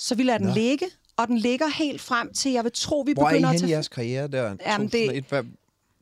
Så 0.00 0.14
vi 0.14 0.22
lader 0.22 0.38
den 0.38 0.50
ligge, 0.50 0.86
og 1.16 1.28
den 1.28 1.38
ligger 1.38 1.66
helt 1.68 2.00
frem 2.00 2.32
til, 2.34 2.52
jeg 2.52 2.64
vil 2.64 2.72
tro, 2.74 3.00
vi 3.00 3.12
Hvor 3.12 3.24
er 3.24 3.30
I 3.30 3.32
begynder 3.32 3.48
at 3.48 3.52
henne 3.52 3.56
i 3.56 3.60
tage... 3.60 3.70
jeres 3.72 3.88
karriere 3.88 4.28
der? 4.28 4.56
Jamen, 4.66 4.86
det- 4.88 4.92
2001, 4.92 5.24
hvad? 5.28 5.42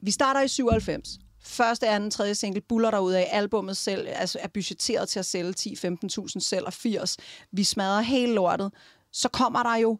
Vi 0.02 0.10
starter 0.10 0.40
i 0.40 0.48
97. 0.48 1.18
Første, 1.44 1.88
anden, 1.88 2.10
tredje 2.10 2.34
single 2.34 2.60
buller 2.60 2.90
der 2.90 2.98
ud 2.98 3.12
af. 3.12 3.28
Albummet 3.32 3.76
selv 3.76 4.08
altså, 4.08 4.38
er 4.42 4.48
budgetteret 4.48 5.08
til 5.08 5.18
at 5.18 5.26
sælge 5.26 5.54
10-15.000 5.60 6.40
selv 6.40 6.66
og 6.66 6.72
80. 6.72 7.16
Vi 7.52 7.64
smadrer 7.64 8.00
hele 8.00 8.32
lortet. 8.34 8.72
Så 9.12 9.28
kommer 9.28 9.62
der 9.62 9.76
jo 9.76 9.98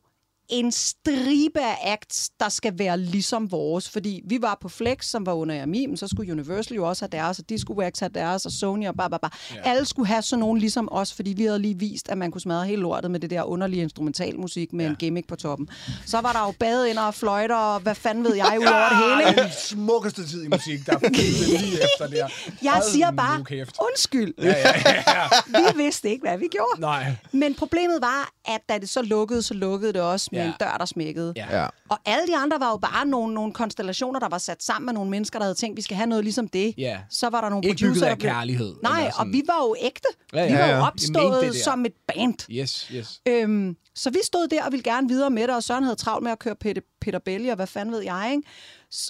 en 0.49 0.72
stribe 0.72 1.61
af 1.61 1.92
acts, 1.92 2.30
der 2.40 2.49
skal 2.49 2.78
være 2.78 2.99
ligesom 2.99 3.53
vores. 3.53 3.90
Fordi 3.90 4.22
vi 4.24 4.38
var 4.42 4.59
på 4.61 4.68
Flex, 4.68 5.05
som 5.05 5.26
var 5.26 5.32
under 5.32 5.62
Yami, 5.62 5.86
men 5.86 5.96
så 5.96 6.09
skulle 6.09 6.32
Universal 6.32 6.74
jo 6.74 6.88
også 6.88 7.05
have 7.05 7.22
deres, 7.22 7.38
og 7.38 7.49
Disco 7.49 7.72
Wax 7.72 7.99
have 7.99 8.11
deres, 8.14 8.46
og 8.46 8.53
Sony 8.53 8.88
og 8.88 8.94
bare, 8.94 9.11
bare, 9.11 9.20
bare. 9.20 9.30
Ja. 9.55 9.70
Alle 9.70 9.86
skulle 9.86 10.09
have 10.09 10.22
sådan 10.22 10.40
nogen 10.40 10.59
ligesom 10.59 10.88
os, 10.92 11.14
fordi 11.14 11.32
vi 11.32 11.44
havde 11.44 11.59
lige 11.59 11.78
vist, 11.78 12.09
at 12.09 12.18
man 12.18 12.30
kunne 12.30 12.40
smadre 12.40 12.66
hele 12.66 12.82
lortet 12.82 13.11
med 13.11 13.20
det 13.20 13.30
der 13.30 13.42
underlige 13.42 13.82
instrumentalmusik 13.82 14.72
med 14.72 14.84
ja. 14.84 14.90
en 14.90 14.96
gimmick 14.96 15.28
på 15.28 15.36
toppen. 15.36 15.68
Så 16.07 16.20
var 16.20 16.32
der 16.32 16.40
jo 16.40 16.55
badeinder 16.59 17.03
og 17.03 17.14
fløjter, 17.14 17.57
og 17.57 17.80
hvad 17.80 17.94
fanden 17.94 18.24
ved 18.24 18.34
jeg, 18.34 18.57
ud 18.61 18.66
over 18.66 18.88
det 18.88 18.99
hele. 18.99 19.30
ikke? 19.30 19.42
Den 19.42 19.51
smukkeste 19.61 20.26
tid 20.28 20.44
i 20.44 20.49
musik, 20.49 20.86
der 20.86 20.92
er 20.92 21.09
lige 21.09 21.78
efter 21.82 22.07
det 22.07 22.18
her. 22.18 22.28
Jeg 22.62 22.72
Hold 22.72 22.84
siger 22.92 23.11
bare, 23.11 23.38
undskyld. 23.80 24.34
Ja, 24.38 24.49
ja, 24.49 24.72
ja. 24.86 25.28
Vi 25.46 25.82
vidste 25.82 26.11
ikke, 26.11 26.28
hvad 26.28 26.38
vi 26.38 26.46
gjorde. 26.51 26.80
Nej. 26.80 27.14
Men 27.32 27.55
problemet 27.55 27.99
var, 28.01 28.32
at 28.49 28.61
da 28.68 28.78
det 28.78 28.88
så 28.88 29.03
lukkede, 29.03 29.42
så 29.42 29.55
lukkede 29.55 29.92
det 29.92 30.01
også 30.03 30.28
med 30.32 30.40
Ja. 30.40 30.46
en 30.46 30.53
dør, 30.61 30.76
der 30.78 30.84
smækkede. 30.84 31.32
Ja. 31.36 31.61
Ja. 31.61 31.66
Og 31.88 31.99
alle 32.05 32.26
de 32.26 32.36
andre 32.36 32.61
var 32.61 32.70
jo 32.70 32.76
bare 32.76 33.07
nogle, 33.07 33.34
nogle 33.34 33.53
konstellationer, 33.53 34.20
der 34.20 34.28
var 34.28 34.38
sat 34.38 34.62
sammen 34.62 34.86
med 34.86 34.92
nogle 34.94 35.11
mennesker, 35.11 35.38
der 35.38 35.44
havde 35.46 35.55
tænkt, 35.55 35.76
vi 35.76 35.82
skal 35.82 35.96
have 35.96 36.07
noget 36.07 36.24
ligesom 36.24 36.49
det. 36.49 36.74
Ja. 36.78 36.99
Så 37.11 37.28
var 37.28 37.40
der 37.40 37.49
nogle 37.49 37.68
Ikke 37.68 37.78
bygget 37.78 37.88
producer, 37.92 38.07
af 38.07 38.11
der 38.16 38.16
blev... 38.20 38.30
kærlighed, 38.32 38.74
Nej, 38.82 39.11
og 39.18 39.26
vi 39.26 39.42
var 39.46 39.59
jo 39.62 39.76
ægte. 39.80 40.09
Ja, 40.32 40.46
Vi 40.46 40.53
ja, 40.53 40.59
var 40.59 40.66
ja. 40.66 40.70
jo 40.70 40.76
I 40.76 40.80
mente 40.80 40.86
opstået 40.86 41.42
det 41.53 41.57
som 41.62 41.84
et 41.84 41.92
band. 42.14 42.51
Yes, 42.51 42.88
yes. 42.94 43.20
Øhm, 43.28 43.76
så 43.94 44.11
vi 44.11 44.18
stod 44.24 44.49
der 44.49 44.64
og 44.64 44.72
ville 44.72 44.82
gerne 44.82 45.09
videre 45.09 45.30
med 45.30 45.42
det, 45.42 45.55
og 45.57 45.62
Søren 45.62 45.84
havde 45.84 45.96
travlt 45.96 46.22
med 46.24 46.32
at 46.32 46.38
køre 46.38 46.55
Peter, 46.55 46.80
Peter 47.01 47.18
Belli, 47.18 47.49
og 47.49 47.57
hvad 47.57 47.66
fanden 47.66 47.94
ved 47.94 48.01
jeg, 48.03 48.28
ikke? 48.36 48.49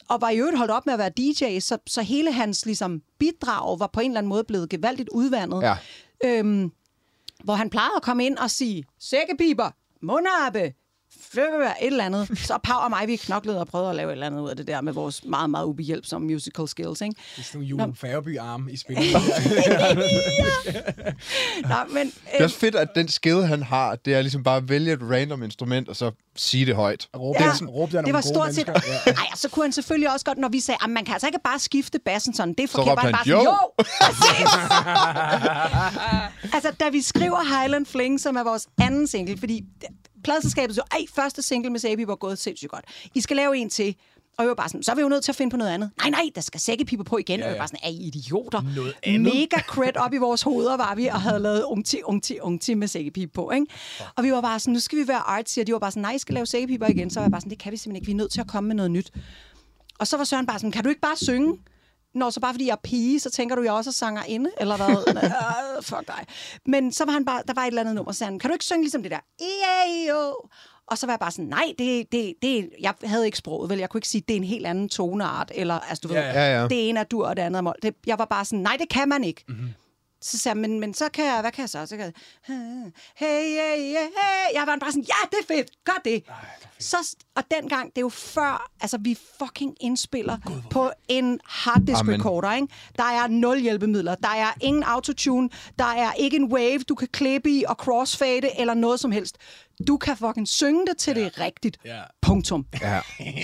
Og 0.08 0.20
var 0.20 0.30
i 0.30 0.36
øvrigt 0.38 0.58
holdt 0.58 0.70
op 0.72 0.86
med 0.86 0.92
at 0.94 0.98
være 0.98 1.10
DJ, 1.10 1.58
så, 1.60 1.78
så 1.86 2.02
hele 2.02 2.32
hans 2.32 2.66
ligesom, 2.66 3.02
bidrag 3.18 3.78
var 3.80 3.86
på 3.92 4.00
en 4.00 4.10
eller 4.10 4.18
anden 4.18 4.28
måde 4.28 4.44
blevet 4.44 4.68
gevaldigt 4.70 5.08
udvandet. 5.12 5.62
Ja. 5.62 5.76
Øhm, 6.24 6.72
hvor 7.44 7.54
han 7.54 7.70
plejede 7.70 7.96
at 7.96 8.02
komme 8.02 8.26
ind 8.26 8.38
og 8.38 8.50
sige, 8.50 8.84
sækkepiber, 9.00 9.70
mundarbe, 10.02 10.72
et 11.36 11.86
eller 11.86 12.04
andet. 12.04 12.38
Så 12.38 12.58
Pau 12.62 12.80
og 12.80 12.90
mig, 12.90 13.08
vi 13.08 13.16
knoklede 13.16 13.60
og 13.60 13.66
prøvede 13.66 13.90
at 13.90 13.96
lave 13.96 14.08
et 14.08 14.12
eller 14.12 14.26
andet 14.26 14.40
ud 14.40 14.48
af 14.50 14.56
det 14.56 14.66
der 14.66 14.80
med 14.80 14.92
vores 14.92 15.24
meget, 15.24 15.50
meget 15.50 15.64
ubehjælpsomme 15.66 16.26
musical 16.26 16.68
skills, 16.68 17.00
ikke? 17.00 17.14
Det 17.36 17.40
er 17.40 17.42
sådan 17.42 17.58
nogle 17.58 17.66
Julen 17.68 17.94
Færøby-arme 17.94 18.72
i 18.72 18.76
spillet. 18.76 19.04
Nå, 21.62 21.74
men, 21.92 22.06
Det 22.06 22.14
er 22.40 22.44
også 22.44 22.58
fedt, 22.58 22.74
at 22.74 22.88
den 22.94 23.08
skill, 23.08 23.42
han 23.42 23.62
har, 23.62 23.96
det 23.96 24.14
er 24.14 24.20
ligesom 24.20 24.42
bare 24.42 24.56
at 24.56 24.68
vælge 24.68 24.92
et 24.92 25.00
random 25.02 25.42
instrument, 25.42 25.88
og 25.88 25.96
så 25.96 26.10
sige 26.36 26.66
det 26.66 26.74
højt. 26.74 27.08
Råbe, 27.16 27.38
Ja, 27.42 27.46
ja, 27.46 27.66
råbe 27.66 27.92
der 27.96 28.02
det 28.02 28.14
var 28.14 28.22
gode 28.22 28.34
stort 28.34 28.54
set... 28.54 28.68
Ja. 28.68 28.72
Ej, 29.12 29.26
så 29.34 29.48
kunne 29.48 29.64
han 29.64 29.72
selvfølgelig 29.72 30.12
også 30.12 30.26
godt, 30.26 30.38
når 30.38 30.48
vi 30.48 30.60
sagde, 30.60 30.78
at 30.84 30.90
man 30.90 31.04
kan 31.04 31.12
altså 31.12 31.26
ikke 31.26 31.38
bare 31.44 31.58
skifte 31.58 31.98
bassen 32.04 32.34
sådan. 32.34 32.54
Det 32.54 32.64
er 32.64 32.68
forkert. 32.68 32.88
råbte 32.90 32.96
Var 32.96 33.02
han, 33.02 33.12
bare 33.12 33.24
sådan, 33.24 33.44
"Jo!" 33.44 33.50
jo! 33.50 33.84
Præcis. 34.00 34.48
altså, 36.54 36.70
da 36.80 36.88
vi 36.88 37.02
skriver 37.02 37.60
Highland 37.60 37.86
Fling, 37.86 38.20
som 38.20 38.36
er 38.36 38.44
vores 38.44 38.66
anden 38.80 39.06
single, 39.06 39.38
fordi 39.38 39.64
pladselskabet 40.24 40.74
så, 40.76 40.82
ej, 40.92 41.04
første 41.14 41.42
single 41.42 41.70
med 41.70 41.80
Sabi 41.80 42.06
var 42.06 42.14
gået 42.16 42.38
sindssygt 42.38 42.70
godt. 42.70 42.84
I 43.14 43.20
skal 43.20 43.36
lave 43.36 43.56
en 43.56 43.70
til. 43.70 43.96
Og 44.38 44.44
jeg 44.44 44.48
var 44.48 44.54
bare 44.54 44.68
sådan, 44.68 44.82
så 44.82 44.90
er 44.90 44.94
vi 44.94 45.02
jo 45.02 45.08
nødt 45.08 45.24
til 45.24 45.32
at 45.32 45.36
finde 45.36 45.50
på 45.50 45.56
noget 45.56 45.70
andet. 45.70 45.90
Nej, 45.98 46.10
nej, 46.10 46.22
der 46.34 46.40
skal 46.40 46.60
sækkepiber 46.60 47.04
på 47.04 47.18
igen. 47.18 47.40
Ja, 47.40 47.44
ja. 47.44 47.50
Og 47.50 47.54
jeg 47.54 47.58
var 47.58 47.60
bare 47.60 47.68
sådan, 47.68 47.80
er 47.82 47.88
I 47.88 48.06
idioter? 48.06 48.62
Noget 48.76 48.94
andet? 49.02 49.34
Mega 49.34 49.62
cred 49.62 49.96
op 49.96 50.12
i 50.12 50.16
vores 50.16 50.42
hoveder 50.42 50.76
var 50.76 50.94
vi, 50.94 51.06
og 51.06 51.20
havde 51.20 51.38
lavet 51.38 51.62
ungti, 51.62 52.02
ungti, 52.04 52.38
ungti 52.40 52.74
med 52.74 52.88
sækkepibe 52.88 53.32
på, 53.32 53.50
ikke? 53.50 53.66
Og 54.16 54.24
vi 54.24 54.32
var 54.32 54.40
bare 54.40 54.60
sådan, 54.60 54.74
nu 54.74 54.80
skal 54.80 54.98
vi 54.98 55.08
være 55.08 55.18
artsy, 55.18 55.58
og 55.58 55.66
de 55.66 55.72
var 55.72 55.78
bare 55.78 55.90
sådan, 55.90 56.02
nej, 56.02 56.12
I 56.12 56.18
skal 56.18 56.34
lave 56.34 56.46
sækkepiber 56.46 56.86
igen. 56.86 57.10
Så 57.10 57.20
var 57.20 57.24
jeg 57.24 57.30
bare 57.30 57.40
sådan, 57.40 57.50
det 57.50 57.58
kan 57.58 57.72
vi 57.72 57.76
simpelthen 57.76 57.96
ikke, 57.96 58.06
vi 58.06 58.12
er 58.12 58.16
nødt 58.16 58.32
til 58.32 58.40
at 58.40 58.46
komme 58.46 58.68
med 58.68 58.76
noget 58.76 58.90
nyt. 58.90 59.12
Og 59.98 60.06
så 60.06 60.16
var 60.16 60.24
Søren 60.24 60.46
bare 60.46 60.58
sådan, 60.58 60.72
kan 60.72 60.82
du 60.84 60.88
ikke 60.88 61.00
bare 61.00 61.16
synge? 61.16 61.58
Nå, 62.18 62.30
så 62.30 62.40
bare 62.40 62.54
fordi 62.54 62.66
jeg 62.66 62.72
er 62.72 62.80
pige, 62.84 63.20
så 63.20 63.30
tænker 63.30 63.56
du, 63.56 63.62
jeg 63.62 63.72
også 63.72 63.90
er 63.90 63.92
sangerinde, 63.92 64.50
eller 64.60 64.76
hvad? 64.76 64.88
uh, 65.78 65.84
fuck 65.84 66.06
dig. 66.06 66.24
Men 66.66 66.92
så 66.92 67.04
var 67.04 67.12
han 67.12 67.24
bare, 67.24 67.42
der 67.46 67.54
var 67.54 67.62
et 67.62 67.66
eller 67.66 67.80
andet 67.80 67.94
nummer, 67.94 68.12
så 68.12 68.24
han, 68.24 68.38
kan 68.38 68.50
du 68.50 68.54
ikke 68.54 68.64
synge 68.64 68.82
ligesom 68.82 69.02
det 69.02 69.10
der? 69.10 69.18
E-A-O. 69.40 70.32
Og 70.86 70.98
så 70.98 71.06
var 71.06 71.12
jeg 71.12 71.20
bare 71.20 71.30
sådan, 71.30 71.44
nej, 71.44 71.74
det, 71.78 72.12
det, 72.12 72.34
det, 72.42 72.70
jeg 72.80 72.94
havde 73.04 73.26
ikke 73.26 73.38
sproget, 73.38 73.70
vel? 73.70 73.78
Jeg 73.78 73.90
kunne 73.90 73.98
ikke 73.98 74.08
sige, 74.08 74.24
det 74.28 74.34
er 74.34 74.38
en 74.38 74.44
helt 74.44 74.66
anden 74.66 74.88
toneart, 74.88 75.52
eller, 75.54 75.74
altså 75.74 76.00
du 76.02 76.08
ved, 76.08 76.16
Ja, 76.16 76.32
ja. 76.32 76.40
Ja, 76.40 76.60
ja. 76.60 76.68
det 76.68 76.88
ene 76.88 77.00
er 77.00 77.04
dur, 77.04 77.26
og 77.26 77.36
det 77.36 77.42
andet 77.42 77.58
er 77.58 77.62
mål. 77.62 77.74
Det, 77.82 77.94
jeg 78.06 78.18
var 78.18 78.24
bare 78.24 78.44
sådan, 78.44 78.58
nej, 78.58 78.76
det 78.80 78.88
kan 78.88 79.08
man 79.08 79.24
ikke. 79.24 79.44
Mm-hmm. 79.48 79.68
Så 80.22 80.38
sagde 80.38 80.58
jeg, 80.58 80.70
men, 80.70 80.80
men 80.80 80.94
så 80.94 81.08
kan 81.08 81.24
jeg, 81.24 81.40
hvad 81.40 81.52
kan 81.52 81.62
jeg 81.62 81.68
så? 81.68 81.86
Så 81.86 81.96
kan 81.96 82.04
jeg, 82.04 82.12
hey, 82.46 82.92
hey, 83.16 83.56
hey, 83.56 83.94
hey. 83.96 84.54
Jeg 84.54 84.64
var 84.66 84.76
bare 84.80 84.92
sådan, 84.92 85.04
ja, 85.08 85.28
det 85.30 85.38
er 85.42 85.54
fedt, 85.54 85.70
gør 85.84 86.00
det. 86.04 86.24
Ej, 86.28 86.34
så, 86.78 87.16
og 87.36 87.42
dengang, 87.50 87.90
det 87.90 87.98
er 87.98 88.00
jo 88.00 88.08
før, 88.08 88.70
altså 88.80 88.98
vi 89.00 89.18
fucking 89.38 89.76
indspiller 89.80 90.38
God, 90.44 90.62
på 90.70 90.90
en 91.08 91.40
harddisk 91.44 92.00
Amen. 92.00 92.14
recorder, 92.14 92.54
ikke? 92.54 92.68
Der 92.96 93.04
er 93.04 93.26
nul 93.28 93.58
hjælpemidler, 93.58 94.14
der 94.14 94.28
er 94.28 94.52
ingen 94.60 94.82
autotune, 94.82 95.50
der 95.78 95.84
er 95.84 96.12
ikke 96.12 96.36
en 96.36 96.52
wave, 96.52 96.78
du 96.78 96.94
kan 96.94 97.08
klippe 97.08 97.50
i 97.50 97.64
og 97.68 97.74
crossfade 97.74 98.60
eller 98.60 98.74
noget 98.74 99.00
som 99.00 99.12
helst. 99.12 99.36
Du 99.86 99.96
kan 99.96 100.16
fucking 100.16 100.48
synge 100.48 100.86
det 100.86 100.96
til 100.96 101.16
ja. 101.16 101.24
det 101.24 101.26
er 101.36 101.40
rigtigt. 101.44 101.78
Ja. 101.84 102.02
Punktum. 102.22 102.66
Ja. 102.80 103.00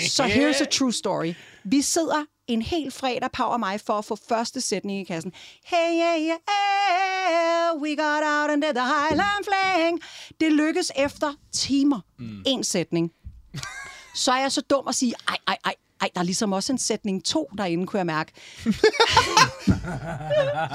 Så 0.09 0.25
here's 0.25 0.63
a 0.63 0.67
true 0.71 0.93
story. 0.93 1.35
Vi 1.65 1.83
sidder 1.83 2.25
en 2.49 2.63
hel 2.63 2.91
fredag, 2.91 3.31
Pau 3.33 3.49
og 3.49 3.61
mig, 3.61 3.81
for 3.81 3.93
at 3.99 4.05
få 4.05 4.17
første 4.29 4.61
sætning 4.61 5.01
i 5.01 5.05
kassen. 5.05 5.33
Hey, 5.65 6.01
yeah, 6.01 6.21
yeah, 6.21 7.83
we 7.83 7.97
got 7.97 8.23
out 8.23 8.51
into 8.51 8.73
the 8.73 8.85
Highland 8.85 9.45
Flang. 9.45 10.01
Det 10.41 10.53
lykkes 10.53 10.93
efter 10.97 11.35
timer. 11.53 12.01
Mm. 12.19 12.43
En 12.47 12.65
sætning. 12.65 13.13
Så 14.15 14.33
er 14.33 14.41
jeg 14.41 14.53
så 14.53 14.61
dum 14.61 14.89
at 14.89 14.95
sige, 14.95 15.15
ej, 15.29 15.37
ej, 15.47 15.59
ej, 15.65 15.75
ej, 16.05 16.11
der 16.15 16.21
er 16.21 16.25
ligesom 16.25 16.53
også 16.53 16.73
en 16.73 16.79
sætning 16.79 17.25
to 17.25 17.51
derinde, 17.59 17.87
kunne 17.87 17.99
jeg 17.99 18.07
mærke. 18.07 18.33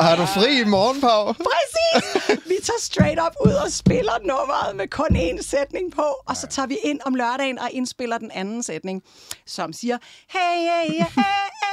Har 0.06 0.16
du 0.16 0.26
fri 0.26 0.62
i 0.62 0.64
morgen, 0.64 1.02
Pau? 1.02 1.34
Præcis! 1.34 2.30
Vi 2.48 2.56
tager 2.64 2.80
straight 2.82 3.20
up 3.26 3.36
ud 3.46 3.52
og 3.52 3.72
spiller 3.72 4.14
nummeret 4.22 4.76
med 4.76 4.88
kun 4.88 5.16
én 5.16 5.42
sætning 5.42 5.92
på, 5.92 6.02
og 6.28 6.38
så 6.38 6.48
tager 6.48 6.68
vi 6.68 6.78
ind 6.84 7.00
om 7.06 7.16
lørdagen 7.16 7.60
og 7.60 7.72
indspiller 7.72 8.18
den 8.18 8.32
anden 8.32 8.64
sætning, 8.64 9.04
som 9.46 9.74
siger, 9.74 9.98
hey, 10.30 10.40
hey, 10.40 10.92
hey, 10.92 11.06
hey, 11.16 11.69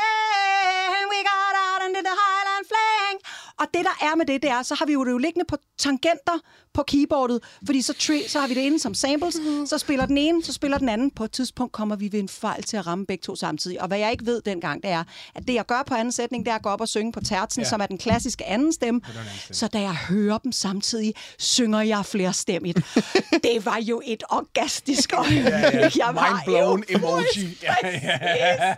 Og 3.66 3.74
det, 3.74 3.84
der 3.84 4.06
er 4.06 4.16
med 4.16 4.26
det, 4.26 4.42
det 4.42 4.50
er, 4.50 4.62
så 4.62 4.74
har 4.74 4.86
vi 4.86 4.92
jo 4.92 5.04
det 5.04 5.10
jo 5.10 5.18
liggende 5.18 5.44
på 5.48 5.56
tangenter 5.78 6.38
på 6.74 6.82
keyboardet, 6.86 7.40
fordi 7.66 7.82
så, 7.82 7.92
tri- 7.92 8.28
så 8.28 8.40
har 8.40 8.48
vi 8.48 8.54
det 8.54 8.60
inde 8.60 8.78
som 8.80 8.94
samples, 8.94 9.36
så 9.66 9.78
spiller 9.78 10.06
den 10.06 10.18
ene, 10.18 10.44
så 10.44 10.52
spiller 10.52 10.78
den 10.78 10.88
anden. 10.88 11.10
På 11.10 11.24
et 11.24 11.32
tidspunkt 11.32 11.72
kommer 11.72 11.96
vi 11.96 12.12
ved 12.12 12.20
en 12.20 12.28
fejl 12.28 12.62
til 12.62 12.76
at 12.76 12.86
ramme 12.86 13.06
begge 13.06 13.22
to 13.22 13.36
samtidig. 13.36 13.80
Og 13.82 13.88
hvad 13.88 13.98
jeg 13.98 14.12
ikke 14.12 14.26
ved 14.26 14.42
dengang, 14.42 14.82
det 14.82 14.90
er, 14.90 15.04
at 15.34 15.46
det, 15.48 15.54
jeg 15.54 15.66
gør 15.66 15.82
på 15.86 15.94
anden 15.94 16.12
sætning, 16.12 16.44
det 16.44 16.50
er 16.50 16.54
at 16.54 16.62
gå 16.62 16.68
op 16.68 16.80
og 16.80 16.88
synge 16.88 17.12
på 17.12 17.20
tertsen, 17.20 17.62
ja. 17.62 17.68
som 17.68 17.80
er 17.80 17.86
den 17.86 17.98
klassiske 17.98 18.44
anden 18.44 18.72
stemme. 18.72 19.00
Så 19.52 19.68
da 19.68 19.80
jeg 19.80 19.94
hører 19.94 20.38
dem 20.38 20.52
samtidig, 20.52 21.14
synger 21.38 21.80
jeg 21.80 22.06
flerstemmigt. 22.06 22.78
det 23.44 23.64
var 23.64 23.78
jo 23.82 24.02
et 24.04 24.22
orgastisk 24.28 25.12
øjeblik. 25.12 25.44
ja. 25.44 25.90
Jeg 25.96 26.10
var 26.14 26.30
Mind 26.30 26.44
blown 26.46 26.84
emoji. 26.88 27.58
Ja, 27.62 27.74
ja. 27.84 28.74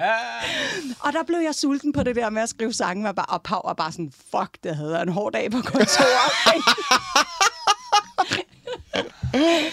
Og 1.05 1.13
der 1.13 1.23
blev 1.27 1.39
jeg 1.39 1.55
sulten 1.55 1.93
på 1.93 2.03
det 2.03 2.17
der 2.17 2.31
med 2.31 2.43
at 2.43 2.49
skrive 2.49 2.73
sange, 2.73 3.09
og, 3.09 3.15
bare, 3.15 3.27
og 3.27 3.43
Pau 3.43 3.61
var 3.65 3.73
bare 3.75 3.93
sådan, 3.93 4.13
fuck, 4.31 4.57
det 4.65 4.77
havde 4.79 4.95
jeg 4.95 5.03
en 5.03 5.09
hård 5.09 5.33
dag 5.33 5.51
på 5.51 5.61
kontoret. 5.63 6.33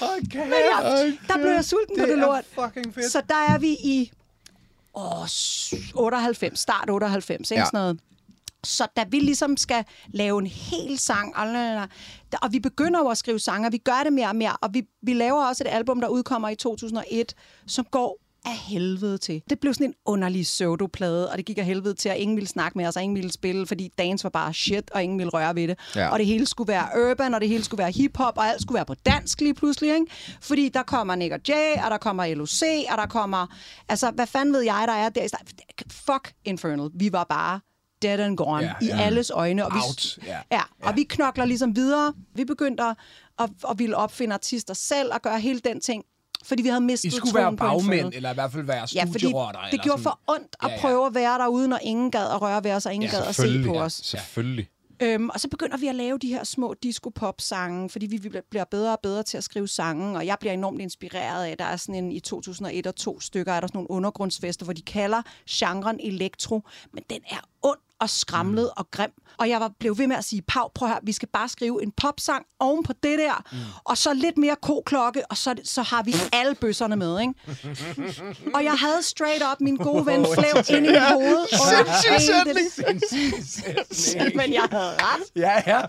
Okay. 0.01 0.43
Men 0.43 0.51
jeg, 0.53 1.13
der 1.27 1.37
blev 1.37 1.51
jeg 1.51 1.65
sulten 1.65 1.97
på 1.99 2.05
det 2.05 2.17
lort. 2.17 2.43
fucking 2.53 2.93
fedt. 2.95 3.11
Så 3.11 3.21
der 3.29 3.35
er 3.35 3.57
vi 3.57 3.67
i 3.69 4.11
åh, 4.95 5.25
98, 5.95 6.59
start 6.59 6.89
98, 6.89 7.51
ikke 7.51 7.61
Ja. 7.61 7.65
sådan 7.65 7.77
noget. 7.79 7.99
Så 8.63 8.87
da 8.97 9.03
vi 9.09 9.19
ligesom 9.19 9.57
skal 9.57 9.85
lave 10.07 10.39
en 10.39 10.47
hel 10.47 10.99
sang, 10.99 11.35
og 12.41 12.51
vi 12.51 12.59
begynder 12.59 12.99
jo 12.99 13.07
at 13.07 13.17
skrive 13.17 13.39
sange, 13.39 13.67
og 13.67 13.71
vi 13.71 13.77
gør 13.77 14.01
det 14.03 14.13
mere 14.13 14.27
og 14.27 14.35
mere, 14.35 14.57
og 14.61 14.69
vi, 14.73 14.83
vi 15.01 15.13
laver 15.13 15.45
også 15.47 15.63
et 15.63 15.67
album, 15.71 16.01
der 16.01 16.07
udkommer 16.07 16.49
i 16.49 16.55
2001, 16.55 17.33
som 17.67 17.85
går 17.91 18.17
af 18.45 18.57
helvede 18.57 19.17
til. 19.17 19.41
Det 19.49 19.59
blev 19.59 19.73
sådan 19.73 19.87
en 19.87 19.93
underlig 20.05 20.43
pseudoplade, 20.43 21.31
og 21.31 21.37
det 21.37 21.45
gik 21.45 21.57
af 21.57 21.65
helvede 21.65 21.93
til, 21.93 22.09
at 22.09 22.17
ingen 22.17 22.37
ville 22.37 22.47
snakke 22.47 22.77
med 22.77 22.87
os, 22.87 22.95
og 22.95 23.03
ingen 23.03 23.15
ville 23.15 23.31
spille, 23.31 23.67
fordi 23.67 23.91
dance 23.97 24.23
var 24.23 24.29
bare 24.29 24.53
shit, 24.53 24.91
og 24.91 25.03
ingen 25.03 25.17
ville 25.19 25.29
røre 25.29 25.55
ved 25.55 25.67
det. 25.67 25.79
Ja. 25.95 26.09
Og 26.09 26.19
det 26.19 26.27
hele 26.27 26.45
skulle 26.45 26.67
være 26.67 27.09
urban, 27.09 27.33
og 27.33 27.41
det 27.41 27.49
hele 27.49 27.63
skulle 27.63 27.79
være 27.79 27.91
hiphop, 27.91 28.37
og 28.37 28.45
alt 28.47 28.61
skulle 28.61 28.75
være 28.75 28.85
på 28.85 28.93
dansk 28.93 29.41
lige 29.41 29.53
pludselig, 29.53 29.93
ikke? 29.93 30.05
Fordi 30.41 30.69
der 30.69 30.83
kommer 30.83 31.15
Nick 31.15 31.33
og 31.33 31.39
Jay, 31.47 31.83
og 31.85 31.91
der 31.91 31.97
kommer 31.97 32.35
LOC, 32.35 32.61
og 32.91 32.97
der 32.97 33.05
kommer... 33.05 33.47
Altså, 33.89 34.11
hvad 34.11 34.27
fanden 34.27 34.53
ved 34.53 34.61
jeg, 34.61 34.83
der 34.87 34.93
er 34.93 35.09
der? 35.09 35.27
Fuck 35.91 36.33
Infernal. 36.45 36.89
Vi 36.93 37.11
var 37.11 37.23
bare 37.23 37.59
dead 38.01 38.19
and 38.19 38.37
gone 38.37 38.63
Ja, 38.63 38.73
i 38.81 38.85
ja. 38.85 39.01
alles 39.01 39.29
øjne. 39.29 39.65
Og 39.65 39.71
vi, 39.73 39.79
Out, 39.87 40.17
ja. 40.25 40.37
ja. 40.51 40.61
Og 40.83 40.95
vi 40.95 41.03
knokler 41.03 41.45
ligesom 41.45 41.75
videre. 41.75 42.13
Vi 42.35 42.45
begyndte 42.45 42.83
at, 42.83 42.95
at, 43.39 43.49
at 43.69 43.79
ville 43.79 43.97
opfinde 43.97 44.33
artister 44.33 44.73
selv 44.73 45.13
og 45.13 45.21
gøre 45.21 45.39
hele 45.39 45.59
den 45.59 45.81
ting, 45.81 46.03
fordi 46.45 46.61
vi 46.63 46.67
havde 46.69 46.81
mistet 46.81 47.13
I 47.13 47.15
skulle 47.15 47.35
være 47.35 47.55
bagmænd, 47.57 48.11
eller 48.13 48.31
i 48.31 48.33
hvert 48.33 48.51
fald 48.51 48.63
være 48.63 48.87
Ja, 48.95 49.05
studierotter. 49.05 49.59
det 49.61 49.69
eller 49.71 49.83
gjorde 49.83 50.01
for 50.01 50.19
ondt 50.27 50.55
at 50.63 50.69
Ja, 50.69 50.73
ja. 50.73 50.79
prøve 50.81 51.05
at 51.07 51.15
være 51.15 51.37
derude, 51.39 51.67
når 51.67 51.79
ingen 51.83 52.11
gad 52.11 52.27
at 52.31 52.41
røre 52.41 52.63
ved 52.63 52.71
os, 52.71 52.85
og 52.85 52.93
ingen 52.93 53.09
Ja, 53.11 53.17
gad 53.17 53.25
at 53.27 53.35
se 53.35 53.63
på 53.65 53.73
os. 53.79 53.93
Selvfølgelig. 53.93 54.69
Øhm, 54.99 55.29
og 55.29 55.39
så 55.39 55.47
begynder 55.49 55.77
vi 55.77 55.87
at 55.87 55.95
lave 55.95 56.17
de 56.17 56.27
her 56.27 56.43
små 56.43 56.75
disco-pop-sange, 56.83 57.89
fordi 57.89 58.05
vi 58.05 58.17
vi 58.17 58.29
bliver 58.49 58.63
bedre 58.71 58.91
og 58.91 58.99
bedre 59.03 59.23
til 59.23 59.37
at 59.37 59.43
skrive 59.43 59.67
sange, 59.67 60.17
og 60.17 60.25
jeg 60.25 60.37
bliver 60.39 60.53
enormt 60.53 60.81
inspireret 60.81 61.45
af, 61.45 61.57
der 61.57 61.65
er 61.65 61.75
sådan 61.77 61.95
en, 62.03 62.11
i 62.11 62.19
2001 62.19 62.87
og 62.87 62.95
to 62.95 63.19
stykker, 63.19 63.53
er 63.53 63.59
der 63.59 63.67
sådan 63.67 63.77
nogle 63.77 63.91
undergrundsfester, 63.91 64.63
hvor 64.65 64.73
de 64.73 64.81
kalder 64.81 65.21
genren 65.49 65.99
elektro, 66.03 66.61
men 66.93 67.03
den 67.09 67.19
er 67.31 67.39
ond 67.63 67.79
og 67.99 68.09
skramlet 68.09 68.63
mm. 68.63 68.77
og 68.77 68.91
grim. 68.91 69.09
Og 69.37 69.49
jeg 69.49 69.59
var, 69.59 69.71
blev 69.79 69.97
ved 69.97 70.07
med 70.07 70.15
at 70.15 70.23
sige, 70.23 70.41
Pau, 70.41 70.67
prøv 70.75 70.87
her, 70.89 70.99
vi 71.03 71.11
skal 71.11 71.29
bare 71.33 71.49
skrive 71.49 71.83
en 71.83 71.91
popsang 71.91 72.45
oven 72.59 72.83
på 72.83 72.93
det 73.03 73.19
der, 73.19 73.43
mm. 73.51 73.57
og 73.83 73.97
så 73.97 74.13
lidt 74.13 74.37
mere 74.37 74.55
koklokke, 74.61 75.25
og 75.31 75.37
så, 75.37 75.55
så 75.63 75.81
har 75.81 76.03
vi 76.03 76.15
alle 76.33 76.55
bøsserne 76.55 76.95
med, 76.95 77.19
ikke? 77.19 77.33
og 78.53 78.63
jeg 78.63 78.73
havde 78.73 79.03
straight 79.03 79.43
up 79.51 79.61
min 79.61 79.75
gode 79.75 80.05
ven 80.05 80.25
Flev 80.33 80.77
ind 80.77 80.85
i 80.85 80.89
mit 80.89 81.01
hoved. 81.01 81.47
Sindssyg 82.01 83.75
og 83.77 83.85
sætning. 83.91 84.35
Men 84.35 84.53
jeg 84.53 84.67
havde 84.71 84.91
ret. 84.93 85.21
Ja, 85.35 85.63
ja. 85.67 85.81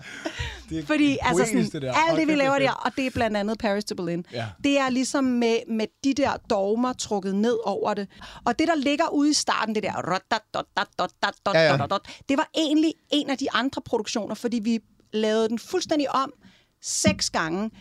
Det 0.69 0.79
er 0.79 0.85
Fordi 0.85 1.17
altså 1.21 1.45
sådan, 1.45 1.69
det 1.69 1.81
der. 1.81 1.93
alt 1.93 2.19
det, 2.19 2.27
vi 2.27 2.35
laver 2.35 2.53
er 2.55 2.59
der, 2.59 2.71
og 2.71 2.91
det 2.95 3.05
er 3.05 3.09
blandt 3.11 3.37
andet 3.37 3.57
Paris 3.59 3.85
to 3.85 3.95
Berlin, 3.95 4.25
Ja. 4.31 4.45
det 4.63 4.79
er 4.79 4.89
ligesom 4.89 5.23
med, 5.23 5.57
med 5.69 5.85
de 6.03 6.13
der 6.13 6.31
dogmer 6.49 6.93
trukket 6.93 7.35
ned 7.35 7.57
over 7.63 7.93
det. 7.93 8.07
Og 8.45 8.59
det, 8.59 8.67
der 8.67 8.75
ligger 8.75 9.09
ude 9.09 9.29
i 9.29 9.33
starten, 9.33 9.75
det 9.75 9.83
der, 9.83 10.01
Ja, 11.53 11.59
ja. 11.71 11.77
Det 12.29 12.37
var 12.37 12.49
egentlig 12.55 12.93
en 13.09 13.29
af 13.29 13.37
de 13.37 13.51
andre 13.51 13.81
produktioner, 13.81 14.35
fordi 14.35 14.59
vi 14.59 14.79
lavede 15.13 15.49
den 15.49 15.59
fuldstændig 15.59 16.15
om 16.15 16.33
seks 16.81 17.29
gange. 17.29 17.71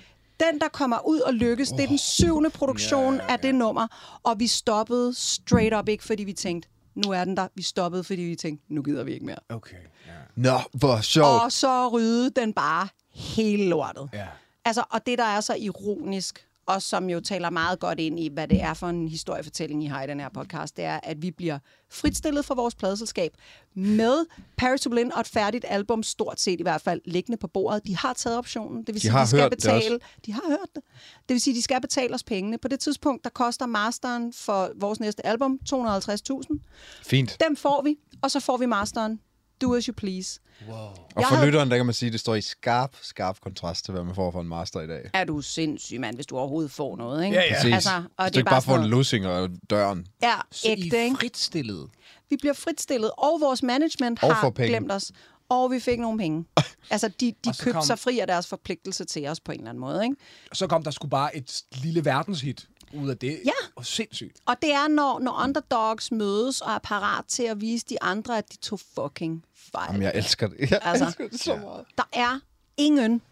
Den, 0.41 0.61
der 0.61 0.69
kommer 0.69 1.07
ud 1.07 1.21
og 1.21 1.35
lykkes, 1.35 1.73
oh. 1.73 1.77
det 1.77 1.85
er 1.85 1.89
den 1.89 1.99
syvende 1.99 2.51
produktion 2.51 3.15
ja, 3.15 3.33
af 3.33 3.39
det 3.39 3.55
nummer, 3.55 4.19
og 4.23 4.41
vi 4.41 4.47
stoppede 4.47 5.15
straight 5.15 5.75
up 5.75 5.89
ikke, 5.89 6.05
fordi 6.05 6.25
vi 6.25 6.33
tænkte, 6.33 6.69
nu 6.95 7.11
er 7.11 7.25
den 7.25 7.37
der. 7.37 7.49
Vi 7.55 7.63
stoppede, 7.63 8.05
fordi 8.05 8.23
vi 8.23 8.37
tænkte, 8.37 8.75
nu 8.75 8.83
gider 8.83 9.05
vi 9.05 9.13
ikke 9.13 9.27
mere. 9.27 9.39
Okay, 9.49 9.77
ja. 10.07 10.13
Nå, 10.37 10.59
hvor 10.73 11.01
sjovt. 11.01 11.43
Og 11.43 11.53
så 11.53 11.89
ryddede 11.89 12.31
den 12.31 12.53
bare 12.53 12.89
hele 13.15 13.69
lortet. 13.69 14.09
ja. 14.13 14.27
Altså, 14.65 14.85
og 14.91 15.07
det, 15.07 15.19
der 15.19 15.25
er 15.25 15.41
så 15.41 15.55
ironisk, 15.55 16.47
og 16.67 16.83
som 16.83 17.11
jo 17.11 17.21
taler 17.21 17.51
meget 17.51 17.81
godt 17.81 18.01
ind 18.01 18.21
i, 18.21 18.29
hvad 18.29 18.49
det 18.49 18.63
er 18.63 18.75
for 18.75 18.87
en 18.87 19.09
historiefortælling, 19.09 19.85
I 19.85 19.87
har 19.87 20.03
i 20.03 20.07
den 20.07 20.21
her 20.21 20.29
podcast, 20.29 20.77
det 20.77 20.85
er, 20.85 21.01
at 21.03 21.23
vi 21.23 21.31
bliver 21.31 21.59
fritstillet 21.91 22.45
fra 22.45 22.55
vores 22.55 22.75
pladeselskab 22.75 23.33
med 23.75 24.27
Paris 24.57 24.81
to 24.81 24.91
Berlin 24.91 25.13
og 25.13 25.21
et 25.21 25.27
færdigt 25.27 25.65
album, 25.69 26.03
stort 26.03 26.41
set 26.41 26.61
i 26.61 26.63
hvert 26.63 26.81
fald, 26.81 27.01
liggende 27.05 27.39
på 27.39 27.47
bordet. 27.47 27.87
De 27.87 27.97
har 27.97 28.13
taget 28.13 28.39
optionen. 28.39 28.85
Det 28.85 28.95
vil 28.95 29.01
sige, 29.01 29.11
har 29.11 29.23
de 29.23 29.29
skal 29.29 29.41
hørt 29.41 29.51
det 29.51 29.59
betale. 29.59 29.99
De 30.27 30.33
har 30.33 30.43
hørt 30.49 30.69
det. 30.75 30.83
Det 31.29 31.35
vil 31.35 31.41
sige, 31.41 31.55
de 31.55 31.63
skal 31.63 31.81
betale 31.81 32.15
os 32.15 32.25
pengene. 32.25 32.59
På 32.59 32.69
det 32.69 32.81
tidspunkt, 32.81 33.25
der 33.25 33.31
koster 33.31 33.67
masteren 33.67 34.33
for 34.33 34.71
vores 34.77 35.01
næste 35.01 35.27
album 35.27 35.59
250.000. 35.73 36.59
Fint. 37.03 37.37
Dem 37.49 37.57
får 37.57 37.83
vi, 37.83 37.97
og 38.23 38.31
så 38.31 38.41
får 38.41 38.57
vi 38.57 38.67
masteren. 38.67 39.21
Do 39.61 39.75
as 39.77 39.85
you 39.85 39.95
please. 39.97 40.41
Og 40.69 40.97
Jeg 41.17 41.25
for 41.29 41.35
havde- 41.35 41.47
lytteren, 41.47 41.71
der 41.71 41.77
kan 41.77 41.87
man 41.87 41.95
sige, 41.95 42.07
at 42.07 42.13
det 42.13 42.21
står 42.21 42.35
i 42.35 42.41
skarp, 42.41 42.97
skarp 43.03 43.41
kontrast 43.41 43.85
til, 43.85 43.93
hvad 43.95 44.05
man 44.05 44.15
får 44.15 44.31
for 44.31 44.41
en 44.41 44.49
master 44.49 44.81
i 44.81 44.87
dag. 44.87 45.11
Er 45.15 45.25
du 45.25 45.41
sindssyg, 45.41 46.01
mand, 46.01 46.15
hvis 46.17 46.27
du 46.27 46.37
overhovedet 46.39 46.71
får 46.71 46.97
noget, 46.97 47.25
ikke? 47.25 47.37
Ja, 47.37 47.43
ja. 47.45 47.55
Præcis. 47.55 47.75
Altså, 47.75 47.91
og 47.91 48.01
Hvis 48.01 48.09
det 48.17 48.35
du 48.35 48.39
er 48.39 48.41
ikke 48.41 48.51
bare 48.51 48.63
får 48.63 48.77
en 48.77 48.87
lussing 48.87 49.27
og 49.27 49.51
døren. 49.71 50.07
Ja, 50.23 50.35
Så 50.53 50.69
I 50.69 50.71
ægte, 50.71 50.99
er 50.99 51.03
ikke? 51.05 51.17
fritstillet. 51.17 51.89
Vi 52.31 52.37
bliver 52.41 52.55
fritstillet, 52.55 53.11
og 53.19 53.39
vores 53.41 53.63
management 53.63 54.23
Og 54.23 54.37
har 54.37 54.51
glemt 54.51 54.93
os. 54.93 55.13
Og 55.49 55.71
vi 55.71 55.81
fik 55.81 55.99
nogle 55.99 56.19
penge. 56.19 56.45
Altså, 56.91 57.09
de, 57.09 57.27
de 57.45 57.49
Og 57.49 57.55
så 57.55 57.63
købte 57.65 57.73
kom- 57.75 57.85
sig 57.87 57.99
fri 57.99 58.19
af 58.19 58.27
deres 58.27 58.47
forpligtelse 58.47 59.05
til 59.05 59.27
os 59.27 59.41
på 59.41 59.53
en 59.53 59.59
eller 59.59 59.71
anden 59.71 59.81
måde, 59.81 60.05
ikke? 60.05 60.17
Så 60.53 60.67
kom 60.67 60.83
der 60.83 60.91
sgu 60.91 61.07
bare 61.09 61.37
et 61.37 61.63
lille 61.73 62.05
verdenshit 62.05 62.67
ud 62.95 63.09
af 63.09 63.19
det. 63.19 63.41
Ja. 63.45 63.51
Og 63.77 63.87
sindssygt. 63.87 64.41
Og 64.47 64.57
det 64.63 64.73
er, 64.73 64.89
når, 64.89 65.19
når 65.19 65.43
underdogs 65.45 66.13
mødes 66.13 66.61
og 66.61 66.73
er 66.73 66.79
parat 66.79 67.25
til 67.25 67.43
at 67.43 67.61
vise 67.61 67.87
de 67.89 68.03
andre, 68.03 68.39
at 68.39 68.53
de 68.53 68.57
tog 68.57 68.81
fucking 68.81 69.45
fejl. 69.73 69.87
Jamen, 69.89 70.03
jeg 70.03 70.13
elsker 70.15 70.49
det. 70.49 70.71
Jeg 70.71 70.81
Altså. 70.83 71.05
elsker 71.07 71.29
det 71.29 71.41
så 71.41 71.57
meget. 71.57 71.85
Der 71.99 72.09
er 72.13 72.41
ingen, 72.77 73.23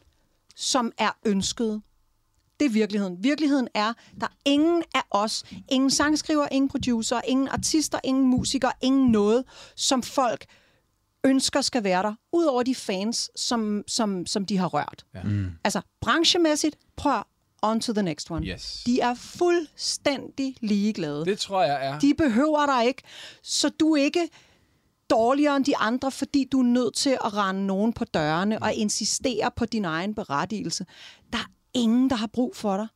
som 0.57 0.93
er 0.99 1.11
ønsket. 1.25 1.83
Det 2.61 2.67
er 2.67 2.71
virkeligheden. 2.71 3.25
Virkeligheden 3.25 3.69
er, 3.75 3.93
der 4.21 4.27
er 4.27 4.37
ingen 4.45 4.83
af 4.95 5.03
os, 5.11 5.45
ingen 5.71 5.91
sangskriver, 5.91 6.49
ingen 6.53 6.69
producer, 6.69 7.21
ingen 7.29 7.49
artister, 7.49 7.99
ingen 8.05 8.25
musikere, 8.27 8.73
ingen 8.83 9.13
noget, 9.13 9.45
som 9.77 10.03
folk 10.03 10.45
ønsker 11.25 11.61
skal 11.61 11.85
være 11.85 12.03
der, 12.03 12.15
udover 12.33 12.63
de 12.63 12.75
fans, 12.75 13.31
som, 13.37 13.83
som, 13.87 14.27
som 14.27 14.47
de 14.47 14.57
har 14.59 14.67
rørt. 14.67 15.05
Ja. 15.15 15.23
Mm. 15.23 15.51
Altså, 15.65 15.81
branchemæssigt, 16.01 16.77
prøv 16.97 17.23
on 17.65 17.81
to 17.81 17.93
the 17.93 18.03
next 18.03 18.31
one. 18.31 18.47
Yes. 18.47 18.83
De 18.87 19.01
er 19.01 19.15
fuldstændig 19.15 20.57
ligeglade. 20.61 21.25
Det 21.25 21.39
tror 21.39 21.63
jeg 21.63 21.87
er. 21.87 21.99
De 21.99 22.15
behøver 22.19 22.67
dig 22.67 22.87
ikke, 22.87 23.03
så 23.43 23.69
du 23.69 23.95
ikke 23.95 24.29
dårligere 25.11 25.57
end 25.57 25.65
de 25.65 25.77
andre, 25.77 26.11
fordi 26.11 26.49
du 26.53 26.59
er 26.59 26.65
nødt 26.65 26.95
til 26.95 27.19
at 27.25 27.37
rende 27.37 27.67
nogen 27.67 27.93
på 27.93 28.05
dørene 28.05 28.63
og 28.63 28.73
insistere 28.75 29.51
på 29.57 29.65
din 29.65 29.85
egen 29.85 30.15
berettigelse. 30.15 30.87
Der 31.33 31.39
er 31.39 31.51
ingen, 31.75 32.11
der 32.11 32.17
har 32.17 32.27
brug 32.27 32.57
for 32.57 32.77
dig. 32.77 32.87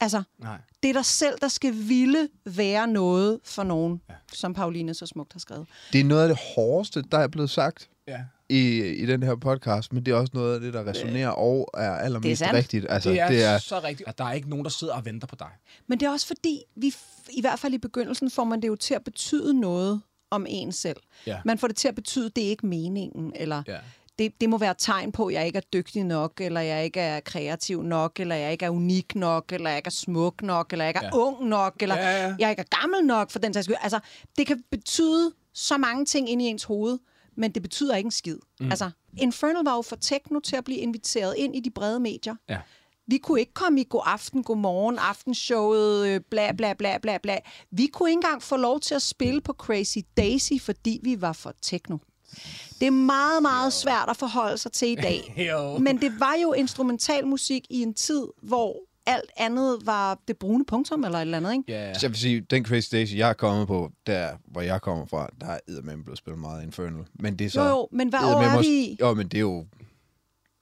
Altså, 0.00 0.22
Nej. 0.38 0.58
det 0.82 0.88
er 0.88 0.92
dig 0.92 1.04
selv, 1.04 1.38
der 1.40 1.48
skal 1.48 1.74
ville 1.88 2.28
være 2.44 2.86
noget 2.86 3.40
for 3.44 3.62
nogen, 3.62 4.00
ja. 4.10 4.14
som 4.32 4.54
Pauline 4.54 4.94
så 4.94 5.06
smukt 5.06 5.32
har 5.32 5.40
skrevet. 5.40 5.66
Det 5.92 6.00
er 6.00 6.04
noget 6.04 6.22
af 6.22 6.28
det 6.28 6.38
hårdeste, 6.54 7.02
der 7.12 7.18
er 7.18 7.28
blevet 7.28 7.50
sagt 7.50 7.88
Ja. 8.08 8.20
i, 8.48 8.78
i 8.80 9.06
den 9.06 9.22
her 9.22 9.36
podcast, 9.36 9.92
men 9.92 10.06
det 10.06 10.12
er 10.12 10.16
også 10.16 10.30
noget 10.34 10.54
af 10.54 10.60
det, 10.60 10.74
der 10.74 10.86
resonerer 10.86 11.28
og 11.28 11.70
er 11.74 11.90
allermest 11.96 12.38
sandt. 12.38 12.54
rigtigt. 12.54 12.86
Altså, 12.88 13.10
Det 13.10 13.20
er, 13.20 13.28
det 13.28 13.44
er 13.44 13.58
så 13.58 13.80
rigtigt, 13.84 14.08
at 14.08 14.18
der 14.18 14.24
er 14.24 14.32
ikke 14.32 14.50
nogen, 14.50 14.64
der 14.64 14.70
sidder 14.70 14.94
og 14.94 15.04
venter 15.04 15.26
på 15.26 15.36
dig. 15.38 15.48
Men 15.86 16.00
det 16.00 16.06
er 16.06 16.10
også 16.10 16.26
fordi, 16.26 16.62
vi 16.76 16.94
i 17.30 17.40
hvert 17.40 17.58
fald 17.58 17.74
i 17.74 17.78
begyndelsen 17.78 18.30
får 18.30 18.44
man 18.44 18.62
det 18.62 18.68
jo 18.68 18.76
til 18.76 18.94
at 18.94 19.04
betyde 19.04 19.60
noget 19.60 20.00
om 20.30 20.46
en 20.48 20.72
selv. 20.72 20.96
Ja. 21.26 21.36
Man 21.44 21.58
får 21.58 21.66
det 21.68 21.76
til 21.76 21.88
at 21.88 21.94
betyde, 21.94 22.26
at 22.26 22.36
det 22.36 22.44
er 22.44 22.48
ikke 22.48 22.66
meningen, 22.66 23.32
eller 23.36 23.62
Ja. 23.68 23.76
det, 24.18 24.32
det 24.40 24.48
må 24.48 24.58
være 24.58 24.70
et 24.70 24.76
tegn 24.78 25.12
på, 25.12 25.26
at 25.26 25.34
jeg 25.34 25.46
ikke 25.46 25.56
er 25.56 25.62
dygtig 25.72 26.04
nok, 26.04 26.32
eller 26.40 26.60
jeg 26.60 26.84
ikke 26.84 27.00
er 27.00 27.20
kreativ 27.20 27.82
nok, 27.82 28.20
eller 28.20 28.34
jeg 28.34 28.52
ikke 28.52 28.64
er 28.64 28.70
unik 28.70 29.14
nok, 29.14 29.52
eller 29.52 29.70
jeg 29.70 29.76
ikke 29.78 29.86
er 29.88 29.90
smuk 29.90 30.42
nok, 30.42 30.72
eller 30.72 30.84
jeg 30.84 30.90
ikke 30.90 31.06
er 31.06 31.10
Ja. 31.12 31.18
ung 31.20 31.48
nok, 31.48 31.74
eller 31.80 31.94
Ja, 31.96 32.26
ja. 32.26 32.34
jeg 32.38 32.50
ikke 32.50 32.60
er 32.70 32.80
gammel 32.80 33.04
nok, 33.06 33.30
for 33.30 33.38
den 33.38 33.54
sags 33.54 33.64
skyld. 33.64 33.76
Altså, 33.82 34.00
det 34.38 34.46
kan 34.46 34.62
betyde 34.70 35.32
så 35.54 35.76
mange 35.76 36.04
ting 36.04 36.30
ind 36.30 36.42
i 36.42 36.44
ens 36.44 36.64
hoved, 36.64 36.98
men 37.38 37.50
det 37.50 37.62
betyder 37.62 37.96
ikke 37.96 38.06
en 38.06 38.10
skid. 38.10 38.38
Mm. 38.60 38.70
Altså, 38.70 38.90
Infernal 39.18 39.64
var 39.64 39.74
jo 39.76 39.82
for 39.82 39.96
techno 39.96 40.40
til 40.40 40.56
at 40.56 40.64
blive 40.64 40.78
inviteret 40.78 41.34
ind 41.36 41.56
i 41.56 41.60
de 41.60 41.70
brede 41.70 42.00
medier. 42.00 42.34
Ja. 42.48 42.58
Vi 43.06 43.18
kunne 43.18 43.40
ikke 43.40 43.54
komme 43.54 43.80
i 43.80 43.86
god 43.90 44.02
aften, 44.04 44.42
god 44.42 44.56
morgen, 44.56 44.98
aftenshowet, 44.98 46.08
øh, 46.08 46.20
bla 46.30 46.52
bla 46.52 46.72
bla 46.72 46.98
bla 46.98 47.18
bla. 47.18 47.38
Vi 47.70 47.86
kunne 47.86 48.10
ikke 48.10 48.16
engang 48.16 48.42
få 48.42 48.56
lov 48.56 48.80
til 48.80 48.94
at 48.94 49.02
spille 49.02 49.40
på 49.40 49.52
Crazy 49.52 49.98
Daisy, 50.16 50.52
fordi 50.60 51.00
vi 51.02 51.20
var 51.20 51.32
for 51.32 51.54
techno. 51.62 51.98
Det 52.80 52.86
er 52.86 52.90
meget, 52.90 53.42
meget 53.42 53.72
svært 53.72 54.08
at 54.08 54.16
forholde 54.16 54.58
sig 54.58 54.72
til 54.72 54.88
i 54.88 54.94
dag. 54.94 55.34
Men 55.86 56.00
det 56.00 56.20
var 56.20 56.34
jo 56.42 56.52
instrumentalmusik 56.52 57.66
i 57.70 57.82
en 57.82 57.94
tid, 57.94 58.26
hvor 58.42 58.76
alt 59.08 59.30
andet 59.36 59.78
var 59.84 60.18
det 60.28 60.38
brune 60.38 60.64
punktum 60.64 61.04
eller 61.04 61.18
et 61.18 61.22
eller 61.22 61.36
andet, 61.36 61.52
ikke? 61.52 61.64
Ja. 61.68 61.94
Så 61.94 62.00
jeg 62.02 62.10
vil 62.10 62.18
sige, 62.18 62.40
den 62.40 62.64
Crazy 62.64 62.88
Daisy, 62.92 63.14
jeg 63.16 63.28
er 63.28 63.32
kommet 63.32 63.66
på, 63.66 63.90
der 64.06 64.30
hvor 64.46 64.60
jeg 64.60 64.80
kommer 64.82 65.06
fra, 65.06 65.28
der 65.40 65.46
er 65.46 65.58
eddermame 65.68 66.04
blevet 66.04 66.18
spillet 66.18 66.40
meget 66.40 66.62
Infernal. 66.62 67.04
Men 67.20 67.38
det 67.38 67.44
er 67.44 67.50
så... 67.50 67.62
Jo, 67.62 67.68
jo, 67.68 67.88
men 67.92 68.08
hvad 68.08 68.18
år 68.20 68.42
er 68.42 68.58
vi 68.60 68.66
i? 68.66 68.96
Jo, 69.00 69.14
men 69.14 69.28
det 69.28 69.36
er 69.36 69.40
jo 69.40 69.66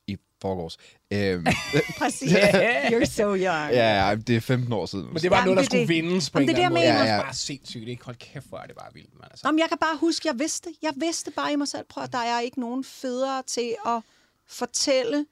i 0.07 0.16
forgårs. 0.42 0.76
Øhm, 1.12 1.47
Præcis. 1.99 2.32
You're 2.32 3.05
so 3.05 3.22
young. 3.34 3.72
ja, 3.72 4.16
det 4.26 4.36
er 4.36 4.40
15 4.40 4.72
år 4.72 4.86
siden. 4.86 5.07
Men 5.07 5.16
det 5.22 5.30
var 5.30 5.36
Jamen, 5.36 5.47
noget, 5.47 5.57
der 5.57 5.62
det 5.62 5.66
skulle 5.70 5.80
det. 5.80 5.88
vindes 5.88 6.30
på 6.30 6.38
Jamen, 6.38 6.49
en 6.49 6.55
det 6.57 6.62
er 6.62 6.66
eller 6.66 6.80
det, 6.80 6.86
anden 6.86 6.94
jeg 6.97 7.05
måde. 7.05 7.12
Det 7.12 7.18
er 7.18 7.22
bare 7.22 7.34
sindssygt, 7.34 7.88
ikke? 7.88 8.05
Hold 8.05 8.16
kæft, 8.16 8.47
hvor 8.49 8.59
er 8.59 8.66
det 8.66 8.76
bare 8.76 8.90
vildt, 8.94 9.14
mand. 9.14 9.30
Altså. 9.30 9.49
Jamen, 9.49 9.59
jeg 9.59 9.68
kan 9.68 9.78
bare 9.78 9.97
huske, 10.01 10.28
jeg 10.28 10.38
vidste. 10.38 10.68
Jeg 10.82 10.92
vidste 10.97 11.30
bare 11.30 11.53
i 11.53 11.57
mig 11.57 11.68
selv, 11.68 11.84
prøv 11.88 12.05
at 12.05 12.12
der 12.12 12.18
er 12.18 12.40
ikke 12.40 12.61
nogen 12.61 12.84
federe 12.84 13.42
til 13.47 13.74
at 13.86 14.01
fortælle 14.49 15.26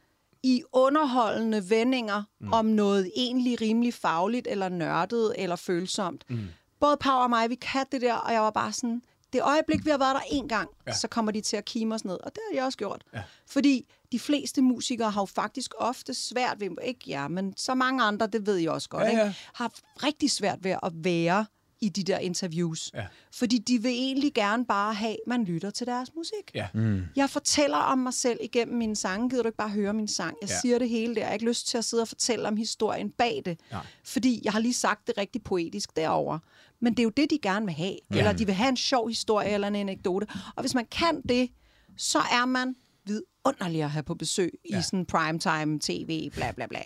i 0.45 0.63
underholdende 0.73 1.71
vendinger 1.71 2.23
mm. 2.41 2.53
om 2.53 2.65
noget 2.65 3.11
egentlig 3.17 3.61
rimelig 3.61 3.95
fagligt, 3.95 4.47
eller 4.51 4.69
nørdet, 4.69 5.35
eller 5.39 5.57
følsomt. 5.57 6.25
Mm. 6.29 6.47
Både 6.81 6.97
Pau 6.97 7.19
og 7.23 7.31
mig, 7.31 7.51
vi 7.51 7.55
kan 7.55 7.87
det 7.93 8.01
der, 8.01 8.15
og 8.15 8.33
jeg 8.33 8.41
var 8.41 8.51
bare 8.51 8.73
sådan, 8.73 9.03
det 9.33 9.43
øjeblik, 9.43 9.85
vi 9.85 9.91
har 9.91 9.99
været 9.99 10.15
der 10.15 10.21
en 10.31 10.49
gang, 10.49 10.69
ja. 10.87 10.93
så 10.93 11.09
kommer 11.09 11.33
de 11.33 11.41
til 11.41 11.57
at 11.57 11.65
kime 11.65 11.95
os 11.95 12.05
ned. 12.05 12.19
Og 12.25 12.35
det 12.35 12.41
har 12.51 12.61
de 12.61 12.67
også 12.67 12.79
gjort. 12.79 13.05
Ja. 13.15 13.23
Fordi 13.47 13.87
de 14.13 14.19
fleste 14.19 14.63
musikere 14.63 15.11
har 15.11 15.21
jo 15.21 15.27
faktisk 15.27 15.75
ofte 15.79 16.15
svært 16.15 16.61
ved, 16.61 16.69
ikke 16.85 17.01
ja, 17.07 17.29
men 17.29 17.55
så 17.57 17.75
mange 17.75 18.03
andre, 18.03 18.27
det 18.27 18.47
ved 18.47 18.57
jeg 18.57 18.71
også 18.71 18.89
godt, 18.89 19.03
Ja, 19.03 19.09
ikke? 19.09 19.23
ja. 19.23 19.35
har 19.55 19.73
rigtig 20.03 20.31
svært 20.31 20.65
ved 20.65 20.77
at 20.83 20.93
være 20.95 21.47
i 21.85 21.89
de 21.89 22.03
der 22.03 22.19
interviews. 22.19 22.91
Ja. 22.95 23.07
Fordi 23.33 23.59
de 23.59 23.83
vil 23.83 23.91
egentlig 23.91 24.35
gerne 24.35 24.65
bare 24.67 24.95
have, 24.95 25.11
at 25.13 25.19
man 25.27 25.45
lytter 25.45 25.71
til 25.71 25.87
deres 25.87 26.15
musik. 26.17 26.51
Ja. 26.55 26.69
Mm. 26.75 27.03
Jeg 27.17 27.31
fortæller 27.31 27.77
om 27.77 27.99
mig 27.99 28.15
selv 28.15 28.39
igennem 28.43 28.79
mine 28.79 28.97
sange. 28.97 29.31
Gider 29.31 29.43
du 29.43 29.49
ikke 29.49 29.57
bare 29.59 29.69
høre 29.69 29.93
min 29.93 30.09
sang? 30.09 30.37
Jeg 30.43 30.49
Ja. 30.51 30.61
siger 30.61 30.79
det 30.79 30.89
hele 30.89 31.15
der. 31.15 31.21
Jeg 31.21 31.29
har 31.29 31.33
ikke 31.35 31.47
lyst 31.47 31.67
til 31.69 31.79
at 31.79 31.85
sidde 31.85 32.01
og 32.03 32.09
fortælle 32.09 32.49
om 32.49 32.57
historien 32.57 33.11
bag 33.11 33.43
det. 33.45 33.61
Nej. 33.73 33.87
Fordi 34.05 34.41
jeg 34.45 34.53
har 34.53 34.61
lige 34.61 34.75
sagt 34.75 35.07
det 35.07 35.19
rigtig 35.19 35.43
poetisk 35.43 35.97
derover. 35.97 36.39
Men 36.81 36.93
det 36.93 36.99
er 36.99 37.05
jo 37.05 37.11
det, 37.17 37.31
de 37.31 37.39
gerne 37.43 37.67
vil 37.67 37.75
have. 37.75 37.97
Ja. 38.13 38.19
Eller 38.19 38.33
de 38.33 38.47
vil 38.47 38.55
have 38.55 38.69
en 38.69 38.77
sjov 38.77 39.09
historie 39.09 39.49
eller 39.51 39.69
en 39.69 39.75
anekdote. 39.77 40.27
Og 40.57 40.61
hvis 40.63 40.75
man 40.75 40.87
kan 40.87 41.21
det, 41.29 41.51
så 41.97 42.19
er 42.19 42.47
man 42.47 42.75
vidunderlig 43.05 43.83
at 43.83 43.91
have 43.91 44.03
på 44.03 44.15
besøg. 44.15 44.51
Ja. 44.71 44.79
i 44.79 44.83
sådan 44.83 45.07
primetime 45.07 45.79
tv, 45.81 46.31
bla 46.31 46.53
bla 46.53 46.67
bla. 46.67 46.81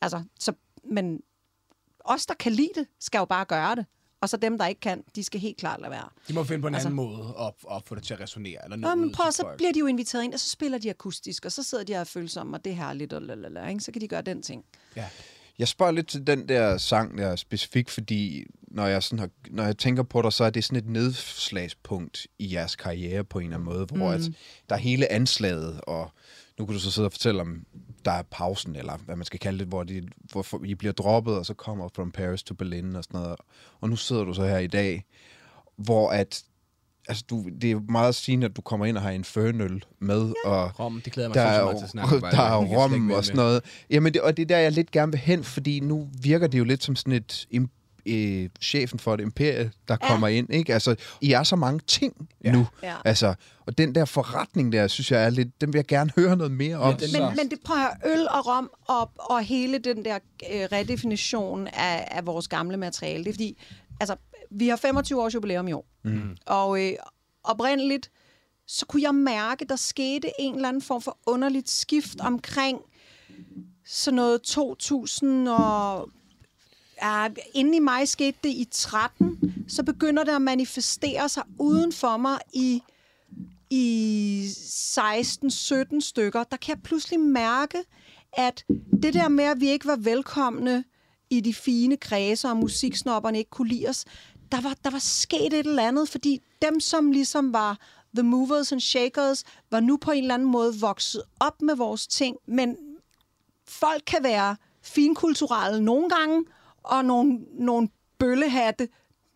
Altså, 0.00 0.22
så, 0.40 0.52
men 0.84 1.20
os, 2.04 2.26
der 2.26 2.34
kan 2.34 2.52
lide 2.52 2.68
det, 2.74 2.86
skal 3.00 3.18
jo 3.18 3.24
bare 3.24 3.44
gøre 3.44 3.76
det. 3.76 3.86
Og 4.22 4.28
så 4.28 4.36
dem, 4.36 4.58
der 4.58 4.66
ikke 4.66 4.80
kan, 4.80 5.04
de 5.16 5.24
skal 5.24 5.40
helt 5.40 5.56
klart 5.56 5.80
lade 5.80 5.90
være. 5.90 6.08
De 6.28 6.34
må 6.34 6.44
finde 6.44 6.60
på 6.62 6.68
en 6.68 6.74
Altså- 6.74 6.88
anden 6.88 6.96
måde 6.96 7.34
at, 7.40 7.52
at 7.76 7.82
få 7.86 7.94
det 7.94 8.02
til 8.02 8.14
at 8.14 8.20
resonere. 8.20 8.64
Eller 8.64 8.76
noget 8.76 8.98
men 8.98 9.12
prøv, 9.12 9.32
så 9.32 9.42
folk. 9.42 9.56
bliver 9.56 9.72
de 9.72 9.78
jo 9.78 9.86
inviteret 9.86 10.24
ind, 10.24 10.34
og 10.34 10.40
så 10.40 10.48
spiller 10.50 10.78
de 10.78 10.90
akustisk, 10.90 11.44
og 11.44 11.52
så 11.52 11.62
sidder 11.62 11.84
de 11.84 11.92
og 11.94 12.00
er 12.00 12.04
følsomme, 12.04 12.56
og 12.56 12.64
det 12.64 12.70
er 12.72 12.76
herligt, 12.76 13.12
og 13.12 13.22
lalala, 13.22 13.66
ikke? 13.68 13.80
så 13.80 13.92
kan 13.92 14.00
de 14.00 14.08
gøre 14.08 14.22
den 14.22 14.42
ting. 14.42 14.64
Ja. 14.96 15.08
Jeg 15.58 15.68
spørger 15.68 15.92
lidt 15.92 16.06
til 16.06 16.26
den 16.26 16.48
der 16.48 16.78
sang 16.78 17.18
der 17.18 17.36
specifikt, 17.36 17.90
fordi 17.90 18.44
når 18.60 18.86
jeg, 18.86 19.02
sådan 19.02 19.18
har, 19.18 19.28
når 19.50 19.64
jeg 19.64 19.78
tænker 19.78 20.02
på 20.02 20.22
dig, 20.22 20.32
så 20.32 20.44
er 20.44 20.50
det 20.50 20.64
sådan 20.64 20.84
et 20.84 20.88
nedslagspunkt 20.90 22.26
i 22.38 22.54
jeres 22.54 22.76
karriere 22.76 23.24
på 23.24 23.38
en 23.38 23.44
eller 23.44 23.56
anden 23.56 23.74
måde, 23.74 23.86
hvor 23.86 24.08
mm. 24.08 24.14
at 24.14 24.20
der 24.68 24.74
er 24.74 24.80
hele 24.80 25.12
anslaget, 25.12 25.80
og 25.86 26.10
nu 26.58 26.66
kan 26.66 26.74
du 26.74 26.80
så 26.80 26.90
sidde 26.90 27.06
og 27.06 27.12
fortælle 27.12 27.40
om, 27.40 27.66
der 28.04 28.10
er 28.10 28.22
pausen, 28.22 28.76
eller 28.76 28.96
hvad 28.96 29.16
man 29.16 29.24
skal 29.24 29.40
kalde 29.40 29.58
det, 29.58 29.66
hvor, 29.66 29.82
de, 29.82 30.08
hvor 30.32 30.64
I 30.64 30.74
bliver 30.74 30.92
droppet, 30.92 31.34
og 31.34 31.46
så 31.46 31.54
kommer 31.54 31.88
From 31.94 32.12
Paris 32.12 32.42
to 32.42 32.54
Berlin 32.54 32.96
og 32.96 33.04
sådan 33.04 33.20
noget. 33.20 33.36
Og 33.80 33.90
nu 33.90 33.96
sidder 33.96 34.24
du 34.24 34.34
så 34.34 34.46
her 34.46 34.58
i 34.58 34.66
dag, 34.66 35.04
hvor 35.76 36.10
at 36.10 36.44
Altså, 37.08 37.24
du, 37.30 37.44
det 37.60 37.70
er 37.70 37.80
meget 37.92 38.14
sigende, 38.14 38.44
at 38.46 38.56
du 38.56 38.60
kommer 38.62 38.86
ind 38.86 38.96
og 38.96 39.02
har 39.02 39.10
Infernal 39.10 39.84
med, 40.00 40.32
ja. 40.44 40.50
og 40.50 40.80
Rom, 40.80 41.00
det 41.04 41.12
glæder 41.12 41.28
mig 41.28 41.34
der 41.34 41.40
er, 41.42 41.52
sindssygt 41.52 41.64
meget 41.64 41.78
til 41.78 41.84
at 41.84 41.90
snakke 41.90 42.14
om. 42.16 42.20
der 42.32 42.42
er 42.42 42.56
rom 42.82 43.10
og 43.10 43.24
sådan 43.24 43.36
noget. 43.36 43.62
Jamen, 43.90 44.14
det, 44.14 44.22
og 44.22 44.36
det 44.36 44.42
er 44.42 44.46
der, 44.46 44.58
jeg 44.58 44.72
lidt 44.72 44.90
gerne 44.90 45.12
vil 45.12 45.18
hen, 45.20 45.44
fordi 45.44 45.80
nu 45.80 46.08
virker 46.22 46.46
det 46.46 46.58
jo 46.58 46.64
lidt 46.64 46.84
som 46.84 46.96
sådan 46.96 47.12
et 47.12 47.46
im- 47.54 48.02
øh, 48.06 48.48
chefen 48.60 48.98
for 48.98 49.14
et 49.14 49.20
imperie, 49.20 49.70
der 49.88 49.96
Ja. 50.02 50.08
kommer 50.08 50.28
ind. 50.28 50.54
Ikke? 50.54 50.72
Altså, 50.74 50.94
I 51.20 51.32
er 51.32 51.42
så 51.42 51.56
mange 51.56 51.80
ting 51.86 52.28
Ja. 52.44 52.52
nu. 52.52 52.66
Ja. 52.82 52.94
Altså, 53.04 53.34
og 53.66 53.78
den 53.78 53.94
der 53.94 54.04
forretning 54.04 54.72
der, 54.72 54.88
synes 54.88 55.10
jeg 55.12 55.24
er 55.24 55.30
lidt, 55.30 55.60
den 55.60 55.72
vil 55.72 55.78
jeg 55.78 55.86
gerne 55.86 56.10
høre 56.16 56.36
noget 56.36 56.52
mere 56.52 56.76
om. 56.76 56.94
den- 56.96 57.00
Men, 57.02 57.08
Så- 57.10 57.32
men 57.36 57.50
det 57.50 57.58
prøver 57.64 57.88
øl 58.06 58.26
og 58.30 58.46
rom 58.46 58.70
og, 58.88 59.10
og 59.16 59.42
hele 59.42 59.78
den 59.78 60.04
der 60.04 60.14
øh, 60.52 60.68
redefinition 60.72 61.66
af, 61.66 62.08
af 62.10 62.26
vores 62.26 62.48
gamle 62.48 62.76
materiale. 62.76 63.24
Det 63.24 63.30
er 63.30 63.34
fordi, 63.34 63.62
altså, 64.00 64.16
vi 64.54 64.68
har 64.68 64.76
25 64.76 65.22
års 65.22 65.34
jubilæum 65.34 65.68
i 65.68 65.72
år. 65.72 65.86
Mm. 66.04 66.36
Og 66.46 66.86
øh, 66.86 66.92
oprindeligt, 67.44 68.10
så 68.66 68.86
kunne 68.86 69.02
jeg 69.02 69.14
mærke, 69.14 69.64
der 69.64 69.76
skete 69.76 70.30
en 70.38 70.54
eller 70.54 70.68
anden 70.68 70.82
form 70.82 71.02
for 71.02 71.18
underligt 71.26 71.70
skift 71.70 72.20
omkring 72.20 72.78
sådan 73.86 74.16
noget 74.16 74.42
2000 74.42 75.48
og... 75.48 76.08
Ja, 77.02 77.28
inden 77.54 77.74
i 77.74 77.78
mig 77.78 78.08
skete 78.08 78.38
det 78.42 78.48
i 78.48 78.68
13, 78.70 79.64
så 79.68 79.82
begynder 79.82 80.24
det 80.24 80.32
at 80.32 80.42
manifestere 80.42 81.28
sig 81.28 81.42
uden 81.58 81.92
for 81.92 82.16
mig 82.16 82.38
i 82.52 82.82
i 83.74 84.46
16-17 84.48 86.00
stykker, 86.00 86.44
der 86.44 86.56
kan 86.56 86.74
jeg 86.74 86.82
pludselig 86.82 87.20
mærke, 87.20 87.78
at 88.32 88.64
det 89.02 89.14
der 89.14 89.28
med, 89.28 89.44
at 89.44 89.60
vi 89.60 89.68
ikke 89.68 89.86
var 89.86 89.96
velkomne 89.96 90.84
i 91.30 91.40
de 91.40 91.54
fine 91.54 91.96
kredser, 91.96 92.50
og 92.50 92.56
musiksnopperne 92.56 93.38
ikke 93.38 93.50
kunne 93.50 93.68
lide 93.68 93.88
os, 93.88 94.04
der 94.52 94.60
var, 94.60 94.76
der 94.84 94.90
var 94.90 94.98
sket 94.98 95.52
et 95.52 95.66
eller 95.66 95.88
andet, 95.88 96.08
fordi 96.08 96.40
dem, 96.62 96.80
som 96.80 97.12
ligesom 97.12 97.52
var 97.52 97.78
the 98.14 98.22
movers 98.22 98.72
and 98.72 98.80
shakers, 98.80 99.44
var 99.70 99.80
nu 99.80 99.96
på 99.96 100.10
en 100.10 100.22
eller 100.24 100.34
anden 100.34 100.48
måde 100.48 100.80
vokset 100.80 101.22
op 101.40 101.62
med 101.62 101.76
vores 101.76 102.06
ting, 102.06 102.36
men 102.46 102.76
folk 103.68 104.02
kan 104.06 104.22
være 104.22 104.56
finkulturelle 104.82 105.84
nogle 105.84 106.08
gange, 106.08 106.44
og 106.82 107.04
nogle, 107.04 107.38
nogle 107.58 107.88
bøllehatte 108.18 108.88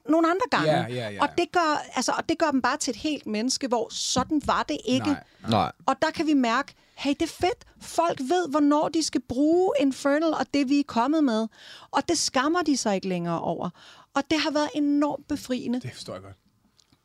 nogle 0.09 0.31
andre 0.31 0.47
gange. 0.51 0.73
Ja, 0.73 0.87
ja, 0.89 1.11
ja. 1.11 1.23
Og, 1.23 1.29
det 1.39 1.53
gør, 1.53 1.83
altså, 1.95 2.13
og 2.19 2.29
det 2.29 2.39
gør 2.39 2.51
dem 2.51 2.63
bare 2.63 2.77
til 2.77 2.91
et 2.91 2.97
helt 2.97 3.27
menneske, 3.27 3.69
hvor 3.69 3.89
sådan 3.91 4.43
var 4.45 4.63
det 4.63 4.79
ikke. 4.85 5.07
Nej. 5.07 5.25
Nej. 5.49 5.73
Og 5.87 5.95
der 6.03 6.11
kan 6.11 6.27
vi 6.27 6.35
mærke, 6.35 6.75
hey, 6.95 7.11
det 7.11 7.23
er 7.23 7.27
fedt. 7.41 7.65
Folk 7.81 8.21
ved, 8.21 8.49
hvornår 8.49 8.89
de 8.89 9.03
skal 9.03 9.21
bruge 9.21 9.73
Infernal 9.81 10.35
og 10.35 10.47
det, 10.55 10.69
vi 10.69 10.81
er 10.81 10.85
kommet 10.87 11.25
med. 11.25 11.49
Og 11.91 12.09
det 12.09 12.19
skammer 12.19 12.63
de 12.63 12.77
sig 12.77 12.95
ikke 12.95 13.09
længere 13.09 13.41
over. 13.41 13.71
Og 14.17 14.23
det 14.31 14.41
har 14.41 14.51
været 14.51 14.71
enormt 14.75 15.29
befriende. 15.29 15.81
Det 15.81 15.93
forstår 15.93 16.13
jeg 16.13 16.23
godt. 16.23 16.37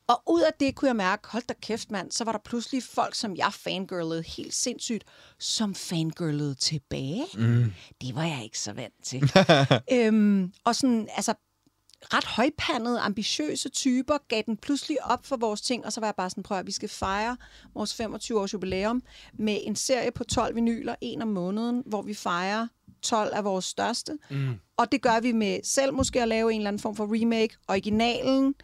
Og 0.08 0.24
ud 0.28 0.42
af 0.42 0.52
det 0.60 0.76
kunne 0.76 0.88
jeg 0.88 0.96
mærke, 0.96 1.28
hold 1.28 1.44
da 1.50 1.54
kæft 1.62 1.92
mand, 1.92 2.12
så 2.12 2.24
var 2.24 2.32
der 2.32 2.40
pludselig 2.40 2.84
folk, 2.84 3.16
som 3.16 3.36
jeg 3.36 3.54
fangirlede 3.54 4.24
helt 4.24 4.54
sindssygt, 4.54 5.04
som 5.40 5.76
fangirlede 5.76 6.56
tilbage. 6.56 7.26
Mm. 7.34 7.74
Det 8.02 8.16
var 8.16 8.24
jeg 8.24 8.44
ikke 8.44 8.60
så 8.60 8.74
vant 8.74 9.04
til. 9.04 9.32
øhm, 9.98 10.54
og 10.64 10.76
sådan, 10.76 11.08
altså, 11.16 11.34
ret 12.02 12.26
højpandede, 12.26 13.00
ambitiøse 13.00 13.70
typer 13.70 14.18
gav 14.28 14.44
den 14.46 14.58
pludselig 14.58 15.04
op 15.04 15.26
for 15.26 15.38
vores 15.38 15.62
ting, 15.62 15.86
og 15.86 15.94
så 15.94 16.00
var 16.00 16.08
jeg 16.08 16.16
bare 16.16 16.30
sådan, 16.30 16.44
prøv 16.44 16.58
at 16.58 16.68
vi 16.68 16.72
skal 16.72 16.90
fejre 16.90 17.38
vores 17.74 18.02
25-års 18.02 18.54
jubilæum 18.54 19.04
med 19.34 19.60
en 19.64 19.76
serie 19.76 20.12
på 20.12 20.24
12 20.24 20.56
vinyler, 20.56 20.96
en 21.02 21.22
om 21.22 21.28
måneden, 21.28 21.84
hvor 21.86 22.02
vi 22.02 22.14
fejrer 22.14 22.68
12 23.02 23.34
af 23.34 23.44
vores 23.44 23.66
største. 23.66 24.18
Mm. 24.30 24.54
Og 24.78 24.92
det 24.92 25.02
gør 25.02 25.20
vi 25.20 25.32
med 25.32 25.60
selv 25.64 25.94
måske 25.94 26.22
at 26.22 26.28
lave 26.28 26.54
en 26.54 26.58
eller 26.58 26.68
anden 26.68 26.80
form 26.80 26.96
for 26.96 27.22
remake, 27.22 27.56
originalen, 27.68 28.56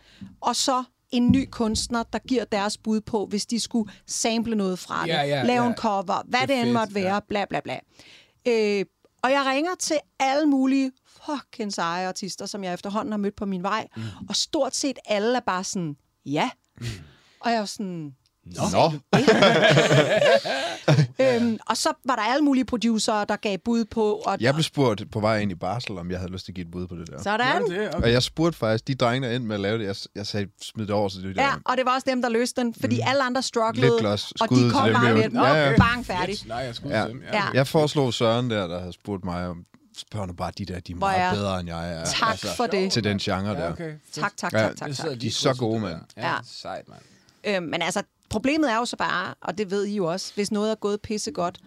og 0.41 0.55
så 0.55 0.83
en 1.11 1.31
ny 1.31 1.47
kunstner, 1.51 2.03
der 2.03 2.19
giver 2.19 2.45
deres 2.45 2.77
bud 2.77 3.01
på, 3.01 3.25
hvis 3.25 3.45
de 3.45 3.59
skulle 3.59 3.91
sample 4.05 4.55
noget 4.55 4.79
fra 4.79 5.01
det, 5.01 5.07
ja, 5.07 5.43
lave 5.43 5.63
ja. 5.63 5.69
en 5.69 5.75
cover, 5.75 6.23
hvad 6.27 6.39
Det 6.39 6.49
det, 6.49 6.57
er 6.57 6.61
end 6.61 6.71
måtte 6.71 6.95
være, 6.95 7.13
ja. 7.13 7.19
bla 7.19 7.45
bla 7.45 7.59
bla. 7.59 7.79
Øh, 8.47 8.85
og 9.23 9.31
jeg 9.31 9.45
ringer 9.45 9.75
til 9.79 9.97
alle 10.19 10.45
mulige 10.45 10.91
fucking 11.25 11.73
seje 11.73 12.07
artister, 12.07 12.45
som 12.45 12.63
jeg 12.63 12.73
efterhånden 12.73 13.11
har 13.11 13.17
mødt 13.17 13.35
på 13.35 13.45
min 13.45 13.63
vej, 13.63 13.87
mm. 13.97 14.03
og 14.29 14.35
stort 14.35 14.75
set 14.75 14.99
alle 15.05 15.37
er 15.37 15.39
bare 15.39 15.63
sådan, 15.63 15.97
ja. 16.25 16.49
Mm. 16.81 16.85
Og 17.39 17.51
jeg 17.51 17.57
er 17.59 17.65
sådan, 17.65 18.15
Nå. 18.55 18.91
øhm, 21.19 21.57
og 21.67 21.77
så 21.77 21.89
var 22.05 22.15
der 22.15 22.21
alle 22.23 22.45
mulige 22.45 22.65
producer, 22.65 23.23
der 23.25 23.35
gav 23.35 23.57
bud 23.65 23.85
på, 23.85 24.13
og 24.25 24.37
Jeg 24.39 24.53
blev 24.53 24.63
spurgt 24.63 25.11
på 25.11 25.19
vej 25.19 25.39
ind 25.39 25.51
i 25.51 25.55
Barsel, 25.55 25.97
om 25.97 26.11
jeg 26.11 26.19
havde 26.19 26.31
lyst 26.31 26.45
til 26.45 26.51
at 26.51 26.55
give 26.55 26.65
et 26.65 26.71
bud 26.71 26.87
på 26.87 26.95
det 26.95 27.09
der. 27.09 27.23
sådan. 27.23 27.69
det, 27.69 27.89
Og 27.95 28.11
jeg 28.11 28.23
spurgte 28.23 28.57
faktisk 28.59 28.87
de 28.87 28.95
drenge, 28.95 29.27
der 29.29 29.35
endte 29.35 29.47
med 29.47 29.55
at 29.55 29.59
lave 29.59 29.77
det. 29.79 29.85
Jeg, 29.85 29.95
jeg 30.15 30.27
sagde, 30.27 30.47
smid 30.61 30.85
det 30.85 30.95
over, 30.95 31.09
så 31.09 31.19
det 31.21 31.35
der. 31.35 31.41
Ja, 31.43 31.51
og 31.65 31.77
det 31.77 31.85
var 31.85 31.93
også 31.95 32.05
dem, 32.09 32.21
der 32.21 32.29
løste 32.29 32.61
den, 32.61 32.73
fordi 32.79 32.99
alle 33.03 33.23
andre 33.23 33.41
strugglede, 33.41 33.91
Lidt 34.01 34.05
og 34.41 34.49
de 34.49 34.69
kom 34.71 34.93
bare 34.93 35.13
med 35.13 35.23
er 35.23 35.27
den. 35.29 35.37
Ja, 35.37 35.69
ja. 35.69 35.75
Bang, 35.77 36.05
færdig. 36.05 36.35
Nej, 36.47 36.57
jeg 36.57 36.75
skulle 36.75 36.99
Ja. 37.01 37.07
dem. 37.07 37.21
Ja. 37.33 37.43
Jeg 37.53 37.67
foreslog 37.67 38.13
Søren 38.13 38.49
der, 38.49 38.67
der 38.67 38.79
havde 38.79 38.93
spurgt 38.93 39.25
mig 39.25 39.47
om, 39.47 39.57
spørg 39.97 40.27
nu 40.27 40.33
bare 40.33 40.51
de 40.57 40.65
der, 40.65 40.79
de 40.79 40.91
er 40.91 40.95
meget 40.95 41.21
er- 41.21 41.33
bedre, 41.33 41.59
end 41.59 41.69
jeg 41.69 41.93
er. 41.93 41.99
Altså, 41.99 42.15
Tak 42.19 42.37
for 42.57 42.65
det. 42.65 42.91
Til 42.91 43.03
den 43.03 43.17
genre 43.17 43.53
der. 43.53 43.63
Ja, 43.63 43.71
okay. 43.71 43.91
Tak, 44.13 44.31
tak, 44.37 44.53
Ja, 44.53 44.59
tak, 44.59 44.75
tak, 44.77 44.87
Det 44.87 44.97
tak. 44.97 45.05
sidder 45.05 45.15
De 45.19 45.27
er 45.27 45.31
så 45.31 45.53
gode, 45.53 45.79
mand. 45.79 46.01
Ja, 46.17 46.27
Ja. 46.29 46.35
sejt, 46.61 46.83
mand. 46.89 47.01
Øh, 47.43 47.63
men 47.63 47.81
altså, 47.81 48.03
problemet 48.29 48.71
er 48.71 48.75
jo 48.75 48.85
så 48.85 48.97
bare, 48.97 49.33
og 49.41 49.57
det 49.57 49.71
ved 49.71 49.85
I 49.85 49.95
jo 49.95 50.05
også, 50.05 50.33
hvis 50.35 50.51
noget 50.51 50.71
er 50.71 50.75
gået 50.75 51.01
pisse 51.01 51.31
godt, 51.31 51.59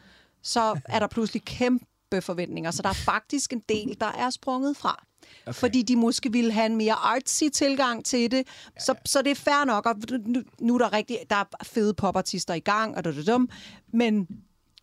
så 0.43 0.81
er 0.85 0.99
der 0.99 1.07
pludselig 1.07 1.45
kæmpe 1.45 2.21
forventninger. 2.21 2.71
Så 2.71 2.83
der 2.83 2.89
er 2.89 2.93
faktisk 2.93 3.53
en 3.53 3.63
del, 3.69 3.97
der 4.01 4.13
er 4.13 4.31
sprunget 4.31 4.77
fra. 4.77 5.05
Okay. 5.47 5.53
Fordi 5.53 5.83
de 5.83 5.97
måske 5.97 6.33
ville 6.33 6.53
have 6.53 6.67
en 6.67 6.77
mere 6.77 6.95
artsy 6.95 7.45
tilgang 7.53 8.05
til 8.05 8.31
det. 8.31 8.47
Så, 8.79 8.95
så 9.05 9.23
det 9.23 9.31
er 9.31 9.35
fair 9.35 9.65
nok, 9.65 9.87
og 9.87 9.95
nu, 10.27 10.43
nu 10.61 10.75
er 10.75 10.79
der 10.79 10.93
rigtig, 10.93 11.19
der 11.31 11.37
er 11.37 11.45
fede 11.65 11.95
popartister 11.95 12.55
i 12.55 12.61
gang, 12.61 12.97
og 12.97 13.05
dum, 13.27 13.49
men 13.93 14.29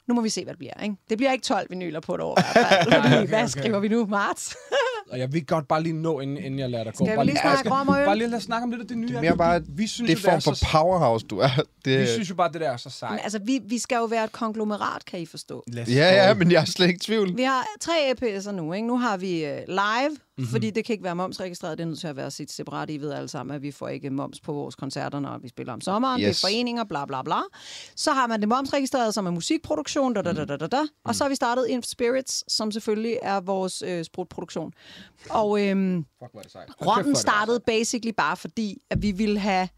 nu 0.07 0.13
må 0.13 0.21
vi 0.21 0.29
se, 0.29 0.43
hvad 0.43 0.53
det 0.53 0.59
bliver. 0.59 0.83
Ikke? 0.83 0.95
Det 1.09 1.17
bliver 1.17 1.31
ikke 1.31 1.43
12 1.43 1.69
vinyler 1.69 1.99
på 1.99 2.15
et 2.15 2.21
år 2.21 2.39
i 2.39 2.43
hvert 2.53 2.67
fald. 2.69 2.93
Fordi, 3.01 3.15
okay, 3.15 3.27
hvad 3.27 3.39
okay. 3.39 3.47
skriver 3.47 3.79
vi 3.79 3.87
nu? 3.87 4.05
Marts? 4.05 4.55
Og 5.11 5.19
jeg 5.19 5.33
vil 5.33 5.45
godt 5.45 5.67
bare 5.67 5.83
lige 5.83 5.93
nå, 5.93 6.19
inden, 6.19 6.37
inden 6.37 6.59
jeg 6.59 6.69
lader 6.69 6.83
dig 6.83 6.93
gå. 6.93 7.05
Skal 7.05 7.11
vi 7.11 7.15
bare 7.15 7.25
lige 7.25 7.37
snakke 7.41 7.59
skal- 7.59 7.71
og 7.71 7.99
øl? 7.99 8.05
Bare 8.05 8.17
lige 8.17 8.27
lad 8.27 8.37
os 8.37 8.43
snakke 8.43 8.63
om 8.63 8.69
lidt 8.71 8.81
af 8.81 8.87
det 8.87 8.97
nye. 8.97 9.07
Det 9.07 9.15
er 9.15 9.21
mere 9.21 9.37
bare, 9.37 9.61
vi 9.67 9.87
synes, 9.87 10.09
det 10.09 10.23
jo, 10.23 10.27
er 10.27 10.31
form 10.31 10.37
er 10.37 10.39
for 10.39 10.53
så, 10.53 10.65
powerhouse, 10.71 11.25
du 11.25 11.39
er. 11.39 11.49
Det, 11.85 11.99
Vi 11.99 12.05
synes 12.07 12.29
jo 12.29 12.35
bare, 12.35 12.51
det 12.51 12.61
der 12.61 12.69
er 12.71 12.77
så 12.77 12.89
sejt. 12.89 13.11
Men, 13.11 13.19
altså, 13.23 13.39
vi, 13.45 13.59
vi 13.65 13.77
skal 13.77 13.95
jo 13.95 14.05
være 14.05 14.23
et 14.23 14.31
konglomerat, 14.31 15.05
kan 15.05 15.19
I 15.19 15.25
forstå. 15.25 15.63
Let's 15.71 15.93
ja, 15.93 16.27
ja, 16.27 16.33
men 16.33 16.51
jeg 16.51 16.61
er 16.61 16.65
slet 16.65 16.87
ikke 16.87 16.97
i 16.97 16.99
tvivl. 16.99 17.37
Vi 17.37 17.43
har 17.43 17.65
tre 17.81 17.93
EPS'er 18.11 18.51
nu. 18.51 18.73
Ikke? 18.73 18.87
Nu 18.87 18.97
har 18.97 19.17
vi 19.17 19.43
uh, 19.45 19.57
live. 19.67 20.17
Mm-hmm. 20.37 20.51
fordi 20.51 20.69
det 20.69 20.85
kan 20.85 20.93
ikke 20.93 21.03
være 21.03 21.15
momsregistreret. 21.15 21.77
Det 21.77 21.83
er 21.83 21.87
nødt 21.87 21.99
til 21.99 22.07
at 22.07 22.15
være 22.15 22.31
sit 22.31 22.51
separat. 22.51 22.89
I 22.89 22.97
ved 22.97 23.11
alle 23.11 23.27
sammen, 23.27 23.55
at 23.55 23.61
vi 23.61 23.71
får 23.71 23.87
ikke 23.87 24.09
moms 24.09 24.39
på 24.39 24.53
vores 24.53 24.75
koncerter, 24.75 25.19
når 25.19 25.37
vi 25.37 25.47
spiller 25.47 25.73
om 25.73 25.81
sommeren. 25.81 26.21
Yes. 26.21 26.25
Det 26.25 26.43
er 26.43 26.47
foreninger, 26.47 26.83
bla 26.83 27.05
bla 27.05 27.23
bla. 27.23 27.39
Så 27.95 28.11
har 28.11 28.27
man 28.27 28.39
det 28.39 28.49
momsregistreret, 28.49 29.13
som 29.13 29.25
er 29.25 29.31
musikproduktion, 29.31 30.13
da, 30.13 30.21
da, 30.21 30.33
da, 30.33 30.45
da, 30.45 30.57
da, 30.57 30.67
da. 30.67 30.81
og 31.05 31.15
så 31.15 31.23
har 31.23 31.29
vi 31.29 31.35
startet 31.35 31.67
Inf 31.67 31.85
Spirits, 31.85 32.53
som 32.53 32.71
selvfølgelig 32.71 33.19
er 33.21 33.39
vores 33.39 33.81
øh, 33.81 34.03
sprutproduktion. 34.03 34.73
Og 35.29 35.61
øhm. 35.61 36.05
Rotten 36.85 37.15
startede 37.15 37.59
basically 37.59 38.13
bare 38.17 38.37
fordi, 38.37 38.81
at 38.89 39.01
vi 39.01 39.11
ville 39.11 39.39
have, 39.39 39.69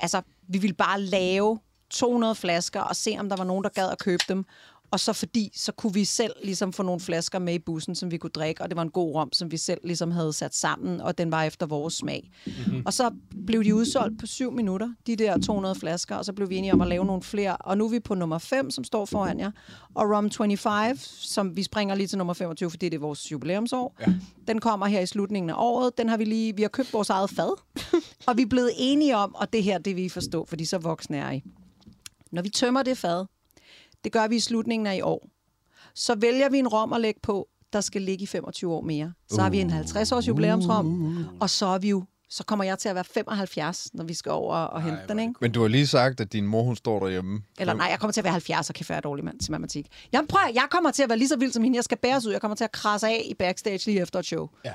altså, 0.00 0.22
vi 0.48 0.58
ville 0.58 0.74
bare 0.74 1.00
lave 1.00 1.58
200 1.90 2.34
flasker 2.34 2.80
og 2.80 2.96
se, 2.96 3.16
om 3.18 3.28
der 3.28 3.36
var 3.36 3.44
nogen, 3.44 3.64
der 3.64 3.70
gad 3.70 3.90
at 3.90 3.98
købe 3.98 4.22
dem. 4.28 4.44
Og 4.90 5.00
så 5.00 5.12
fordi, 5.12 5.50
så 5.54 5.72
kunne 5.72 5.94
vi 5.94 6.04
selv 6.04 6.32
ligesom 6.44 6.72
få 6.72 6.82
nogle 6.82 7.00
flasker 7.00 7.38
med 7.38 7.54
i 7.54 7.58
bussen, 7.58 7.94
som 7.94 8.10
vi 8.10 8.18
kunne 8.18 8.30
drikke, 8.30 8.62
og 8.62 8.68
det 8.68 8.76
var 8.76 8.82
en 8.82 8.90
god 8.90 9.14
rom, 9.14 9.32
som 9.32 9.50
vi 9.50 9.56
selv 9.56 9.80
ligesom 9.84 10.10
havde 10.10 10.32
sat 10.32 10.54
sammen, 10.54 11.00
og 11.00 11.18
den 11.18 11.30
var 11.30 11.44
efter 11.44 11.66
vores 11.66 11.94
smag. 11.94 12.30
Mm-hmm. 12.46 12.82
Og 12.86 12.92
så 12.92 13.10
blev 13.46 13.64
de 13.64 13.74
udsolgt 13.74 14.20
på 14.20 14.26
syv 14.26 14.52
minutter, 14.52 14.88
de 15.06 15.16
der 15.16 15.38
200 15.38 15.74
flasker, 15.74 16.16
og 16.16 16.24
så 16.24 16.32
blev 16.32 16.50
vi 16.50 16.56
enige 16.56 16.72
om 16.72 16.80
at 16.80 16.88
lave 16.88 17.04
nogle 17.04 17.22
flere. 17.22 17.56
Og 17.56 17.78
nu 17.78 17.84
er 17.84 17.90
vi 17.90 18.00
på 18.00 18.14
nummer 18.14 18.38
5, 18.38 18.70
som 18.70 18.84
står 18.84 19.04
foran 19.04 19.38
jer, 19.38 19.50
og 19.94 20.10
Rum 20.16 20.30
25, 20.30 20.96
som 21.06 21.56
vi 21.56 21.62
springer 21.62 21.94
lige 21.94 22.06
til 22.06 22.18
nummer 22.18 22.34
25, 22.34 22.70
fordi 22.70 22.88
det 22.88 22.96
er 22.96 23.00
vores 23.00 23.32
jubilæumsår. 23.32 23.96
Ja. 24.00 24.14
Den 24.48 24.60
kommer 24.60 24.86
her 24.86 25.00
i 25.00 25.06
slutningen 25.06 25.50
af 25.50 25.54
året. 25.56 25.98
Den 25.98 26.08
har 26.08 26.16
vi 26.16 26.24
lige, 26.24 26.56
vi 26.56 26.62
har 26.62 26.68
købt 26.68 26.92
vores 26.92 27.10
eget 27.10 27.30
fad, 27.30 27.60
og 28.26 28.36
vi 28.36 28.42
er 28.42 28.46
blevet 28.46 28.72
enige 28.76 29.16
om, 29.16 29.34
og 29.34 29.52
det 29.52 29.62
her, 29.62 29.78
det 29.78 29.96
vil 29.96 30.04
I 30.04 30.08
forstå, 30.08 30.44
fordi 30.44 30.64
så 30.64 30.78
voksne 30.78 31.16
er 31.16 31.30
I. 31.30 31.42
Når 32.30 32.42
vi 32.42 32.48
tømmer 32.48 32.82
det 32.82 32.98
fad, 32.98 33.26
det 34.04 34.12
gør 34.12 34.28
vi 34.28 34.36
i 34.36 34.40
slutningen 34.40 34.86
af 34.86 34.96
i 34.96 35.00
år, 35.00 35.28
så 35.94 36.14
vælger 36.14 36.48
vi 36.50 36.58
en 36.58 36.68
rom 36.68 36.92
at 36.92 37.00
lægge 37.00 37.20
på, 37.22 37.48
der 37.72 37.80
skal 37.80 38.02
ligge 38.02 38.22
i 38.22 38.26
25 38.26 38.72
år 38.74 38.80
mere. 38.80 39.12
Så 39.30 39.40
har 39.42 39.50
vi 39.50 39.58
en 39.60 39.70
50-års 39.72 40.28
jubilæumsrom, 40.28 41.26
og 41.40 41.50
så 41.50 41.66
er 41.66 41.78
vi 41.78 41.88
jo 41.88 42.04
så 42.30 42.44
kommer 42.44 42.64
jeg 42.64 42.78
til 42.78 42.88
at 42.88 42.94
være 42.94 43.04
75, 43.04 43.88
når 43.94 44.04
vi 44.04 44.14
skal 44.14 44.32
over 44.32 44.54
og 44.56 44.82
hente 44.82 44.98
den, 45.08 45.18
ikke? 45.18 45.32
Men 45.40 45.52
du 45.52 45.60
har 45.60 45.68
lige 45.68 45.86
sagt, 45.86 46.20
at 46.20 46.32
din 46.32 46.46
mor, 46.46 46.62
hun 46.62 46.76
står 46.76 47.00
derhjemme. 47.00 47.42
Eller 47.58 47.74
nej, 47.74 47.86
jeg 47.90 47.98
kommer 47.98 48.12
til 48.12 48.20
at 48.20 48.24
være 48.24 48.32
70 48.32 48.68
og 48.68 48.74
kan 48.74 48.86
være 48.88 49.00
dårlig 49.00 49.24
mand 49.24 49.38
til 49.40 49.50
matematik. 49.52 49.86
Jeg, 50.12 50.24
prøv, 50.28 50.40
at- 50.48 50.54
jeg 50.54 50.66
kommer 50.70 50.90
til 50.90 51.02
at 51.02 51.08
være 51.08 51.18
lige 51.18 51.28
så 51.28 51.36
vild 51.36 51.52
som 51.52 51.62
hende. 51.62 51.76
Jeg 51.76 51.84
skal 51.84 51.98
bæres 51.98 52.26
ud. 52.26 52.32
Jeg 52.32 52.40
kommer 52.40 52.54
til 52.54 52.64
at 52.64 52.72
krasse 52.72 53.06
af 53.08 53.22
i 53.30 53.34
backstage 53.34 53.90
lige 53.90 54.02
efter 54.02 54.18
et 54.18 54.24
show. 54.26 54.48
Ja. 54.64 54.72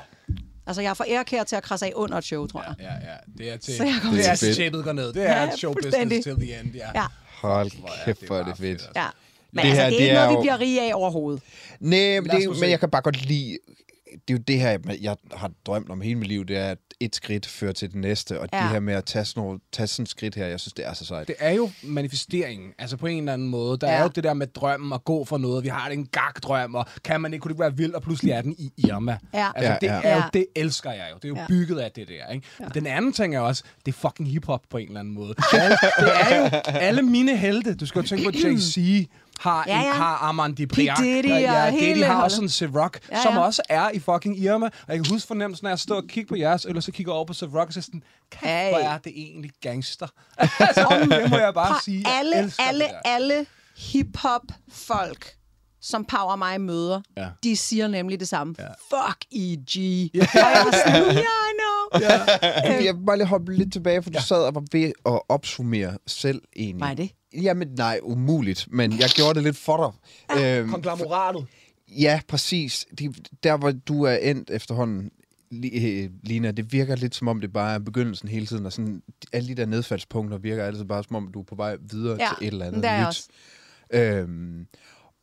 Altså, 0.68 0.82
jeg 0.82 0.90
er 0.90 0.94
for 0.94 1.06
ærekær 1.08 1.44
til 1.44 1.56
at 1.56 1.64
krasse 1.64 1.86
af 1.86 1.92
under 1.96 2.18
et 2.18 2.24
show, 2.24 2.48
tror 2.48 2.62
jeg. 2.64 2.76
Ja, 2.80 2.94
ja. 3.12 3.16
Det 3.38 3.54
er 3.54 3.58
til, 3.58 3.78
Så 3.78 3.84
jeg 3.84 3.96
kommer 4.02 4.18
det 4.22 4.30
er 4.30 4.36
til- 4.36 4.48
til 4.48 4.56
chippet 4.56 4.84
går 4.84 4.94
ned. 4.94 5.14
Det 5.14 5.30
er 5.30 5.44
Ja, 5.44 5.56
show 5.56 5.74
business 5.74 6.24
till 6.26 6.36
the 6.36 6.60
end, 6.60 6.76
ja. 6.76 6.90
Ja, 6.96 7.06
Hold 7.48 7.72
kæft, 8.06 8.20
det 8.20 8.28
hvor 8.30 8.38
er 8.38 8.44
det 8.44 8.58
fedt. 8.58 8.82
fedt, 8.82 8.91
ja. 8.96 9.06
Men 9.52 9.66
Det 9.66 9.72
det 9.76 9.80
altså, 9.80 9.84
her, 9.84 9.89
det 9.89 9.96
er 9.96 9.98
det 9.98 10.04
ikke 10.06 10.10
er 10.12 10.16
noget, 10.26 10.30
vi 10.30 10.34
jo- 10.36 10.41
bliver 10.41 10.60
rige 10.60 10.82
af 10.82 10.91
overhovedet. 10.96 11.41
Nej, 11.80 12.20
men, 12.20 12.30
det, 12.30 12.60
men 12.60 12.70
jeg 12.70 12.80
kan 12.80 12.89
bare 12.89 13.02
godt 13.02 13.26
lide... 13.26 13.58
Det 14.28 14.34
er 14.34 14.38
jo 14.38 14.43
det 14.47 14.59
her, 14.59 14.80
jeg 15.01 15.16
har 15.34 15.51
drømt 15.66 15.89
om 15.89 16.01
hele 16.01 16.16
mit 16.16 16.28
liv, 16.28 16.45
det 16.45 16.57
er, 16.57 16.70
at 16.70 16.78
et 16.99 17.16
skridt 17.16 17.45
fører 17.45 17.72
til 17.72 17.88
det 17.91 17.95
næste, 17.95 18.39
og 18.39 18.47
ja. 18.53 18.57
Ja. 18.57 18.64
det 18.64 18.72
her 18.72 18.80
med 18.80 18.93
at 18.93 19.05
tage 19.05 19.26
sådan, 19.26 19.43
nogle, 19.43 19.59
tage 19.72 19.88
sådan 19.88 20.03
et 20.03 20.09
skridt 20.09 20.36
her, 20.36 20.45
jeg 20.47 20.59
synes, 20.59 20.74
det 20.74 20.86
er 20.86 20.93
så 20.93 21.05
sejt. 21.05 21.28
Det 21.28 21.36
er 21.39 21.51
jo 21.51 21.70
manifesteringen, 21.84 22.72
altså 22.80 22.97
på 22.97 23.07
en 23.07 23.18
eller 23.18 23.34
anden 23.34 23.49
måde. 23.49 23.78
Der 23.78 23.88
ja. 23.88 23.93
Ja. 23.93 23.99
er 23.99 24.03
jo 24.03 24.09
det 24.16 24.24
der 24.24 24.34
med 24.34 24.47
drømmen 24.47 24.93
at 24.93 25.03
gå 25.03 25.26
for 25.26 25.38
noget. 25.38 25.64
Vi 25.64 25.70
har 25.70 25.89
en 25.89 26.05
gag-drøm, 26.05 26.76
og 26.76 26.86
kan 27.03 27.22
man 27.22 27.34
ikke, 27.34 27.41
kunne 27.43 27.51
det 27.53 27.59
være 27.59 27.78
vildt, 27.78 27.95
og 27.95 28.01
pludselig 28.01 28.32
er 28.32 28.41
den 28.41 28.55
i 28.57 28.72
Irma. 28.78 29.18
Ja. 29.34 29.47
Altså, 29.55 29.72
Ja, 29.72 29.78
det 29.82 29.88
ja. 29.88 30.01
er 30.09 30.16
jo, 30.16 30.22
Ja. 30.22 30.24
det 30.34 30.45
elsker 30.55 30.91
jeg 30.91 31.07
jo. 31.11 31.16
Det 31.16 31.26
er 31.26 31.30
jo 31.30 31.36
Ja. 31.36 31.45
bygget 31.47 31.80
af 31.80 31.91
det 31.91 32.07
der, 32.07 32.34
ikke? 32.34 32.47
Ja. 32.59 32.66
Den 32.74 32.88
anden 32.88 33.14
ting 33.14 33.36
er 33.36 33.39
også, 33.39 33.64
det 33.86 33.91
er 33.91 33.97
fucking 33.97 34.30
hiphop 34.30 34.61
på 34.70 34.78
en 34.78 34.88
eller 34.88 34.99
anden 34.99 35.14
måde. 35.14 35.34
Alle, 35.53 35.78
det 35.99 36.11
er 36.32 36.39
jo 36.39 36.49
alle 36.80 37.01
mine 37.01 37.38
helte. 37.38 37.76
Du 37.76 37.86
skal 37.86 38.01
jo 38.01 38.07
tænke 38.07 38.24
på, 38.24 38.30
at 38.30 38.36
Jay-Z 38.36 39.05
har, 39.40 39.64
Ja, 39.68 39.80
en, 39.80 39.86
ja. 39.86 39.92
har 39.94 40.16
Armand 40.18 40.56
Dipriac. 40.56 40.98
P. 40.98 41.02
Diddy 41.02 41.28
ja, 41.28 41.66
og 41.66 41.72
Diddy 41.72 41.84
hele 41.84 42.06
har 42.06 42.24
også 42.24 42.36
sådan 42.36 42.50
Ciroc, 42.50 42.92
Ja, 43.12 43.22
som 43.24 43.34
ja. 43.34 43.40
også 43.40 43.62
er 43.70 43.90
i 43.90 44.00
fucking 44.00 44.40
Irma. 44.40 44.66
Og 44.66 44.72
jeg 44.88 44.96
kan 44.98 45.06
huske 45.14 45.28
fornemmelsen 45.28 45.68
af 45.68 45.72
at 45.72 45.80
stå 45.80 45.96
og 45.96 46.04
kigge 46.08 46.28
på 46.28 46.36
jeres, 46.36 46.66
eller 46.66 46.82
så 46.82 46.92
kigger 46.92 47.12
jeg 47.12 47.16
over 47.16 47.26
på 47.26 47.34
Ciroc 47.34 47.68
og 47.68 47.74
så 47.74 47.82
sådan, 47.82 48.04
Hey. 48.34 48.70
hvor 48.70 48.80
er 48.80 48.98
det 48.98 49.12
egentlig 49.16 49.52
gangster. 49.62 50.08
altså, 50.60 51.08
det 51.22 51.30
må 51.30 51.38
jeg 51.38 51.54
bare 51.54 51.68
Prøv, 51.68 51.80
sige. 51.84 52.04
Jeg 52.10 52.20
alle, 52.20 52.38
elsker 52.38 52.64
alle, 52.64 53.08
alle 53.08 53.46
hip-hop-folk, 53.78 55.36
som 55.82 56.06
Power 56.06 56.36
mig 56.36 56.62
møder, 56.62 57.02
Ja. 57.18 57.28
de 57.44 57.56
siger 57.56 57.88
nemlig 57.88 58.20
det 58.20 58.28
samme. 58.28 58.56
Ja. 58.60 58.68
Fuck 58.68 59.26
EG. 59.32 59.76
Ja. 60.14 60.20
Og 60.22 60.28
jeg 60.34 60.64
var 60.66 60.72
sådan, 60.86 61.02
yeah, 61.04 61.18
I 61.18 61.54
know. 61.60 62.02
Ja. 62.02 62.84
Jeg 62.86 62.96
vil 62.96 63.06
bare 63.06 63.18
lige 63.18 63.28
hoppe 63.28 63.56
lidt 63.56 63.74
tilbage, 63.74 64.04
for 64.04 64.10
du 64.10 64.22
sad 64.22 64.38
og 64.44 64.56
var 64.56 64.64
ved 64.72 64.92
at 65.06 65.22
opsummere 65.30 65.98
selv 66.08 66.42
egentlig. 66.56 66.88
Var 66.88 66.94
det? 66.94 67.10
Jamen 67.42 67.68
nej, 67.78 68.00
umuligt, 68.04 68.68
men 68.72 69.00
jeg 69.00 69.10
gjorde 69.10 69.34
det 69.36 69.44
lidt 69.44 69.58
for 69.58 69.96
dig. 70.30 70.40
Øhm, 70.44 70.70
Konglomeratet. 70.70 71.46
ja, 71.88 72.20
præcis. 72.28 72.86
Det, 73.00 73.30
der, 73.44 73.58
hvor 73.58 73.72
du 73.72 74.04
er 74.04 74.16
endt 74.16 74.50
efterhånden, 74.50 75.12
øh, 75.74 76.10
Lina, 76.24 76.52
det 76.52 76.72
virker 76.74 76.96
lidt 76.96 77.16
som 77.16 77.28
om, 77.28 77.42
det 77.42 77.54
bare 77.54 77.74
er 77.74 77.80
begyndelsen 77.80 78.30
hele 78.30 78.46
tiden, 78.46 78.66
og 78.66 78.74
sådan, 78.74 79.04
alle 79.34 79.48
de 79.50 79.56
der 79.56 79.66
nedfaldspunkter 79.66 80.38
virker 80.38 80.64
altid 80.64 80.86
bare 80.86 81.04
som 81.04 81.16
om, 81.16 81.32
du 81.34 81.40
er 81.40 81.44
på 81.44 81.56
vej 81.56 81.78
videre 81.82 82.18
Ja, 82.20 82.30
til 82.40 82.48
et 82.48 82.52
eller 82.52 82.66
andet 82.66 82.84
det 82.84 82.90
er 82.90 82.94
jeg 82.94 83.02
nyt. 83.02 83.08
også. 83.08 83.28
Øhm, 83.94 84.68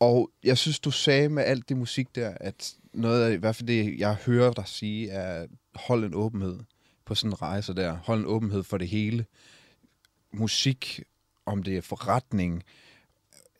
og 0.00 0.30
jeg 0.44 0.58
synes, 0.58 0.80
du 0.80 0.90
sagde 0.90 1.28
med 1.28 1.42
alt 1.44 1.68
det 1.68 1.76
musik 1.76 2.14
der, 2.14 2.32
at 2.40 2.72
noget 2.94 3.22
af, 3.24 3.32
i 3.32 3.36
hvert 3.36 3.56
fald 3.56 3.66
det, 3.66 3.98
jeg 3.98 4.14
hører 4.14 4.52
dig 4.52 4.64
sige, 4.66 5.10
er, 5.10 5.46
hold 5.74 6.04
en 6.04 6.14
åbenhed 6.14 6.58
på 7.06 7.14
sådan 7.14 7.30
en 7.30 7.42
rejse 7.42 7.74
der. 7.74 7.96
Hold 8.04 8.20
en 8.20 8.26
åbenhed 8.26 8.62
for 8.62 8.78
det 8.78 8.88
hele. 8.88 9.24
Musik, 10.34 11.00
om 11.52 11.62
det 11.62 11.76
er 11.76 11.82
forretning, 11.82 12.62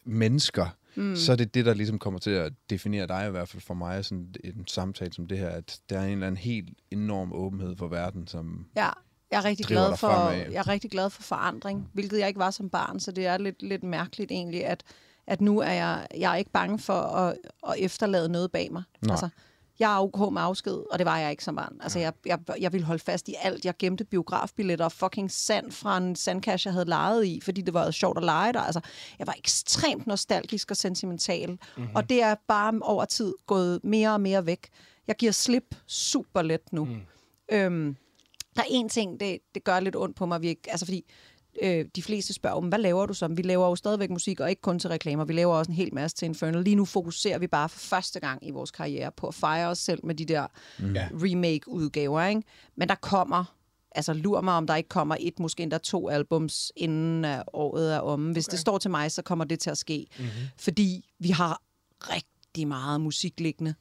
mennesker, 0.05 0.67
mm. 0.95 1.17
så 1.17 1.33
er 1.33 1.37
det 1.37 1.55
det, 1.55 1.65
der 1.67 1.75
ligesom 1.75 1.99
kommer 1.99 2.21
til 2.21 2.31
at 2.31 2.53
definere 2.71 3.07
dig, 3.07 3.27
i 3.29 3.31
hvert 3.31 3.49
fald 3.49 3.63
for 3.63 3.75
mig, 3.75 4.05
sådan 4.05 4.35
en 4.45 4.67
samtale 4.67 5.13
som 5.13 5.27
det 5.27 5.39
her, 5.39 5.49
at 5.49 5.81
der 5.91 5.99
er 5.99 6.05
en 6.05 6.13
eller 6.13 6.27
anden 6.27 6.39
helt 6.39 6.69
enorm 6.91 7.33
åbenhed 7.33 7.77
for 7.77 7.89
verden, 7.89 8.27
som... 8.27 8.67
Ja, 8.77 8.89
jeg 9.31 9.39
er 9.39 9.45
rigtig 9.45 9.67
glad 9.67 9.97
for 9.97 10.31
jeg 10.31 10.55
er 10.55 10.69
rigtig 10.69 10.91
glad 10.91 11.11
for 11.11 11.23
forandring, 11.23 11.89
hvilket 11.93 12.19
jeg 12.19 12.29
ikke 12.29 12.41
var 12.41 12.51
som 12.51 12.71
barn, 12.71 13.01
så 13.01 13.13
det 13.13 13.27
er 13.27 13.39
lidt 13.39 13.63
lidt 13.63 13.83
mærkeligt 13.83 14.31
egentlig 14.31 14.65
at 14.67 14.83
at 15.27 15.41
nu 15.41 15.59
er 15.59 15.73
jeg 15.73 16.07
jeg 16.19 16.33
er 16.33 16.37
ikke 16.37 16.51
bange 16.51 16.79
for 16.79 17.03
at, 17.03 17.37
at 17.69 17.75
efterlade 17.79 18.29
noget 18.29 18.53
bag 18.53 18.73
mig. 18.73 18.83
Nej. 19.03 19.13
Altså 19.13 19.29
jeg 19.81 19.95
er 19.97 20.01
ok 20.01 20.33
med 20.33 20.43
afsked, 20.43 20.83
og 20.93 20.99
det 20.99 21.07
var 21.07 21.19
jeg 21.19 21.31
ikke 21.31 21.45
som 21.45 21.57
barn. 21.57 21.77
Altså, 21.83 21.99
jeg, 21.99 22.13
jeg, 22.27 22.39
jeg 22.61 22.73
ville 22.73 22.87
holde 22.87 23.03
fast 23.03 23.29
i 23.29 23.35
alt. 23.43 23.65
Jeg 23.65 23.75
gemte 23.79 24.05
biografbilletter 24.05 24.85
og 24.85 24.93
fucking 24.93 25.31
sand 25.31 25.73
fra 25.73 25.97
en 25.97 26.17
sandkasse, 26.17 26.67
jeg 26.67 26.73
havde 26.73 26.89
lejet 26.89 27.25
i, 27.25 27.41
fordi 27.43 27.61
det 27.61 27.75
var 27.75 27.91
sjovt 27.91 28.19
at 28.19 28.25
lege 28.25 28.53
der. 28.53 28.61
Altså, 28.61 28.81
jeg 29.19 29.27
var 29.27 29.35
ekstremt 29.39 30.07
nostalgisk 30.07 30.71
og 30.71 30.77
sentimental. 30.77 31.51
Mm-hmm. 31.51 31.97
Og 31.97 32.09
det 32.09 32.23
er 32.23 32.35
bare 32.49 32.79
over 32.83 33.05
tid 33.05 33.35
gået 33.47 33.81
mere 33.85 34.13
og 34.13 34.21
mere 34.21 34.47
væk. 34.47 34.69
Jeg 35.07 35.17
giver 35.17 35.33
slip 35.33 35.75
super 35.87 36.43
let 36.43 36.73
nu. 36.73 36.85
Mm. 36.85 37.01
Øhm, 37.53 37.97
Der 38.57 38.63
er 38.63 38.67
en 38.71 38.89
ting, 38.89 39.21
det, 39.21 39.39
det 39.55 39.65
gør 39.65 39.81
lidt 39.81 39.97
ondt 39.97 40.17
på 40.17 40.27
mig. 40.27 40.43
Vi 40.43 40.49
ikke, 40.49 40.71
altså 40.71 40.87
fordi 40.87 41.05
øh, 41.63 41.85
de 41.97 42.03
fleste 42.03 42.33
spørger 42.33 42.57
om, 42.57 42.69
hvad 42.69 42.79
laver 42.79 43.07
du 43.07 43.15
som? 43.15 43.37
Vi 43.37 43.43
laver 43.43 43.69
jo 43.69 43.77
stadigvæk 43.77 44.11
musik, 44.11 44.41
og 44.41 44.51
ikke 44.51 44.63
kun 44.63 44.79
til 44.79 44.91
reklamer. 44.91 45.25
Vi 45.25 45.33
laver 45.33 45.55
også 45.55 45.71
en 45.71 45.77
hel 45.77 45.95
masse 45.95 46.17
til 46.17 46.27
Infernal. 46.27 46.65
Lige 46.65 46.77
nu 46.77 46.85
fokuserer 46.85 47.39
vi 47.39 47.47
bare 47.47 47.69
for 47.69 47.79
første 47.79 48.21
gang 48.21 48.47
i 48.47 48.51
vores 48.51 48.71
karriere 48.71 49.13
på 49.13 49.27
at 49.27 49.35
fejre 49.35 49.69
os 49.69 49.79
selv 49.79 50.01
med 50.05 50.15
de 50.15 50.25
der 50.25 50.47
mm. 50.79 50.97
Remake-udgaver. 51.23 52.25
Ikke? 52.25 52.43
Men 52.77 52.89
der 52.89 52.95
kommer, 52.95 53.45
altså 53.95 54.13
lur 54.13 54.41
mig, 54.41 54.55
om 54.55 54.67
der 54.67 54.77
ikke 54.77 54.89
kommer 54.89 55.17
et, 55.21 55.39
måske 55.39 55.63
endda 55.63 55.79
to 55.79 56.09
albums, 56.09 56.73
inden 56.77 57.25
uh, 57.25 57.41
året 57.53 57.95
er 57.95 58.01
omme. 58.01 58.33
Hvis 58.33 58.49
okay. 58.49 58.53
det 58.53 58.61
står 58.61 58.79
til 58.79 58.91
mig, 58.91 59.13
så 59.13 59.23
kommer 59.23 59.45
det 59.45 59.61
til 59.61 59.71
at 59.71 59.79
ske. 59.79 60.07
Mm-hmm. 60.19 60.31
Fordi 60.59 61.05
vi 61.19 61.31
har 61.31 61.63
rigtig 62.01 62.69
meget 62.69 63.01
musik 63.01 63.41
liggende. 63.41 63.75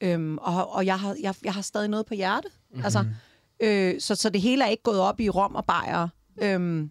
Øhm, 0.00 0.38
og 0.38 0.72
og 0.72 0.86
jeg, 0.86 1.00
har, 1.00 1.16
jeg, 1.20 1.34
jeg 1.44 1.54
har 1.54 1.62
stadig 1.62 1.88
noget 1.88 2.06
på 2.06 2.14
hjerte. 2.14 2.48
Mm-hmm. 2.48 2.84
Altså, 2.84 3.04
øh, 3.60 4.00
så, 4.00 4.14
så 4.14 4.30
det 4.30 4.40
hele 4.40 4.64
er 4.64 4.68
ikke 4.68 4.82
gået 4.82 5.00
op 5.00 5.20
i 5.20 5.30
rom 5.30 5.54
og 5.54 5.64
bajer. 5.64 6.08
Øhm, 6.42 6.90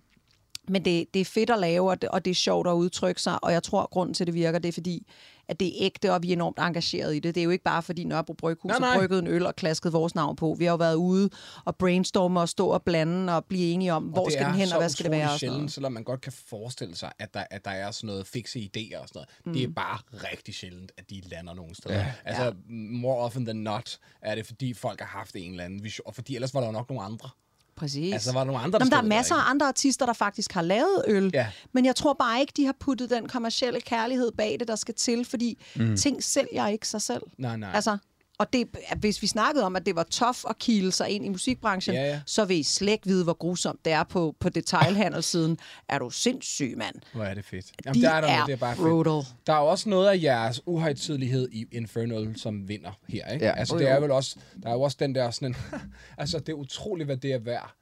men 0.67 0.85
det, 0.85 1.13
det 1.13 1.19
er 1.19 1.25
fedt 1.25 1.49
at 1.49 1.59
lave, 1.59 1.89
og 1.89 2.01
det, 2.01 2.09
og 2.09 2.25
det 2.25 2.31
er 2.31 2.35
sjovt 2.35 2.67
at 2.67 2.73
udtrykke 2.73 3.21
sig, 3.21 3.43
og 3.43 3.51
jeg 3.51 3.63
tror, 3.63 3.81
at 3.81 3.89
grunden 3.89 4.13
til, 4.13 4.23
at 4.23 4.27
det 4.27 4.33
virker, 4.33 4.59
det 4.59 4.69
er 4.69 4.73
fordi, 4.73 5.07
at 5.47 5.59
det 5.59 5.67
er 5.67 5.71
ægte, 5.79 6.13
og 6.13 6.23
vi 6.23 6.29
er 6.29 6.33
enormt 6.33 6.59
engageret 6.59 7.15
i 7.15 7.19
det. 7.19 7.35
Det 7.35 7.41
er 7.41 7.45
jo 7.45 7.49
ikke 7.49 7.63
bare, 7.63 7.83
fordi 7.83 8.03
Nørrebro 8.03 8.33
Bryghus 8.33 8.69
Nej, 8.69 8.79
nej. 8.79 8.89
har 8.89 8.99
brygget 8.99 9.19
en 9.19 9.27
øl 9.27 9.45
og 9.45 9.55
klasket 9.55 9.93
vores 9.93 10.15
navn 10.15 10.35
på. 10.35 10.55
Vi 10.59 10.65
har 10.65 10.71
jo 10.71 10.77
været 10.77 10.95
ude 10.95 11.29
og 11.65 11.75
brainstorme 11.75 12.39
og 12.39 12.49
stå 12.49 12.67
og 12.67 12.83
blande 12.83 13.35
og 13.35 13.45
blive 13.45 13.71
enige 13.71 13.93
om, 13.93 14.03
hvor 14.03 14.29
skal 14.29 14.45
den 14.45 14.55
hen, 14.55 14.71
og 14.71 14.77
hvad 14.77 14.89
skal 14.89 15.03
det 15.03 15.11
være. 15.11 15.23
Og 15.23 15.29
sådan 15.29 15.39
sjældent, 15.39 15.71
selvom 15.71 15.91
man 15.91 16.03
godt 16.03 16.21
kan 16.21 16.31
forestille 16.31 16.95
sig, 16.95 17.11
at 17.19 17.33
der, 17.33 17.43
at 17.51 17.65
der 17.65 17.71
er 17.71 17.91
sådan 17.91 18.07
noget 18.07 18.27
fikse 18.27 18.59
idéer 18.59 18.97
og 18.97 19.07
sådan 19.07 19.15
noget. 19.15 19.29
Mm. 19.45 19.53
Det 19.53 19.63
er 19.63 19.67
bare 19.67 19.99
rigtig 20.31 20.53
sjældent, 20.53 20.91
at 20.97 21.09
de 21.09 21.21
lander 21.21 21.53
nogen 21.53 21.75
steder. 21.75 21.95
Ja. 21.95 22.13
Altså, 22.25 22.53
more 22.69 23.17
often 23.17 23.45
than 23.45 23.55
not, 23.55 23.99
er 24.21 24.35
det 24.35 24.45
fordi 24.45 24.73
folk 24.73 24.99
har 24.99 25.07
haft 25.07 25.35
en 25.35 25.51
eller 25.51 25.63
anden 25.63 25.83
vision, 25.83 26.07
og 26.07 26.15
fordi 26.15 26.35
ellers 26.35 26.53
var 26.53 26.59
der 26.59 26.67
jo 26.67 26.73
nok 26.73 26.89
nogle 26.89 27.03
andre. 27.03 27.29
Præcis. 27.75 28.13
Altså, 28.13 28.33
var 28.33 28.39
der 28.39 28.45
nogle 28.45 28.61
andre, 28.61 28.79
Nå, 28.79 28.85
men 28.85 28.91
der 28.91 28.97
er 28.97 29.01
masser 29.01 29.35
af 29.35 29.49
andre 29.49 29.67
artister, 29.67 30.05
der 30.05 30.13
faktisk 30.13 30.51
har 30.51 30.61
lavet 30.61 31.03
øl. 31.07 31.31
Ja. 31.33 31.47
Men 31.71 31.85
jeg 31.85 31.95
tror 31.95 32.13
bare 32.13 32.39
ikke, 32.39 32.53
de 32.57 32.65
har 32.65 32.75
puttet 32.79 33.09
den 33.09 33.27
kommercielle 33.27 33.81
kærlighed 33.81 34.31
bag 34.31 34.57
det, 34.59 34.67
der 34.67 34.75
skal 34.75 34.93
til, 34.93 35.25
fordi 35.25 35.57
mm. 35.75 35.97
ting 35.97 36.23
sælger 36.23 36.67
ikke 36.67 36.87
sig 36.87 37.01
selv. 37.01 37.21
Nej, 37.37 37.57
nej. 37.57 37.69
Altså, 37.73 37.97
og 38.39 38.53
det, 38.53 38.67
hvis 38.99 39.21
vi 39.21 39.27
snakkede 39.27 39.65
om, 39.65 39.75
at 39.75 39.85
det 39.85 39.95
var 39.95 40.03
tough 40.03 40.37
at 40.49 40.57
kile 40.59 40.91
sig 40.91 41.09
ind 41.09 41.25
i 41.25 41.29
musikbranchen, 41.29 41.95
Ja, 41.95 42.07
ja. 42.07 42.21
så 42.25 42.45
vil 42.45 42.57
I 42.57 42.63
slet 42.63 42.91
ikke 42.91 43.07
vide, 43.07 43.23
hvor 43.23 43.33
grusomt 43.33 43.85
det 43.85 43.93
er 43.93 44.03
på, 44.03 44.35
på 44.39 44.49
detailhandelssiden. 44.49 45.57
Er 45.89 45.99
du 45.99 46.09
sindssyg, 46.09 46.73
mand? 46.77 46.95
Hvor 47.13 47.23
er 47.23 47.33
det 47.33 47.45
fedt. 47.45 47.65
De 47.65 47.83
der 47.83 47.93
der 47.93 48.09
er 48.09 48.21
noget, 48.21 48.47
det 48.47 48.53
er 48.53 48.57
bare 48.57 48.75
brutal. 48.75 49.23
Fedt. 49.25 49.47
Der 49.47 49.53
er 49.53 49.57
også 49.57 49.89
noget 49.89 50.07
af 50.09 50.21
jeres 50.23 50.61
uhøjtidlighed 50.65 51.49
i 51.51 51.65
Infernal, 51.71 52.33
som 52.39 52.67
vinder 52.67 52.91
her, 53.09 53.27
ikke? 53.27 53.45
Ja. 53.45 53.51
Altså, 53.51 53.75
Jo, 53.75 53.79
det 53.79 53.89
er 53.89 53.95
jo. 53.95 54.01
vel 54.01 54.11
også, 54.11 54.35
der 54.63 54.69
er 54.69 54.73
jo 54.73 54.81
også 54.81 54.97
den 54.99 55.15
der 55.15 55.31
sådan 55.31 55.47
en, 55.47 55.55
altså, 56.17 56.39
det 56.39 56.49
er 56.49 56.53
utroligt, 56.53 57.07
hvad 57.07 57.17
det 57.17 57.33
er 57.33 57.39
værd. 57.39 57.73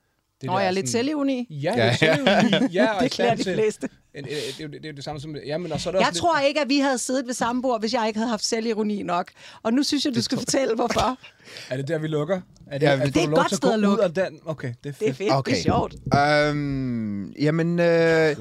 Det 0.41 0.47
Nå, 0.47 0.53
der 0.53 0.59
jeg 0.59 0.67
er 0.67 0.71
lidt 0.71 0.89
sådan- 0.89 0.99
selvivni. 1.05 1.47
Ja, 1.49 1.73
Ja, 1.77 1.95
ja, 2.01 2.17
ja. 2.51 2.59
ja 2.83 2.91
og 2.91 3.03
Det 3.03 3.11
klæder 3.11 3.35
de 3.35 3.43
fleste. 3.43 3.89
Det 4.15 4.25
er 4.59 4.63
jo 4.63 4.67
det, 4.67 4.85
er 4.85 4.89
jo 4.89 4.95
det 4.95 5.03
samme 5.03 5.21
som... 5.21 5.35
Ja, 5.47 5.57
men 5.57 5.71
og 5.71 5.81
så 5.81 5.89
er 5.89 5.91
der 5.93 5.99
Jeg 5.99 6.07
også 6.07 6.21
tror 6.21 6.39
ikke, 6.39 6.59
at 6.61 6.69
vi 6.69 6.77
havde 6.79 6.97
siddet 6.97 7.27
ved 7.27 7.33
samme 7.33 7.61
bord, 7.61 7.79
hvis 7.79 7.93
jeg 7.93 8.03
ikke 8.07 8.17
havde 8.19 8.29
haft 8.29 8.45
selvironi 8.45 9.03
nok. 9.03 9.27
Og 9.63 9.73
nu 9.73 9.83
synes 9.83 10.05
jeg, 10.05 10.15
du 10.15 10.21
skal 10.21 10.37
fortælle, 10.37 10.75
hvorfor. 10.75 11.09
Lidt, 11.09 11.69
er 11.69 11.77
det 11.77 11.87
der, 11.87 11.97
vi 11.99 12.07
lukker? 12.07 12.41
Er 12.67 12.77
Ja, 12.81 12.91
er, 12.91 12.95
vi- 12.95 13.01
får 13.01 13.07
Det 13.07 13.17
er 13.23 13.27
et 13.27 13.33
godt 13.35 13.55
sted 13.55 13.71
at 13.71 13.77
ud 13.77 13.81
lukke. 13.81 14.03
af 14.03 14.13
den? 14.13 14.39
Okay, 14.45 14.73
det 14.83 14.89
er 14.89 14.93
fedt. 14.93 14.99
Det 14.99 15.09
er 15.09 15.13
fedt, 15.13 15.31
okay. 15.33 15.51
det 15.51 15.57
er 15.59 15.63
sjovt. 15.63 15.95
Øhm, 16.49 17.31
jamen, 17.31 17.79
øh, 17.79 18.27
lidt 18.27 18.35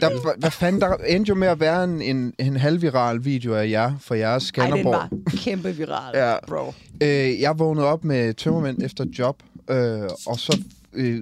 der, 0.00 0.36
hvad- 0.38 0.50
fanden, 0.50 0.80
der 0.80 0.94
endte 0.94 1.28
jo 1.28 1.34
med 1.34 1.48
at 1.48 1.60
være 1.60 1.84
en, 1.84 2.02
en, 2.02 2.32
en 2.38 2.56
halvviral 2.56 3.24
video 3.24 3.54
af 3.54 3.68
jer 3.70 3.92
for 4.00 4.14
jeres 4.14 4.32
Ej, 4.32 4.38
den 4.38 4.46
Skanderborg. 4.46 4.92
var 4.94 5.08
kæmpe 5.36 5.72
viral, 5.76 6.16
Ja. 6.28 6.34
bro. 6.48 6.72
Øh, 7.00 7.40
jeg 7.40 7.58
vågnede 7.58 7.86
op 7.86 8.04
med 8.04 8.34
tømmermænd 8.34 8.82
efter 8.82 9.04
job, 9.18 9.42
øh, 9.70 10.02
og 10.26 10.38
så 10.38 10.58
øh, 10.96 11.20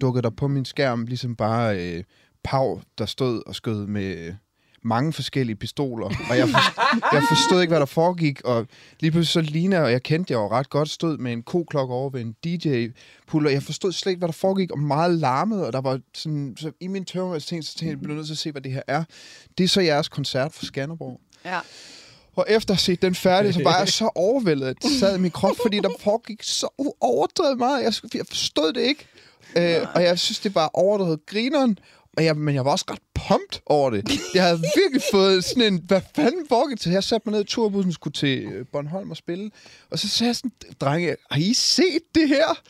dukkede 0.00 0.22
der 0.22 0.30
på 0.30 0.48
min 0.48 0.64
skærm 0.64 1.06
ligesom 1.06 1.36
bare 1.36 1.80
øh, 1.80 2.04
Pau, 2.44 2.80
der 2.98 3.06
stod 3.06 3.42
og 3.46 3.54
skød 3.54 3.86
med 3.86 4.16
øh, 4.16 4.34
mange 4.82 5.12
forskellige 5.12 5.56
pistoler. 5.56 6.06
Og 6.30 6.38
jeg, 6.38 6.48
forstod, 6.48 7.00
jeg 7.12 7.22
forstod 7.28 7.60
ikke, 7.60 7.70
hvad 7.70 7.80
der 7.80 7.86
foregik, 7.86 8.40
og 8.44 8.66
lige 9.00 9.10
pludselig 9.10 9.44
så 9.44 9.52
Lina, 9.52 9.80
og 9.80 9.92
jeg 9.92 10.02
kendte 10.02 10.32
jer 10.32 10.40
jo 10.40 10.50
ret 10.50 10.70
godt, 10.70 10.90
stod 10.90 11.18
med 11.18 11.32
en 11.32 11.42
koklokke 11.42 11.94
over 11.94 12.10
ved 12.10 12.20
en 12.20 12.32
DJ-puller. 12.44 13.50
Jeg 13.50 13.62
forstod 13.62 13.92
slet 13.92 14.10
ikke, 14.10 14.18
hvad 14.18 14.28
der 14.28 14.32
foregik, 14.32 14.70
og 14.70 14.78
meget 14.78 15.14
larmede, 15.14 15.66
og 15.66 15.72
der 15.72 15.80
var 15.80 16.00
sådan, 16.14 16.56
så 16.58 16.72
i 16.80 16.86
min 16.86 17.04
tømmermænd 17.04 17.40
så 17.40 17.48
tænkte 17.48 17.84
jeg, 17.84 17.90
jeg 17.90 18.00
bliver 18.00 18.14
nødt 18.14 18.26
til 18.26 18.34
at 18.34 18.38
se, 18.38 18.52
hvad 18.52 18.62
det 18.62 18.72
her 18.72 18.82
er. 18.86 19.04
Det 19.58 19.64
er 19.64 19.68
så 19.68 19.80
jeres 19.80 20.08
koncert 20.08 20.52
for 20.52 20.64
Skanderborg. 20.64 21.20
Ja. 21.44 21.60
Og 22.36 22.46
efter 22.48 22.74
at 22.74 22.80
set 22.80 23.02
den 23.02 23.14
færdig, 23.14 23.54
så 23.54 23.62
var 23.62 23.78
jeg 23.78 23.88
så 23.88 24.10
overvældet, 24.14 24.66
at 24.66 24.76
det 24.82 25.00
sad 25.00 25.16
i 25.16 25.20
min 25.20 25.30
krop, 25.30 25.56
fordi 25.64 25.80
der 25.80 25.90
foregik 26.00 26.42
så 26.42 26.68
overdrevet 27.00 27.58
meget. 27.58 27.84
Jeg, 27.84 27.92
jeg 28.14 28.26
forstod 28.26 28.72
det 28.72 28.80
ikke. 28.80 29.06
Øh, 29.56 29.86
og 29.94 30.02
jeg 30.02 30.18
synes, 30.18 30.38
det 30.38 30.54
var 30.54 30.70
overdrevet 30.74 31.26
grineren. 31.26 31.78
Og 32.16 32.24
jeg, 32.24 32.36
men 32.36 32.54
jeg 32.54 32.64
var 32.64 32.70
også 32.70 32.84
ret 32.90 32.98
pumped 33.14 33.60
over 33.66 33.90
det. 33.90 34.10
Jeg 34.34 34.42
havde 34.42 34.62
virkelig 34.76 35.02
fået 35.14 35.44
sådan 35.44 35.72
en, 35.72 35.82
hvad 35.86 36.00
fanden 36.16 36.48
foregik 36.48 36.80
til? 36.80 36.92
Jeg 36.92 37.04
satte 37.04 37.28
mig 37.28 37.32
ned 37.32 37.44
i 37.44 37.48
turbussen, 37.48 37.92
skulle 37.92 38.12
til 38.12 38.44
øh, 38.44 38.66
Bornholm 38.72 39.10
og 39.10 39.16
spille. 39.16 39.50
Og 39.90 39.98
så 39.98 40.08
sagde 40.08 40.28
jeg 40.28 40.36
sådan, 40.36 40.52
drenge, 40.80 41.16
har 41.30 41.40
I 41.40 41.54
set 41.54 42.02
det 42.14 42.28
her? 42.28 42.62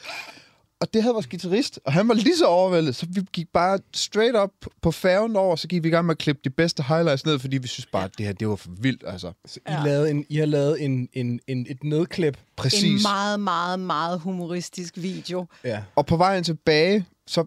Og 0.80 0.94
det 0.94 1.02
havde 1.02 1.12
vores 1.12 1.26
guitarist, 1.26 1.80
og 1.84 1.92
han 1.92 2.08
var 2.08 2.14
lige 2.14 2.36
så 2.36 2.46
overvældet, 2.46 2.96
så 2.96 3.06
vi 3.10 3.20
gik 3.32 3.48
bare 3.52 3.78
straight 3.94 4.36
up 4.36 4.50
på 4.82 4.90
færgen 4.90 5.36
over, 5.36 5.56
så 5.56 5.68
gik 5.68 5.82
vi 5.82 5.88
i 5.88 5.90
gang 5.90 6.06
med 6.06 6.14
at 6.14 6.18
klippe 6.18 6.40
de 6.44 6.50
bedste 6.50 6.82
highlights 6.82 7.24
ned, 7.24 7.38
fordi 7.38 7.58
vi 7.58 7.68
synes 7.68 7.86
bare, 7.86 8.04
at 8.04 8.18
det 8.18 8.26
her, 8.26 8.32
det 8.32 8.48
var 8.48 8.56
for 8.56 8.70
vildt, 8.80 9.04
altså. 9.06 9.32
Så 9.46 9.60
I, 9.68 9.72
lavede 9.84 10.10
en, 10.10 10.26
I 10.28 10.36
har 10.36 10.46
lavet 10.46 10.84
en, 10.84 11.08
en, 11.12 11.40
en, 11.46 11.66
et 11.68 11.84
nedklip. 11.84 12.38
Præcis. 12.56 12.84
En 12.84 13.02
meget, 13.02 13.40
meget, 13.40 13.80
meget 13.80 14.20
humoristisk 14.20 14.96
video. 14.96 15.46
Ja. 15.64 15.82
Og 15.94 16.06
på 16.06 16.16
vejen 16.16 16.44
tilbage, 16.44 17.06
så 17.26 17.44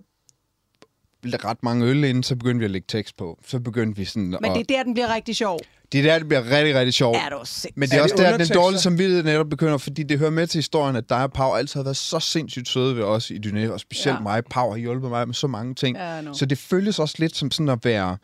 ret 1.26 1.64
mange 1.64 1.86
øl 1.86 2.04
inden, 2.04 2.24
så 2.24 2.36
begyndte 2.36 2.60
vi 2.60 2.66
at 2.66 2.72
lægge 2.72 2.86
tekst 2.88 3.18
på. 3.18 3.40
Så 3.48 3.60
begyndte 3.60 3.98
vi 3.98 4.06
sådan 4.06 4.24
Men 4.24 4.46
at... 4.46 4.56
det 4.56 4.60
er 4.60 4.78
der, 4.78 4.84
den 4.84 4.94
bliver 4.94 5.14
rigtig 5.14 5.36
sjov. 5.36 5.60
Det 5.92 6.00
er 6.00 6.04
der, 6.04 6.20
det 6.20 6.28
bliver 6.28 6.52
rigtig, 6.52 6.76
rigtig 6.76 6.94
sjovt. 6.94 7.18
Er 7.18 7.30
du 7.30 7.40
sindssygt? 7.46 7.78
Men 7.78 7.90
det 7.90 7.96
er, 7.96 8.00
Er 8.00 8.04
også 8.04 8.16
det 8.16 8.26
der, 8.26 8.38
den 8.38 8.48
dårlige 8.48 8.80
samvittighed 8.80 9.24
netop 9.24 9.50
begynder, 9.50 9.78
fordi 9.78 10.04
det 10.04 10.20
hører 10.20 10.30
med 10.32 10.48
til 10.48 10.58
historien, 10.58 10.96
at 10.96 11.10
dig 11.10 11.24
og 11.24 11.34
Pau 11.34 11.54
altid 11.56 11.80
har 11.80 11.84
været 11.84 11.98
så 11.98 12.20
sindssygt 12.20 12.70
søde 12.70 12.96
ved 12.96 13.04
os 13.04 13.32
i 13.32 13.38
Dyné, 13.38 13.72
og 13.72 13.80
specielt 13.80 14.18
Ja. 14.18 14.22
mig. 14.22 14.44
Pau 14.50 14.70
har 14.70 14.78
hjulpet 14.78 15.10
mig 15.10 15.28
med 15.28 15.36
så 15.36 15.48
mange 15.48 15.76
ting. 15.76 15.98
Ja, 15.98 16.22
know. 16.22 16.34
så 16.34 16.46
det 16.46 16.58
føles 16.58 17.00
også 17.00 17.16
lidt 17.20 17.36
som 17.36 17.52
sådan 17.52 17.70
at 17.70 17.80
være 17.84 18.18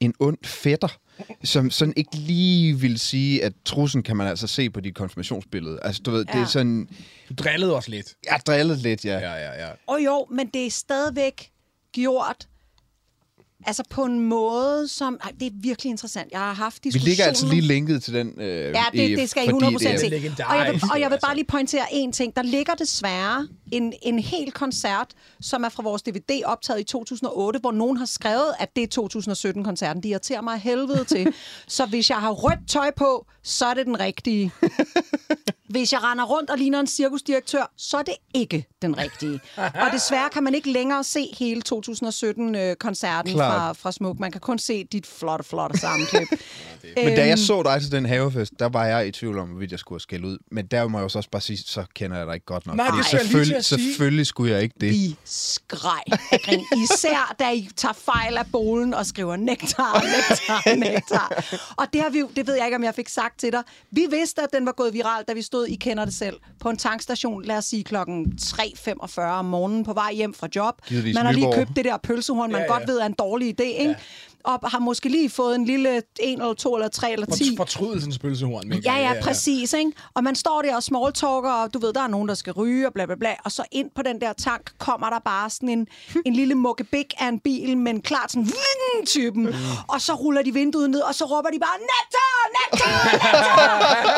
en 0.00 0.14
ond 0.20 0.38
fætter, 0.44 0.88
som 1.44 1.70
sådan 1.70 1.94
ikke 1.96 2.16
lige 2.16 2.78
vil 2.78 2.98
sige, 2.98 3.44
at 3.44 3.52
trussen 3.64 4.02
kan 4.02 4.16
man 4.16 4.26
altså 4.26 4.46
se 4.46 4.70
på 4.70 4.80
dit 4.80 4.94
konfirmationsbillede. 4.94 5.78
Altså, 5.82 6.02
du 6.02 6.10
ved, 6.10 6.24
ja. 6.28 6.32
det 6.38 6.42
er 6.42 6.46
sådan... 6.46 6.88
Du 7.28 7.34
drillede 7.34 7.74
os 7.76 7.88
lidt. 7.88 8.06
Jeg 8.24 8.32
har 8.32 8.38
drillet 8.38 8.78
lidt, 8.78 9.04
ja. 9.04 9.18
Ja, 9.18 9.32
ja, 9.34 9.66
ja. 9.66 9.70
Og 9.86 10.04
jo, 10.04 10.26
men 10.30 10.46
det 10.54 10.66
er 10.66 10.70
stadigvæk 10.70 11.50
gjort 11.92 12.46
altså 13.66 13.82
på 13.90 14.04
en 14.04 14.20
måde, 14.20 14.88
som... 14.88 15.18
Ej, 15.24 15.32
det 15.40 15.46
er 15.46 15.50
virkelig 15.54 15.90
interessant. 15.90 16.32
Jeg 16.32 16.40
har 16.40 16.52
haft 16.52 16.76
Vi 16.84 16.88
diskussioner... 16.90 17.08
ligger 17.08 17.24
altså 17.24 17.46
lige 17.46 17.60
linket 17.60 18.02
til 18.02 18.14
den. 18.14 18.40
Øh, 18.40 18.46
Ja, 18.48 18.84
det, 18.92 19.18
det 19.18 19.30
skal 19.30 19.44
I 19.44 19.48
100% 19.48 19.52
fordi 19.52 19.74
det 19.84 19.94
er- 19.94 19.98
se. 19.98 20.04
Og 20.48 20.56
jeg, 20.56 20.72
vil, 20.72 20.82
og 20.92 21.00
jeg 21.00 21.10
vil 21.10 21.14
altså. 21.14 21.26
bare 21.26 21.34
lige 21.34 21.44
pointere 21.46 21.84
en 21.92 22.12
ting. 22.12 22.36
Der 22.36 22.42
ligger 22.42 22.74
desværre 22.74 23.48
en, 23.72 23.92
en 24.02 24.18
hel 24.18 24.52
koncert, 24.52 25.06
som 25.40 25.64
er 25.64 25.68
fra 25.68 25.82
vores 25.82 26.02
DVD 26.02 26.42
optaget 26.44 26.80
i 26.80 26.84
2008, 26.84 27.60
hvor 27.60 27.72
nogen 27.72 27.96
har 27.96 28.06
skrevet, 28.06 28.52
at 28.58 28.76
det 28.76 28.96
er 28.98 29.00
2017-koncerten. 29.50 30.02
De 30.02 30.08
irriterer 30.08 30.40
mig 30.40 30.58
helvede 30.58 31.04
til. 31.04 31.32
Så 31.68 31.86
hvis 31.86 32.10
jeg 32.10 32.18
har 32.18 32.30
rødt 32.30 32.68
tøj 32.68 32.90
på, 32.96 33.26
så 33.46 33.66
er 33.66 33.74
det 33.74 33.86
den 33.86 34.00
rigtige. 34.00 34.52
Hvis 35.68 35.92
jeg 35.92 36.02
render 36.02 36.24
rundt 36.24 36.50
og 36.50 36.58
ligner 36.58 36.80
en 36.80 36.86
cirkusdirektør, 36.86 37.72
så 37.76 37.96
er 37.96 38.02
det 38.02 38.14
ikke 38.34 38.66
den 38.82 38.98
rigtige. 38.98 39.40
Og 39.56 39.88
desværre 39.92 40.30
kan 40.30 40.42
man 40.42 40.54
ikke 40.54 40.72
længere 40.72 41.04
se 41.04 41.28
hele 41.38 41.62
2017-koncerten 41.68 43.32
fra, 43.32 43.38
Klart. 43.38 43.76
fra 43.76 43.92
Smuk. 43.92 44.18
Man 44.18 44.32
kan 44.32 44.40
kun 44.40 44.58
se 44.58 44.84
dit 44.84 45.06
flotte, 45.06 45.44
flotte 45.44 45.78
sammenklip. 45.78 46.28
Men 46.96 47.04
da 47.06 47.20
Øhm, 47.20 47.28
jeg 47.28 47.38
så 47.38 47.62
dig 47.62 47.80
til 47.82 47.92
den 47.92 48.06
havefest, 48.06 48.52
der 48.58 48.68
var 48.68 48.86
jeg 48.86 49.08
i 49.08 49.10
tvivl 49.10 49.38
om, 49.38 49.48
hvorvidt 49.48 49.70
jeg 49.70 49.78
skulle 49.78 50.02
skælde 50.02 50.26
ud. 50.26 50.38
Men 50.50 50.66
der 50.66 50.88
må 50.88 50.98
jeg 50.98 51.02
jo 51.02 51.08
så 51.08 51.18
også 51.18 51.30
bare 51.30 51.42
sige, 51.42 51.58
så 51.58 51.84
kender 51.94 52.16
jeg 52.16 52.26
dig 52.26 52.34
ikke 52.34 52.46
godt 52.46 52.66
nok. 52.66 52.76
Nej, 52.76 52.86
det 52.86 53.06
til 53.06 53.18
selvfølgelig, 53.18 53.56
at 53.56 53.64
sige. 53.64 53.78
selvfølgelig 53.78 54.26
skulle 54.26 54.52
jeg 54.52 54.62
ikke 54.62 54.74
det. 54.80 54.90
Vi 54.90 55.16
skreg. 55.24 56.02
Især 56.84 57.34
da 57.38 57.50
I 57.52 57.68
tager 57.76 57.92
fejl 57.92 58.36
af 58.36 58.46
bolen 58.52 58.94
og 58.94 59.06
skriver 59.06 59.36
nektar, 59.36 60.02
nektar, 60.02 60.74
nektar. 60.92 61.44
Og 61.76 61.86
det, 61.92 62.00
har 62.02 62.10
vi, 62.10 62.22
det 62.36 62.46
ved 62.46 62.54
jeg 62.54 62.64
ikke, 62.64 62.76
om 62.76 62.84
jeg 62.84 62.94
fik 62.94 63.08
sagt 63.08 63.35
til 63.38 63.52
dig. 63.52 63.62
Vi 63.90 64.06
vidste, 64.10 64.42
at 64.42 64.48
den 64.52 64.66
var 64.66 64.72
gået 64.72 64.94
viral, 64.94 65.24
da 65.28 65.32
vi 65.32 65.42
stod, 65.42 65.66
I 65.66 65.74
kender 65.74 66.04
det 66.04 66.14
selv, 66.14 66.36
på 66.60 66.70
en 66.70 66.76
tankstation, 66.76 67.44
lad 67.44 67.56
os 67.56 67.64
sige 67.64 67.84
klokken 67.84 68.32
3.45 68.42 69.20
om 69.20 69.44
morgenen 69.44 69.84
på 69.84 69.92
vej 69.92 70.12
hjem 70.12 70.34
fra 70.34 70.48
job. 70.56 70.74
Givetvis 70.88 71.14
Man 71.14 71.24
har 71.26 71.32
lige 71.32 71.44
Nyborg. 71.46 71.54
købt 71.66 71.76
det 71.76 71.84
der 71.84 71.96
pølsehorn, 71.96 72.52
man 72.52 72.60
Ja, 72.60 72.66
ja, 72.66 72.72
ja. 72.72 72.78
godt 72.78 72.88
ved 72.88 72.98
er 72.98 73.06
en 73.06 73.12
dårlig 73.18 73.48
idé, 73.60 73.64
ikke? 73.64 73.96
Og 74.44 74.70
har 74.70 74.78
måske 74.78 75.08
lige 75.08 75.30
fået 75.30 75.54
en 75.54 75.64
lille 75.64 76.02
en 76.20 76.40
eller 76.40 76.54
to 76.54 76.74
eller 76.74 76.88
tre 76.88 77.12
eller 77.12 77.26
ti. 77.26 77.56
Fortrydelsens 77.56 78.18
pølsehorn. 78.18 78.68
Mikkel. 78.68 78.84
Ja, 78.84 78.96
ja, 78.98 79.14
præcis. 79.22 79.72
Ikke? 79.72 79.92
Og 80.14 80.24
man 80.24 80.34
står 80.34 80.62
der 80.62 80.76
og 80.76 80.82
smalltalker, 80.82 81.50
og 81.50 81.74
du 81.74 81.78
ved, 81.78 81.92
der 81.92 82.00
er 82.00 82.08
nogen, 82.08 82.28
der 82.28 82.34
skal 82.34 82.52
ryge, 82.52 82.86
og 82.86 82.92
bla 82.92 83.06
bla 83.06 83.14
bla. 83.14 83.34
Og 83.44 83.52
så 83.52 83.64
ind 83.72 83.90
på 83.96 84.02
den 84.02 84.20
der 84.20 84.32
tank 84.32 84.70
kommer 84.78 85.10
der 85.10 85.18
bare 85.18 85.50
sådan 85.50 85.68
en, 85.68 85.86
en 86.26 86.32
lille 86.34 86.54
mukkebæk 86.54 87.14
af 87.18 87.28
en 87.28 87.40
bil, 87.40 87.78
men 87.78 88.02
klart 88.02 88.30
sådan 88.32 88.44
ving, 88.46 89.06
typen. 89.06 89.44
Mm. 89.46 89.52
Og 89.88 90.00
så 90.00 90.14
ruller 90.14 90.42
de 90.42 90.54
vinduet 90.54 90.90
ned, 90.90 91.00
og 91.00 91.14
så 91.14 91.24
råber 91.24 91.50
de 91.50 91.58
bare! 91.58 91.78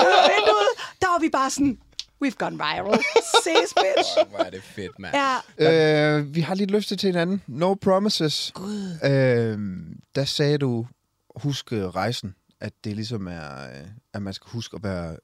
Ud 0.07 0.13
af 0.13 0.31
vinduet, 0.37 0.69
der 1.01 1.07
var 1.13 1.19
vi 1.21 1.29
bare 1.29 1.51
sådan, 1.51 1.79
We've 2.25 2.37
gone 2.39 2.57
viral. 2.59 2.99
Ses, 3.45 3.75
bitch. 3.83 4.29
Hvor 4.31 4.39
er 4.39 4.51
det 4.51 4.63
fedt, 4.63 4.99
mand. 4.99 5.15
Ja. 5.59 6.19
Øh, 6.19 6.35
vi 6.35 6.41
har 6.41 6.55
lige 6.55 6.67
lyst 6.77 6.89
til 6.89 7.01
hinanden. 7.03 7.43
No 7.47 7.75
promises. 7.75 8.53
Gud. 8.55 8.99
Øh, 9.05 9.59
der 10.15 10.25
sagde 10.25 10.59
du, 10.59 10.87
husk 11.37 11.73
øh, 11.73 11.85
rejsen. 11.85 12.35
At 12.61 12.73
det 12.85 12.97
ligesom 12.97 13.27
er, 13.27 13.69
øh, 13.69 13.87
at 14.15 14.23
man 14.23 14.33
skal 14.35 14.51
huske 14.51 14.77
at 14.77 14.83
være 14.83 15.17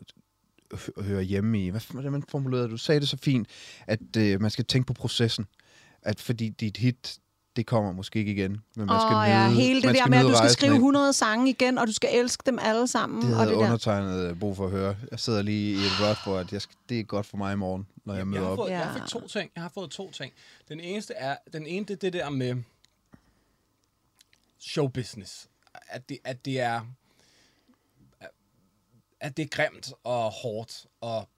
hø- 0.73 1.03
høre 1.03 1.23
hjemme 1.23 1.65
i. 1.65 1.69
Hvordan 1.69 2.23
formulerede 2.29 2.67
du? 2.67 2.73
Du 2.73 2.77
sagde 2.77 3.01
det 3.01 3.09
så 3.09 3.17
fint, 3.23 3.49
at 3.87 4.17
øh, 4.17 4.41
man 4.41 4.51
skal 4.51 4.65
tænke 4.65 4.87
på 4.87 4.93
processen. 4.93 5.47
At 6.03 6.21
fordi 6.21 6.49
dit 6.49 6.77
hit, 6.77 7.17
det 7.57 7.67
kommer 7.67 7.93
måske 7.93 8.19
ikke 8.19 8.33
igen. 8.33 8.51
Men 8.51 8.87
man 8.87 9.01
skal 9.01 9.15
Åh 9.15 9.23
nyde, 9.23 9.31
ja, 9.37 9.49
hele 9.49 9.75
det 9.83 9.85
man 9.87 9.95
der 9.95 10.07
med, 10.09 10.19
at 10.19 10.25
du 10.25 10.37
skal 10.37 10.51
skrive 10.51 10.73
af- 10.73 10.77
100 10.77 11.13
sange 11.13 11.51
igen, 11.51 11.79
og 11.79 11.87
du 11.87 11.93
skal 11.93 12.11
elske 12.13 12.43
dem 12.47 12.59
alle 12.63 12.87
sammen. 12.87 13.23
Det 13.23 13.31
og 13.31 13.37
havde 13.37 13.51
det 13.51 13.59
der. 13.59 13.65
undertegnet 13.65 14.31
øh, 14.31 14.39
brug 14.39 14.57
for 14.57 14.65
at 14.65 14.71
høre. 14.71 14.97
Jeg 15.11 15.21
sidder 15.21 15.43
lige 15.43 15.73
i 15.73 15.77
et 15.77 16.01
rødt 16.01 16.19
for, 16.25 16.39
at 16.39 16.53
jeg 16.53 16.63
skal, 16.63 16.77
det 16.89 17.01
er 17.01 17.05
godt 17.05 17.27
for 17.27 17.37
mig 17.37 17.53
i 17.53 17.57
morgen, 17.57 17.87
når 18.05 18.15
jeg 18.15 18.19
Jeg 18.19 18.27
møder 18.27 18.43
har, 18.43 18.51
op. 18.51 18.57
fået, 18.57 18.71
jeg 18.71 18.79
Ja. 18.79 18.85
har 18.85 18.99
fået 18.99 19.09
to 19.11 19.27
ting. 19.29 19.51
Jeg 19.55 19.63
har 19.63 19.71
fået 19.75 19.91
to 19.91 20.11
ting. 20.11 20.33
Den 20.69 20.81
eneste 20.81 21.15
er, 21.15 21.37
den 21.53 21.67
ene 21.67 21.87
det 21.87 21.93
er 21.95 21.97
det 21.97 22.13
der 22.13 22.31
med 22.31 22.57
showbusiness. 24.61 25.49
At 25.89 26.09
det, 26.09 26.19
at 26.25 26.45
det 26.45 26.61
er 26.61 26.81
at 29.21 29.37
det 29.37 29.43
er 29.43 29.47
grimt 29.49 29.93
og 30.05 30.31
hårdt, 30.31 30.87
og 31.01 31.29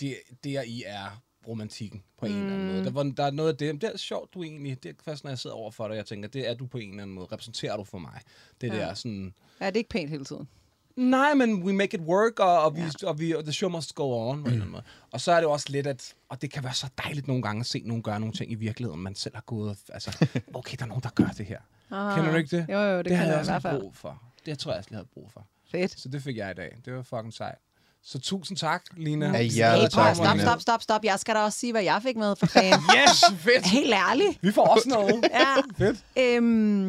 det, 0.00 0.16
der 0.44 0.62
i 0.62 0.82
er 0.86 1.20
romantikken 1.48 2.02
på 2.18 2.26
en 2.26 2.32
mm. 2.32 2.38
eller 2.40 2.54
anden 2.54 2.68
måde. 2.72 2.84
Der, 2.84 2.90
var, 2.90 3.02
der 3.02 3.24
er 3.24 3.30
noget 3.30 3.48
af 3.52 3.56
det, 3.56 3.80
det 3.82 3.90
er 3.94 3.96
sjovt, 3.98 4.34
du 4.34 4.42
egentlig, 4.42 4.82
det 4.82 4.88
er 4.88 4.94
først, 5.04 5.24
når 5.24 5.30
jeg 5.30 5.38
sidder 5.38 5.56
over 5.56 5.70
for 5.70 5.88
dig, 5.88 5.94
jeg 5.96 6.06
tænker, 6.06 6.28
det 6.28 6.48
er 6.50 6.54
du 6.54 6.66
på 6.66 6.78
en 6.78 6.90
eller 6.90 7.02
anden 7.02 7.14
måde, 7.16 7.26
repræsenterer 7.32 7.76
du 7.76 7.84
for 7.84 7.98
mig. 7.98 8.20
Det 8.60 8.68
Ja. 8.72 8.78
der 8.78 8.94
sådan, 8.94 9.34
Ja, 9.60 9.66
det 9.66 9.72
er 9.76 9.78
ikke 9.78 9.90
pænt 9.90 10.10
hele 10.10 10.24
tiden. 10.24 10.48
Nej, 10.96 11.34
men 11.34 11.62
we 11.62 11.72
make 11.72 11.96
it 11.96 12.00
work, 12.00 12.40
og, 12.40 12.62
og, 12.62 12.76
vi, 12.76 12.80
ja. 12.80 13.08
og, 13.08 13.18
vi, 13.20 13.34
og 13.34 13.42
the 13.44 13.52
show 13.52 13.70
must 13.70 13.94
go 13.94 14.28
on. 14.30 14.36
Mm. 14.36 14.42
På 14.42 14.48
en 14.48 14.52
eller 14.52 14.62
anden 14.64 14.72
måde. 14.72 14.82
Og 15.10 15.20
så 15.20 15.32
er 15.32 15.36
det 15.36 15.46
også 15.46 15.66
lidt, 15.68 15.86
at 15.86 16.14
og 16.28 16.42
det 16.42 16.50
kan 16.50 16.64
være 16.64 16.74
så 16.74 16.86
dejligt 17.04 17.26
nogle 17.28 17.42
gange 17.42 17.60
at 17.60 17.66
se 17.66 17.82
nogen 17.84 18.02
gøre 18.02 18.20
nogle 18.20 18.32
ting 18.34 18.52
i 18.52 18.54
virkeligheden, 18.54 19.00
man 19.00 19.14
selv 19.14 19.34
har 19.34 19.42
gået 19.42 19.70
og, 19.70 19.76
altså, 19.88 20.26
okay, 20.54 20.76
der 20.78 20.84
er 20.84 20.88
nogen, 20.88 21.02
der 21.02 21.10
gør 21.14 21.26
det 21.38 21.46
her. 21.46 21.58
Ah. 21.90 22.16
Kender 22.16 22.30
du 22.30 22.36
ikke 22.36 22.56
det? 22.56 22.66
Jo, 22.68 22.78
jo, 22.80 22.98
det, 22.98 23.04
det 23.04 23.10
kan 23.12 23.20
jeg 23.20 23.26
jeg 23.28 23.36
i 23.36 23.38
også 23.38 23.52
hvert 23.52 23.62
fald. 23.62 23.80
brug 23.80 23.96
for. 23.96 24.22
Det 24.46 24.58
tror 24.58 24.70
jeg 24.72 24.78
også, 24.78 24.88
jeg 24.90 24.96
havde 24.96 25.08
brug 25.14 25.30
for. 25.32 25.46
Fedt. 25.70 26.00
Så 26.00 26.08
det 26.08 26.22
fik 26.22 26.36
jeg 26.36 26.50
i 26.50 26.54
dag. 26.54 26.76
Det 26.84 26.92
var 26.94 27.02
fucking 27.02 27.32
sejt. 27.32 27.58
Så 28.06 28.18
tusind 28.20 28.58
tak, 28.58 28.82
Lina. 28.96 29.26
Ja, 29.26 29.32
Hey, 29.32 29.50
hjertet 29.50 29.92
prøv, 29.92 30.04
tak, 30.04 30.16
stop, 30.16 30.38
stop, 30.38 30.60
stop, 30.60 30.82
stop. 30.82 31.04
Jeg 31.04 31.18
skal 31.20 31.34
da 31.34 31.40
også 31.40 31.58
sige, 31.58 31.72
hvad 31.72 31.82
jeg 31.82 32.00
fik 32.02 32.16
med 32.16 32.36
for 32.36 32.46
fan. 32.46 32.72
Yes, 32.96 33.24
fedt. 33.38 33.66
Helt 33.66 33.92
ærligt. 33.94 34.38
Vi 34.42 34.52
får 34.52 34.66
også 34.66 34.88
noget. 34.88 35.24
Ja. 35.40 35.54
Fedt. 35.78 36.04
Øhm, 36.18 36.86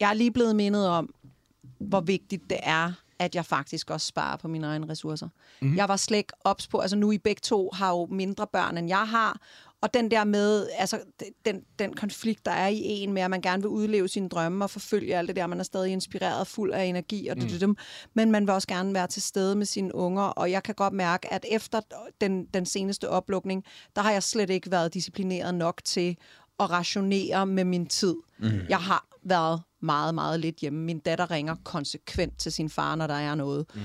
jeg 0.00 0.10
er 0.10 0.14
lige 0.14 0.30
blevet 0.32 0.56
mindet 0.56 0.88
om, 0.88 1.14
hvor 1.80 2.00
vigtigt 2.00 2.50
det 2.50 2.58
er, 2.62 2.92
at 3.18 3.34
jeg 3.34 3.44
faktisk 3.46 3.90
også 3.90 4.06
sparer 4.06 4.36
på 4.36 4.48
mine 4.48 4.66
egne 4.66 4.88
ressourcer. 4.88 5.28
Mm. 5.60 5.76
Jeg 5.76 5.88
var 5.88 5.96
slet 5.96 6.18
ikke 6.18 6.32
ops 6.44 6.66
på, 6.66 6.78
altså 6.78 6.96
nu 6.96 7.12
I 7.12 7.18
begge 7.18 7.40
to 7.40 7.70
har 7.72 7.90
jo 7.90 8.06
mindre 8.10 8.46
børn, 8.52 8.78
end 8.78 8.88
jeg 8.88 9.08
har, 9.08 9.38
og 9.84 9.94
den 9.94 10.10
der 10.10 10.24
med, 10.24 10.68
altså 10.78 11.00
den, 11.44 11.60
den 11.78 11.94
konflikt, 11.94 12.46
der 12.46 12.52
er 12.52 12.68
i 12.68 12.80
en 12.84 13.12
med, 13.12 13.22
at 13.22 13.30
man 13.30 13.40
gerne 13.40 13.62
vil 13.62 13.68
udleve 13.68 14.08
sine 14.08 14.28
drømme 14.28 14.64
og 14.64 14.70
forfølge 14.70 15.16
alt 15.16 15.28
det 15.28 15.36
der, 15.36 15.46
man 15.46 15.60
er 15.60 15.64
stadig 15.64 15.92
inspireret, 15.92 16.46
fuld 16.46 16.72
af 16.72 16.84
energi 16.84 17.28
og 17.28 17.36
det, 17.36 17.68
mm. 17.68 17.76
men 18.14 18.30
man 18.30 18.46
vil 18.46 18.54
også 18.54 18.68
gerne 18.68 18.94
være 18.94 19.06
til 19.06 19.22
stede 19.22 19.56
med 19.56 19.66
sine 19.66 19.94
unger, 19.94 20.22
og 20.22 20.50
jeg 20.50 20.62
kan 20.62 20.74
godt 20.74 20.92
mærke, 20.92 21.32
at 21.32 21.44
efter 21.50 21.80
den, 22.20 22.44
den 22.44 22.66
seneste 22.66 23.08
oplukning, 23.08 23.64
der 23.96 24.02
har 24.02 24.12
jeg 24.12 24.22
slet 24.22 24.50
ikke 24.50 24.70
været 24.70 24.94
disciplineret 24.94 25.54
nok 25.54 25.80
til 25.84 26.16
at 26.60 26.70
rationere 26.70 27.46
med 27.46 27.64
min 27.64 27.86
tid. 27.86 28.14
Mm. 28.38 28.60
Jeg 28.68 28.78
har 28.78 29.06
været 29.22 29.62
meget, 29.80 30.14
meget 30.14 30.40
lidt 30.40 30.56
hjemme. 30.56 30.78
Min 30.78 30.98
datter 30.98 31.30
ringer 31.30 31.56
konsekvent 31.64 32.38
til 32.38 32.52
sin 32.52 32.70
far, 32.70 32.94
når 32.94 33.06
der 33.06 33.14
er 33.14 33.34
noget. 33.34 33.66
Mm. 33.74 33.80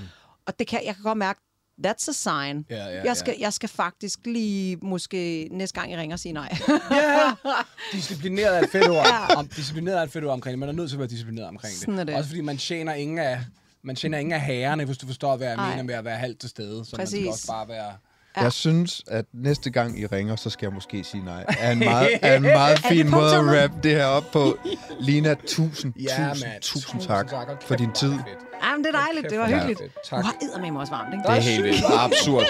Og 0.45 0.59
det 0.59 0.67
kan, 0.67 0.79
jeg 0.85 0.95
kan 0.95 1.03
godt 1.03 1.17
mærke, 1.17 1.41
that's 1.85 2.09
a 2.09 2.13
sign. 2.13 2.65
Ja, 2.69 2.75
ja, 2.75 3.03
jeg, 3.03 3.17
skal, 3.17 3.35
ja. 3.37 3.43
jeg 3.43 3.53
skal 3.53 3.69
faktisk 3.69 4.19
lige, 4.25 4.77
måske 4.81 5.47
næste 5.51 5.79
gang, 5.79 5.91
I 5.91 5.97
ringer, 5.97 6.17
sige 6.17 6.33
nej. 6.33 6.57
Ja, 6.91 7.33
disciplineret 7.93 8.57
er 8.57 8.61
et 8.61 8.69
fedt 8.69 8.89
ord. 8.89 9.05
Ja. 9.05 9.35
Om, 9.35 9.47
disciplineret 9.47 9.99
er 9.99 10.03
et 10.03 10.11
fedt 10.11 10.25
ord 10.25 10.33
omkring 10.33 10.51
det. 10.51 10.59
Man 10.59 10.69
er 10.69 10.73
nødt 10.73 10.89
til 10.89 10.95
at 10.95 10.99
være 10.99 11.07
disciplineret 11.09 11.47
omkring 11.47 11.73
det. 11.73 11.81
Sådan 11.81 11.99
er 11.99 12.03
det. 12.03 12.15
Også 12.15 12.29
fordi 12.29 12.41
man 12.41 12.57
tjener 12.57 12.93
ingen 12.93 13.17
af, 13.17 13.39
man 13.83 13.95
tjener 13.95 14.17
ingen 14.17 14.33
af 14.33 14.41
herrerne, 14.41 14.85
hvis 14.85 14.97
du 14.97 15.05
forstår, 15.07 15.37
hvad 15.37 15.47
jeg 15.47 15.55
Ej. 15.55 15.69
mener 15.69 15.83
med 15.83 15.93
at 15.93 16.05
være 16.05 16.17
halvt 16.17 16.39
til 16.39 16.49
stede. 16.49 16.85
Så 16.85 16.95
man 16.97 17.05
Præcis. 17.05 17.19
skal 17.19 17.29
også 17.29 17.47
bare 17.47 17.67
være... 17.67 17.93
Ja. 18.37 18.41
Jeg 18.43 18.53
synes, 18.53 19.01
at 19.07 19.25
næste 19.33 19.69
gang 19.69 19.99
I 19.99 20.05
ringer, 20.05 20.35
så 20.35 20.49
skal 20.49 20.65
jeg 20.65 20.73
måske 20.73 21.03
sige 21.03 21.25
nej. 21.25 21.45
Er 21.59 21.71
en 21.71 21.79
meget, 21.89 22.09
er 22.21 22.35
en 22.35 22.41
meget 22.41 22.79
fin 22.79 23.09
måde 23.09 23.35
at 23.35 23.43
wrap 23.45 23.71
det 23.83 23.91
her 23.91 24.05
op 24.05 24.23
på. 24.33 24.57
Lina, 24.99 25.35
tusind, 25.47 25.93
Ja, 25.99 26.27
tusind, 26.29 26.49
mand. 26.49 26.61
tusind 26.61 27.01
tak 27.01 27.31
Hold 27.31 27.47
for 27.65 27.75
din 27.75 27.91
tid. 27.91 28.13
Jamen, 28.63 28.83
det 28.85 28.95
er 28.95 28.99
dejligt. 28.99 29.29
Det 29.29 29.39
var 29.39 29.49
Ja, 29.49 29.55
hyggeligt. 29.57 29.79
Du 29.79 29.85
Tak. 30.09 30.23
har 30.25 30.33
eddermame 30.41 30.79
også 30.79 30.93
varmt, 30.93 31.13
ikke? 31.13 31.23
Det 31.27 31.37
er 31.37 31.41
helt 31.41 31.63
vildt. 31.63 31.83
Absurd. 31.97 32.45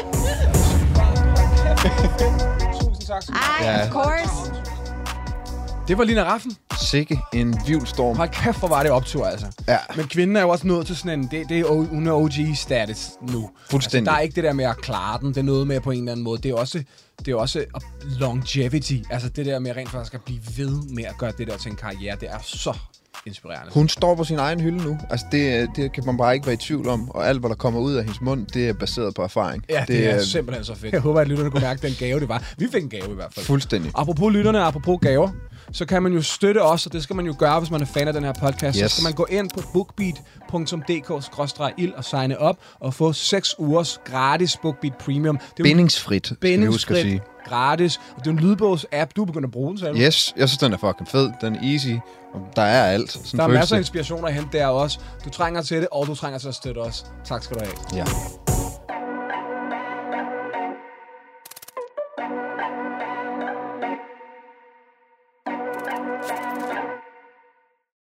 Tusind 2.81 3.07
tak. 3.07 3.27
du. 3.27 3.33
Ej, 3.33 3.65
Ja. 3.65 3.83
of 3.85 3.91
course. 3.91 4.58
Det 5.89 5.97
var 5.97 6.03
Lina 6.03 6.23
Raffen. 6.23 6.51
Sikke 6.81 7.19
en 7.33 7.55
vivlstorm. 7.67 8.17
Hold 8.17 8.29
kæft, 8.29 8.59
hvor 8.59 8.67
var 8.67 8.83
det 8.83 8.91
optur, 8.91 9.25
altså. 9.25 9.47
Ja. 9.67 9.77
Men 9.95 10.07
kvinden 10.07 10.35
er 10.35 10.41
jo 10.41 10.49
også 10.49 10.67
nået 10.67 10.87
til 10.87 10.95
sådan 10.95 11.19
en... 11.19 11.27
Det, 11.31 11.49
det 11.49 11.59
er, 11.59 11.65
hun 11.67 12.07
er 12.07 12.13
OG-status 12.13 13.09
nu. 13.21 13.49
Fuldstændig. 13.69 13.99
Altså, 13.99 14.11
der 14.11 14.17
er 14.17 14.21
ikke 14.21 14.35
det 14.35 14.43
der 14.43 14.53
med 14.53 14.65
at 14.65 14.77
klare 14.77 15.19
den. 15.19 15.29
Det 15.29 15.37
er 15.37 15.43
noget 15.43 15.67
med 15.67 15.79
på 15.79 15.91
en 15.91 15.97
eller 15.97 16.11
anden 16.11 16.23
måde. 16.23 16.41
Det 16.41 16.51
er 16.51 16.55
også, 16.55 16.83
det 17.25 17.27
er 17.27 17.35
også 17.35 17.65
longevity. 18.19 18.97
Altså 19.09 19.29
det 19.29 19.45
der 19.45 19.59
med 19.59 19.75
rent 19.75 19.89
faktisk 19.89 20.13
at 20.13 20.21
blive 20.25 20.39
ved 20.57 20.71
med 20.89 21.03
at 21.03 21.17
gøre 21.17 21.31
det 21.37 21.47
der 21.47 21.57
til 21.57 21.71
en 21.71 21.77
karriere. 21.77 22.15
Det 22.19 22.29
er 22.29 22.39
så 22.43 22.77
inspirerende. 23.25 23.73
Hun 23.73 23.89
står 23.89 24.15
på 24.15 24.23
sin 24.23 24.39
egen 24.39 24.59
hylde 24.59 24.77
nu. 24.77 24.97
Altså, 25.09 25.25
det, 25.31 25.69
det 25.75 25.91
kan 25.91 26.05
man 26.05 26.17
bare 26.17 26.33
ikke 26.33 26.45
være 26.45 26.53
i 26.53 26.57
tvivl 26.57 26.87
om. 26.87 27.11
Og 27.11 27.27
alt, 27.27 27.39
hvad 27.39 27.49
der 27.49 27.55
kommer 27.55 27.79
ud 27.79 27.93
af 27.93 28.03
hendes 28.03 28.21
mund, 28.21 28.47
det 28.47 28.69
er 28.69 28.73
baseret 28.73 29.15
på 29.15 29.21
erfaring. 29.21 29.65
Ja, 29.69 29.79
det, 29.79 29.87
det 29.87 30.09
er 30.09 30.23
simpelthen 30.23 30.65
så 30.65 30.75
fedt. 30.75 30.93
Jeg 30.93 31.01
håber, 31.01 31.21
at 31.21 31.27
lytterne 31.27 31.51
kunne 31.51 31.61
mærke 31.61 31.87
den 31.87 31.95
gave, 31.99 32.19
det 32.19 32.29
var. 32.29 32.53
Vi 32.57 32.67
fik 32.71 32.83
en 32.83 32.89
gave 32.89 33.11
i 33.11 33.15
hvert 33.15 33.33
fald. 33.33 33.45
Fuldstændig. 33.45 33.91
Apropos 33.95 34.33
lytterne, 34.33 34.59
apropos 34.59 34.99
gaver, 35.01 35.29
så 35.71 35.85
kan 35.85 36.03
man 36.03 36.13
jo 36.13 36.21
støtte 36.21 36.63
os, 36.63 36.85
og 36.85 36.93
det 36.93 37.03
skal 37.03 37.15
man 37.15 37.25
jo 37.25 37.35
gøre, 37.39 37.59
hvis 37.59 37.71
man 37.71 37.81
er 37.81 37.85
fan 37.85 38.07
af 38.07 38.13
den 38.13 38.23
her 38.23 38.33
podcast. 38.33 38.79
Yes. 38.79 38.91
Så 38.91 38.95
skal 38.97 39.03
man 39.03 39.13
gå 39.13 39.25
ind 39.29 39.49
på 39.49 39.61
bookbeat.dk-il 39.73 41.97
og 41.97 42.05
signe 42.05 42.37
op 42.39 42.57
og 42.79 42.93
få 42.93 43.13
6 43.13 43.55
ugers 43.59 44.01
gratis 44.05 44.57
Bookbeat 44.57 44.97
Premium. 44.97 45.37
Det 45.37 45.45
er 45.45 45.49
jo 45.59 45.63
Bindingsfrit, 45.63 46.25
skal 46.25 46.35
sige. 46.35 46.39
bindingsfrit, 46.57 47.21
gratis, 47.45 47.97
og 48.15 48.25
det 48.25 48.27
er 48.27 48.31
en 48.31 48.39
lydbogs-app. 48.39 49.11
Du 49.15 49.21
er 49.21 49.25
begyndt 49.25 49.45
at 49.45 49.51
bruge 49.51 49.77
den, 49.77 49.93
du? 49.93 49.99
Yes, 49.99 50.33
jeg 50.37 50.49
synes, 50.49 50.57
den 50.57 50.73
er 50.73 50.77
fucking 50.77 51.07
fed. 51.07 51.29
Den 51.41 51.55
er 51.55 51.59
easy. 51.73 51.87
Der 52.55 52.61
er 52.61 52.83
alt. 52.91 53.11
Sådan 53.11 53.37
Der 53.37 53.43
er 53.43 53.47
føles 53.47 53.59
masser 53.59 53.75
af 53.75 53.79
inspiration 53.79 54.27
at 54.27 54.33
hente 54.33 54.57
der 54.57 54.67
også. 54.67 54.99
Du 55.25 55.29
trænger 55.29 55.61
til 55.61 55.77
det, 55.77 55.87
og 55.91 56.07
du 56.07 56.15
trænger 56.15 56.39
til 56.39 56.47
at 56.47 56.55
støtte 56.55 56.79
os. 56.79 57.05
Tak 57.25 57.43
skal 57.43 57.57
du 57.57 57.63
have. 57.63 57.97
Ja. 57.97 58.05